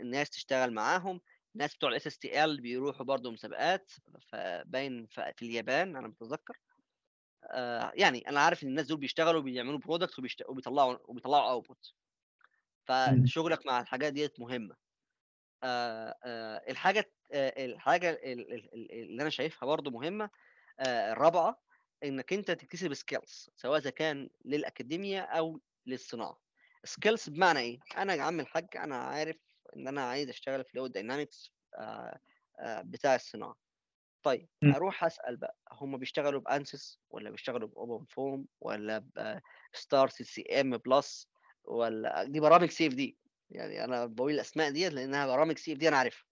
الناس 0.00 0.30
تشتغل 0.30 0.74
معاهم 0.74 1.20
الناس 1.54 1.74
بتوع 1.74 1.90
ال 1.90 2.06
SSTL 2.06 2.60
بيروحوا 2.60 3.06
برضه 3.06 3.30
مسابقات 3.30 3.92
فباين 4.32 5.06
في 5.06 5.42
اليابان 5.42 5.96
أنا 5.96 6.08
متذكر. 6.08 6.58
آه 7.50 7.92
يعني 7.94 8.28
أنا 8.28 8.40
عارف 8.40 8.62
إن 8.62 8.68
الناس 8.68 8.86
دول 8.86 8.98
بيشتغلوا 8.98 9.40
بيعملوا 9.42 9.78
product 9.78 10.18
وبيطلعوا 10.48 10.98
وبيطلعوا 11.04 11.50
output. 11.50 11.94
فشغلك 12.86 13.66
مع 13.66 13.80
الحاجات 13.80 14.12
ديت 14.12 14.40
مهمة. 14.40 14.76
آه 15.64 16.16
آه 16.24 16.62
الحاجة 16.70 17.12
آه 17.32 17.64
الحاجة 17.64 18.10
ال- 18.10 18.52
ال- 18.54 18.74
ال- 18.74 18.92
اللي 18.92 19.22
أنا 19.22 19.30
شايفها 19.30 19.66
برضو 19.66 19.90
مهمة 19.90 20.30
آه 20.80 21.12
الرابعة 21.12 21.62
إنك 22.04 22.32
أنت 22.32 22.50
تكتسب 22.50 22.94
skills 22.94 23.50
سواء 23.56 23.78
إذا 23.78 23.90
كان 23.90 24.30
للاكاديميا 24.44 25.20
أو 25.20 25.60
للصناعة. 25.86 26.41
skills 26.84 27.28
بمعنى 27.28 27.58
إيه؟ 27.58 27.78
أنا 27.96 28.14
يا 28.14 28.22
عم 28.22 28.40
الحاج 28.40 28.66
أنا 28.76 28.96
عارف 28.96 29.36
إن 29.76 29.88
أنا 29.88 30.02
عايز 30.02 30.28
أشتغل 30.28 30.64
في 30.64 30.74
ال 30.74 30.92
aerodynamics 30.92 31.52
آه 31.78 32.18
آه 32.60 32.82
بتاع 32.82 33.14
الصناعة. 33.14 33.56
طيب. 34.22 34.48
أروح 34.64 35.04
أسأل 35.04 35.36
بقى 35.36 35.56
هم 35.72 35.96
بيشتغلوا 35.96 36.40
ب 36.40 36.50
ANSYS 36.50 36.98
ولا 37.10 37.30
بيشتغلوا 37.30 37.68
ب 37.68 38.04
OpenFOAM 38.04 38.46
ولا 38.60 39.04
ب 39.74 40.08
STAR-CCM+ 40.08 41.28
ولا 41.64 42.24
دي 42.24 42.40
برامج 42.40 42.70
CFD 42.70 43.16
يعني 43.50 43.84
أنا 43.84 44.06
بقول 44.06 44.32
الأسماء 44.32 44.70
ديت 44.70 44.92
لأنها 44.92 45.26
برامج 45.26 45.58
CFD 45.58 45.88
أنا 45.88 45.96
عارفها. 45.96 46.24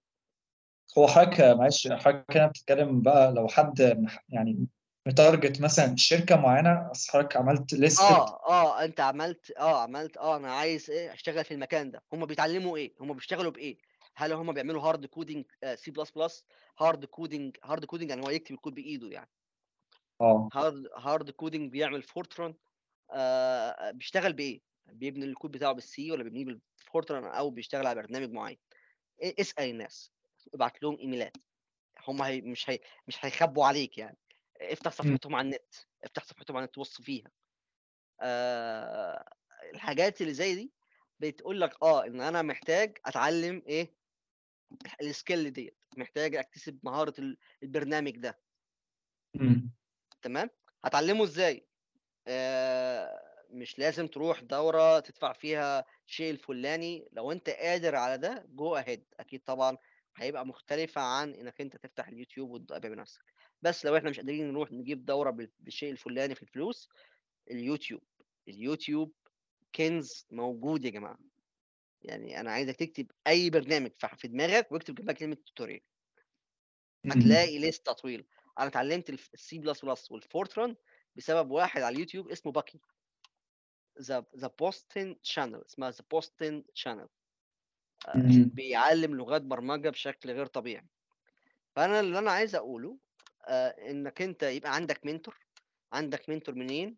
هو 0.99 1.07
حضرتك 1.07 1.41
معلش 1.41 1.89
حضرتك 1.89 2.37
هنا 2.37 2.47
بتتكلم 2.47 3.03
بقى 3.03 3.33
لو 3.33 3.49
حد 3.49 3.81
يعني 4.29 4.67
مت 5.11 5.23
target 5.23 5.61
مثلا 5.61 5.97
شركة 5.97 6.37
معينة؟ 6.37 6.91
أصل 6.91 7.13
حضرتك 7.13 7.37
عملت 7.37 7.73
list 7.73 8.01
آه 8.01 8.49
آه 8.49 8.85
أنت 8.85 9.01
عملت 9.01 9.51
آه 9.51 9.83
عملت 9.83 10.17
آه 10.17 10.37
أنا 10.37 10.53
عايز 10.53 10.91
إيه 10.91 11.13
أشتغل 11.13 11.45
في 11.45 11.55
المكان 11.55 11.91
ده. 11.91 12.03
هم 12.13 12.27
بيتعلموا 12.27 12.77
إيه؟ 12.77 12.95
هم 13.01 13.13
بيشتغلوا 13.13 13.51
بإيه؟ 13.51 13.79
هل 14.17 14.33
هم 14.33 14.53
بيعملوا 14.53 14.83
hard 14.83 15.07
coding 15.07 15.91
C++ 15.91 16.11
hard 16.11 17.05
coding 17.05 17.57
hard 17.65 17.85
coding 17.85 18.11
يعني 18.11 18.23
هو 18.27 18.31
يكتب 18.31 18.55
الكود 18.55 18.75
بإيده 18.75 19.09
يعني. 19.09 19.31
آه. 20.21 20.49
hard 20.53 20.89
hard 20.97 21.31
coding 21.31 21.71
بيعمل 21.73 22.03
Fortran 22.03 22.55
آه 23.13 23.91
بيشتغل 23.91 24.33
بإيه؟ 24.33 24.61
بيبني 24.87 25.25
الكود 25.25 25.51
بتاعه 25.51 25.73
بال 25.73 25.99
C 25.99 26.13
ولا 26.13 26.23
بيبنيه 26.23 26.45
بال 26.45 26.62
Fortran 26.62 27.25
أو 27.25 27.51
بيشتغل 27.51 27.87
على 27.87 28.03
برنامج 28.03 28.31
معين. 28.31 28.59
اسأل 29.23 29.71
الناس 29.71 30.13
ابعت 30.55 30.83
لهم 30.83 30.99
إيميلات. 30.99 31.37
هم 32.09 32.23
هي 32.23 32.41
مش 32.41 32.71
هي 32.71 32.79
مش 33.09 33.25
هيخبوا 33.25 33.67
عليك 33.67 33.99
يعني. 33.99 34.17
افتح 34.61 34.93
صفحتهم 34.93 35.35
على 35.35 35.45
النت 35.47 35.75
افتح 36.05 36.25
صفحتهم 36.25 36.57
على 36.57 36.65
النت 36.65 36.79
وص 36.79 37.03
فيها. 37.03 37.31
آه 38.21 39.33
الحاجات 39.75 40.21
اللي 40.21 40.35
زي 40.35 40.55
دي 40.55 40.73
بتقول 41.21 41.61
لك 41.61 41.83
آه 41.83 42.07
إن 42.07 42.21
أنا 42.21 42.43
محتاج 42.43 42.99
أتعلم 43.07 43.63
إيه؟ 43.67 43.95
ال 45.03 45.11
skill 45.11 45.53
ديت 45.53 45.77
محتاج 45.97 46.35
أكتسب 46.37 46.79
مهارة 46.83 47.15
ال- 47.19 47.39
البرنامج 47.63 48.17
ده. 48.19 48.41
مم. 49.35 49.71
تمام؟ 50.23 50.51
هتعلمه 50.85 51.25
إزاي؟ 51.25 51.67
آه 52.27 53.31
مش 53.51 53.79
لازم 53.79 54.07
تروح 54.07 54.41
دورة 54.41 55.01
تدفع 55.01 55.33
فيها 55.33 55.85
شيء 56.07 56.31
الفلاني. 56.31 57.09
لو 57.13 57.33
أنت 57.33 57.51
قادر 57.51 57.97
على 57.97 58.19
ده 58.19 58.47
go 58.49 58.77
ahead 58.77 59.05
أكيد 59.21 59.41
طبعا 59.45 59.77
هيبقى 60.17 60.47
مختلفة 60.47 61.01
عن 61.01 61.35
إنك 61.35 61.61
أنت 61.61 61.77
تفتح 61.77 62.09
اليوتيوب 62.09 62.51
وتبقى 62.51 62.81
بنفسك. 62.81 63.23
بس 63.63 63.87
لو 63.87 63.97
إحنا 63.97 64.11
مش 64.11 64.17
قادرين 64.17 64.49
نروح 64.53 64.73
نجيب 64.73 65.05
دورة 65.05 65.31
بال- 65.31 65.53
بالشيء 65.59 65.91
الفلاني 65.93 66.35
في 66.35 66.43
الفلوس 66.43 66.89
اليوتيوب. 67.51 68.03
اليوتيوب 68.49 69.13
كنز 69.75 70.27
موجود 70.31 70.85
يا 70.85 70.91
جماعة. 70.91 71.19
يعني 72.03 72.41
أنا 72.41 72.51
عايزك 72.53 72.77
تكتب 72.77 73.11
أي 73.27 73.51
برنامج 73.51 73.91
في 74.17 74.29
دماغك 74.29 74.73
واكتب 74.73 74.95
جنبها 74.95 75.15
كلمة 75.15 75.35
tutorial. 75.35 75.81
هتلاقي 77.07 77.59
لسته 77.59 77.93
طويله 77.93 78.25
أنا 78.59 78.67
اتعلمت 78.67 79.11
ال 79.11 79.59
C++ 79.59 79.85
وال 79.85 80.13
Fortran 80.13 80.77
بسبب 81.17 81.51
واحد 81.51 81.83
على 81.83 81.95
اليوتيوب 81.95 82.29
اسمه 82.29 82.53
Bucky 82.53 82.81
the 84.01 84.27
the 84.37 84.47
Boston 84.59 85.17
channel 85.23 85.63
اسمها 85.67 85.91
the 85.91 86.05
Boston 86.11 86.65
channel. 86.75 87.09
بيعلم 88.55 89.15
لغات 89.15 89.43
برمجة 89.43 89.91
بشكل 89.91 90.31
غير 90.31 90.47
طبيعي. 90.47 90.87
فأنا 91.77 92.01
اللي 92.01 92.19
أنا 92.19 92.31
عايز 92.31 92.55
أقوله 92.55 92.99
إنك 93.49 94.23
أنت 94.23 94.43
يبقى 94.43 94.75
عندك 94.75 95.07
mentor 95.07 95.39
عندك 95.93 96.29
mentor 96.29 96.55
منين؟ 96.55 96.97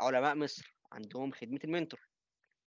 علماء 0.00 0.34
مصر 0.34 0.76
عندهم 0.92 1.32
خدمة 1.32 1.60
ال 1.64 1.69
mentor. 1.69 2.00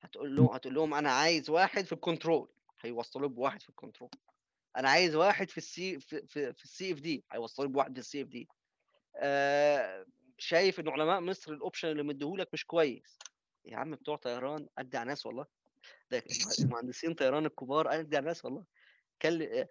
هتقول 0.02 0.36
له 0.36 0.56
هتقول 0.56 0.74
لهم 0.76 0.94
أنا 0.94 1.12
عايز 1.12 1.50
واحد 1.50 1.86
في 1.86 1.94
ال 1.94 2.01
control 2.01 2.50
هيوصلوك 2.82 3.32
بواحد 3.32 3.62
في 3.62 3.70
ال 3.70 3.75
control 3.75 4.10
أنا 4.78 4.90
عايز 4.90 5.16
واحد 5.16 5.50
في 5.50 5.58
ال 5.58 5.79
C 5.79 6.00
في 6.00 6.28
في, 6.28 6.54
في 6.54 6.64
ال 6.64 6.94
CFD 6.94 7.26
هيوصلوك 7.32 7.70
بواحد 7.70 7.94
في 7.94 8.00
ال 8.00 8.22
CFD 8.22 8.48
شايف 10.38 10.80
إن 10.80 10.90
علماء 10.90 11.20
مصر 11.20 11.54
ال 11.54 11.59
option 11.59 11.88
اللي 11.88 12.04
مديهولك 12.04 12.50
مش 12.54 12.66
كويس. 12.66 13.18
يا 13.66 13.78
عم 13.78 13.92
بتوع 13.92 14.16
طيران 14.16 14.68
أدي 14.78 14.98
على 14.98 15.10
ناس 15.10 15.26
والله. 15.26 15.46
ده 16.12 16.24
مهندسين 16.72 17.14
طيران 17.14 17.46
الكبار 17.46 17.94
أدي 18.00 18.18
على 18.18 18.26
ناس 18.26 18.46
والله. 18.46 18.66
كل 19.22 19.66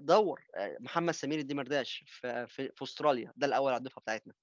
دور 0.00 0.44
محمد 0.80 1.14
سمير 1.14 1.38
الدمرداش 1.38 2.04
في, 2.06 2.46
في, 2.46 2.72
أستراليا. 2.82 3.32
ده 3.36 3.46
الأول 3.46 3.72
على 3.72 3.78
الدفعة 3.78 4.00
بتاعتنا. 4.02 4.34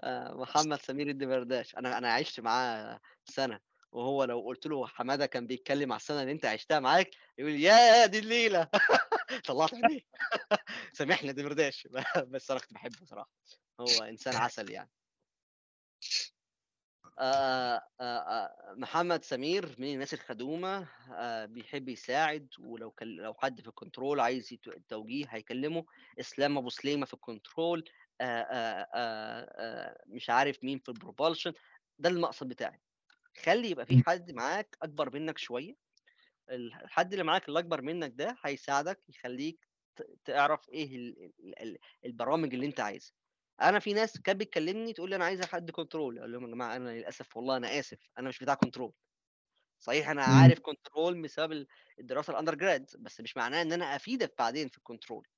آه، 0.00 0.34
محمد 0.34 0.80
سمير 0.80 1.08
الدمرداش 1.08 1.76
أنا 1.76 1.98
أنا 1.98 2.12
عشت 2.12 2.40
معاه 2.40 3.00
سنة 3.24 3.60
وهو 3.92 4.24
لو 4.24 4.40
قلت 4.40 4.66
له 4.66 4.86
حمادة 4.86 5.26
كان 5.26 5.46
بيتكلم 5.46 5.92
على 5.92 6.00
السنة 6.00 6.20
اللي 6.22 6.32
أنت 6.32 6.44
عشتها 6.44 6.80
معاك 6.80 7.10
يقول 7.38 7.60
يا 7.60 8.06
دي 8.06 8.18
الليلة. 8.18 8.68
طلعت 9.46 9.74
عينيه 9.74 10.00
سامحني 10.98 11.32
دمرداش 11.32 11.88
بس 12.32 12.50
أنا 12.50 12.60
كنت 12.60 12.72
بحبه 12.72 13.04
صراحة. 13.04 13.30
هو 13.80 14.02
إنسان 14.02 14.36
عسل 14.36 14.70
يعني. 14.70 14.90
آه 17.18 17.82
آه 18.00 18.02
آه 18.18 18.74
محمد 18.76 19.24
سمير 19.24 19.74
من 19.78 19.92
الناس 19.94 20.14
الخدومة 20.14 20.88
آه 21.14 21.46
بيحب 21.46 21.88
يساعد 21.88 22.48
ولو 22.58 22.90
كل 22.90 23.16
لو 23.16 23.34
حد 23.34 23.60
في 23.60 23.68
ال 23.68 23.74
control 23.74 24.20
عايز 24.20 24.52
يت- 24.52 24.88
توجيه 24.88 25.26
هيكلمه. 25.28 25.84
إسلام 26.20 26.58
أبو 26.58 26.70
سليمة 26.70 27.06
في 27.06 27.14
ال 27.14 27.23
control 27.23 27.84
مش 30.06 30.30
عارف 30.30 30.64
مين 30.64 30.78
في 30.78 30.88
ال 30.88 30.94
propulsion 30.94 31.52
ده 31.98 32.08
المقصد 32.08 32.48
بتاعي. 32.48 32.80
خلي 33.44 33.70
يبقى 33.70 33.86
في. 33.86 34.02
حد 34.06 34.30
معاك 34.32 34.76
أكبر 34.82 35.14
منك 35.14 35.38
شوية. 35.38 35.74
الحد 36.50 37.12
اللي 37.12 37.24
معاك 37.24 37.48
اللي 37.48 37.58
أكبر 37.58 37.82
منك 37.82 38.12
ده 38.14 38.36
هيساعدك 38.44 39.00
يخليك 39.08 39.68
ت- 39.96 40.16
تعرف 40.24 40.68
إيه 40.68 40.96
ال- 40.96 41.32
ال- 41.40 41.62
ال- 41.62 41.78
البرامج 42.04 42.54
اللي 42.54 42.66
أنت 42.66 42.80
عايزها. 42.80 43.12
أنا 43.60 43.78
في 43.78 43.92
ناس 43.92 44.20
كانت 44.20 44.40
بتكلمني 44.40 44.92
تقول 44.92 45.10
لي 45.10 45.16
أنا 45.16 45.24
عايزه 45.24 45.46
حد 45.46 45.70
control 45.70 46.18
أقول 46.18 46.32
لهم 46.32 46.42
يا 46.44 46.48
جماعة 46.48 46.76
أنا 46.76 46.90
للأسف 46.90 47.36
والله 47.36 47.56
أنا 47.56 47.78
آسف 47.78 47.98
أنا 48.18 48.28
مش 48.28 48.38
بتاع 48.38 48.54
control 48.54 48.92
صحيح 49.80 50.08
أنا 50.10 50.24
مم. 50.26 50.32
عارف 50.36 50.60
control 50.60 51.22
بسبب 51.22 51.52
ال- 51.52 51.66
الدراسة 52.00 52.30
ال 52.32 52.54
undergrad 52.54 52.90
بس 53.00 53.20
مش 53.20 53.36
معناه 53.36 53.62
إن 53.62 53.72
أنا 53.72 53.96
أفيدك 53.96 54.34
بعدين 54.38 54.68
في 54.68 54.78
ال 54.78 54.84
control 54.84 55.28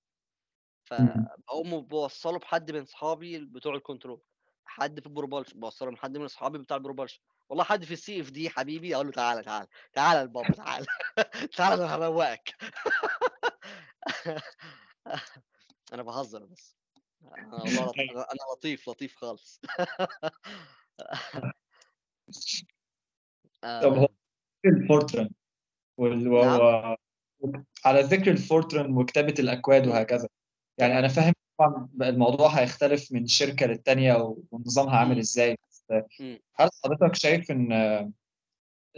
مم. 0.98 1.28
فبقوم 1.46 1.80
بوصله 1.80 2.38
بحد 2.38 2.70
من 2.70 2.80
اصحابي 2.82 3.38
بتوع 3.46 3.74
ال 3.74 3.80
control 3.80 4.22
حد 4.64 5.00
في 5.00 5.06
ال 5.06 5.11
propulsion 5.11 5.60
بوصله 5.60 5.90
من 5.90 5.96
حد 5.98 6.18
من 6.18 6.24
اصحابي 6.24 6.58
بتاع 6.58 6.76
ال 6.76 6.80
propulsion 6.80 7.20
والله 7.48 7.64
حد 7.64 7.84
في 7.84 7.92
ال 7.94 8.20
CFD 8.20 8.50
حبيبي 8.50 8.94
أقول 8.94 9.06
له 9.06 9.12
تعالى 9.12 9.42
تعالى 9.42 9.68
تعالى 9.92 10.22
البابا 10.22 10.54
تعالى 10.54 10.86
تعالى 11.56 11.74
أنا 11.84 11.94
هروقك 11.94 12.54
أنا 15.92 16.02
بهزر 16.02 16.44
بس. 16.44 16.76
والله 17.52 17.86
لط- 17.86 17.94
أنا 18.00 18.20
أنا 18.20 18.40
لطيف 18.56 18.88
لطيف 18.88 19.14
خالص. 19.16 19.60
طب 23.62 23.92
هو 23.98 24.04
آه، 24.04 24.08
ال 24.66 24.74
Fortran 24.74 25.30
وال... 25.96 26.30
نعم. 26.30 26.96
على 27.84 28.00
ذكر 28.00 28.30
ال 28.30 28.39
Fortran 28.39 28.96
وكتابة 28.96 29.34
الأكواد 29.38 29.86
مم، 29.86 29.92
وهكذا. 29.92 30.28
يعني 30.78 30.98
أنا 30.98 31.08
فاهم 31.08 31.32
طبعا 31.58 31.88
الموضوع 32.02 32.48
هيختلف 32.48 33.12
من 33.12 33.26
شركة 33.26 33.66
للتانية 33.66 34.34
ونظامها 34.50 34.96
عامل 34.96 35.18
مم، 36.20 36.40
هل 36.56 36.68
حضرتك 36.84 37.14
شايف 37.14 37.50
إن 37.50 37.72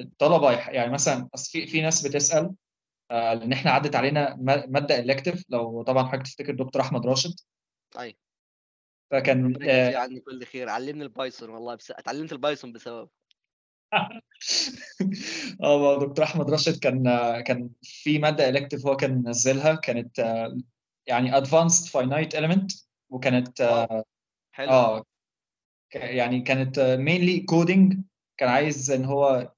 الطلبة 0.00 0.52
يح- 0.52 0.68
يعني 0.68 0.92
مثلا 0.92 1.28
في 1.52 1.66
في 1.66 1.80
ناس 1.80 2.06
بتسأل 2.06 2.54
آه، 3.10 3.34
لأن 3.34 3.52
إحنا 3.52 3.70
عدت 3.70 3.96
علينا 3.96 4.34
م- 4.36 4.72
مادة 4.72 4.98
elective 4.98 5.44
لو 5.48 5.82
طبعا 5.82 6.06
حضرتك 6.08 6.22
تفتكر 6.26 6.54
دكتور 6.54 6.82
أحمد 6.82 7.06
راشد. 7.06 7.34
أيوه 7.98 8.14
فكان 9.10 9.62
آه، 9.70 9.96
عني 9.96 10.20
كل 10.20 10.44
خير. 10.46 10.68
علمني 10.68 11.02
ال 11.04 11.11
Python 11.11 11.50
والله 11.50 11.74
بس 11.74 11.90
اتعلمت 11.90 12.32
ال 12.32 12.38
Python 12.38 12.72
بسبب 12.72 13.08
آه 15.62 15.98
دكتور 15.98 16.24
أحمد 16.24 16.50
راشد 16.50 16.78
كان 16.78 17.04
كان 17.46 17.70
في 17.82 18.18
مادة 18.18 18.48
elective 18.48 18.86
هو 18.86 18.96
كان 18.96 19.22
منزلها 19.22 19.74
كانت 19.74 20.18
آه، 20.18 20.58
يعني 21.06 21.36
advanced 21.36 21.88
finite 21.88 22.34
element 22.34 22.72
وكانت 23.10 23.60
wow. 23.60 24.04
حلو. 24.52 24.70
آه 24.70 25.04
يعني 25.94 26.40
كانت 26.40 26.80
mainly 26.80 27.40
coding 27.40 27.94
كان 28.36 28.48
عايز 28.48 28.90
إن 28.90 29.04
هو 29.04 29.52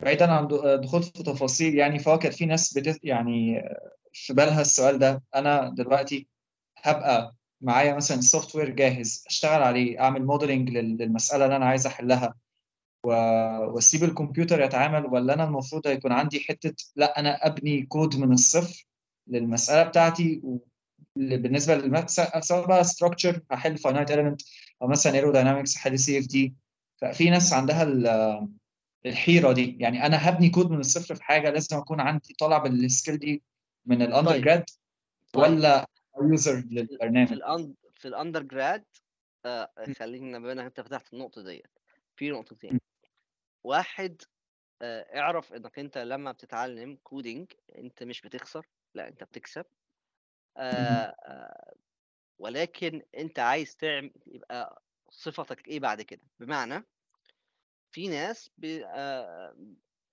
بعيدا 0.00 0.32
عن 0.32 0.46
د- 0.46 0.80
دخول 0.80 1.02
في 1.02 1.10
تفاصيل 1.22 1.74
يعني 1.74 1.98
فهو 1.98 2.18
كان 2.18 2.32
في 2.32 2.46
ناس 2.46 2.78
بت 2.78 3.00
يعني 3.04 3.62
في 4.12 4.34
بالها 4.34 4.60
السؤال 4.60 4.98
ده. 4.98 5.22
أنا 5.34 5.68
دلوقتي 5.76 6.28
هبقى 6.76 7.34
معايا 7.62 7.94
مثلا 7.94 8.20
software 8.20 8.70
جاهز 8.70 9.24
أشتغل 9.26 9.62
عليه 9.62 10.00
أعمل 10.00 10.24
modeling 10.26 10.70
للمسألة 10.70 11.44
اللي 11.44 11.56
أنا 11.56 11.66
عايز 11.66 11.86
أحلها. 11.86 12.34
وأسيب 13.06 14.04
الكمبيوتر 14.04 14.60
يتعامل 14.60 15.06
ولا 15.06 15.34
أنا 15.34 15.44
المفروض 15.44 15.86
هيكون 15.86 16.12
عندي 16.12 16.40
حتة 16.40 16.74
لأ 16.96 17.20
أنا 17.20 17.46
أبني 17.46 17.82
كود 17.82 18.16
من 18.16 18.32
الصفر 18.32 18.86
للمسألة 19.26 19.82
بتاعتي 19.88 20.40
و- 20.44 20.58
بالنسبة 21.16 21.74
للمسألة 21.74 22.40
سواء 22.40 22.66
بقى 22.66 22.84
structure 22.84 23.40
هحل 23.50 23.78
finite 23.78 24.10
element 24.10 24.42
أو 24.82 24.86
مثلا 24.88 25.14
aerodynamics 25.14 25.76
هحل 25.76 25.98
CFD 25.98 26.54
ففي 27.00 27.30
ناس 27.30 27.52
عندها 27.52 27.82
ال- 27.82 28.48
الحيرة 29.06 29.52
دي. 29.52 29.76
يعني 29.80 30.06
أنا 30.06 30.28
هبني 30.28 30.50
كود 30.50 30.70
من 30.70 30.80
الصفر 30.80 31.14
في 31.14 31.24
حاجة 31.24 31.50
لازم 31.50 31.76
أكون 31.76 32.00
عندي 32.00 32.34
طالع 32.38 32.58
بال 32.58 32.75
skill 32.75 33.18
دي 33.18 33.42
من 33.86 34.02
ال 34.02 34.07
under 34.07 34.30
طيب. 34.30 34.44
grad 34.44 34.64
طيب. 35.32 35.42
ولا 35.42 35.86
user 36.20 36.60
في 36.62 36.68
للبرنامج 36.74 37.32
ال 37.32 37.39
under 37.39 37.74
في 37.94 38.08
ال 38.08 38.42
undergrad 38.42 38.84
آه 39.44 39.70
خلينا 39.98 40.38
بما 40.38 40.52
انك 40.52 40.64
أنت 40.64 40.80
فتحت 40.80 41.12
النقطة 41.14 41.42
ديت. 41.42 41.66
في 42.16 42.30
نقطتين. 42.30 42.80
واحد 43.64 44.22
آه 44.82 45.18
اعرف 45.20 45.52
إنك 45.52 45.78
أنت 45.78 45.98
لما 45.98 46.32
بتتعلم 46.32 46.98
coding 47.02 47.52
أنت 47.78 48.02
مش 48.02 48.20
بتخسر 48.20 48.66
لا 48.94 49.08
أنت 49.08 49.24
بتكسب. 49.24 49.64
آه 50.56 51.74
ولكن 52.38 53.02
أنت 53.18 53.38
عايز 53.38 53.76
تعمل 53.76 54.12
يبقى 54.26 54.82
صفتك 55.10 55.68
إيه 55.68 55.80
بعد 55.80 56.02
كده؟ 56.02 56.20
بمعنى 56.40 56.84
في 57.90 58.08
ناس 58.08 58.50
بي 58.58 58.86
آه 58.86 59.56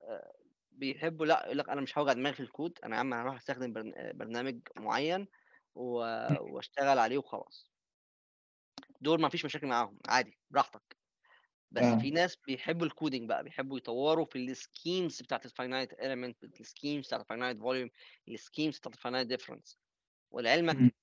آه 0.02 0.34
بيحبوا 0.72 1.26
لا 1.26 1.44
يقول 1.46 1.58
لك 1.58 1.70
أنا 1.70 1.82
مش 1.82 1.98
هوجع 1.98 2.14
دماغي 2.14 2.36
في 2.36 2.40
الكود 2.44 2.80
أنا 2.84 2.96
يا 2.96 3.00
عم 3.00 3.14
هروح 3.14 3.36
أستخدم 3.36 3.74
برن- 3.74 4.12
برنامج 4.18 4.60
معين 4.78 5.28
واشتغل 5.80 7.00
عليه 7.00 7.18
وخلاص. 7.18 7.70
دول 9.02 9.22
ما 9.22 9.30
فيش 9.30 9.46
مشاكل 9.46 9.68
معاهم 9.68 9.98
عادي 10.08 10.40
براحتك. 10.50 10.98
بس 11.72 11.84
آه. 11.84 12.00
في 12.00 12.12
ناس 12.12 12.38
بيحبوا 12.48 12.86
ال 12.86 12.92
coding 12.92 13.30
بقى 13.30 13.44
بيحبوا 13.44 13.78
يطوروا 13.78 14.26
في 14.26 14.38
ال 14.38 14.48
schemes 14.48 15.22
بتاعت 15.22 15.46
ال 15.46 15.52
finite 15.52 15.94
element 15.94 16.44
ال 16.44 16.51
schemes 16.51 17.06
بتاعت 17.08 17.22
ال 17.22 17.27
finite 17.27 17.58
volume 17.60 17.90
ال 18.28 18.34
schemes 18.34 18.78
بتاعت 18.80 18.96
ال 18.96 19.00
finite 19.00 19.28
difference 19.28 19.80
ولعلمك. 20.32 20.94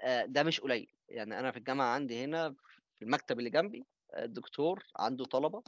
آه، 0.00 0.24
ده 0.24 0.42
مش 0.42 0.60
قليل. 0.60 0.92
يعني 1.08 1.38
أنا 1.38 1.50
في 1.50 1.58
الجامعة 1.58 1.86
عندي 1.86 2.24
هنا 2.24 2.54
في 2.98 3.04
المكتب 3.04 3.38
اللي 3.38 3.50
جنبي 3.50 3.86
آه، 4.14 4.24
الدكتور 4.24 4.84
عنده 4.96 5.24
طلبة. 5.24 5.62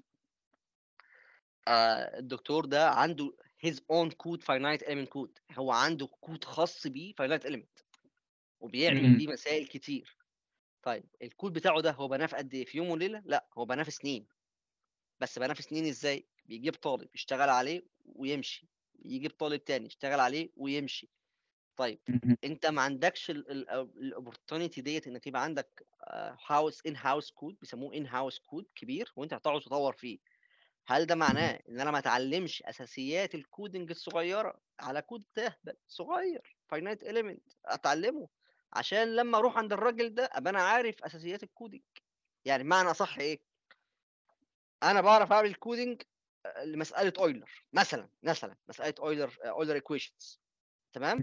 آه، 1.68 2.18
الدكتور 2.18 2.64
ده 2.64 2.90
عنده 2.90 3.32
his 3.66 3.74
own 3.74 4.08
code 4.08 4.40
finite 4.40 4.86
element 4.86 5.08
code. 5.08 5.58
هو 5.58 5.72
عنده 5.72 6.06
كود 6.06 6.44
خاص 6.44 6.86
بيه 6.86 7.14
finite 7.14 7.42
element. 7.42 7.89
وبيعمل 8.60 9.08
مم. 9.08 9.16
بيه 9.18 9.28
مسائل 9.28 9.66
كتير. 9.66 10.16
طيب 10.82 11.04
الكود 11.22 11.52
بتاعه 11.52 11.80
ده 11.80 11.90
هو 11.90 12.08
بناه 12.08 12.26
في 12.26 12.36
قد 12.36 12.54
إيه؟ 12.54 12.64
في 12.64 12.78
يوم 12.78 12.90
وليلة؟ 12.90 13.22
لا 13.24 13.46
هو 13.58 13.64
بناه 13.64 13.82
في 13.82 13.90
سنين. 13.90 14.26
بس 15.20 15.38
بناه 15.38 15.54
في 15.54 15.62
سنين 15.62 15.86
إزاي؟ 15.86 16.26
بيجيب 16.44 16.74
طالب 16.74 17.08
يشتغل 17.14 17.48
عليه 17.48 17.82
ويمشي. 18.04 18.68
يجيب 19.04 19.30
طالب 19.30 19.64
تاني 19.64 19.86
يشتغل 19.86 20.20
عليه 20.20 20.50
ويمشي. 20.56 21.10
طيب 21.76 21.98
مم. 22.08 22.36
أنت 22.44 22.66
ما 22.66 22.82
عندكش 22.82 23.30
ال 23.30 23.43
opportunity 23.43 24.80
ديت 24.80 25.06
إنك 25.06 25.26
يبقى 25.26 25.42
عندك 25.42 25.86
house 26.46 26.86
in 26.86 26.96
house 26.96 27.30
code 27.30 27.56
بيسموه 27.60 27.94
in 27.94 28.06
house 28.06 28.38
code 28.38 28.66
كبير 28.74 29.12
وأنت 29.16 29.34
هتقعد 29.34 29.60
تطور 29.60 29.92
فيه. 29.92 30.18
هل 30.86 31.06
ده 31.06 31.14
معناه 31.14 31.60
إن 31.68 31.80
أنا 31.80 31.90
ما 31.90 31.98
أتعلمش 31.98 32.62
أساسيات 32.62 33.34
ال 33.34 33.42
coding 33.42 33.90
الصغيرة 33.90 34.60
على 34.80 35.02
كود 35.02 35.24
تهبل 35.34 35.76
صغير. 35.88 36.56
finite 36.68 37.02
element 37.02 37.42
أتعلمه. 37.64 38.28
عشان 38.72 39.16
لما 39.16 39.38
أروح 39.38 39.56
عند 39.58 39.72
الراجل 39.72 40.14
ده 40.14 40.24
أبقى 40.32 40.50
أنا 40.50 40.62
عارف 40.62 41.04
أساسيات 41.04 41.42
ال 41.42 41.48
coding 41.48 41.82
يعني 42.44 42.64
معنى 42.64 42.94
صح 42.94 43.18
إيه؟ 43.18 43.40
أنا 44.82 45.00
بعرف 45.00 45.32
أعمل 45.32 45.54
coding 45.54 46.02
لمسألة 46.64 47.12
اويلر 47.18 47.64
مثلا 47.72 48.08
مثلا 48.22 48.56
مسألة 48.68 48.94
Euler 48.98 49.36
Euler 49.44 49.74
equations 49.74 50.40
تمام. 50.92 51.18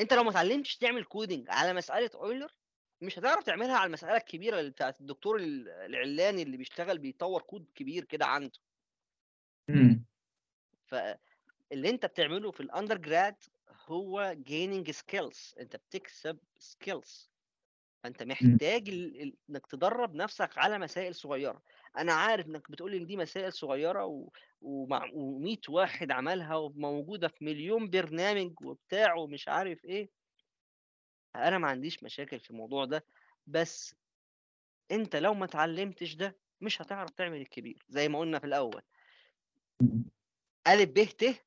أنت 0.00 0.12
لو 0.12 0.24
ما 0.24 0.30
اتعلمتش 0.30 0.76
تعمل 0.76 1.04
coding 1.04 1.46
على 1.50 1.72
مسألة 1.74 2.10
اويلر 2.14 2.54
مش 3.00 3.18
هتعرف 3.18 3.44
تعملها 3.44 3.76
على 3.76 3.86
المسألة 3.86 4.16
الكبيرة 4.16 4.60
اللي 4.60 4.70
بتاعت 4.70 5.00
الدكتور 5.00 5.36
ال- 5.36 5.68
العلاني 5.68 6.42
اللي 6.42 6.56
بيشتغل 6.56 6.98
بيطور 6.98 7.42
كود 7.42 7.70
كبير 7.74 8.04
كده 8.04 8.26
عنده. 8.26 8.58
فاللي 10.86 11.90
أنت 11.90 12.06
بتعمله 12.06 12.50
في 12.50 12.60
ال 12.60 12.96
undergrad 12.98 13.36
هو 13.90 14.34
gaining 14.38 14.90
skills 14.90 15.54
انت 15.60 15.76
بتكسب 15.76 16.38
skills 16.58 17.30
فانت 18.04 18.22
محتاج 18.22 18.88
ال- 18.88 19.22
ال- 19.22 19.36
انك 19.50 19.66
تدرب 19.66 20.14
نفسك 20.14 20.58
على 20.58 20.78
مسائل 20.78 21.14
صغيرة. 21.14 21.62
أنا 21.98 22.12
عارف 22.12 22.46
انك 22.46 22.70
بتقول 22.70 22.94
ان 22.94 23.06
دي 23.06 23.16
مسائل 23.16 23.52
صغيرة 23.52 24.04
و... 24.04 24.28
ومع 24.60 25.06
و100 25.10 25.68
واحد 25.68 26.10
عملها 26.10 26.56
وموجودة 26.56 27.28
في 27.28 27.44
مليون 27.44 27.90
برنامج 27.90 28.52
وبتاع 28.64 29.14
ومش 29.14 29.48
عارف 29.48 29.84
إيه. 29.84 30.10
أنا 31.36 31.58
ما 31.58 31.68
عنديش 31.68 32.02
مشاكل 32.02 32.40
في 32.40 32.50
الموضوع 32.50 32.84
ده. 32.84 33.04
بس 33.46 33.94
انت 34.90 35.16
لو 35.16 35.34
ما 35.34 35.44
اتعلمتش 35.44 36.14
ده 36.14 36.36
مش 36.60 36.82
هتعرف 36.82 37.10
تعمل 37.10 37.40
الكبير 37.40 37.84
زي 37.88 38.08
ما 38.08 38.18
قلنا 38.18 38.38
في 38.38 38.46
الأول. 38.46 38.82
الف 40.66 40.88
ب 40.90 41.04
ت 41.04 41.44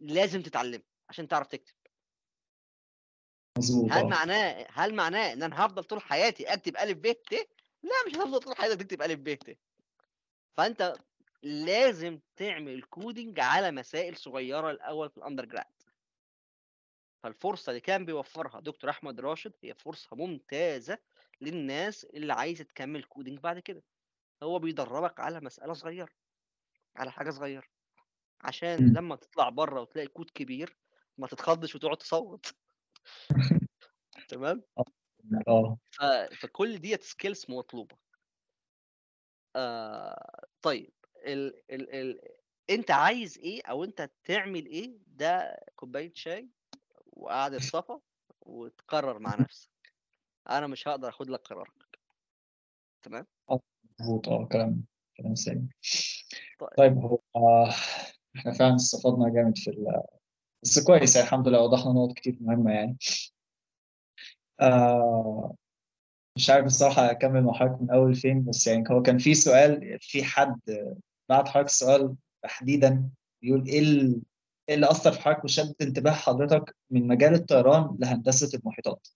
لازم 0.00 0.42
تتعلمه 0.42 0.82
عشان 1.08 1.28
تعرف 1.28 1.46
تكتب. 1.46 1.74
مظبوط 3.58 3.92
هل 3.92 4.02
آه. 4.04 4.08
معناه 4.08 4.66
هل 4.72 4.94
معناه 4.94 5.32
إن 5.32 5.42
أنا 5.42 5.66
هفضل 5.66 5.84
طول 5.84 6.00
حياتي 6.02 6.44
أكتب 6.52 6.76
ألف 6.76 6.98
ب 6.98 7.12
ت؟ 7.12 7.32
لا 7.82 7.90
مش 8.06 8.12
هتفضل 8.16 8.40
طول 8.40 8.56
حياتك 8.56 8.80
تكتب 8.80 9.02
ألف 9.02 9.20
ب 9.20 9.34
ت. 9.34 9.58
فأنت 10.56 10.94
لازم 11.42 12.20
تعمل 12.36 12.82
coding 12.82 13.40
على 13.40 13.70
مسائل 13.70 14.16
صغيرة 14.16 14.70
الأول 14.70 15.10
في 15.10 15.16
ال 15.16 15.44
undergrad 15.44 15.64
فالفرصة 17.22 17.70
اللي 17.70 17.80
كان 17.80 18.04
بيوفرها 18.04 18.60
دكتور 18.60 18.90
أحمد 18.90 19.20
راشد 19.20 19.52
هي 19.62 19.74
فرصة 19.74 20.16
ممتازة 20.16 20.98
للناس 21.40 22.04
اللي 22.04 22.32
عايزة 22.32 22.64
تكمل 22.64 23.04
coding 23.04 23.38
بعد 23.38 23.58
كده. 23.58 23.82
هو 24.42 24.58
بيدربك 24.58 25.20
على 25.20 25.40
مسألة 25.40 25.72
صغيرة 25.72 26.08
على 26.96 27.10
حاجة 27.12 27.30
صغيرة. 27.30 27.66
عشان. 28.40 28.92
لما 28.92 29.16
تطلع 29.16 29.48
بره 29.48 29.80
وتلاقي 29.80 30.08
كود 30.08 30.30
كبير 30.30 30.76
ما 31.18 31.26
تتخضش 31.26 31.74
وتقعد 31.74 31.96
تصوت. 31.96 32.54
تمام؟ 34.28 34.62
آه. 35.48 35.78
ف... 35.90 36.02
فكل 36.40 36.78
ديت 36.78 37.02
skills 37.02 37.46
مطلوبة. 37.48 37.96
آه 39.56 40.46
طيب 40.62 40.92
ال... 41.26 41.62
ال... 41.70 41.94
ال... 41.94 42.20
انت 42.70 42.90
عايز 42.90 43.38
إيه 43.38 43.62
أو 43.62 43.84
انت 43.84 44.10
تعمل 44.24 44.66
إيه؟ 44.66 44.98
ده 45.06 45.60
كوباية 45.76 46.12
شاي 46.14 46.48
وقعدة 47.06 47.58
صفا 47.58 48.00
وتقرر 48.40 49.18
مع 49.18 49.34
نفسك. 49.40 49.70
أنا 50.50 50.66
مش 50.66 50.88
هقدر 50.88 51.08
أخد 51.08 51.30
لك 51.30 51.40
قرارك. 51.40 51.98
تمام؟ 53.02 53.26
مظبوط. 54.00 54.28
آه 54.28 54.48
كلام 54.52 54.84
كلام 55.16 55.34
سليم. 55.34 55.68
طيب. 56.60 56.70
طيب 56.76 56.98
هو 56.98 57.18
آه، 57.36 57.70
إحنا 58.36 58.52
فعلا 58.52 58.76
استفدنا 58.76 59.28
جامد 59.34 59.58
في. 59.58 59.70
بس 60.62 60.78
كويس 60.78 61.16
يعني 61.16 61.28
الحمد 61.28 61.48
لله 61.48 61.60
وضحنا 61.60 61.92
نقط 61.92 62.12
كتير 62.12 62.36
مهمة 62.40 62.72
يعني. 62.72 62.96
آه 64.60 65.54
مش 66.36 66.50
عارف 66.50 66.66
الصراحة 66.66 67.10
أكمل 67.10 67.42
مع 67.44 67.52
حضرتك 67.52 67.82
من 67.82 67.90
أول 67.90 68.14
فين 68.14 68.44
بس 68.44 68.66
يعني 68.66 68.84
هو 68.90 69.02
كان 69.02 69.18
في 69.18 69.34
سؤال 69.34 69.98
في 70.00 70.24
حد 70.24 70.60
بعت 71.28 71.48
حضرتك 71.48 71.68
سؤال 71.68 72.16
تحديدا 72.42 73.10
بيقول 73.42 73.66
إيه 73.66 73.80
إيه 74.68 74.74
اللي 74.74 74.90
أثر 74.90 75.12
في 75.12 75.20
حضرتك 75.20 75.44
وشدت 75.44 75.82
انتباه 75.82 76.12
حضرتك 76.12 76.76
من 76.90 77.06
مجال 77.06 77.34
الطيران 77.34 77.96
لهندسة 78.00 78.58
المحيطات؟ 78.58 79.08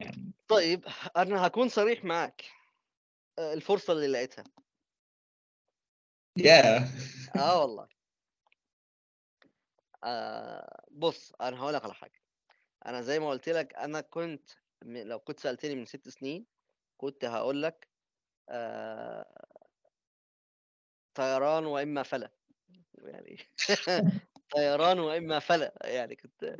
يعني 0.00 0.32
طيب 0.48 0.84
أنا 1.16 1.46
هكون 1.46 1.68
صريح 1.68 2.04
معاك. 2.04 2.44
آه، 3.38 3.54
الفرصة 3.54 3.92
اللي 3.92 4.06
لقيتها. 4.06 4.44
يا 6.36 6.88
آه 7.36 7.60
والله. 7.60 7.93
آه 10.04 10.86
بص 10.90 11.32
أنا 11.40 11.58
هقول 11.60 11.74
لك 11.74 11.84
على 11.84 11.94
حاجة. 11.94 12.22
أنا 12.86 13.02
زي 13.02 13.18
ما 13.20 13.30
قلت 13.30 13.48
لك 13.48 13.74
أنا 13.74 14.00
كنت 14.00 14.50
لو 14.84 15.18
كنت 15.18 15.40
سألتني 15.40 15.74
من 15.74 15.86
ست 15.86 16.08
سنين 16.08 16.46
كنت 16.98 17.24
هقول 17.24 17.62
لك 17.62 17.88
آه 18.48 19.26
طيران 21.14 21.66
وإما 21.66 22.02
فلا 22.02 22.30
يعني 22.98 23.38
طيران 24.54 24.98
وإما 24.98 25.38
فلأ 25.38 25.74
يعني 25.84 26.16
كنت 26.16 26.56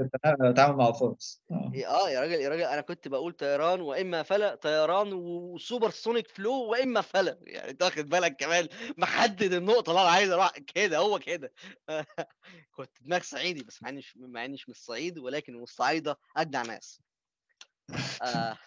التعامل 0.00 0.76
مع 0.76 0.88
الفرص 0.88 1.42
آه. 1.50 1.72
آه 1.86 2.10
يا 2.10 2.20
راجل 2.20 2.32
يا 2.40 2.48
راجل 2.48 2.62
أنا 2.62 2.80
كنت 2.80 3.08
بقول 3.08 3.32
طيران 3.32 3.80
وإما 3.80 4.22
فلأ 4.22 4.54
طيران 4.54 5.12
وسوبر 5.12 5.90
سونيك 5.90 6.28
فلو 6.28 6.52
وإما 6.52 7.00
فلأ. 7.00 7.38
يعني 7.42 7.70
أنت 7.70 7.82
واخد 7.82 8.08
بالك 8.08 8.36
كمان؟ 8.36 8.68
محدد 8.98 9.52
النقطة 9.52 9.90
اللي 9.90 10.02
أنا 10.02 10.10
عايز 10.10 10.30
أروح 10.30 10.50
كده 10.58 10.98
هو 10.98 11.18
كده. 11.18 11.52
كنت 12.76 13.02
دماغ 13.02 13.22
صعيدي 13.22 13.64
بس 13.64 13.82
مع 13.82 13.88
إني 13.88 13.98
مش- 13.98 14.16
مع 14.16 14.44
إني 14.44 14.52
مش 14.54 14.68
من 14.68 14.74
الصعيد 14.74 15.18
ولكن 15.18 15.54
والصعايده 15.54 16.18
أجدع 16.36 16.62
ناس. 16.62 17.00
آه 18.22 18.58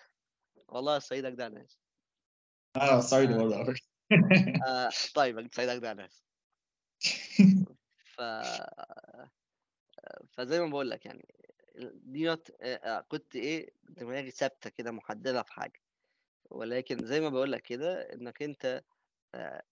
والله 0.68 0.98
الصعيد 0.98 1.26
أجدع 1.26 1.48
ناس. 1.48 1.80
آه 2.76 3.02
آه. 3.34 3.38
برضه 3.38 3.56
على 3.56 3.66
فكرة. 3.66 3.86
آه 4.68 4.90
طيب 5.16 5.40
الصعيد 5.40 5.70
أجدع 5.70 5.94
ناس. 5.94 6.24
ف 8.18 8.22
فزي 10.34 10.60
ما 10.60 10.68
بقول 10.68 10.90
لك 10.90 11.06
يعني 11.06 11.36
ديت 11.94 12.50
آه، 12.62 12.76
آه، 12.76 13.02
كنت 13.02 13.36
إيه 13.36 13.70
دماغي 13.84 14.32
ثابتة 14.32 14.70
كده 14.70 14.92
محددة 14.92 15.44
في 15.44 15.54
حاجة. 15.54 15.82
ولكن 16.50 17.06
زي 17.06 17.20
ما 17.22 17.30
بقول 17.30 17.52
لك 17.52 17.62
كده 17.62 18.14
إنك 18.14 18.44
أنت 18.44 18.84
آه، 19.36 19.64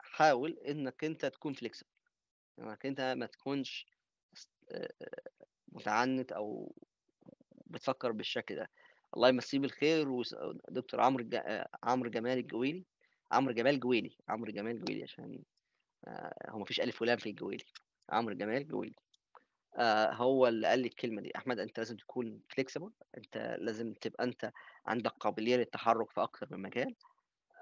حاول 0.00 0.58
إنك 0.58 1.04
أنت 1.04 1.26
تكون 1.26 1.52
فليكسبل 1.52 1.88
إنك 2.58 2.86
أنت 2.86 3.00
ما 3.00 3.26
تكونش 3.26 3.86
متعنت 5.68 6.32
أو 6.32 6.74
بتفكر 7.66 8.12
بالشكل 8.12 8.56
ده. 8.56 8.70
الله 9.16 9.28
يمسيه 9.28 9.58
بالخير. 9.58 10.08
ودكتور 10.08 11.00
عمرو 11.00 11.28
عمرو 11.82 12.10
جمال 12.10 12.38
الجويلي 12.38 12.84
عمرو 13.32 13.52
جمال 13.54 13.80
جويلي 13.80 14.16
عمرو 14.28 14.52
جمال 14.52 14.84
جويلي 14.84 15.02
عشان 15.02 15.42
هو 16.48 16.58
مفيش 16.58 16.80
ألف 16.80 17.02
ولام 17.02 17.16
في 17.18 17.30
الجويلي. 17.30 17.64
عمرو 18.10 18.34
جمال 18.34 18.68
جويلي. 18.68 18.94
آه، 19.78 20.12
هو 20.12 20.46
اللي 20.46 20.68
قال 20.68 20.78
لي 20.78 20.86
الكلمة 20.88 21.22
دي. 21.22 21.32
أحمد 21.36 21.58
أنت 21.58 21.78
لازم 21.78 21.96
تكون 21.96 22.40
flexible 22.50 22.90
أنت 23.18 23.56
لازم 23.60 23.92
تبقى 23.92 24.24
أنت 24.24 24.52
عندك 24.86 25.10
قابلية 25.10 25.56
للتحرك 25.56 26.10
في 26.10 26.22
أكتر 26.22 26.46
من 26.50 26.62
مجال 26.62 26.94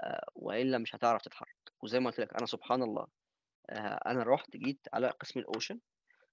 آه، 0.03 0.29
وإلا 0.35 0.79
مش 0.79 0.95
هتعرف 0.95 1.23
تتحرك. 1.23 1.57
وزي 1.83 2.01
ما 2.01 2.11
قلت 2.11 2.21
لك 2.21 2.35
أنا 2.37 2.47
سبحان 2.47 2.83
الله 2.83 3.07
آه، 3.71 4.01
أنا 4.07 4.23
رحت 4.23 4.57
جيت 4.57 4.89
على 4.93 5.09
قسم 5.09 5.41
ال 5.41 5.46
ocean. 5.46 5.81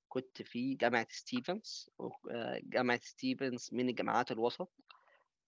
كنت 0.10 0.42
في 0.42 0.76
جامعة 0.76 1.08
ستيفنز. 1.10 1.90
آه، 2.32 2.60
جامعة 2.64 3.00
ستيفنز 3.04 3.70
من 3.72 3.90
الجامعات 3.90 4.32
الوسط. 4.32 4.72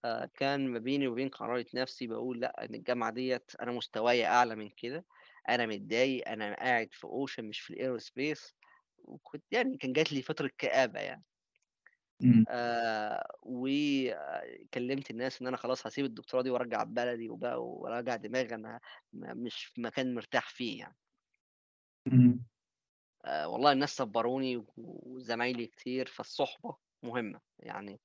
آه، 0.04 0.30
كان 0.34 0.68
ما 0.68 0.78
بيني 0.78 1.08
وبين 1.08 1.28
قرارة 1.28 1.66
نفسي 1.74 2.06
بقول 2.06 2.40
لأ 2.40 2.64
إن 2.64 2.74
الجامعة 2.74 3.10
ديّة 3.10 3.44
أنا 3.60 3.72
مستواي 3.72 4.26
أعلى 4.26 4.56
من 4.56 4.68
كده، 4.70 5.04
أنا 5.48 5.66
متضايق، 5.66 6.28
أنا 6.28 6.54
قاعد 6.56 6.88
في 6.92 7.06
ocean 7.06 7.44
مش 7.44 7.60
في 7.60 7.74
الaerospace 7.74 8.52
وكنت 8.98 9.44
يعني 9.52 9.76
كان 9.78 9.92
جات 9.92 10.12
لي 10.12 10.22
فترة 10.22 10.50
كآبة 10.58 11.00
يعني. 11.00 11.24
إمم. 12.22 12.46
آآ 12.48 13.22
وكلمت 13.42 15.10
الناس 15.10 15.40
إن 15.42 15.46
أنا 15.46 15.56
خلاص 15.56 15.86
هاسيب 15.86 16.04
الدكتوراه 16.04 16.42
دي 16.42 16.50
وأرجع 16.50 16.82
بلدي 16.84 17.28
وبقى 17.30 17.64
وراجع 17.64 18.16
دماغي 18.16 18.54
أنا 18.54 18.80
م 19.12 19.38
مش 19.44 19.64
في 19.64 19.80
مكان 19.80 20.14
مرتاح 20.14 20.50
فيه 20.50 20.78
يعني. 20.80 20.96
إمم. 22.12 22.46
آآ 23.24 23.46
والله 23.46 23.72
الناس 23.72 23.90
صبّروني 23.96 24.64
وزمايلي 24.76 25.66
كتير، 25.66 26.06
فالصُحبة 26.06 26.76
مهمة، 27.02 27.40
يعني 27.58 28.00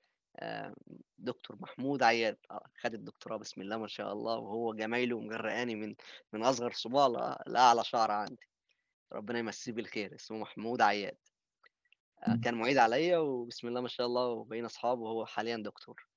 دكتور 1.17 1.57
محمود 1.61 2.03
عياد 2.03 2.37
آه، 2.51 2.65
خَد 2.79 2.93
الدكتوراه 2.93 3.37
بسم 3.37 3.61
الله 3.61 3.77
ما 3.77 3.87
شاء 3.87 4.13
الله، 4.13 4.37
وهو 4.37 4.73
جمايله 4.73 5.19
مغرّقاني 5.19 5.75
من 5.75 5.95
من 6.33 6.43
أصغر 6.43 6.71
صباع 6.71 7.07
ل 7.07 7.51
لأعلى 7.53 7.83
شعرة 7.83 8.13
عندي، 8.13 8.47
ربنا 9.13 9.39
يمسّيه 9.39 9.71
بالخير، 9.73 10.15
اسمه 10.15 10.37
محمود 10.39 10.81
عياد. 10.81 11.17
إمم. 12.27 12.37
كان 12.43 12.55
معيد 12.55 12.77
عليّا 12.77 13.17
وبسم 13.17 13.67
الله 13.67 13.81
ما 13.81 13.87
شاء 13.87 14.07
الله 14.07 14.27
وبقينا 14.27 14.67
أصحاب 14.67 14.99
وهو 14.99 15.25
حاليًا 15.25 15.57
دكتور. 15.57 16.07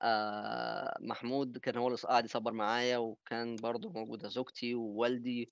محمود 1.00 1.58
كان 1.58 1.76
هو 1.76 1.86
اللي 1.86 1.96
ص 1.96 2.06
قعد 2.06 2.24
يصبّر 2.24 2.52
معايا 2.52 2.98
وكان 2.98 3.56
برضه 3.56 3.90
موجودة 3.90 4.28
زوجتي 4.28 4.74
ووالدي 4.74 5.50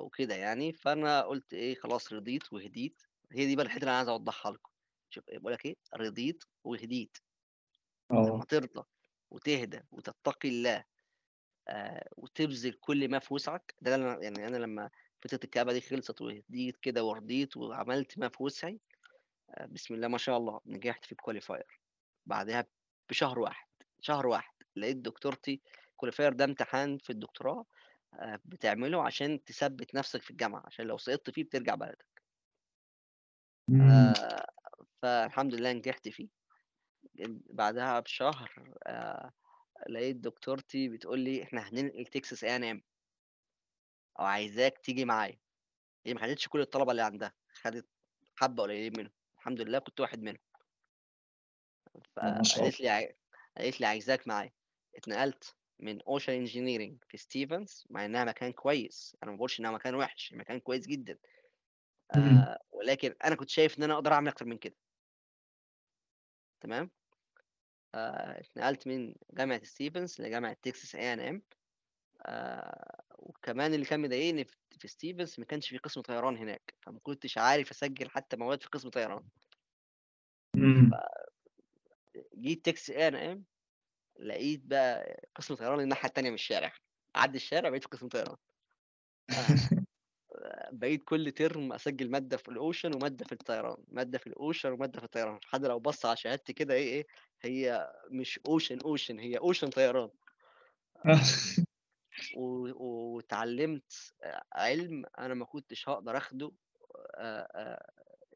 وكده 0.00 0.34
يعني، 0.34 0.72
فأنا 0.72 1.22
قُلت 1.22 1.54
إيه 1.54 1.74
خلاص 1.76 2.12
رضيت 2.12 2.52
وهديت، 2.52 3.02
هي 3.32 3.46
دي 3.46 3.56
بقى 3.56 3.66
الحتّة 3.66 3.80
اللي 3.80 3.90
أنا 3.90 3.98
عايز 3.98 4.08
أوضّحها 4.08 4.52
لكم، 4.52 4.70
شوف 5.10 5.24
باقول 5.30 5.52
لك 5.52 5.66
إيه، 5.66 5.76
رضيت 5.96 6.44
وهديت، 6.64 7.16
لمّا 8.12 8.32
آه. 8.40 8.46
ترضى 8.46 8.84
وتهدى 9.30 9.80
وتتقي 9.92 10.48
الله 10.48 10.84
آآ 11.68 12.08
وتبذل 12.16 12.72
كل 12.72 13.10
ما 13.10 13.18
في 13.18 13.34
وسعك، 13.34 13.74
ده 13.82 13.94
أنا 13.94 14.22
يعني 14.24 14.46
أنا 14.48 14.56
لمّا 14.56 14.90
فترة 15.22 15.40
الكآبة 15.44 15.72
دي 15.72 15.80
خلصت 15.80 16.22
وهديت 16.22 16.76
كده 16.78 17.04
ورضيت 17.04 17.56
وعملت 17.56 18.18
ما 18.18 18.28
في 18.28 18.42
وسعي، 18.42 18.80
آآ 19.50 19.66
بسم 19.66 19.94
الله 19.94 20.08
ما 20.08 20.18
شاء 20.18 20.36
الله 20.38 20.60
نجحت 20.66 21.04
في 21.06 21.14
الqualifier 21.16 21.78
بعدها 22.26 22.66
بشهر 23.10 23.38
واحد، 23.40 23.68
شهر 24.00 24.26
واحد 24.26 24.54
لقيت 24.76 24.96
دكتورتي 24.96 25.62
الqualifier 25.92 26.34
ده 26.34 26.44
امتحان 26.44 26.98
في 26.98 27.10
الدكتوراه 27.10 27.66
آآ 28.14 28.40
بتعمله 28.44 29.04
عشان 29.06 29.44
تثبّت 29.44 29.94
نَفْسك 29.94 30.22
في 30.22 30.30
الجامعة، 30.30 30.62
عشان 30.66 30.86
لو 30.86 30.98
سقطت 30.98 31.30
فيه 31.30 31.44
بترجع 31.44 31.74
بلدك. 31.74 32.22
إمم. 33.70 34.12
فالحمد 35.06 35.54
لله 35.54 35.72
نجحت 35.72 36.08
فيه. 36.08 36.28
بعدها 37.50 38.00
بشهر 38.00 38.74
آآ 38.86 39.32
لقيت 39.90 40.16
دكتورتي 40.16 40.88
بتقول 40.88 41.20
لي: 41.20 41.42
"إحنا 41.44 41.60
هننقل 41.70 42.06
Texas 42.06 42.38
A&M 42.44 42.82
وعايزاك 44.18 44.78
تيجي 44.78 45.04
معايا." 45.04 45.38
هي 46.06 46.14
ما 46.14 46.20
خدتش 46.22 46.48
كل 46.48 46.60
الطلبة 46.60 46.90
اللي 46.92 47.02
عندها، 47.02 47.34
خدت 47.54 47.88
حبّة 48.36 48.64
قليلين 48.64 48.92
منهم، 48.98 49.12
الحمد 49.38 49.62
لله 49.62 49.80
كنت 49.80 50.00
واحد 50.00 50.22
منهم. 50.22 50.38
آه. 51.94 52.02
فقالت 52.16 52.80
لي 52.80 53.14
قالت 53.58 53.80
لي: 53.80 53.86
"عايزاك 53.86 54.28
معايا." 54.28 54.52
اتنقلت 54.96 55.56
من 55.80 55.98
Ocean 56.00 56.46
Engineering 56.48 56.98
في 57.08 57.18
Stevens 57.18 57.86
مع 57.90 58.04
إنها 58.04 58.24
مكان 58.24 58.52
كويس، 58.52 59.16
أنا 59.22 59.30
ما 59.30 59.36
باقولش 59.36 59.60
إنها 59.60 59.70
مكان 59.70 59.94
وِحِش، 59.94 60.32
مكان 60.32 60.60
كويس 60.60 60.86
جدًا. 60.86 61.18
آآ 62.12 62.58
ولكن 62.72 63.14
أنا 63.24 63.34
كنت 63.36 63.50
شايف 63.50 63.78
إن 63.78 63.84
أنا 63.84 63.94
أقدر 63.94 64.12
أعمل 64.12 64.28
أكتر 64.28 64.46
من 64.46 64.58
كده. 64.58 64.76
تمام؟ 66.60 66.90
آآ 67.94 68.40
اتنقلت 68.40 68.86
من 68.86 69.14
جامعة 69.32 69.60
Stevens 69.60 70.20
لجامعة 70.20 70.56
Texas 70.68 70.90
A&M 70.94 71.42
آآ 72.26 73.02
وكمان 73.18 73.74
اللي 73.74 73.86
كان 73.86 74.00
مضايقني 74.02 74.44
في 74.80 74.88
Stevens 74.88 75.38
ما 75.38 75.44
كانش 75.44 75.68
في 75.68 75.78
قسم 75.78 76.00
طيران 76.00 76.36
هناك، 76.36 76.74
فما 76.82 76.98
كنتش 77.02 77.38
عارف 77.38 77.70
أسجّل 77.70 78.10
حتى 78.10 78.36
مواد 78.36 78.62
في 78.62 78.68
قسم 78.68 78.90
طيران. 78.90 79.24
إمم. 80.56 80.90
ف 80.90 80.94
جيت 82.38 82.68
Texas 82.68 82.92
A&M 82.94 83.38
لقيت 84.20 84.60
بقى 84.64 85.20
قسم 85.34 85.54
طيران 85.54 85.80
الناحية 85.80 86.08
التانية 86.08 86.28
من 86.30 86.34
الشارع، 86.34 86.72
أعدّي 87.16 87.36
الشارع 87.36 87.70
بقيت 87.70 87.82
في 87.82 87.88
قسم 87.88 88.08
طيران. 88.08 88.36
آه. 89.30 89.60
بقيت 90.72 91.02
كل 91.04 91.32
ترم 91.32 91.72
أسجّل 91.72 92.10
مادة 92.10 92.36
في 92.36 92.50
الocean 92.50 92.94
ومادة 92.96 93.24
في 93.24 93.32
الطيران، 93.32 93.76
مادة 93.88 94.18
في 94.18 94.30
الocean 94.30 94.66
ومادة 94.66 94.98
في 95.00 95.04
الطيران، 95.04 95.38
حد 95.44 95.64
لو 95.66 95.78
بَص 95.78 96.06
على 96.06 96.16
شهادتي 96.16 96.52
كده 96.52 96.74
إيه 96.74 96.88
إيه، 96.94 97.06
هي 97.42 97.92
مش 98.10 98.40
ocean 98.48 98.78
ocean 98.78 99.20
هي 99.20 99.38
ocean 99.38 99.68
طيران. 99.68 100.10
و 102.32 102.42
واتعلّمت 103.16 103.92
آآ 104.24 104.42
علم 104.52 105.04
أنا 105.18 105.34
ما 105.34 105.44
كنتش 105.44 105.84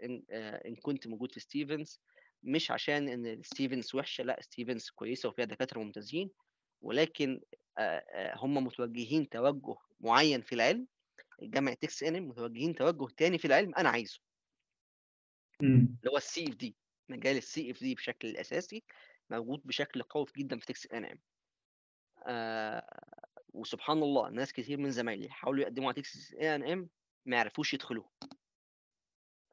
إن 0.05 0.23
آآ 0.31 0.69
إن 0.69 0.77
كنت 0.77 1.07
موجود 1.07 1.33
في 1.33 1.41
Stevens، 1.41 1.99
مش 2.43 2.71
عشان 2.71 3.09
إن 3.09 3.43
Stevens 3.43 3.95
وِحشة، 3.95 4.25
لأ 4.25 4.41
Stevens 4.43 4.91
كويسة 4.95 5.29
وفيها 5.29 5.45
دكاترة 5.45 5.81
ممتازين، 5.81 6.31
ولكن 6.83 7.41
هم 8.35 8.55
متوجّهين 8.65 9.29
توجُّه 9.29 9.77
معيّن 10.01 10.41
في 10.43 10.55
العلم، 10.55 10.87
جامعة 11.43 11.77
Texas 11.87 12.03
A&M 12.07 12.29
متوجّهين 12.29 12.75
توجُّه 12.75 13.09
تاني 13.17 13.39
في 13.39 13.45
العلم 13.45 13.75
أنا 13.75 13.89
عايزه. 13.91 14.21
اللي 16.05 16.13
هو 16.15 16.19
الCFD 16.19 16.73
مجال 17.09 17.43
الCFD 17.43 17.95
بشكل 17.97 18.37
أساسي 18.37 18.85
موجود 19.31 19.63
بشكل 19.65 20.03
قوي 20.03 20.27
جدًا 20.39 20.59
في 20.59 20.73
Texas 20.73 20.87
A&M. 20.93 21.19
آآ 22.27 22.83
وسبحان 23.55 23.99
الله 24.03 24.31
ناس 24.31 24.53
كتير 24.53 24.79
من 24.79 24.91
زمايلي 24.91 25.31
حاولوا 25.31 25.63
يقدّموا 25.63 25.89
على 25.93 26.03
Texas 26.03 26.35
A&M 26.37 26.89
ما 27.27 27.41
عرفوش 27.41 27.75
يدخلوها. 27.75 28.11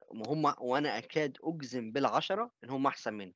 وهُم 0.07 0.53
وأنا 0.61 0.97
أكاد 0.97 1.37
أجزم 1.43 1.91
بالعشرة 1.91 2.51
إن 2.63 2.69
هم 2.69 2.87
أحسن 2.87 3.13
منّي. 3.13 3.35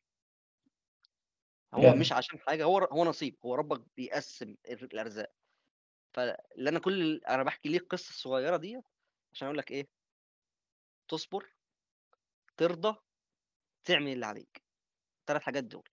هو 1.74 1.94
ياه! 1.94 1.96
مش 1.96 2.12
عشان 2.12 2.40
حاجة، 2.40 2.64
هو 2.64 2.78
هو 2.80 3.06
نصيب، 3.06 3.38
هو 3.46 3.56
ربّك 3.56 3.82
بيقسّم 3.98 4.56
الر 4.70 4.84
الأرزاق. 4.84 5.34
فاللي 6.14 6.70
أنا 6.70 6.80
كل 6.80 7.22
أنا 7.30 7.44
باحكي 7.44 7.70
ليه 7.70 7.78
القصة 7.80 8.10
الصغيّرة 8.10 8.58
ديّة 8.58 8.84
عشان 9.34 9.48
أقول 9.48 9.58
لك 9.58 9.72
إيه 9.72 9.88
تصبر، 11.08 11.56
ترضى، 12.58 12.96
تعمل 13.88 14.08
اللي 14.14 14.26
عليك، 14.26 14.64
ال3 15.22 15.44
حاجات 15.44 15.66
دول. 15.66 15.90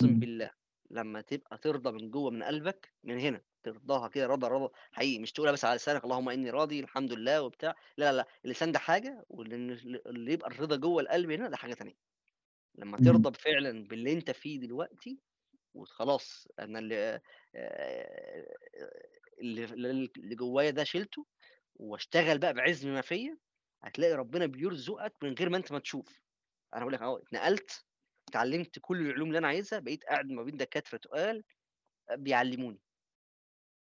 إمم. 0.00 0.20
بالله 0.20 0.50
لمّا 0.90 1.20
تبقى 1.20 1.58
ترضى 1.58 1.92
من 1.92 2.10
جوّه 2.10 2.30
من 2.30 2.42
قلبك، 2.42 2.94
من 3.04 3.18
هنا 3.20 3.42
ترضاها 3.62 4.08
كده 4.08 4.26
رضا 4.26 4.48
رضا 4.48 4.70
حقيقي، 4.92 5.18
مش 5.22 5.32
تقولها 5.32 5.52
بس 5.52 5.64
على 5.64 5.76
لسانك 5.76 6.04
اللهم 6.04 6.28
إني 6.28 6.50
راضي 6.50 6.80
الحمد 6.80 7.12
لله 7.12 7.42
وبتاع، 7.42 7.74
لا، 7.98 8.12
لا، 8.12 8.26
اللسان 8.44 8.72
ده 8.72 8.78
حاجة 8.78 9.24
وإن 9.28 9.70
ال 9.70 10.08
اللي 10.08 10.32
يبقى 10.32 10.50
الرضا 10.50 10.76
جوّه 10.76 11.02
القلب 11.02 11.30
هنا 11.30 11.48
ده 11.48 11.56
حاجة 11.56 11.74
تانية. 11.74 11.94
لمّا. 12.74 12.98
ترضى 12.98 13.38
فعلًا 13.38 13.84
باللي 13.84 14.12
أنت 14.12 14.30
فيه 14.30 14.60
دلوقتي 14.60 15.20
وخلاص 15.74 16.48
أنا 16.58 16.78
اللي 16.78 17.20
آآ 17.56 18.46
اللي 19.40 19.64
اللي 20.18 20.34
جوايا 20.36 20.70
ده 20.70 20.84
شِلته 20.84 21.26
واشتغل 21.76 22.38
بقى 22.38 22.54
بعِزم 22.54 22.90
ما 22.94 23.00
فيّا، 23.00 23.38
هتلاقي 23.84 24.14
ربنا 24.14 24.46
بيرزقك 24.46 25.14
من 25.22 25.34
غير 25.34 25.50
ما 25.50 25.56
أنت 25.56 25.72
ما 25.72 25.78
تشوف. 25.78 26.20
أنا 26.74 26.80
باقول 26.80 26.92
لك 26.94 27.02
أهو 27.02 27.18
اتنقلت، 27.18 27.84
اتعلّمت 28.30 28.78
كل 28.80 29.00
العلوم 29.06 29.28
اللي 29.28 29.38
أنا 29.38 29.48
عايزها، 29.48 29.78
بقيت 29.78 30.04
قاعد 30.04 30.26
ما 30.26 30.42
بين 30.42 30.56
دكاترة 30.56 30.98
تُقال 30.98 31.44
بيعلّموني. 32.12 32.82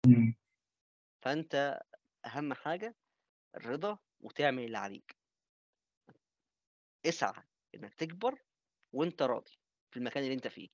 إمم. 0.07 0.35
فأنت 1.23 1.81
أهم 2.27 2.55
حاجة 2.55 2.97
الرضا 3.57 3.99
وتعمل 4.21 4.65
اللي 4.65 4.79
عليك. 4.79 5.17
اسعى 7.07 7.43
إنّك 7.75 7.95
تكبر 7.95 8.39
وأنت 8.93 9.23
راضي 9.23 9.53
في 9.91 9.97
المكان 9.97 10.23
اللي 10.25 10.35
أنت 10.35 10.49
فيه، 10.49 10.69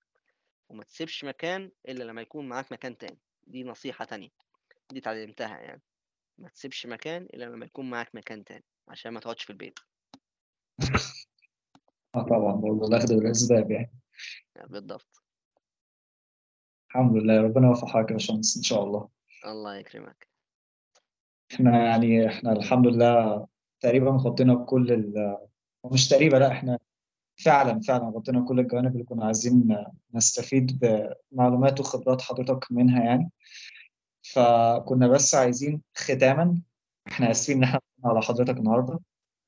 وما 0.71 0.85
تسيبش 0.85 1.25
مكان 1.25 1.71
إلا 1.89 2.05
لمّا 2.05 2.23
يكون 2.23 2.49
معاك 2.49 2.73
مكان 2.73 2.99
تاني، 2.99 3.19
دي 3.47 3.65
نصيحة 3.65 4.05
تانية، 4.05 4.29
دي 4.93 4.99
اتعلمتها 4.99 5.59
يعني، 5.59 5.83
ما 6.39 6.49
تسيبش 6.49 6.87
مكان 6.87 7.23
إلا 7.23 7.45
لمّا 7.45 7.67
يكون 7.67 7.91
معاك 7.91 8.15
مكان 8.15 8.45
تاني، 8.45 8.65
عشان 8.89 9.13
ما 9.13 9.21
تقعدش 9.21 9.45
في 9.45 9.51
البيت. 9.51 9.79
آه 12.15 12.23
طبعًا، 12.23 12.53
برضه 12.53 12.87
الأخْد 12.89 13.13
بالأسباب 13.13 13.71
يعني. 13.71 13.91
آه 14.57 14.67
بالضبط. 14.67 15.23
الحمد 16.91 17.17
لله، 17.17 17.41
ربنا 17.43 17.67
يوفّق 17.69 17.89
حضرتك 17.89 18.11
يا 18.11 18.15
باشمهندس 18.17 18.57
إن 18.57 18.63
شاء 18.63 18.85
الله. 18.85 19.09
الله 19.47 19.77
يكرمك. 19.77 20.29
إحنا 21.55 21.85
يعني 21.85 22.27
إحنا 22.29 22.53
الحمد 22.53 22.87
لله 22.87 23.47
تقريبًا 23.81 24.11
غطّينا 24.11 24.55
كل 24.65 24.93
ال 24.93 25.37
ومش 25.83 26.09
تقريبًا 26.09 26.37
لأ، 26.37 26.53
إحنا 26.53 26.79
فعلًا، 27.45 27.81
فعلًا. 27.81 28.05
غطّينا 28.05 28.45
كل 28.49 28.61
الجوانب 28.61 28.93
اللي 28.93 29.05
كنا 29.05 29.25
عايزين 29.25 29.85
نستفيد 30.15 30.79
بمعلومات 31.33 31.81
وخبرات 31.81 32.23
حضرتك 32.23 32.73
منها 32.73 33.05
يعني. 33.05 33.31
فكنا 34.23 35.09
بس 35.09 35.35
عايزين 35.35 35.83
ختامًا، 35.95 36.63
إحنا 37.09 37.31
آسفين 37.31 37.57
إن 37.57 37.65
إحنا 37.65 37.81
على 38.05 38.23
حضرتك 38.23 38.57
النهارده، 38.59 39.01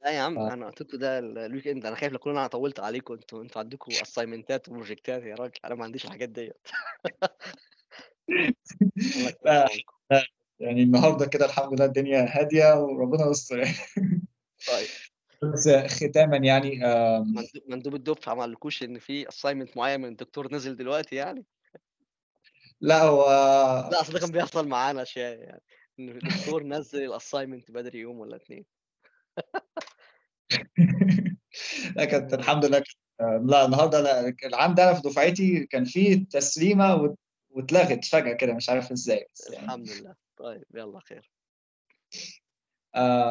لا 0.04 0.10
يا 0.10 0.20
عم. 0.20 0.38
أنا 0.38 0.66
قلت 0.70 0.94
ده 0.96 1.18
ال- 1.18 1.38
ال 1.38 1.68
weekend 1.68 1.86
أنا 1.86 1.96
خايف 1.96 2.12
لو 2.12 2.18
أنا 2.26 2.46
طولت 2.46 2.80
عليكم. 2.80 3.14
أنتوا 3.14 3.42
أنتوا 3.42 3.62
عندكم 3.62 3.92
assignment 4.02 4.62
ات 4.62 4.68
و 4.68 4.74
project 4.74 5.16
ات 5.16 5.22
يا 5.22 5.34
راجل. 5.34 5.52
أنا 5.64 5.74
ما 5.74 5.84
عنديش 5.84 6.04
الحاجات 6.04 6.28
ديت. 6.28 6.68
لا 9.44 9.68
يعني 10.60 10.82
النهارده 10.82 11.26
كده 11.26 11.46
الحمد 11.46 11.72
لله 11.72 11.84
الدنيا 11.84 12.38
هادية 12.38 12.74
وربنا 12.74 13.30
يستر 13.30 13.58
يعني. 13.58 13.74
طيب. 14.68 14.88
بس 15.42 15.68
ختاما 15.68 16.36
يعني 16.36 16.86
آم، 16.86 17.34
مندوب 17.34 17.62
مندوب 17.66 17.94
الدفعة 17.94 18.34
ما 18.34 18.40
قالكوش 18.40 18.82
إن 18.82 18.98
في 18.98 19.28
assignment 19.28 19.76
معين 19.76 20.00
من 20.00 20.08
الدكتور 20.08 20.54
نزل 20.54 20.76
دلوقتي 20.76 21.16
يعني؟ 21.16 21.44
لا 22.80 23.02
هو 23.02 23.26
لا 23.92 24.00
أصل 24.00 24.12
ده 24.12 24.18
كان 24.18 24.30
بيحصل 24.30 24.68
معانا 24.68 25.02
اشياء 25.02 25.38
يعني 25.38 25.62
إن 25.98 26.08
الدكتور 26.08 26.62
نزل 26.62 27.04
ال 27.04 27.10
assignment 27.10 27.70
بدري 27.70 27.98
يوم 27.98 28.18
ولا 28.20 28.36
اتنين. 28.36 28.64
لا 31.96 32.04
كانت 32.04 32.34
الحمد 32.34 32.64
لله 32.64 32.78
كانت- 32.78 33.50
لا 33.50 33.64
النهارده 33.64 34.00
لا 34.00 34.34
العام 34.44 34.74
ده 34.74 34.84
أنا 34.84 34.94
في 34.94 35.00
دفعتي 35.08 35.66
كان 35.66 35.84
فيه 35.84 36.26
تسليمة 36.30 36.94
وات- 36.94 37.18
واتلغت 37.50 38.04
فجأة 38.04 38.32
كده 38.32 38.54
مش 38.54 38.68
عارف 38.70 38.92
إزاي 38.92 39.26
بس 39.34 39.50
يعني. 39.50 39.64
الحمد 39.64 39.90
لله. 39.90 40.14
طيب 40.36 40.64
يلا 40.74 41.00
خير. 41.00 41.30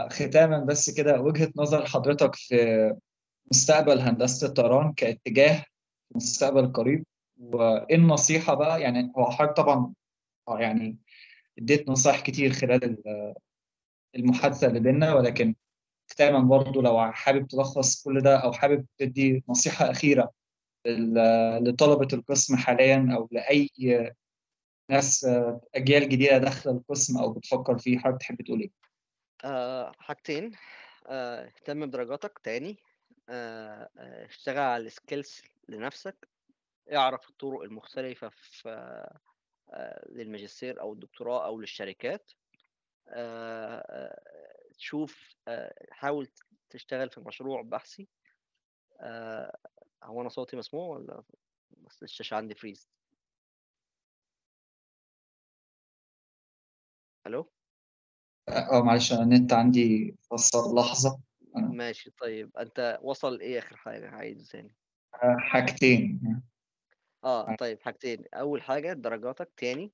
ختاما 0.10 0.60
بس 0.66 0.90
كده 0.90 1.22
وجهة 1.22 1.52
نظر 1.56 1.86
حضرتك 1.86 2.36
في 2.36 2.56
مستقبل 3.52 4.00
هندسة 4.00 4.48
الطيران 4.48 4.94
كاتجاه 4.94 5.54
في 5.58 6.12
المستقبل 6.12 6.60
القريب 6.64 7.06
وإيه 7.38 7.96
النصيحة 7.96 8.54
بقى 8.54 8.82
يعني 8.82 9.12
هو 9.18 9.32
حضرتك 9.32 9.58
طبعا 9.58 9.94
آه، 10.48 10.60
يعني 10.60 10.98
اديت 11.60 11.90
نصائح 11.90 12.20
كتير 12.22 12.54
خلال 12.54 12.84
ال- 12.84 13.34
المحادثة 14.16 14.68
اللي 14.68 14.80
بينا 14.80 15.14
ولكن 15.14 15.56
ختاما 16.12 16.40
برضو 16.40 16.82
لو 16.82 17.12
حابب 17.12 17.48
تلخص 17.48 18.04
كل 18.04 18.22
ده 18.22 18.38
أو 18.38 18.54
حابب 18.54 18.86
تدي 18.98 19.44
نصيحة 19.50 19.92
أخيرة 19.92 20.32
لل- 20.88 21.64
لطلبة 21.70 22.08
القسم 22.14 22.56
حاليا 22.58 23.10
أو 23.18 23.28
لأي 23.32 23.70
ناس 24.90 25.26
آه، 25.26 25.62
أجيال 25.76 26.10
جديدة 26.10 26.38
داخله 26.38 26.74
القسم 26.74 27.18
أو 27.18 27.34
بتفكر 27.34 27.78
فيه 27.78 27.98
حابب 28.00 28.18
تحب 28.18 28.42
تقول 28.42 28.60
إيه؟ 28.62 28.70
آه 29.46 29.92
حاجتين. 30.00 30.52
آه 31.08 31.46
اهتم 31.46 31.86
بدرجاتك 31.86 32.40
تاني. 32.40 32.78
آه 33.30 33.90
اشتغل 33.98 34.58
على 34.58 34.86
السكيلز 34.88 35.42
لنفسك. 35.70 36.30
اعرف 36.94 37.30
الطرق 37.30 37.62
المختلفة 37.62 38.30
في 38.30 39.10
للماجستير 40.10 40.82
أو 40.82 40.94
الدكتوراه 40.94 41.46
أو 41.46 41.60
للشركات. 41.60 42.32
آه، 43.08 44.20
شوف 44.78 45.36
حاول 45.92 46.28
تشتغل 46.70 47.10
في 47.10 47.22
مشروع 47.22 47.62
بحثي. 47.62 48.08
هو 50.04 50.22
أنا 50.22 50.30
صوتي 50.30 50.58
مسموع 50.58 50.98
ولا؟ 50.98 51.24
بس 51.72 52.04
الشاشة 52.04 52.36
عندي 52.36 52.56
فريز 52.56 52.90
ألو 57.28 57.52
آه 58.50 58.82
معلش 58.84 59.14
أنا 59.14 59.22
النت 59.24 59.54
عندي 59.54 60.16
فصل. 60.32 60.76
لحظة. 60.76 61.20
آه، 61.56 61.60
ماشي 61.60 62.12
طيب. 62.22 62.58
أنت 62.58 63.00
وصل 63.02 63.40
إيه 63.40 63.60
آخر 63.60 63.76
حاجة؟ 63.78 64.10
عايز 64.10 64.50
ثاني 64.52 64.76
آه، 65.24 65.38
حاجتين. 65.40 66.42
آه 67.24 67.56
طيب 67.56 67.82
حاجتين. 67.82 68.24
أول 68.34 68.62
حاجة 68.62 68.94
درجاتك. 68.94 69.50
تاني 69.58 69.92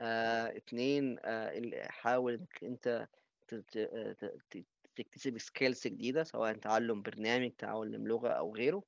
آه 0.00 0.56
اتنين 0.56 1.18
آه 1.24 1.58
ال- 1.58 1.90
حاول 1.92 2.32
إنك 2.34 2.64
أنت 2.64 3.08
ت- 3.48 3.54
ت- 3.54 3.76
آه، 3.76 4.12
ت- 4.12 4.38
ت- 4.50 4.64
تكتسب 4.96 5.38
skills 5.38 5.86
جديدة 5.86 6.24
سواء 6.24 6.52
تعلم 6.52 7.02
برنامج 7.02 7.50
تعلم 7.58 8.06
لغة 8.08 8.28
أو 8.28 8.54
غيره. 8.56 8.82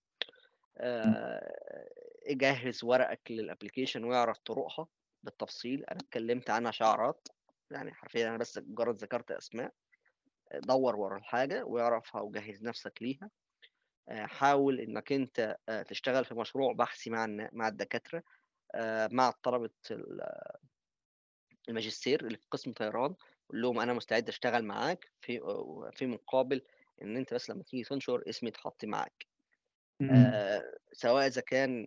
آه 0.79 1.89
جهز 2.31 2.85
ورقك 2.85 3.31
لل 3.31 3.42
application 3.42 4.05
واعرف 4.05 4.39
طرقها 4.39 4.87
بالتفصيل. 5.23 5.85
أنا 5.85 5.99
اتكلمت 6.01 6.51
عنها 6.51 6.71
شعارات. 6.71 7.29
يعني 7.71 7.95
حرفيا 7.95 8.29
أنا 8.29 8.39
بس 8.39 8.59
مجرد 8.59 8.97
ذكرت 8.97 9.31
أسماء 9.31 9.73
دور 10.55 10.97
ورا 10.97 11.19
الحاجة 11.19 11.65
واعرفها 11.65 12.21
وجهز 12.21 12.63
نفسك 12.65 13.03
ليها. 13.03 13.31
آه، 14.09 14.27
حاول 14.27 14.81
إنك 14.81 15.13
أنت 15.13 15.57
آه، 15.69 15.83
تشتغل 15.83 16.25
في 16.25 16.35
مشروع 16.35 16.73
بحثي 16.73 17.11
مع 17.11 17.27
مع 17.53 17.69
الدكاترة 17.69 18.23
آه، 18.75 19.09
مع 19.13 19.31
طلبة 19.43 19.71
ال- 19.91 20.23
الماجستير 21.69 22.27
اللي 22.27 22.39
في 22.39 22.47
قسم 22.51 22.73
طيران 22.73 23.15
قول 23.49 23.63
لهم 23.63 23.81
أنا 23.81 23.93
مستعد 23.93 24.29
أشتغل 24.29 24.65
معاك 24.65 25.13
في 25.21 25.41
في 25.93 26.07
مقابل 26.07 26.63
إن 27.03 27.17
أنت 27.17 27.35
بس 27.35 27.51
لما 27.51 27.63
تيجي 27.63 27.83
تنشر 27.85 28.23
اسمي 28.29 28.49
يتحط 28.49 28.85
معاك. 28.85 29.27
سواء 30.93 31.27
إذا 31.27 31.41
كان 31.41 31.87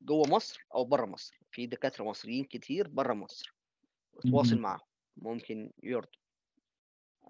جوه 0.00 0.28
مصر 0.28 0.66
أو 0.74 0.84
بره 0.84 1.06
مصر. 1.06 1.38
في 1.50 1.66
دكاترة 1.66 2.04
مصريين 2.04 2.44
كتير 2.44 2.88
بره 2.88 3.14
مصر. 3.14 3.54
تواصل. 4.20 4.58
معاهم 4.58 4.80
ممكن 5.16 5.70
يرضوا. 5.82 6.20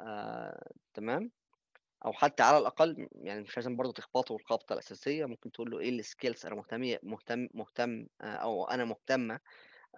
آه، 0.00 0.70
تمام؟ 0.94 1.30
أو 2.04 2.12
حتى 2.12 2.42
على 2.42 2.58
الأقل 2.58 3.08
يعني 3.12 3.40
مش 3.40 3.56
لازم 3.56 3.76
برضه 3.76 3.92
تخبطه 3.92 4.36
الخبطة 4.36 4.72
الأساسية 4.72 5.24
ممكن 5.24 5.52
تقول 5.52 5.70
له 5.70 5.78
إيه 5.78 5.90
السكيلز 5.90 6.46
أنا 6.46 6.54
مهتم 6.54 6.96
مهتم 7.02 7.48
مهتم 7.54 8.06
آه، 8.20 8.24
أو 8.24 8.64
أنا 8.64 8.84
مهتمه 8.84 9.40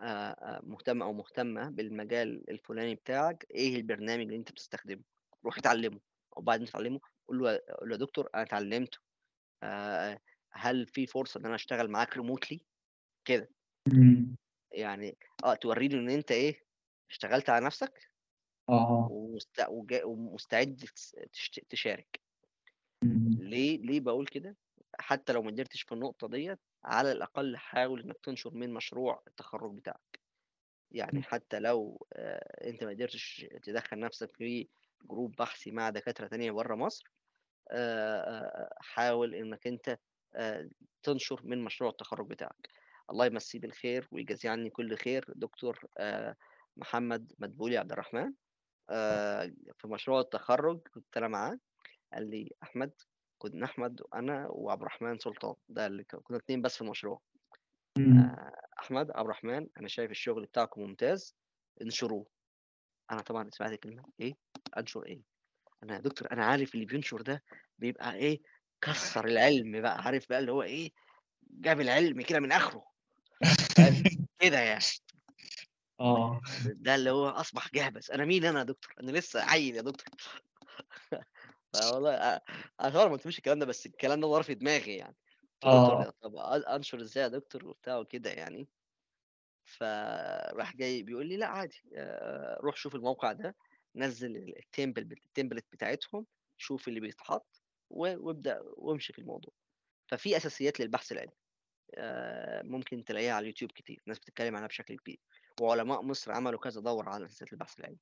آه، 0.01 0.31
آه، 0.31 0.61
مهتم 0.65 1.03
أو 1.03 1.13
مهتمة 1.13 1.71
بالمجال 1.71 2.51
الفلاني 2.51 2.95
بتاعك 2.95 3.47
إيه 3.51 3.77
البرنامج 3.77 4.23
اللي 4.23 4.37
أنت 4.37 4.53
بتستخدمه؟ 4.53 5.03
روح 5.45 5.59
اتعلمه. 5.59 6.01
وبعد 6.37 6.61
ما 6.61 6.67
تتعلمه 6.67 7.01
قول 7.29 7.39
له 7.39 7.61
قول 7.79 7.89
له 7.89 7.95
يا 7.95 8.01
دكتور 8.01 8.29
أنا 8.35 8.43
اتعلمته. 8.43 8.99
هل 10.53 10.87
في 10.87 11.07
فرصة 11.07 11.41
إن 11.41 11.47
أنا 11.47 11.55
أشتغل 11.55 11.91
معاك 11.91 12.17
ريموتلي 12.17 12.65
كده. 13.25 13.49
يعني 14.73 15.17
آه 15.45 15.55
توري 15.55 15.89
له 15.89 15.99
إن 15.99 16.11
أنت 16.11 16.33
إيه 16.33 16.63
اشتغلت 17.13 17.51
على 17.51 17.67
نفسك 17.67 18.11
آه 18.69 19.09
ومست... 19.11 19.61
وجا- 19.69 20.05
ومستعد 20.05 20.85
تشت- 21.33 21.65
تشارك. 21.69 22.21
ليه 23.03 23.79
ليه 23.79 24.01
بقول 24.01 24.27
كده؟ 24.27 24.57
حتى 24.99 25.33
لو 25.33 25.43
ما 25.43 25.51
قدرتش 25.51 25.83
في 25.83 25.93
النقطة 25.93 26.29
ديت 26.29 26.59
على 26.85 27.13
الأقل 27.13 27.57
حاول 27.57 28.03
إنك 28.03 28.17
تنشر 28.23 28.55
من 28.55 28.75
مشروع 28.75 29.23
التخرج 29.27 29.75
بتاعك. 29.75 30.21
يعني 30.91 31.23
حتى 31.23 31.59
لو 31.59 32.07
آه، 32.13 32.69
أنت 32.71 32.85
ما 32.85 32.91
قدرتش 32.91 33.47
تدخل 33.63 33.99
نفسك 33.99 34.37
في 34.37 34.69
جروب 35.05 35.37
بحثي 35.37 35.71
مع 35.71 35.91
دكاترة 35.91 36.27
تانية 36.27 36.51
بره 36.51 36.75
مصر 36.75 37.05
آه، 37.71 38.21
آه، 38.21 38.75
حاول 38.81 39.35
إنك 39.35 39.67
أنت 39.67 39.99
آه، 40.35 40.69
تنشر 41.03 41.41
من 41.45 41.65
مشروع 41.65 41.91
التخرج 41.91 42.27
بتاعك. 42.29 42.69
الله 43.11 43.27
يمسيه 43.27 43.59
بالخير 43.61 44.09
ويجازيه 44.13 44.51
عني 44.51 44.71
كل 44.71 44.97
خير. 44.97 45.25
دكتور 45.29 45.87
آه، 45.99 46.37
محمد 46.77 47.33
مدبولي 47.39 47.79
عبد 47.79 47.93
الرحمن 47.93 48.33
آه، 48.91 49.53
في 49.79 49.89
مشروع 49.89 50.21
التخرج 50.21 50.81
كنت 50.95 51.17
أنا 51.17 51.29
معاه. 51.29 51.59
قال 52.13 52.31
لي 52.31 52.51
أحمد 52.63 52.93
كنا 53.39 53.65
أحمد 53.67 54.01
وأنا 54.03 54.47
وعبد 54.51 54.81
الرحمن 54.81 55.19
سلطان 55.19 55.55
ده 55.69 55.87
اللي 55.87 56.05
كنا 56.05 56.37
اتنين 56.37 56.63
بس 56.63 56.75
في 56.75 56.83
المشروع. 56.83 57.21
آه، 57.99 58.53
أحمد 58.81 59.11
عبد 59.11 59.21
الرحمن 59.25 59.67
أنا 59.79 59.89
شايف 59.89 60.11
الشغل 60.11 60.45
بتاعكم 60.47 60.81
ممتاز 60.81 61.35
انشروه. 61.83 62.27
أنا 63.11 63.21
طبعا 63.21 63.51
سمعت 63.51 63.75
كلمة 63.75 64.03
إيه؟ 64.21 64.35
أنشر 64.79 65.07
إيه؟ 65.07 65.21
أنا 65.83 65.95
يا 65.95 66.01
دكتور 66.01 66.33
أنا 66.33 66.45
عارف 66.45 66.75
اللي 66.75 66.87
بينشر 66.87 67.23
ده 67.23 67.43
بيبقى 67.79 68.15
إيه؟ 68.15 68.41
كسر 68.81 69.25
العلم 69.27 69.81
بقى 69.83 70.03
عارف 70.03 70.29
بقى 70.29 70.39
اللي 70.39 70.53
هو 70.53 70.63
إيه؟ 70.63 70.91
جاب 71.51 71.81
العلم 71.81 72.23
كده 72.23 72.41
من 72.41 72.53
آخره. 72.53 72.85
كده 74.41 74.59
يعني. 74.61 74.85
آه. 76.01 76.41
ده 76.65 76.95
اللي 76.95 77.11
هو 77.11 77.29
أصبح 77.29 77.71
جهبذ 77.75 78.11
أنا 78.13 78.25
مين 78.25 78.45
أنا 78.45 78.59
يا 78.59 78.65
دكتور؟ 78.65 78.95
أنا 79.01 79.11
لسه 79.11 79.41
عيل 79.45 79.77
يا 79.77 79.83
دكتور. 79.83 80.15
فوالله 81.75 82.39
أ- 82.39 82.41
أنا 82.81 82.91
طبعا 82.91 83.05
ما 83.07 83.13
قلتلوش 83.13 83.39
الكلام 83.39 83.59
ده 83.59 83.67
بس 83.67 83.87
الكلام 83.87 84.21
ده 84.21 84.29
ضرب 84.29 84.45
في 84.45 84.55
دماغي 84.55 84.97
يعني. 84.97 85.17
قلت 85.63 85.89
له 85.89 85.95
دكتور 86.05 86.11
طب 86.23 86.37
أ- 86.37 86.69
أنشر 86.71 87.01
إزاي 87.01 87.23
يا 87.25 87.29
دكتور 87.29 87.67
وبتاع 87.69 87.99
وكده 87.99 88.31
يعني. 88.31 88.69
فراح 89.65 90.77
جاي 90.77 91.03
بيقول 91.03 91.27
لي 91.27 91.37
لا 91.37 91.47
عادي 91.47 91.83
آه، 91.97 92.59
روح 92.63 92.77
شوف 92.77 92.95
الموقع 92.95 93.33
ده 93.33 93.57
نزل 93.97 94.55
التمبل 94.59 95.03
التمبلت 95.13 95.67
بتاعتهم 95.73 96.27
شوف 96.57 96.89
اللي 96.89 97.01
بيتحط 97.01 97.63
و- 97.91 98.27
وابدأ 98.29 98.61
وامشي 98.63 99.13
في 99.13 99.19
الموضوع. 99.19 99.55
ففي 100.09 100.37
أساسيات 100.37 100.81
للبحث 100.81 101.13
العلمي 101.13 101.33
آه، 101.95 102.63
ممكن 102.63 103.05
تلاقيها 103.05 103.33
على 103.35 103.43
اليوتيوب 103.43 103.73
كتير 103.73 104.03
ناس 104.07 104.19
بتتكلم 104.19 104.57
عنها 104.57 104.69
بشكل 104.69 104.97
كبير. 104.99 105.21
وعلماء 105.61 106.03
مصر 106.03 106.33
عملوا 106.33 106.61
كذا 106.61 106.81
دورة 106.81 107.11
على 107.11 107.25
اساسيات 107.25 107.53
البحث 107.53 107.81
العلمي. 107.81 107.99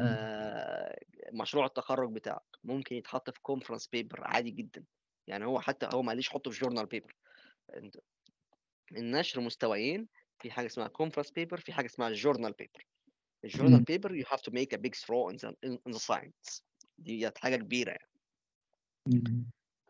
آه، 0.00 0.98
مشروع 1.32 1.66
التخرج 1.66 2.12
بتاعك 2.12 2.56
ممكن 2.64 2.96
يتحط 2.96 3.30
في 3.30 3.40
conference 3.40 3.86
paper 3.86 4.24
عادي 4.24 4.50
جدا. 4.50 4.84
يعني 5.26 5.44
هو 5.44 5.60
حتى 5.60 5.88
هو 5.92 6.02
قاليش 6.02 6.28
حطه 6.28 6.50
في 6.50 6.60
journal 6.60 6.86
paper 6.86 7.16
النشر 8.92 9.40
مستويين 9.40 10.08
في 10.38 10.50
حاجة 10.50 10.66
اسمها 10.66 10.88
conference 10.88 11.30
paper 11.30 11.60
في 11.60 11.72
حاجة 11.72 11.86
اسمها 11.86 12.10
journal 12.10 12.52
paper 12.52 12.86
ال 13.44 13.48
journal. 13.48 13.82
paper 13.84 14.22
make 14.50 14.76
a 14.76 14.78
breakthrough 14.78 15.30
in 15.32 15.36
the, 15.36 15.54
in, 15.66 15.78
in 15.88 15.92
the 15.92 15.98
science. 15.98 16.62
ديت 16.98 17.38
حاجة 17.38 17.56
كبيرة 17.56 17.90
يعني. 17.90 18.12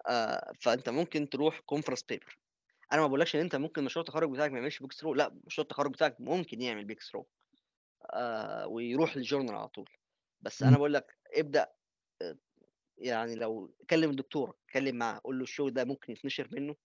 آه 0.08 0.52
فأنت 0.60 0.88
ممكن 0.88 1.28
تروح 1.28 1.60
conference 1.60 2.02
paper 2.02 2.38
أنا 2.92 3.00
ما 3.00 3.06
بقولكش 3.06 3.36
إن 3.36 3.40
أنت 3.40 3.56
ممكن 3.56 3.84
مشروع 3.84 4.02
التخرج 4.02 4.30
بتاعك 4.30 4.50
ما 4.50 4.58
يعملش 4.58 4.78
breakthrough 4.80 5.14
لأ 5.14 5.34
مشروع 5.46 5.62
التخرج 5.64 5.92
بتاعك 5.92 6.20
ممكن 6.20 6.62
يعمل 6.62 6.84
breakthrough 6.84 7.26
آه 8.12 8.66
ويروح 8.66 9.16
لل 9.16 9.25
journal 9.25 9.54
على 9.54 9.68
طول. 9.68 9.90
بس 10.40 10.62
أنا 10.62 10.70
مم. 10.70 10.76
بقول 10.76 10.94
لك 10.94 11.18
ابدأ 11.36 11.72
آه، 12.22 12.36
يعني 12.98 13.34
لو 13.34 13.74
كلم 13.90 14.10
الدكتور 14.10 14.56
اتكلم 14.68 14.96
معاه 14.96 15.20
قول 15.24 15.36
له 15.38 15.42
الشغل 15.42 15.72
ده 15.74 15.84
ممكن 15.84 16.12
يتنشر 16.12 16.48
منه 16.52 16.76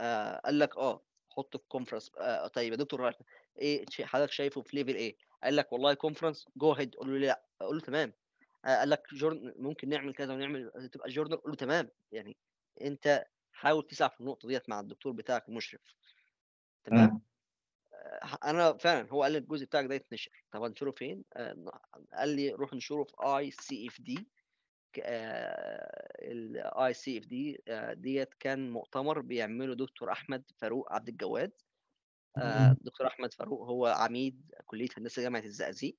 آه 0.00 0.40
قال 0.44 0.58
لك 0.58 0.76
آه 0.76 1.04
حطه 1.30 1.58
في 1.58 1.64
conference 1.68 2.10
آه 2.18 2.46
طيب 2.46 2.72
يا 2.72 2.78
دكتور 2.78 3.12
إيه 3.58 3.84
شيء 3.90 4.06
حضرتك 4.06 4.32
شايفه 4.32 4.62
في 4.62 4.76
level 4.76 4.94
إيه؟ 4.94 5.16
قال 5.44 5.56
لك 5.56 5.72
والله 5.72 5.94
conference 5.94 6.48
go 6.56 6.72
ahead 6.72 6.94
قول 6.94 7.08
له 7.20 7.26
لأ؟ 7.26 7.44
قول 7.60 7.76
له 7.76 7.82
تمام. 7.82 8.12
آه 8.64 8.76
قال 8.78 8.90
لك 8.90 9.02
journal 9.14 9.54
ممكن 9.56 9.88
نعمل 9.88 10.14
كذا 10.14 10.34
ونعمل 10.34 10.90
تبقى 10.92 11.08
journal 11.10 11.42
قول 11.42 11.50
له 11.50 11.56
تمام. 11.56 11.90
يعني 12.12 12.36
أنت 12.80 13.24
حاول 13.54 13.86
تسعى 13.86 14.10
في 14.10 14.20
النقطة 14.20 14.48
ديت 14.48 14.68
مع 14.68 14.80
الدكتور 14.80 15.12
بتاعك 15.12 15.48
المشرف 15.48 15.94
تمام؟ 16.84 17.22
آه، 17.92 18.38
أنا 18.44 18.76
فعلا 18.76 19.08
هو 19.10 19.22
قال 19.22 19.32
لي 19.32 19.38
الجزء 19.38 19.64
بتاعك 19.66 19.86
ده 19.86 19.94
يتنشر. 19.94 20.44
طب 20.52 20.62
هنشره 20.62 20.90
فين؟ 20.90 21.24
آه، 21.36 21.80
قال 22.12 22.28
لي 22.28 22.50
روح 22.50 22.74
نشره 22.74 23.04
في 23.04 23.12
اي 23.20 23.50
سي 23.50 23.88
اف 23.88 24.00
دي 24.00 24.28
الاي 26.18 26.94
سي 26.94 27.18
اف 27.18 27.26
دي 27.26 27.62
ديت 27.92 28.34
كان 28.34 28.70
مؤتمر 28.70 29.20
بيعمله 29.20 29.74
دكتور 29.74 30.12
أحمد 30.12 30.44
فاروق 30.58 30.92
عبد 30.92 31.08
الجواد. 31.08 31.52
آه،. 32.36 32.76
دكتور 32.80 33.06
أحمد 33.06 33.34
فاروق 33.34 33.68
هو 33.68 33.86
عميد 33.86 34.54
كلية 34.66 34.88
هندسة 34.98 35.22
جامعة 35.22 35.40
الزقازيق. 35.40 35.96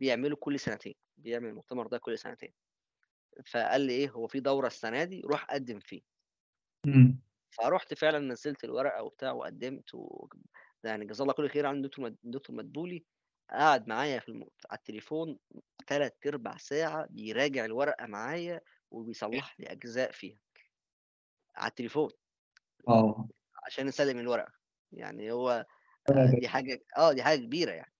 بيعمله 0.00 0.36
كل 0.36 0.60
سنتين 0.60 0.94
بيعمل 1.16 1.48
المؤتمر 1.48 1.86
ده 1.86 1.98
كل 1.98 2.18
سنتين. 2.18 2.52
فقال 3.46 3.80
لي 3.80 3.92
إيه 3.92 4.10
هو 4.10 4.26
في 4.26 4.40
دورة 4.40 4.66
السنة 4.66 5.04
دي 5.04 5.20
روح 5.20 5.44
قدم 5.44 5.80
فيه. 5.80 6.02
مم. 6.86 7.20
فرحت 7.50 7.94
فعلا 7.94 8.18
نزلت 8.18 8.64
الورقة 8.64 9.02
وبتاع 9.02 9.32
وقدمت 9.32 9.94
و... 9.94 10.28
يعني 10.84 11.04
جزاه 11.06 11.22
الله 11.22 11.34
كل 11.34 11.48
خير 11.50 11.66
عن 11.66 11.82
دكتور. 11.82 12.14
دكتور 12.22 12.56
مدبولي. 12.56 13.04
قعد 13.50 13.88
معايا 13.88 14.18
في 14.20 14.28
الم... 14.28 14.42
على 14.70 14.78
التليفون 14.78 15.38
ثلاث 15.88 16.12
ارباع 16.26 16.56
ساعة 16.56 17.06
بيراجع 17.10 17.64
الورقة 17.64 18.06
معايا 18.06 18.60
وبيصلح 18.90 19.60
لي 19.60 19.66
أجزاء 19.66 20.10
فيها. 20.12 20.40
على 21.56 21.68
التليفون. 21.70 22.10
آه. 22.88 23.28
عشان 23.66 23.86
نسلم 23.86 24.18
الورقة. 24.18 24.52
يعني 24.92 25.32
هو 25.32 25.66
دي 26.40 26.48
حاجة 26.48 26.84
آه 26.98 27.12
دي 27.12 27.22
حاجة 27.22 27.38
كبيرة 27.40 27.72
يعني. 27.72 27.92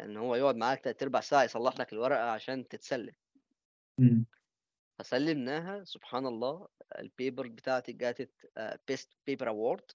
إن 0.00 0.16
هو 0.16 0.34
يقعد 0.34 0.56
معاك 0.56 0.84
ثلاث 0.84 1.02
ارباع 1.02 1.20
ساعة 1.20 1.44
يصلح 1.44 1.80
لك 1.80 1.92
الورقة 1.92 2.30
عشان 2.30 2.68
تتسلم. 2.68 3.12
مم. 3.98 4.26
فسلمناها 4.98 5.84
سبحان 5.84 6.26
الله 6.26 6.68
ال 6.98 7.06
paper 7.06 7.46
بتاعتي 7.48 7.92
جاتت 7.92 8.50
best 8.88 9.12
paper 9.26 9.48
award 9.48 9.90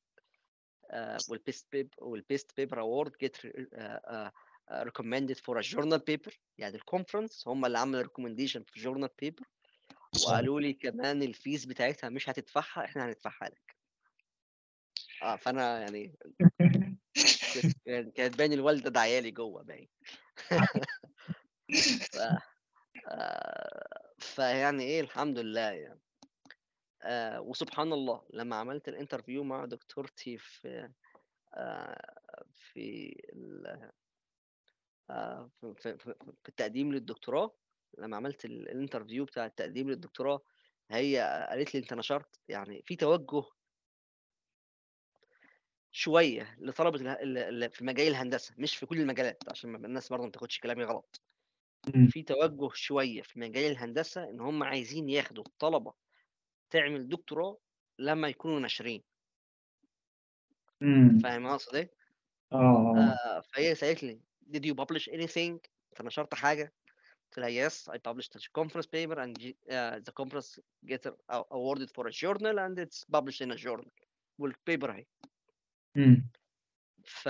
وال 1.30 1.43
best 1.43 1.68
pap 1.72 1.94
وال 1.98 2.16
best 2.16 2.52
paper 2.58 2.80
award 2.80 3.12
جيت 3.18 3.38
recommended 4.72 5.38
for 5.38 5.58
a 5.58 5.64
journal 5.76 6.00
paper 6.12 6.34
يعني 6.58 6.76
ال 6.76 6.82
conference 6.82 7.48
هم 7.48 7.66
اللي 7.66 7.80
عملوا 7.80 8.02
recommendation 8.02 8.64
في 8.64 8.80
journal 8.80 9.10
paper 9.22 9.44
وقالوا 10.26 10.62
لي 10.62 10.74
كمان 10.74 11.24
ال 11.24 11.32
fees 11.32 11.66
بتاعتها 11.66 12.10
مش 12.10 12.30
هتدفعها 12.30 12.86
إحنا 12.86 13.06
هندفعها 13.06 13.50
لك. 13.50 13.76
آه 15.24 15.36
فأنا 15.36 15.80
يعني 15.80 16.16
كنت- 17.54 17.78
كانت 18.16 18.38
باين 18.38 18.54
الوالدة 18.54 18.90
دعيالي 18.90 19.32
جوه 19.32 19.64
باين. 19.64 19.90
ف... 22.14 22.18
آه، 23.08 23.93
فيعني 24.24 24.84
إيه 24.84 25.02
الحمد 25.02 25.40
لله 25.40 25.72
يعني. 25.72 26.00
آه 27.02 27.42
وسبحان 27.42 27.94
الله 27.94 28.24
لما 28.34 28.56
عملت 28.56 28.88
ال 28.88 28.93
interview 28.93 29.44
مع 29.44 29.66
دكتورتي 29.66 30.38
في 30.38 30.90
آه 31.54 32.46
في 32.56 33.16
آه 35.10 35.50
في, 35.62 35.74
في, 35.98 35.98
في 36.44 36.50
التقديم 36.50 36.94
للدكتوراه 36.94 37.52
لما 37.98 38.18
عملت 38.18 38.46
ال- 38.46 38.70
ال 38.70 38.76
interview 38.76 39.26
بتاع 39.26 39.46
التقديم 39.46 39.90
للدكتوراه 39.90 40.42
هي 40.92 41.46
قالت 41.50 41.76
لي 41.76 41.80
أنت 41.82 41.94
نشرت 41.94 42.40
يعني 42.48 42.82
في 42.86 42.96
توجه 42.96 43.44
شوية 45.92 46.56
لطلبة 46.60 46.98
في 47.68 47.84
مجال 47.84 48.08
الهندسة 48.08 48.56
مش 48.58 48.76
في 48.76 48.86
كل 48.86 49.00
المجالات 49.02 49.44
عشان 49.50 49.76
الناس 49.86 50.10
برضه 50.10 50.24
ما 50.24 50.32
تاخدش 50.32 50.60
كلامي 50.60 50.84
غلط. 50.84 51.22
مم. 51.96 52.08
في 52.08 52.24
توجه 52.24 52.70
شوية 52.74 53.22
في 53.22 53.40
مجال 53.40 53.72
الهندسة 53.72 54.30
إن 54.30 54.40
هم 54.42 54.64
عايزين 54.64 55.10
ياخدوا 55.10 55.44
الطلبة 55.48 55.94
تعمل 56.70 57.10
دكتوراه 57.10 57.58
لما 58.00 58.28
يكونوا 58.28 58.60
ناشرين 58.60 59.04
مم. 60.82 61.20
فاهم 61.24 61.48
قصدي 61.48 61.78
إيه؟ 61.78 61.92
آه 62.54 62.94
آه 62.98 63.42
فهي 63.54 63.76
سألت 63.76 64.04
لي 64.04 64.20
did 64.54 64.62
you 64.66 64.76
publish 64.76 65.10
anything 65.10 65.60
انت 65.92 66.02
نشرت 66.02 66.34
حاجة 66.34 66.74
قلت 67.26 67.40
لها 67.40 67.70
yes 67.70 67.74
I 67.74 67.98
published 67.98 68.36
a 68.36 68.62
conference 68.62 68.86
paper 68.88 69.20
and 69.20 69.38
uh, 69.42 70.00
the 70.08 70.12
conference 70.22 70.60
get 70.86 71.06
awarded 71.52 71.90
for 71.96 72.08
a 72.08 72.12
journal 72.12 72.60
and 72.60 72.80
it's 72.80 73.04
published 73.16 73.42
in 73.42 73.52
a 73.52 73.56
journal 73.56 73.90
وال 74.40 74.55
paper 74.55 74.92
اهي 74.92 75.06
مم. 75.96 76.30
ف 77.04 77.30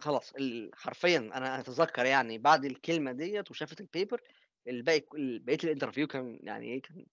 خلاص 0.00 0.32
حرفيا 0.74 1.18
أنا 1.18 1.60
أتذكر 1.60 2.06
يعني 2.06 2.38
بعد 2.38 2.64
الكلمة 2.64 3.12
ديت 3.12 3.50
وشافت 3.50 3.80
ال 3.80 3.87
paper 3.87 4.20
الباقي 4.68 5.04
بقية 5.38 5.58
ال 5.64 5.68
interview 5.68 6.06
كان 6.06 6.38
يعني 6.42 6.66
إيه 6.66 6.82
كان 6.82 7.06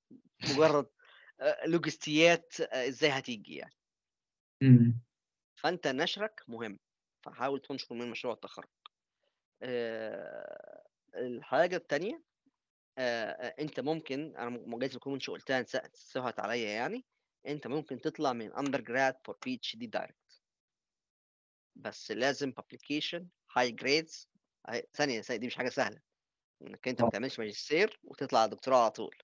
مجرد 0.49 0.87
آه، 1.39 1.67
logistics 1.67 2.52
ات 2.52 2.61
آه، 2.61 2.87
إزاي 2.87 3.09
هتيجي 3.09 3.55
يعني. 3.55 3.75
مم. 4.61 5.01
فأنت 5.55 5.87
نشرك 5.87 6.43
مهم 6.47 6.79
فحاول 7.25 7.61
تنشر 7.61 7.95
من 7.95 8.09
مشروع 8.09 8.33
التخرج. 8.33 8.67
آه، 9.61 10.83
الحاجة 11.15 11.75
الثانية 11.75 12.23
أنت 13.59 13.79
ممكن 13.79 14.35
أنا 14.37 14.77
جايز 14.79 14.93
تكون 14.93 15.15
مش 15.15 15.29
قلتها 15.29 15.65
سهت 15.93 16.39
عليا 16.39 16.69
يعني 16.69 17.05
أنت 17.47 17.67
ممكن 17.67 18.01
تطلع 18.01 18.33
من 18.33 18.53
undergrad 18.53 19.15
for 19.25 19.37
PhD 19.45 19.75
direct 19.75 20.26
بس 21.81 22.11
لازم 22.11 22.51
publication 22.61 23.21
high 23.59 23.71
grades. 23.81 24.25
high- 24.69 24.87
ثانية 24.93 25.21
ثانية 25.21 25.39
دي 25.39 25.47
مش 25.47 25.55
حاجة 25.55 25.69
سهلة. 25.69 26.01
إنك 26.61 26.87
أنت 26.87 27.01
ما 27.01 27.07
آه. 27.07 27.11
تعملش 27.11 27.39
ماجستير 27.39 27.99
وتطلع 28.03 28.45
دكتوراه 28.45 28.81
على 28.81 28.91
طول. 28.91 29.15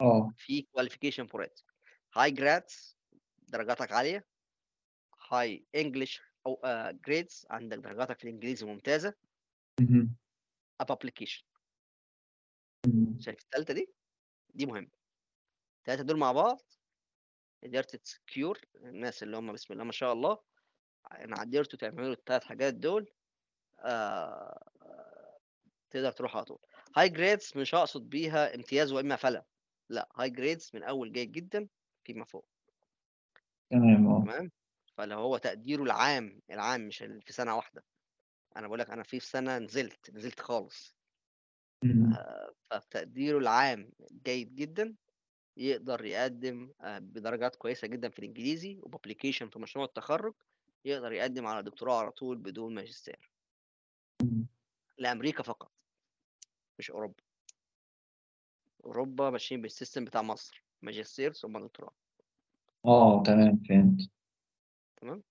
آه. 0.00 0.32
في 0.36 0.66
qualification 0.78 1.24
for 1.26 1.44
it. 1.46 1.62
High 2.18 2.34
grades 2.34 2.94
درجاتك 3.48 3.92
عالية. 3.92 4.26
High 5.20 5.60
English 5.76 6.20
أو 6.46 6.60
uh, 6.64 6.92
grades 7.08 7.44
عندك 7.50 7.78
درجاتك 7.78 8.18
في 8.18 8.24
الإنجليزي 8.24 8.66
ممتازة. 8.66 9.14
مم. 12.86 13.20
شايف 13.20 13.38
الثالثة 13.40 13.74
دي؟ 13.74 13.90
دي 14.54 14.66
مهمة. 14.66 14.90
الثلاثة 15.78 16.02
دول 16.02 16.18
مع 16.18 16.32
بعض 16.32 16.60
قدرت 17.64 17.96
تـ 17.96 18.05
secure 18.05 18.60
الناس 18.76 19.22
اللي 19.22 19.36
هم 19.36 19.52
بسم 19.52 19.72
الله 19.72 19.84
ما 19.84 19.92
شاء 19.92 20.12
الله. 20.12 20.38
إن 21.12 21.34
قدرتوا 21.34 21.78
تعملوا 21.78 22.12
الثلاث 22.12 22.44
حاجات 22.44 22.74
دول 22.74 23.10
آه 23.78 24.70
تقدر 25.90 26.12
تروح 26.12 26.36
على 26.36 26.44
طول. 26.44 26.58
high 26.96 27.08
grades 27.08 27.52
مش 27.56 27.74
هقصد 27.74 28.10
بيها 28.10 28.54
امتياز 28.54 28.92
وإما 28.92 29.16
فلا 29.16 29.44
لا 29.90 30.08
high 30.16 30.30
grades 30.30 30.70
من 30.74 30.82
أول 30.82 31.12
جيد 31.12 31.32
جدا 31.32 31.68
فيما 32.04 32.24
فوق. 32.24 32.48
تمام 33.70 34.06
آه. 34.06 34.22
تمام؟ 34.22 34.50
فلو 34.96 35.18
هو 35.18 35.36
تقديره 35.36 35.82
العام 35.82 36.40
العام 36.50 36.80
مش 36.86 36.98
في 36.98 37.32
سنة 37.32 37.56
واحدة. 37.56 37.84
أنا 38.56 38.66
بقول 38.66 38.78
لك 38.78 38.90
أنا 38.90 39.02
في 39.02 39.20
سنة 39.20 39.58
نزلت 39.58 40.10
نزلت 40.10 40.40
خالص. 40.40 40.96
آه، 41.84 42.52
فتقديره 42.70 43.38
العام 43.38 43.92
جيد 44.24 44.54
جدا 44.54 44.96
يقدر 45.56 46.04
يقدم 46.04 46.72
آه، 46.80 46.98
بدرجات 46.98 47.56
كويسة 47.56 47.88
جدا 47.88 48.08
في 48.08 48.18
الإنجليزي 48.18 48.80
وبابليكيشن 48.82 49.48
في 49.48 49.58
مشروع 49.58 49.84
التخرج 49.84 50.34
يقدر 50.86 51.12
يقدم 51.12 51.46
على 51.46 51.62
دكتوراه 51.62 52.00
على 52.00 52.10
طول 52.10 52.36
بدون 52.36 52.74
ماجستير. 52.74 53.30
لأمريكا 54.98 55.42
فقط 55.42 55.72
مش 56.78 56.90
أوروبا. 56.90 57.22
أوروبا 58.84 59.30
ماشيين 59.30 59.62
بال 59.62 59.72
system 59.72 60.04
بتاع 60.04 60.22
مصر 60.22 60.64
ماجستير 60.82 61.32
ثم 61.32 61.58
دكتوراه. 61.58 61.92
آه 62.84 63.22
تمام 63.22 63.62
فهمت. 63.68 64.10
تمام؟ 65.00 65.22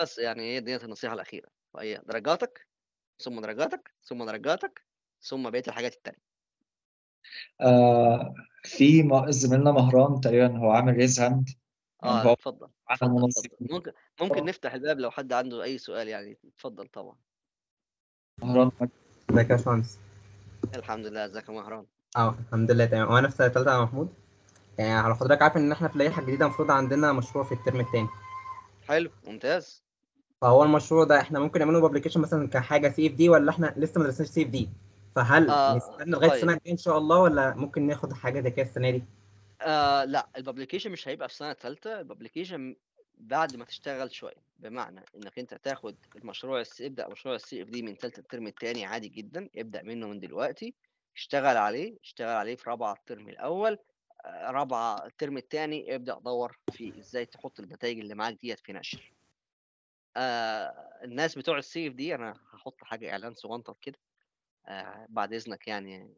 بس 0.00 0.18
يعني 0.18 0.42
هي 0.42 0.60
ديت 0.60 0.84
النصيحة 0.84 1.14
الأخيرة. 1.14 1.48
فهي 1.74 2.02
درجاتك 2.06 2.68
ثم 3.18 3.40
درجاتك 3.40 3.94
ثم 4.02 4.24
درجاتك 4.24 4.86
ثم 5.20 5.50
بقية 5.50 5.62
الحاجات 5.68 5.94
التانية. 5.94 6.24
آه 7.60 8.34
في 8.62 9.08
زميلنا 9.28 9.72
مهران 9.72 10.20
تقريبا 10.20 10.58
هو 10.58 10.70
عامل 10.70 10.94
raise 10.94 11.20
hand 11.20 11.50
آه 12.04 12.32
اتفضل. 12.32 12.68
منظم 13.02 13.26
اتفضل 13.28 13.48
ممكن 13.60 13.92
ممكن 14.20 14.44
نفتح 14.44 14.74
الباب 14.74 14.98
لو 14.98 15.10
حد 15.10 15.32
عنده 15.32 15.62
أي 15.62 15.78
سؤال 15.78 16.08
يعني. 16.08 16.38
اتفضل 16.56 16.88
طبعا. 16.88 17.16
مهران 18.42 18.70
ازيك 19.30 19.50
يا 19.50 19.56
باشمهندس؟ 19.56 19.98
الحمد 20.74 21.06
لله 21.06 21.24
ازيك 21.24 21.48
يا 21.48 21.54
مهران 21.54 21.86
آه 22.16 22.34
الحمد 22.48 22.70
لله 22.70 22.84
تمام. 22.84 23.12
وأنا 23.12 23.28
في 23.28 23.36
سنة 23.36 23.48
ثالثه 23.48 23.72
يا 23.74 23.82
محمود. 23.82 24.14
يعني 24.78 24.92
على 24.92 25.14
حضرتك 25.16 25.42
عارف 25.42 25.56
إن 25.56 25.72
إحنا 25.72 25.88
في 25.88 25.98
لائحه 25.98 26.22
جديده 26.22 26.44
المفروض 26.46 26.70
عندنا 26.70 27.12
مشروع 27.12 27.44
في 27.44 27.52
الترم 27.52 27.80
الثاني 27.80 28.08
حلو 28.88 29.10
ممتاز. 29.26 29.84
فهو 30.40 30.62
المشروع 30.64 31.04
ده 31.04 31.20
إحنا 31.20 31.40
ممكن 31.40 31.60
نعمله 31.60 31.80
publication 31.80 32.20
مثلا 32.20 32.48
كحاجة 32.48 32.88
CFD 32.88 33.28
ولا 33.28 33.50
إحنا 33.50 33.74
لسه 33.76 33.98
ما 34.00 34.06
درسناش 34.06 34.28
CFD 34.28 34.68
فهل 35.16 35.50
آه، 35.50 35.76
نستنى 35.76 36.10
لغاية 36.10 36.28
طيب. 36.28 36.36
السنة 36.36 36.52
الجاية 36.52 36.72
إن 36.72 36.76
شاء 36.78 36.98
الله 36.98 37.18
ولا 37.18 37.54
ممكن 37.54 37.86
ناخد 37.86 38.12
حاجة 38.12 38.40
زي 38.40 38.50
كده 38.50 38.66
السنة 38.66 38.90
دي؟ 38.90 39.04
آه 39.60 40.04
لا 40.04 40.28
ال 40.36 40.41
publication 40.41 40.90
مش 40.92 41.08
هيبقى 41.08 41.28
في 41.28 41.34
سنة 41.34 41.52
ثالثه 41.52 42.00
ال 42.00 42.06
publication 42.06 42.76
بعد 43.14 43.56
ما 43.56 43.64
تشتغل 43.64 44.12
شوية. 44.12 44.44
بمعنى 44.56 45.04
إنك 45.16 45.38
أنت 45.38 45.54
تاخد 45.54 45.96
المشروع 46.16 46.64
ابدأ 46.80 47.08
مشروع 47.08 47.34
ال 47.34 47.62
CFD 47.62 47.82
من 47.82 47.94
ثالثه 47.94 48.20
الترم 48.20 48.46
الثاني 48.46 48.84
عادي 48.84 49.08
جدا 49.08 49.48
ابدأ 49.56 49.82
منه 49.82 50.08
من 50.08 50.20
دلوقتي 50.20 50.74
اشتغل 51.16 51.56
عليه 51.56 51.98
اشتغل 52.02 52.28
عليه 52.36 52.56
في 52.56 52.70
رابعة 52.70 52.92
الترم 52.92 53.28
الأول 53.28 53.78
آه، 54.24 54.50
رابعة 54.50 55.06
الترم 55.06 55.36
الثاني 55.36 55.94
ابدأ 55.94 56.18
دور 56.18 56.58
في 56.72 56.98
إزاي 56.98 57.26
تحط 57.26 57.60
النتائج 57.60 57.98
اللي 57.98 58.14
معاك 58.14 58.38
ديت 58.42 58.60
في 58.60 58.72
نشر. 58.72 59.12
آه 60.16 61.00
الناس 61.04 61.38
بتوع 61.38 61.58
ال 61.58 61.88
CFD 61.88 62.14
أنا 62.14 62.34
هحط 62.52 62.84
حاجة 62.84 63.10
إعلان 63.10 63.34
صغنطر 63.34 63.76
كده 63.80 63.98
آه 64.66 65.06
بعد 65.08 65.32
إذنك 65.32 65.68
يعني 65.68 66.14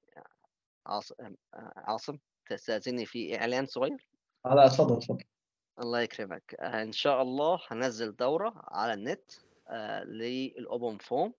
عاصم 0.86 1.34
عاصم. 1.76 2.18
تستأذني 2.46 3.06
في 3.06 3.38
إعلان 3.38 3.66
صغير؟ 3.66 4.08
لا 4.44 4.66
اتفضل 4.66 4.96
اتفضل. 4.96 5.24
الله 5.78 6.00
يكرمك. 6.00 6.54
آه، 6.60 6.82
إن 6.82 6.92
شاء 6.92 7.22
الله 7.22 7.60
هنزل 7.68 8.16
دورة 8.16 8.52
على 8.68 8.92
النت 8.94 9.32
آه، 9.68 10.04
لل 10.04 10.98
OpenFOAM 10.98 11.34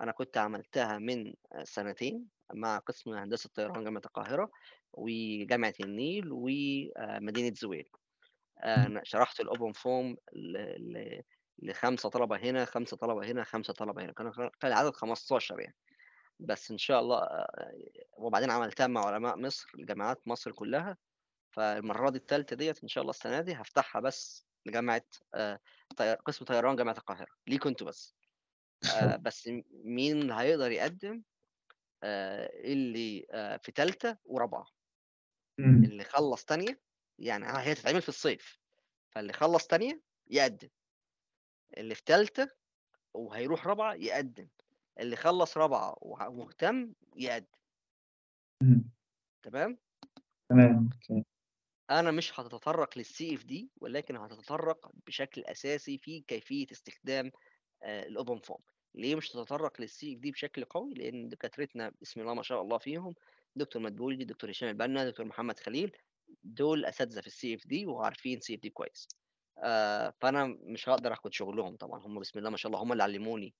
أنا 0.00 0.12
كنت 0.12 0.38
عملتها 0.38 0.98
من 0.98 1.34
آه، 1.52 1.64
سنتين 1.64 2.28
مع 2.54 2.78
قسم 2.78 3.10
هندسة 3.14 3.50
طيران 3.54 3.84
جامعة 3.84 4.02
القاهرة 4.06 4.50
وجامعة 4.92 5.74
النيل 5.80 6.28
ومدينه 6.32 7.54
زويل. 7.54 7.88
أنا 8.64 9.00
شرحت 9.04 9.40
الأوبن 9.40 9.72
فوم 9.72 10.16
لخمسة 11.62 12.08
طلبة 12.08 12.36
هنا 12.36 12.64
خمسة 12.64 12.96
طلبة 12.96 13.26
هنا 13.26 13.44
خمسة 13.44 13.72
طلبة 13.72 14.02
هنا. 14.04 14.12
كان 14.12 14.50
العدد 14.64 14.94
15 14.94 15.60
يعني. 15.60 15.74
بس 16.40 16.70
إن 16.70 16.78
شاء 16.78 17.00
الله 17.00 17.46
وبعدين 18.12 18.50
عملتها 18.50 18.86
مع 18.86 19.06
علماء 19.06 19.36
مصر 19.36 19.70
جامعات 19.78 20.28
مصر 20.28 20.52
كلها. 20.52 20.96
فالمرة 21.50 22.10
دي 22.10 22.18
الثالثه 22.18 22.56
ديت 22.56 22.82
إن 22.82 22.88
شاء 22.88 23.02
الله 23.02 23.10
السنة 23.10 23.40
دي 23.40 23.54
هفتحها 23.54 24.00
بس 24.00 24.46
لجامعة 24.66 25.02
قسم 26.24 26.44
طيران 26.44 26.76
جامعة 26.76 26.92
القاهرة. 26.98 27.28
ليكوا 27.46 27.70
أنتوا 27.70 27.86
بس. 27.86 28.14
بس 29.24 29.50
مين 29.84 30.20
اللي 30.22 30.34
هيقدر 30.34 30.70
يقدم؟ 30.70 31.22
اللي 32.04 33.26
في 33.62 33.72
ثالثه 33.76 34.18
ورابعة. 34.24 34.66
اللي 35.58 36.04
خلص 36.04 36.44
تانية 36.44 36.80
يعني 37.18 37.44
هي 37.48 37.74
تتعمل 37.74 38.02
في 38.02 38.08
الصيف. 38.08 38.58
فاللي 39.10 39.32
خلص 39.32 39.66
تانية 39.66 40.00
يقدم. 40.30 40.68
اللي 41.76 41.94
في 41.94 42.02
ثالثه 42.06 42.48
وهيروح 43.14 43.66
رابعة 43.66 43.94
يقدم. 43.94 44.48
اللي 45.00 45.16
خلص 45.16 45.56
رابعة 45.56 45.96
ومهتم 46.00 46.92
يقدم. 47.16 47.46
مم. 48.62 48.90
تمام؟ 49.42 49.78
تمام. 50.48 50.90
أنا 51.90 52.10
مش 52.10 52.40
هتطرق 52.40 52.98
لل 52.98 53.34
CFD 53.34 53.70
ولكن 53.80 54.16
هتتطرق 54.16 54.90
بشكل 55.06 55.44
أساسي 55.44 55.98
في 55.98 56.20
كيفية 56.20 56.66
استخدام 56.72 57.32
ال 57.82 58.38
OpenFOAM 58.38 58.60
ليه 58.94 59.14
مش 59.14 59.28
تتطرق 59.28 59.80
لل 59.80 60.14
CFD 60.14 60.30
بشكل 60.30 60.64
قوي؟ 60.64 60.94
لأن 60.94 61.28
دكاترتنا 61.28 61.92
بسم 62.00 62.20
الله 62.20 62.34
ما 62.34 62.42
شاء 62.42 62.62
الله 62.62 62.78
فيهم 62.78 63.14
دكتور 63.56 63.82
مدبولي 63.82 64.24
دكتور 64.24 64.50
هشام 64.50 64.68
البنا 64.68 65.10
دكتور 65.10 65.26
محمد 65.26 65.58
خليل 65.58 65.96
دول 66.44 66.84
أساتذة 66.84 67.20
في 67.20 67.26
ال 67.26 67.54
CFD 67.54 67.86
وعارفين 67.86 68.40
CFD 68.40 68.70
كويس. 68.70 69.08
آه 69.58 70.14
فأنا 70.20 70.44
مش 70.46 70.88
هقدر 70.88 71.12
آخد 71.12 71.32
شغلهم 71.32 71.76
طبعا. 71.76 72.00
هم 72.00 72.20
بسم 72.20 72.38
الله 72.38 72.50
ما 72.50 72.56
شاء 72.56 72.72
الله 72.72 72.82
هم 72.82 72.92
اللي 72.92 73.02
علموني 73.02 73.54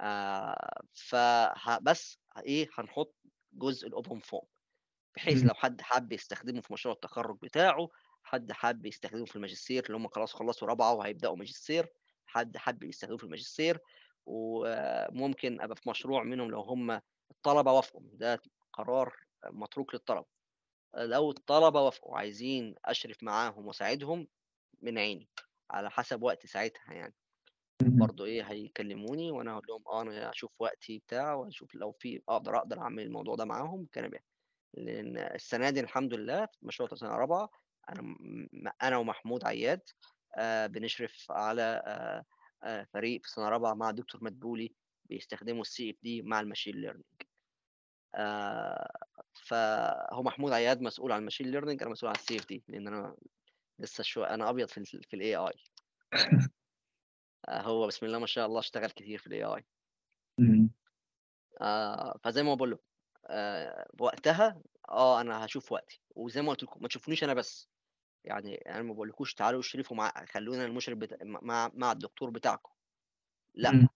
آه 0.00 0.80
فبس 0.94 2.18
إيه 2.38 2.68
هنحط 2.78 3.14
جزء 3.52 3.88
ال 3.88 4.18
OpenFOAM 4.20 4.46
بحيث. 5.16 5.38
لو 5.48 5.54
حد 5.54 5.80
حب 5.80 6.12
يستخدمه 6.12 6.60
في 6.60 6.72
مشروع 6.72 6.94
التخرج 6.94 7.38
بتاعه 7.42 7.88
حد 8.22 8.52
حب 8.52 8.86
يستخدمه 8.86 9.24
في 9.24 9.36
الماجستير 9.36 9.84
اللي 9.86 9.96
هم 9.96 10.08
خلاص 10.08 10.32
خلصوا 10.34 10.68
رابعة 10.68 10.92
وهيبدأوا 10.94 11.36
ماجستير 11.36 11.92
حد 12.26 12.56
حب 12.56 12.82
يستخدمه 12.82 13.16
في 13.16 13.24
الماجستير 13.24 13.78
وممكن 14.26 15.60
أبقى 15.60 15.76
في 15.76 15.90
مشروع 15.90 16.22
منهم 16.22 16.50
لو 16.50 16.60
هم 16.60 17.00
الطلبة 17.30 17.72
وافقوا 17.72 18.02
ده 18.12 18.42
قرار 18.72 19.16
متروك 19.46 19.94
للطلبة 19.94 20.26
لو 20.94 21.30
الطلبة 21.30 21.80
وافقوا 21.82 22.18
عايزين 22.18 22.74
أشرف 22.84 23.22
معاهم 23.22 23.66
وأساعدهم 23.66 24.28
من 24.82 24.98
عيني 24.98 25.28
على 25.70 25.90
حسب 25.90 26.22
وقت 26.22 26.46
ساعتها 26.46 26.92
يعني. 26.94 27.14
برضه 27.90 28.24
إيه 28.24 28.42
هيكلموني 28.42 29.30
وأنا 29.30 29.52
أقول 29.52 29.64
لهم 29.68 29.82
آه 29.88 30.02
أنا 30.02 30.30
أشوف 30.30 30.50
وقتي 30.58 30.98
بتاع 30.98 31.34
واشوف 31.34 31.74
لو 31.74 31.92
في 31.92 32.22
أقدر 32.28 32.56
أقدر 32.56 32.78
أعمل 32.78 33.02
الموضوع 33.02 33.34
ده 33.34 33.44
معاهم 33.44 33.86
كان 33.92 34.08
بيه. 34.08 34.24
لأن 34.74 35.18
السنة 35.18 35.70
دي 35.70 35.80
الحمد 35.80 36.14
لله 36.14 36.46
في 36.46 36.58
مشروع 36.62 36.88
سنه 36.94 37.16
رابعه 37.16 37.50
أنا 37.88 38.16
أنا 38.82 38.96
ومحمود 38.96 39.44
عياد 39.44 39.80
آه، 40.36 40.66
بنشرف 40.66 41.26
على 41.30 41.82
آه، 41.86 42.24
آه، 42.62 42.86
فريق 42.92 43.22
في 43.22 43.30
سنه 43.30 43.48
رابعه 43.48 43.74
مع 43.74 43.90
دكتور 43.90 44.24
مدبولي 44.24 44.72
بيستخدموا 45.04 45.62
ال 45.62 45.90
CFD 45.90 46.22
مع 46.22 46.40
ال 46.40 46.44
machine 46.44 46.74
learning. 46.76 47.04
فهو 49.34 50.22
محمود 50.22 50.52
عياد 50.52 50.80
مسؤول 50.80 51.12
عن 51.12 51.18
ال 51.18 51.22
machine 51.22 51.50
learning 51.50 51.82
أنا 51.82 51.90
مسؤول 51.90 52.08
عن 52.08 52.16
ال 52.16 52.36
CFD 52.36 52.64
لأن 52.68 52.86
أنا 52.86 53.16
لسه 53.78 54.02
شو 54.04 54.22
أنا 54.22 54.50
أبيض 54.50 54.68
في 54.68 54.84
في 54.84 55.14
ال 55.14 55.36
AI 55.36 55.54
هو 57.48 57.86
بسم 57.86 58.06
الله 58.06 58.18
ما 58.18 58.26
شاء 58.26 58.46
الله 58.46 58.58
اشتغل 58.58 58.90
كتير 58.90 59.18
في 59.18 59.26
ال 59.26 59.44
AI. 59.44 59.64
آه 61.60 62.18
فزي 62.24 62.42
ما 62.42 62.54
بقول 62.54 62.70
لكم 62.70 62.82
آه 63.26 63.86
وقتها 64.00 64.62
آه 64.88 65.20
أنا 65.20 65.44
هشوف 65.44 65.72
وقتي. 65.72 66.00
وزي 66.10 66.42
ما 66.42 66.50
قلت 66.50 66.62
لكم 66.62 66.82
ما 66.82 66.88
تشوفونيش 66.88 67.24
أنا 67.24 67.34
بس. 67.34 67.68
يعني 68.24 68.54
أنا 68.54 68.82
ما 68.82 68.92
بقولكوش 68.94 69.34
تعالوا 69.34 69.60
اشرفوا 69.60 69.96
مع 69.96 70.24
خلونا 70.24 70.64
المشرف 70.64 70.98
بتا... 70.98 71.18
مع 71.22 71.70
مع 71.74 71.92
الدكتور 71.92 72.30
بتاعكم. 72.30 72.72
لا. 73.54 73.70
مم. 73.70 73.88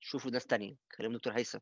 شوفوا 0.00 0.30
ناس 0.30 0.46
تانية. 0.46 0.76
كلموا 0.96 1.16
دكتور 1.16 1.32
هيثم. 1.32 1.58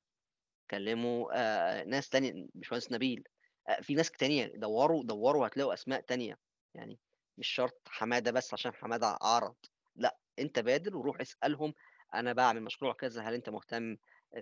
كلموا 0.71 1.31
آه 1.35 1.85
ناس 1.85 2.09
تانية 2.09 2.47
باشمهندس 2.55 2.93
نبيل. 2.93 3.29
آه 3.69 3.81
في 3.81 3.95
ناس 3.95 4.11
تانية. 4.11 4.47
دوروا 4.47 5.05
دوروا 5.05 5.47
هتلاقوا 5.47 5.75
أسماء 5.75 6.01
تانية. 6.01 6.39
يعني 6.75 6.99
مش 7.39 7.49
شرط 7.49 7.81
حمادة 7.89 8.31
بس 8.31 8.55
عشان 8.55 8.73
حمادة 8.75 9.19
عرض. 9.23 9.57
لا. 9.97 10.17
أنت 10.39 10.59
بادر 10.59 10.97
وروح 10.97 11.21
اسألهم 11.21 11.75
أنا 12.15 12.33
بعمل 12.33 12.63
مشروع 12.63 12.93
كذا 12.93 13.23
هل 13.23 13.35
أنت 13.35 13.49
مهتم 13.49 13.97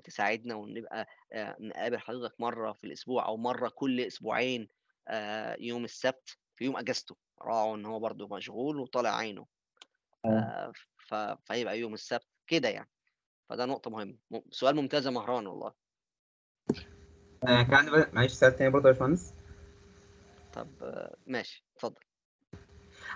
تساعدنا 0.05 0.55
ونبقى 0.55 1.07
آه، 1.33 1.57
نقابل 1.61 1.99
حضرتك 1.99 2.41
مرة 2.41 2.73
في 2.73 2.85
الأسبوع 2.85 3.27
أو 3.27 3.37
مرة 3.37 3.69
كل 3.69 4.01
أسبوعين 4.01 4.69
آه، 5.09 5.57
يوم 5.61 5.85
السبت 5.85 6.39
في 6.57 6.65
يوم 6.65 6.77
أجازته؟ 6.77 7.17
راعوا 7.43 7.77
إن 7.77 7.87
هو 7.87 7.99
برضه 8.01 8.37
مشغول 8.37 8.79
وطالع 8.79 9.17
عينه. 9.17 9.47
آه. 10.25 10.73
ف- 11.09 11.15
فيبقى 11.45 11.79
يوم 11.81 11.95
السبت 11.95 12.27
كده 12.47 12.69
يعني. 12.69 12.89
فده 13.49 13.65
نقطة 13.67 13.91
مهمة. 13.91 14.17
م- 14.31 14.41
سؤال 14.51 14.77
ممتاز 14.77 15.07
يا 15.07 15.11
مهران 15.11 15.47
والله. 15.47 15.73
كان 17.43 17.75
عندي 17.75 17.91
بقى- 17.91 18.15
معلش 18.15 18.33
سؤال 18.33 18.57
تاني 18.57 18.71
برضه 18.71 18.89
يا 18.89 18.93
باشمهندس؟ 18.93 19.33
طب 20.53 20.69
ماشي 21.27 21.65
اتفضل. 21.77 22.01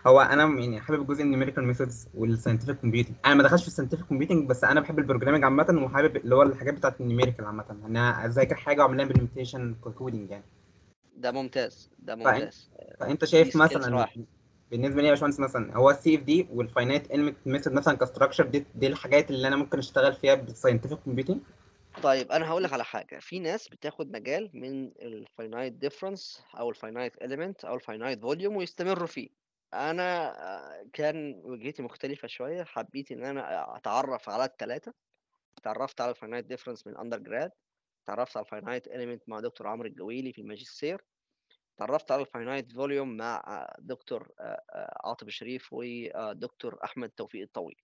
هو 0.06 0.20
أنا 0.20 0.60
يعني 0.60 0.80
حابب 0.80 1.06
جزء 1.06 1.22
ال 1.22 1.26
numerical 1.26 1.64
methods 1.64 2.08
وال 2.14 2.24
scientific 2.24 2.76
computing 2.80 3.14
أنا 3.26 3.34
ما 3.34 3.42
دخلتش 3.42 3.62
في 3.62 3.68
ال 3.68 3.71
scientific 3.71 4.04
computing 4.04 4.48
بس 4.48 4.64
أنا 4.64 4.80
بحب 4.80 4.98
ال 4.98 5.02
programming 5.02 5.44
عامه 5.44 5.82
وحابب 5.84 6.16
اللي 6.16 6.34
هو 6.34 6.42
الحاجات 6.42 6.74
بتاعت 6.74 7.00
ال 7.00 7.05
numerical 7.05 7.44
عامه. 7.44 7.64
إن 7.70 7.84
أنا 7.84 8.26
أذاكر 8.26 8.54
حاجة 8.54 8.80
واعمل 8.80 8.96
لها 8.96 9.06
implementation 9.06 9.74
coding 9.98 10.30
يعني. 10.30 10.44
ده 11.16 11.32
ممتاز 11.32 11.90
ده 11.98 12.14
فأنت- 12.14 12.18
ممتاز. 12.18 12.70
فأنت 13.00 13.20
دي 13.20 13.26
شايف 13.26 13.56
مثلا. 13.56 14.06
بالنسبة 14.70 15.00
لي 15.02 15.08
يا 15.08 15.12
باشمهندس 15.12 15.40
مثلا 15.40 15.76
هو 15.76 15.90
ال 15.90 16.14
CFD 16.16 16.22
وال 16.22 16.46
finite 16.52 17.10
element 17.10 17.36
method 17.46 17.72
مثلا 17.72 17.96
ك 17.96 18.01
structure 18.01 18.46
دي, 18.46 18.64
دي 18.74 18.86
الحاجات 18.86 19.30
اللي 19.30 19.48
أنا 19.48 19.56
ممكن 19.56 19.78
أشتغل 19.78 20.12
فيها 20.12 20.34
بال 20.34 20.45
scientific 20.45 20.98
computing 20.98 21.38
طيب 22.02 22.32
أنا 22.32 22.48
هقول 22.48 22.62
لك 22.64 22.72
على 22.72 22.84
حاجة. 22.84 23.18
في 23.18 23.38
ناس 23.38 23.68
بتاخد 23.68 24.12
مجال 24.12 24.50
من 24.54 24.86
ال 25.02 25.12
finite 25.12 25.72
difference 25.72 26.42
أو 26.58 26.70
ال 26.70 26.78
finite 26.78 27.22
element 27.22 27.64
أو 27.64 27.74
ال 27.74 27.81
finite 27.81 28.22
volume 28.22 28.56
ويستمروا 28.56 29.06
فيه. 29.06 29.28
أنا 29.74 30.38
آه، 30.80 30.86
كان 30.92 31.40
وجهتي 31.44 31.82
مختلفة 31.82 32.28
شوية 32.28 32.64
حبيت 32.64 33.12
إن 33.12 33.24
أنا 33.24 33.76
أتعرف 33.76 34.28
على 34.28 34.44
الثلاثه 34.44 34.94
تعرفت 35.62 36.00
على 36.00 36.10
ال 36.10 36.15
finite 36.15 36.44
difference 36.44 36.86
من 36.86 36.96
undergrad 36.96 37.50
تعرفت 38.06 38.36
على 38.36 38.44
ال 38.44 38.50
finite 38.50 38.86
element 38.86 39.28
مع 39.28 39.40
دكتور 39.40 39.66
عمرو 39.66 39.88
الجويلي 39.88 40.32
في 40.32 40.40
الماجستير 40.40 41.04
تعرفت 41.76 42.12
على 42.12 42.22
ال 42.22 42.29
finite 42.29 42.72
volume 42.72 43.16
مع 43.16 43.42
آه، 43.46 43.76
دكتور 43.78 44.28
آه، 44.40 45.00
عاطف 45.04 45.26
الشريف 45.26 45.68
ودكتور 45.72 46.78
أحمد 46.84 47.10
توفيق 47.10 47.42
الطويل. 47.42 47.76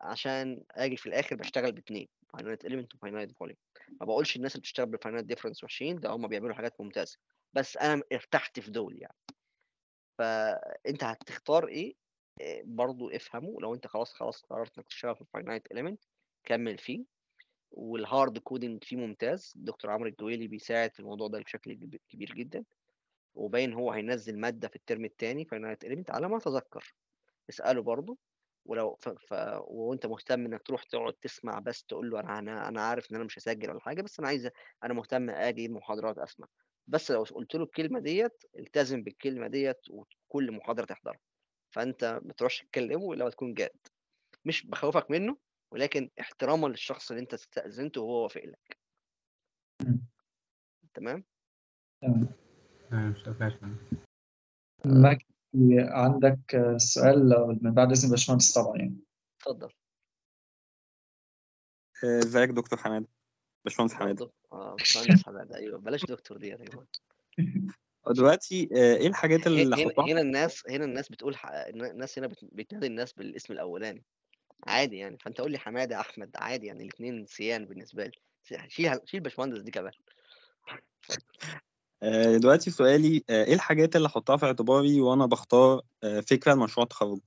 عشان 0.00 0.64
آجي 0.70 0.96
في 0.96 1.06
الآخر 1.06 1.36
بشتغل 1.36 1.72
باتنين 1.72 2.08
finite 2.32 2.64
element 2.64 2.94
و 2.94 2.99
finite 2.99 3.32
volume 3.32 3.58
ما 4.00 4.06
بقولش 4.06 4.36
الناس 4.36 4.52
اللي 4.52 4.60
بتشتغل 4.60 4.86
بال 4.86 4.95
finite 4.95 5.24
difference 5.24 5.64
وحشين 5.64 6.00
ده 6.00 6.10
هم 6.10 6.28
بيعملوا 6.28 6.54
حاجات 6.54 6.80
ممتازة 6.80 7.18
بس 7.52 7.76
أنا 7.76 8.02
ارتحت 8.12 8.60
في 8.60 8.70
دول 8.70 8.98
يعني. 9.02 9.14
فأنت 10.20 11.04
هتختار 11.04 11.68
إيه؟ 11.68 11.94
إيه، 12.40 12.62
برضو 12.66 13.10
افهمه. 13.10 13.60
لو 13.60 13.74
أنت 13.74 13.86
خلاص 13.86 14.12
خلاص 14.12 14.42
قررت 14.42 14.78
إنك 14.78 14.86
تشتغل 14.88 15.14
في 15.14 15.20
ال 15.20 15.27
finite 15.27 15.72
element 15.72 16.04
كمل 16.44 16.78
فيه. 16.78 17.04
وال 17.70 17.93
hard 17.93 18.38
coding 18.38 18.84
فيه 18.84 18.96
ممتاز. 18.96 19.52
دكتور 19.56 19.90
عمرو 19.90 20.08
الجويلي 20.08 20.48
بيساعد 20.48 20.92
في 20.94 21.00
الموضوع 21.00 21.28
ده 21.28 21.38
بشكل 21.40 21.74
كب- 21.74 22.00
كبير 22.08 22.34
جدا. 22.34 22.64
وباين 23.34 23.72
هو 23.72 23.92
هينزل 23.92 24.38
مادة 24.40 24.68
في 24.68 24.76
الترم 24.76 25.04
الثاني 25.04 25.44
finite 25.44 25.84
element 25.84 26.10
على 26.10 26.28
ما 26.28 26.36
أتذكر. 26.36 26.94
اسأله 27.50 27.82
برضو. 27.82 28.18
ولو 28.64 28.96
ف... 29.00 29.08
ف... 29.08 29.34
وأنت 29.64 30.06
مهتم 30.06 30.46
إنك 30.46 30.62
تروح 30.62 30.82
تقعد 30.82 31.12
تسمع 31.12 31.58
بس 31.58 31.84
تقول 31.84 32.10
له 32.10 32.20
أنا 32.20 32.38
أنا 32.38 32.68
أنا 32.68 32.82
عارف 32.82 33.10
إن 33.10 33.16
أنا 33.16 33.24
مش 33.24 33.38
هسجل 33.38 33.70
ولا 33.70 33.80
حاجة 33.80 34.02
بس 34.02 34.18
أنا 34.18 34.28
عايز 34.28 34.50
أنا 34.84 34.94
مهتم 34.94 35.30
أجي 35.30 35.68
محاضرات 35.68 36.18
أسمع. 36.18 36.46
بس 36.90 37.10
لو 37.10 37.22
قلت 37.22 37.54
له 37.54 37.64
الكلمة 37.64 38.00
ديت 38.00 38.44
التزم 38.58 39.02
بالكلمة 39.02 39.46
ديت 39.48 39.80
وكل 39.90 40.52
محاضرة 40.52 40.84
تحضرها 40.84 41.20
فأنت 41.70 42.20
ما 42.24 42.32
تروحش 42.32 42.62
تكلمه 42.62 43.12
إلا 43.12 43.24
ما 43.24 43.30
تكون 43.30 43.54
جاد. 43.54 43.78
مش 44.44 44.66
بخوفك 44.66 45.10
منه 45.10 45.36
ولكن 45.72 46.10
احتراما 46.20 46.66
للشخص 46.66 47.10
اللي 47.10 47.22
أنت 47.22 47.34
استأذنته 47.34 48.00
وهو 48.00 48.22
وافق 48.22 48.42
لك. 48.44 48.78
تمام؟ 50.94 51.24
تمام. 52.02 52.28
مجدي 54.84 55.80
عندك 55.80 56.74
سؤال 56.76 57.28
من 57.62 57.74
بعد 57.74 57.90
إذن 57.90 58.10
باشمهندس 58.10 58.52
طبعا 58.52 58.76
يعني. 58.76 58.96
اتفضل. 59.40 59.72
آه، 62.04 62.18
إزيك 62.18 62.50
دكتور 62.50 62.78
حماد 62.78 63.06
باشمهندس 63.64 63.94
حماد 63.94 64.30
آه 64.52 64.76
باشمهندس 64.78 65.24
حماد 65.26 65.52
أيوه 65.52 65.78
بلاش 65.78 66.04
دكتور 66.04 66.36
دي 66.38 66.48
يا 66.48 66.56
جماعة 66.56 66.86
دلوقتي 68.10 68.68
آه، 68.72 68.96
إيه 68.96 69.06
الحاجات 69.06 69.46
اللي 69.46 69.62
هنا 69.62 69.92
هنا 69.98 70.20
الناس 70.20 70.62
هنا 70.70 70.84
الناس 70.84 71.08
بتقول 71.08 71.36
ح... 71.36 71.46
الناس 71.46 72.18
هنا 72.18 72.26
بت... 72.26 72.38
بتنادي 72.52 72.86
الناس 72.86 73.12
بالاسم 73.12 73.52
الأولاني. 73.52 74.04
عادي 74.66 74.96
يعني. 74.96 75.18
فأنت 75.18 75.40
قول 75.40 75.52
لي 75.52 75.58
حماده 75.58 76.00
أحمد 76.00 76.30
عادي 76.36 76.66
يعني 76.66 76.82
الاثنين 76.82 77.26
سيان 77.26 77.64
بالنسبة 77.64 78.04
لي. 78.04 78.12
شيل 78.68 79.00
شيل 79.04 79.20
باشمهندس 79.20 79.60
دي 79.60 79.70
كمان. 79.70 79.92
آه، 82.02 82.36
دلوقتي 82.36 82.70
سؤالي 82.70 83.24
آه، 83.30 83.44
إيه 83.44 83.54
الحاجات 83.54 83.96
اللي 83.96 84.06
احطها 84.06 84.36
في 84.36 84.46
اعتباري 84.46 85.00
وأنا 85.00 85.26
بختار 85.26 85.82
آه، 86.04 86.20
فكرة 86.20 86.54
لمشروع 86.54 86.84
التخرج؟ 86.84 87.20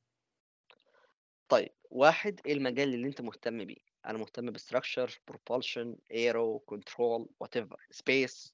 طيب 1.50 1.70
واحد 1.90 2.40
إيه 2.45 2.54
المجال 2.54 2.94
اللي 2.94 3.08
أنت 3.08 3.22
مهتم 3.22 3.66
بيه؟ 3.66 3.93
أنا 4.05 4.17
مهتم 4.17 4.51
ب 4.52 5.19
structure 5.27 5.95
propulsion 6.11 6.60
aero 6.60 7.30
control 7.40 7.57
whatever 7.57 7.88
space 7.91 8.53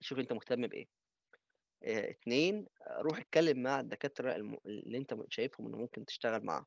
شوف 0.00 0.18
أنت 0.18 0.32
مهتم 0.32 0.66
بإيه. 0.66 0.86
آه، 1.82 2.10
اتنين 2.10 2.66
آه، 2.86 3.00
روح 3.00 3.18
اتكلم 3.18 3.62
مع 3.62 3.80
الدكاترة. 3.80 4.34
اللي 4.66 4.98
أنت 4.98 5.16
شايفهم 5.28 5.66
إنه 5.66 5.76
ممكن 5.78 6.04
تشتغل 6.04 6.44
معاهم. 6.44 6.66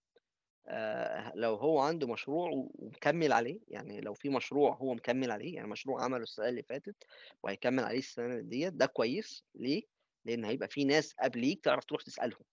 آه، 0.67 1.31
لو 1.35 1.55
هو 1.55 1.79
عنده 1.79 2.07
مشروع 2.07 2.49
ومكمل 2.53 3.31
عليه 3.31 3.59
يعني 3.67 4.01
لو 4.01 4.13
في 4.13 4.29
مشروع 4.29 4.75
هو 4.75 4.93
مكمل 4.93 5.31
عليه 5.31 5.55
يعني 5.55 5.67
مشروع 5.67 6.03
عمله 6.03 6.23
السنة 6.23 6.49
اللي 6.49 6.63
فاتت 6.63 6.95
وهيكمل 7.43 7.83
عليه 7.83 7.97
السنة 7.99 8.39
ديت 8.39 8.73
ده 8.73 8.85
كويس. 8.85 9.43
ليه؟ 9.55 9.83
لأن 10.25 10.45
هيبقى 10.45 10.67
في 10.67 10.83
ناس 10.85 11.13
قبليك 11.13 11.63
تعرف 11.63 11.85
تروح 11.85 12.01
تسألهم. 12.01 12.43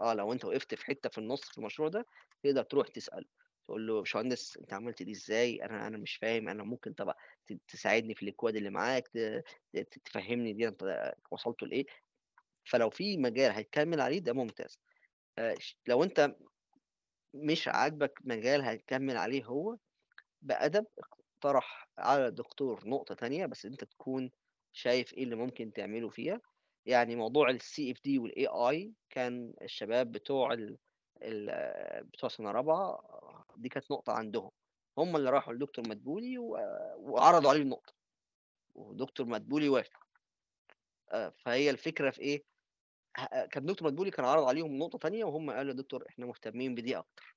آه 0.00 0.14
لو 0.14 0.32
أنت 0.32 0.44
وقفت 0.44 0.74
في 0.74 0.86
حتة 0.86 1.08
في 1.08 1.18
النص 1.18 1.40
في 1.42 1.58
المشروع 1.58 1.88
ده 1.88 2.06
تقدر 2.42 2.62
تروح 2.62 2.88
تسأله. 2.88 3.26
تقول 3.66 3.86
له 3.86 3.94
يا 3.94 3.98
باشمهندس 4.00 4.56
أنت 4.56 4.72
عملت 4.72 5.02
دي 5.02 5.12
إزاي؟ 5.12 5.64
أنا 5.64 5.86
أنا 5.86 5.98
مش 5.98 6.16
فاهم 6.16 6.48
أنا 6.48 6.62
ممكن 6.64 6.92
طبعا 6.92 7.14
تساعدني 7.68 8.14
في 8.14 8.22
الإكواد 8.22 8.56
اللي 8.56 8.70
معاك 8.70 9.08
تفهمني 10.04 10.52
دي 10.52 10.68
أنت 10.68 11.12
وصلت 11.30 11.62
لإيه؟ 11.62 11.84
فلو 12.64 12.90
في 12.90 13.16
مجال 13.16 13.52
هيكمل 13.52 14.00
عليه 14.00 14.18
ده 14.18 14.32
ممتاز. 14.32 14.78
آه، 15.38 15.56
لو 15.86 16.04
أنت 16.04 16.36
مش 17.34 17.68
عاجبك 17.68 18.18
مجال 18.24 18.62
هتكمل 18.62 19.16
عليه 19.16 19.44
هو 19.44 19.76
بأدب 20.42 20.86
اقترح 20.98 21.88
على 21.98 22.26
الدكتور 22.26 22.88
نقطة 22.88 23.14
تانية 23.14 23.46
بس 23.46 23.66
أنت 23.66 23.84
تكون 23.84 24.30
شايف 24.72 25.14
إيه 25.14 25.24
اللي 25.24 25.36
ممكن 25.36 25.72
تعمله 25.72 26.08
فيها. 26.08 26.40
يعني 26.86 27.16
موضوع 27.16 27.50
ال 27.50 27.92
CFD 27.92 28.18
وال 28.18 28.46
AI 28.46 28.92
كان 29.10 29.54
الشباب 29.62 30.12
بتوع 30.12 30.52
بتوع 32.02 32.28
سنة 32.28 32.50
رابعة 32.50 33.00
دي 33.56 33.68
كانت 33.68 33.90
نقطة 33.90 34.12
عندهم. 34.12 34.50
هم 34.98 35.16
اللي 35.16 35.30
راحوا 35.30 35.52
لدكتور 35.52 35.88
مدبولي 35.88 36.38
وعرضوا 36.96 37.50
عليه 37.50 37.62
النقطة. 37.62 37.92
ودكتور 38.74 39.26
مدبولي 39.26 39.68
وافق. 39.68 40.06
آه، 41.12 41.32
فهي 41.38 41.70
الفكرة 41.70 42.10
في 42.10 42.20
إيه؟ 42.20 42.44
كان 43.50 43.66
دكتور 43.66 43.88
مدبولي 43.88 44.10
كان 44.10 44.24
عرض 44.24 44.44
عليهم 44.44 44.78
نقطة 44.78 44.98
تانية 44.98 45.24
وهم 45.24 45.50
قالوا 45.50 45.72
يا 45.72 45.76
دكتور 45.76 46.08
إحنا 46.08 46.26
مهتمين 46.26 46.74
بدي 46.74 46.98
أكتر. 46.98 47.36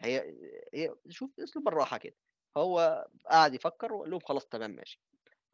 هي 0.00 0.34
هي 0.74 0.94
شوف 1.08 1.40
اسلوب 1.40 1.64
بالراحة 1.64 1.98
كده. 1.98 2.16
هو 2.56 3.06
قعد 3.30 3.54
يفكر 3.54 3.92
وقال 3.92 4.10
لهم 4.10 4.20
خلاص 4.20 4.46
تمام 4.46 4.70
ماشي. 4.70 5.00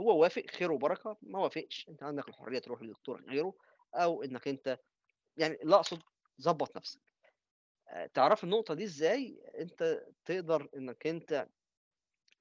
هو 0.01 0.23
وافق 0.23 0.43
خير 0.51 0.73
وبركة. 0.73 1.17
ما 1.23 1.39
وافقش. 1.39 1.87
أنت 1.89 2.03
عندك 2.03 2.29
الحريه 2.29 2.59
تروح 2.59 2.83
لدكتور 2.83 3.25
غيره 3.31 3.55
أو 3.95 4.23
إنك 4.23 4.49
أنت 4.49 4.79
يعني 5.37 5.59
لا 5.63 5.77
اقصد 5.77 6.03
ظبط 6.41 6.77
نفسك. 6.77 7.01
تعرف 8.15 8.45
النقطة 8.45 8.75
دي 8.75 8.85
إزاي؟ 8.85 9.41
أنت 9.59 10.07
تقدر 10.25 10.69
إنك 10.77 11.07
أنت 11.07 11.49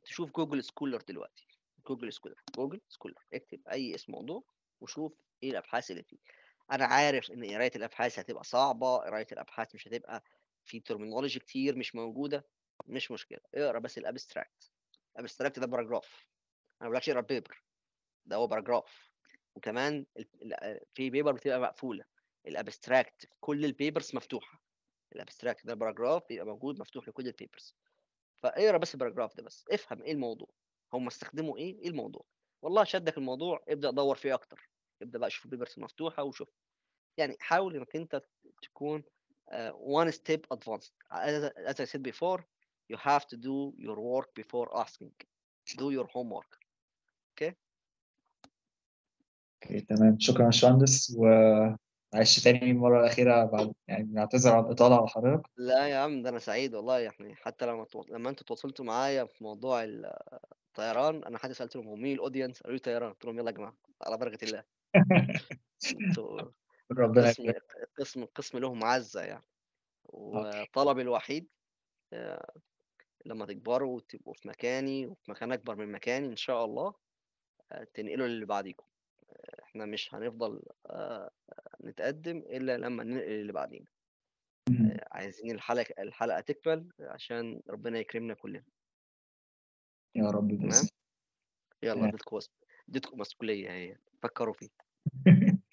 تشوف 0.03 0.31
Google 0.31 0.64
Scholar 0.64 1.01
دلوقتي. 1.01 1.47
Google 1.88 2.14
Scholar 2.14 2.35
Google 2.56 2.81
Scholar 2.89 3.26
اكتب 3.34 3.67
أي 3.67 3.95
اسم 3.95 4.11
موضوع 4.11 4.43
وشوف 4.81 5.13
إيه 5.43 5.51
الأبحاث 5.51 5.91
اللي 5.91 6.03
فيه. 6.03 6.17
أنا 6.71 6.85
عارف 6.85 7.31
إن 7.31 7.45
قراية 7.53 7.71
الأبحاث 7.76 8.19
هتبقى 8.19 8.43
صعبة 8.43 8.97
قراية 8.97 9.27
الأبحاث 9.31 9.76
مش 9.76 9.88
هتبقى 9.88 10.23
في 10.65 10.80
terminology 10.80 11.39
كتير 11.39 11.76
مش 11.76 11.95
موجودة. 11.95 12.45
مش 12.88 13.11
مشكلة. 13.11 13.39
اقرأ 13.55 13.80
بس 13.80 13.97
ال 13.97 14.05
abstract. 14.05 14.72
ال 15.15 15.20
abstract 15.20 15.60
ده 15.59 15.67
paragraph 15.68 16.26
أنا 16.81 16.89
ما 16.89 16.89
بقولكش 16.89 17.09
اقرأ 17.09 17.19
ال 17.19 17.27
paper 17.27 17.64
ده 18.26 18.35
هو 18.35 18.47
paragraph 18.47 19.11
وكمان 19.55 20.05
في 20.93 21.09
paper 21.10 21.31
بتبقى 21.31 21.59
مقفولة. 21.59 22.05
ال 22.47 22.57
abstract 22.57 23.30
كل 23.39 23.65
ال 23.65 23.73
papers 23.73 24.15
مفتوحة. 24.15 24.61
ال 25.15 25.21
abstract 25.21 25.65
ده 25.68 25.73
paragraph 25.73 26.23
بيبقى 26.30 26.45
موجود 26.45 26.80
مفتوح 26.80 27.07
لكل 27.07 27.27
ال 27.27 27.34
papers 27.34 27.76
فاقرا 28.44 28.77
بس 28.77 28.94
ال 28.93 28.98
paragraph 28.98 29.38
ده 29.38 29.44
بس 29.44 29.65
افهم 29.72 30.02
إيه 30.02 30.11
الموضوع. 30.11 30.48
هم 30.94 31.07
استخدموا 31.07 31.57
إيه؟ 31.57 31.80
إيه 31.80 31.88
الموضوع؟ 31.90 32.26
والله 32.61 32.84
شدك 32.84 33.18
الموضوع 33.18 33.64
ابدأ 33.69 33.91
دور 33.91 34.15
فيه 34.15 34.34
أكتر. 34.34 34.69
ابدأ 35.02 35.19
بقى 35.19 35.30
شوف 35.30 35.45
ال 35.45 35.49
papers 35.49 35.73
المفتوحه 35.77 36.23
وشوف. 36.23 36.49
يعني 37.18 37.38
حاول 37.40 37.76
إنك 37.76 37.95
أنت 37.95 38.22
تكون 38.61 39.03
one 39.73 40.11
step 40.11 40.57
advanced. 40.57 40.91
As, 41.11 41.80
I 41.80 41.86
said 41.86 42.03
before 42.03 42.40
you 42.94 42.98
have 42.98 43.26
to 43.27 43.38
do 43.38 43.73
your 43.77 43.99
work 43.99 44.30
before 44.36 44.77
asking. 44.77 45.11
Do 45.77 45.91
your 45.91 46.07
homework. 46.07 46.60
okay 47.30 47.56
تمام. 49.90 50.19
شكرا 50.19 50.41
يا 50.41 50.45
باشمهندس. 50.45 51.18
ومعلش 52.14 52.40
تاني 52.40 52.72
المرة 52.72 52.99
الأخيرة 52.99 53.45
بعد 53.45 53.73
يعني 53.88 54.03
بنعتذر 54.03 54.53
عن 54.53 54.65
الإطالة 54.65 54.95
على 54.95 55.07
حضرتك. 55.07 55.49
لا 55.57 55.88
يا 55.88 55.98
عم 55.98 56.22
ده 56.22 56.30
أنا 56.30 56.40
سعيد 56.40 56.76
والله 56.76 56.99
يعني 56.99 57.36
حتى 57.36 57.65
لما 57.65 57.86
تو... 57.86 58.03
لما 58.10 58.30
أنتوا 58.30 58.45
تواصلتوا 58.45 58.86
معايا 58.86 59.26
في 59.26 59.44
موضوع 59.44 59.84
الطيران 59.84 61.23
أنا 61.23 61.38
حتى 61.38 61.53
سألتهم 61.53 61.88
هو 61.88 61.95
مين 61.95 62.15
ال 62.15 62.20
audience؟ 62.20 62.61
قالوا 62.61 62.77
لي 62.77 62.80
طيران. 62.80 63.11
قلت 63.14 63.26
لهم 63.26 63.40
يلا 63.40 63.52
يا 63.52 63.56
جماعة 63.56 63.76
على 64.02 64.18
بركة 64.18 64.45
الله. 64.45 64.64
ربنا 66.91 67.30
يكرمك 67.30 67.64
القسم 67.84 68.23
القسم 68.23 68.57
له 68.57 68.73
معزه 68.73 69.22
يعني. 69.22 69.45
وطلبي 70.03 71.02
الوحيد 71.02 71.48
آه، 72.14 72.53
لما 73.26 73.45
تكبروا 73.45 73.95
وتبقوا 73.95 74.34
في 74.34 74.48
مكاني 74.48 75.07
وفي 75.07 75.31
مكان 75.31 75.52
أكبر 75.52 75.76
من 75.76 75.91
مكاني 75.91 76.27
إن 76.27 76.36
شاء 76.36 76.65
الله 76.65 76.94
آه، 77.72 77.88
تنقلوا 77.94 78.27
للي 78.27 78.45
بعديكم. 78.45 78.89
إحنا 79.69 79.85
مش 79.85 80.15
هنفضل 80.15 80.61
آه، 80.85 81.31
نتقدم 81.83 82.37
إلا 82.37 82.77
لما 82.77 83.03
ننقل 83.03 83.31
اللي 83.31 83.53
بعدين. 83.53 83.85
آه، 84.69 85.07
عايزين 85.11 85.51
الحلقة 85.51 86.03
الحلقة 86.03 86.39
تكمل 86.39 86.89
عشان 86.99 87.61
ربنا 87.69 87.99
يكرمنا 87.99 88.33
كلنا. 88.33 88.63
يا 90.15 90.29
رب 90.29 90.47
تمام؟ 90.47 90.87
يلا. 91.83 92.07
اديتكم 92.07 92.39
اديتكم 92.89 93.19
مسؤولية 93.19 93.71
هي. 93.71 93.97
فكروا 94.23 94.53
فيه. 94.53 94.69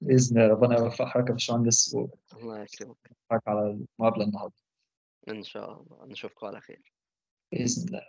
بإذن 0.00 0.38
الله 0.40 0.54
ربنا 0.54 0.78
يوفق 0.78 1.04
حضرتك 1.04 1.28
يا 1.28 1.32
باشمهندس. 1.32 1.94
الله 2.32 2.62
يكرمك. 2.62 2.96
ويوفقك 3.30 3.48
على 3.48 3.60
المقابلة 3.70 4.24
النهاردة. 4.24 4.54
إن 5.28 5.42
شاء 5.42 5.82
الله. 5.82 6.06
نشوفكم 6.06 6.46
على 6.46 6.60
خير. 6.60 6.92
بإذن 7.52 7.88
الله. 7.88 8.08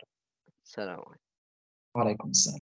سلام 0.63 0.99
عليكم. 0.99 1.23
وعليكم 1.95 2.29
السلام. 2.29 2.55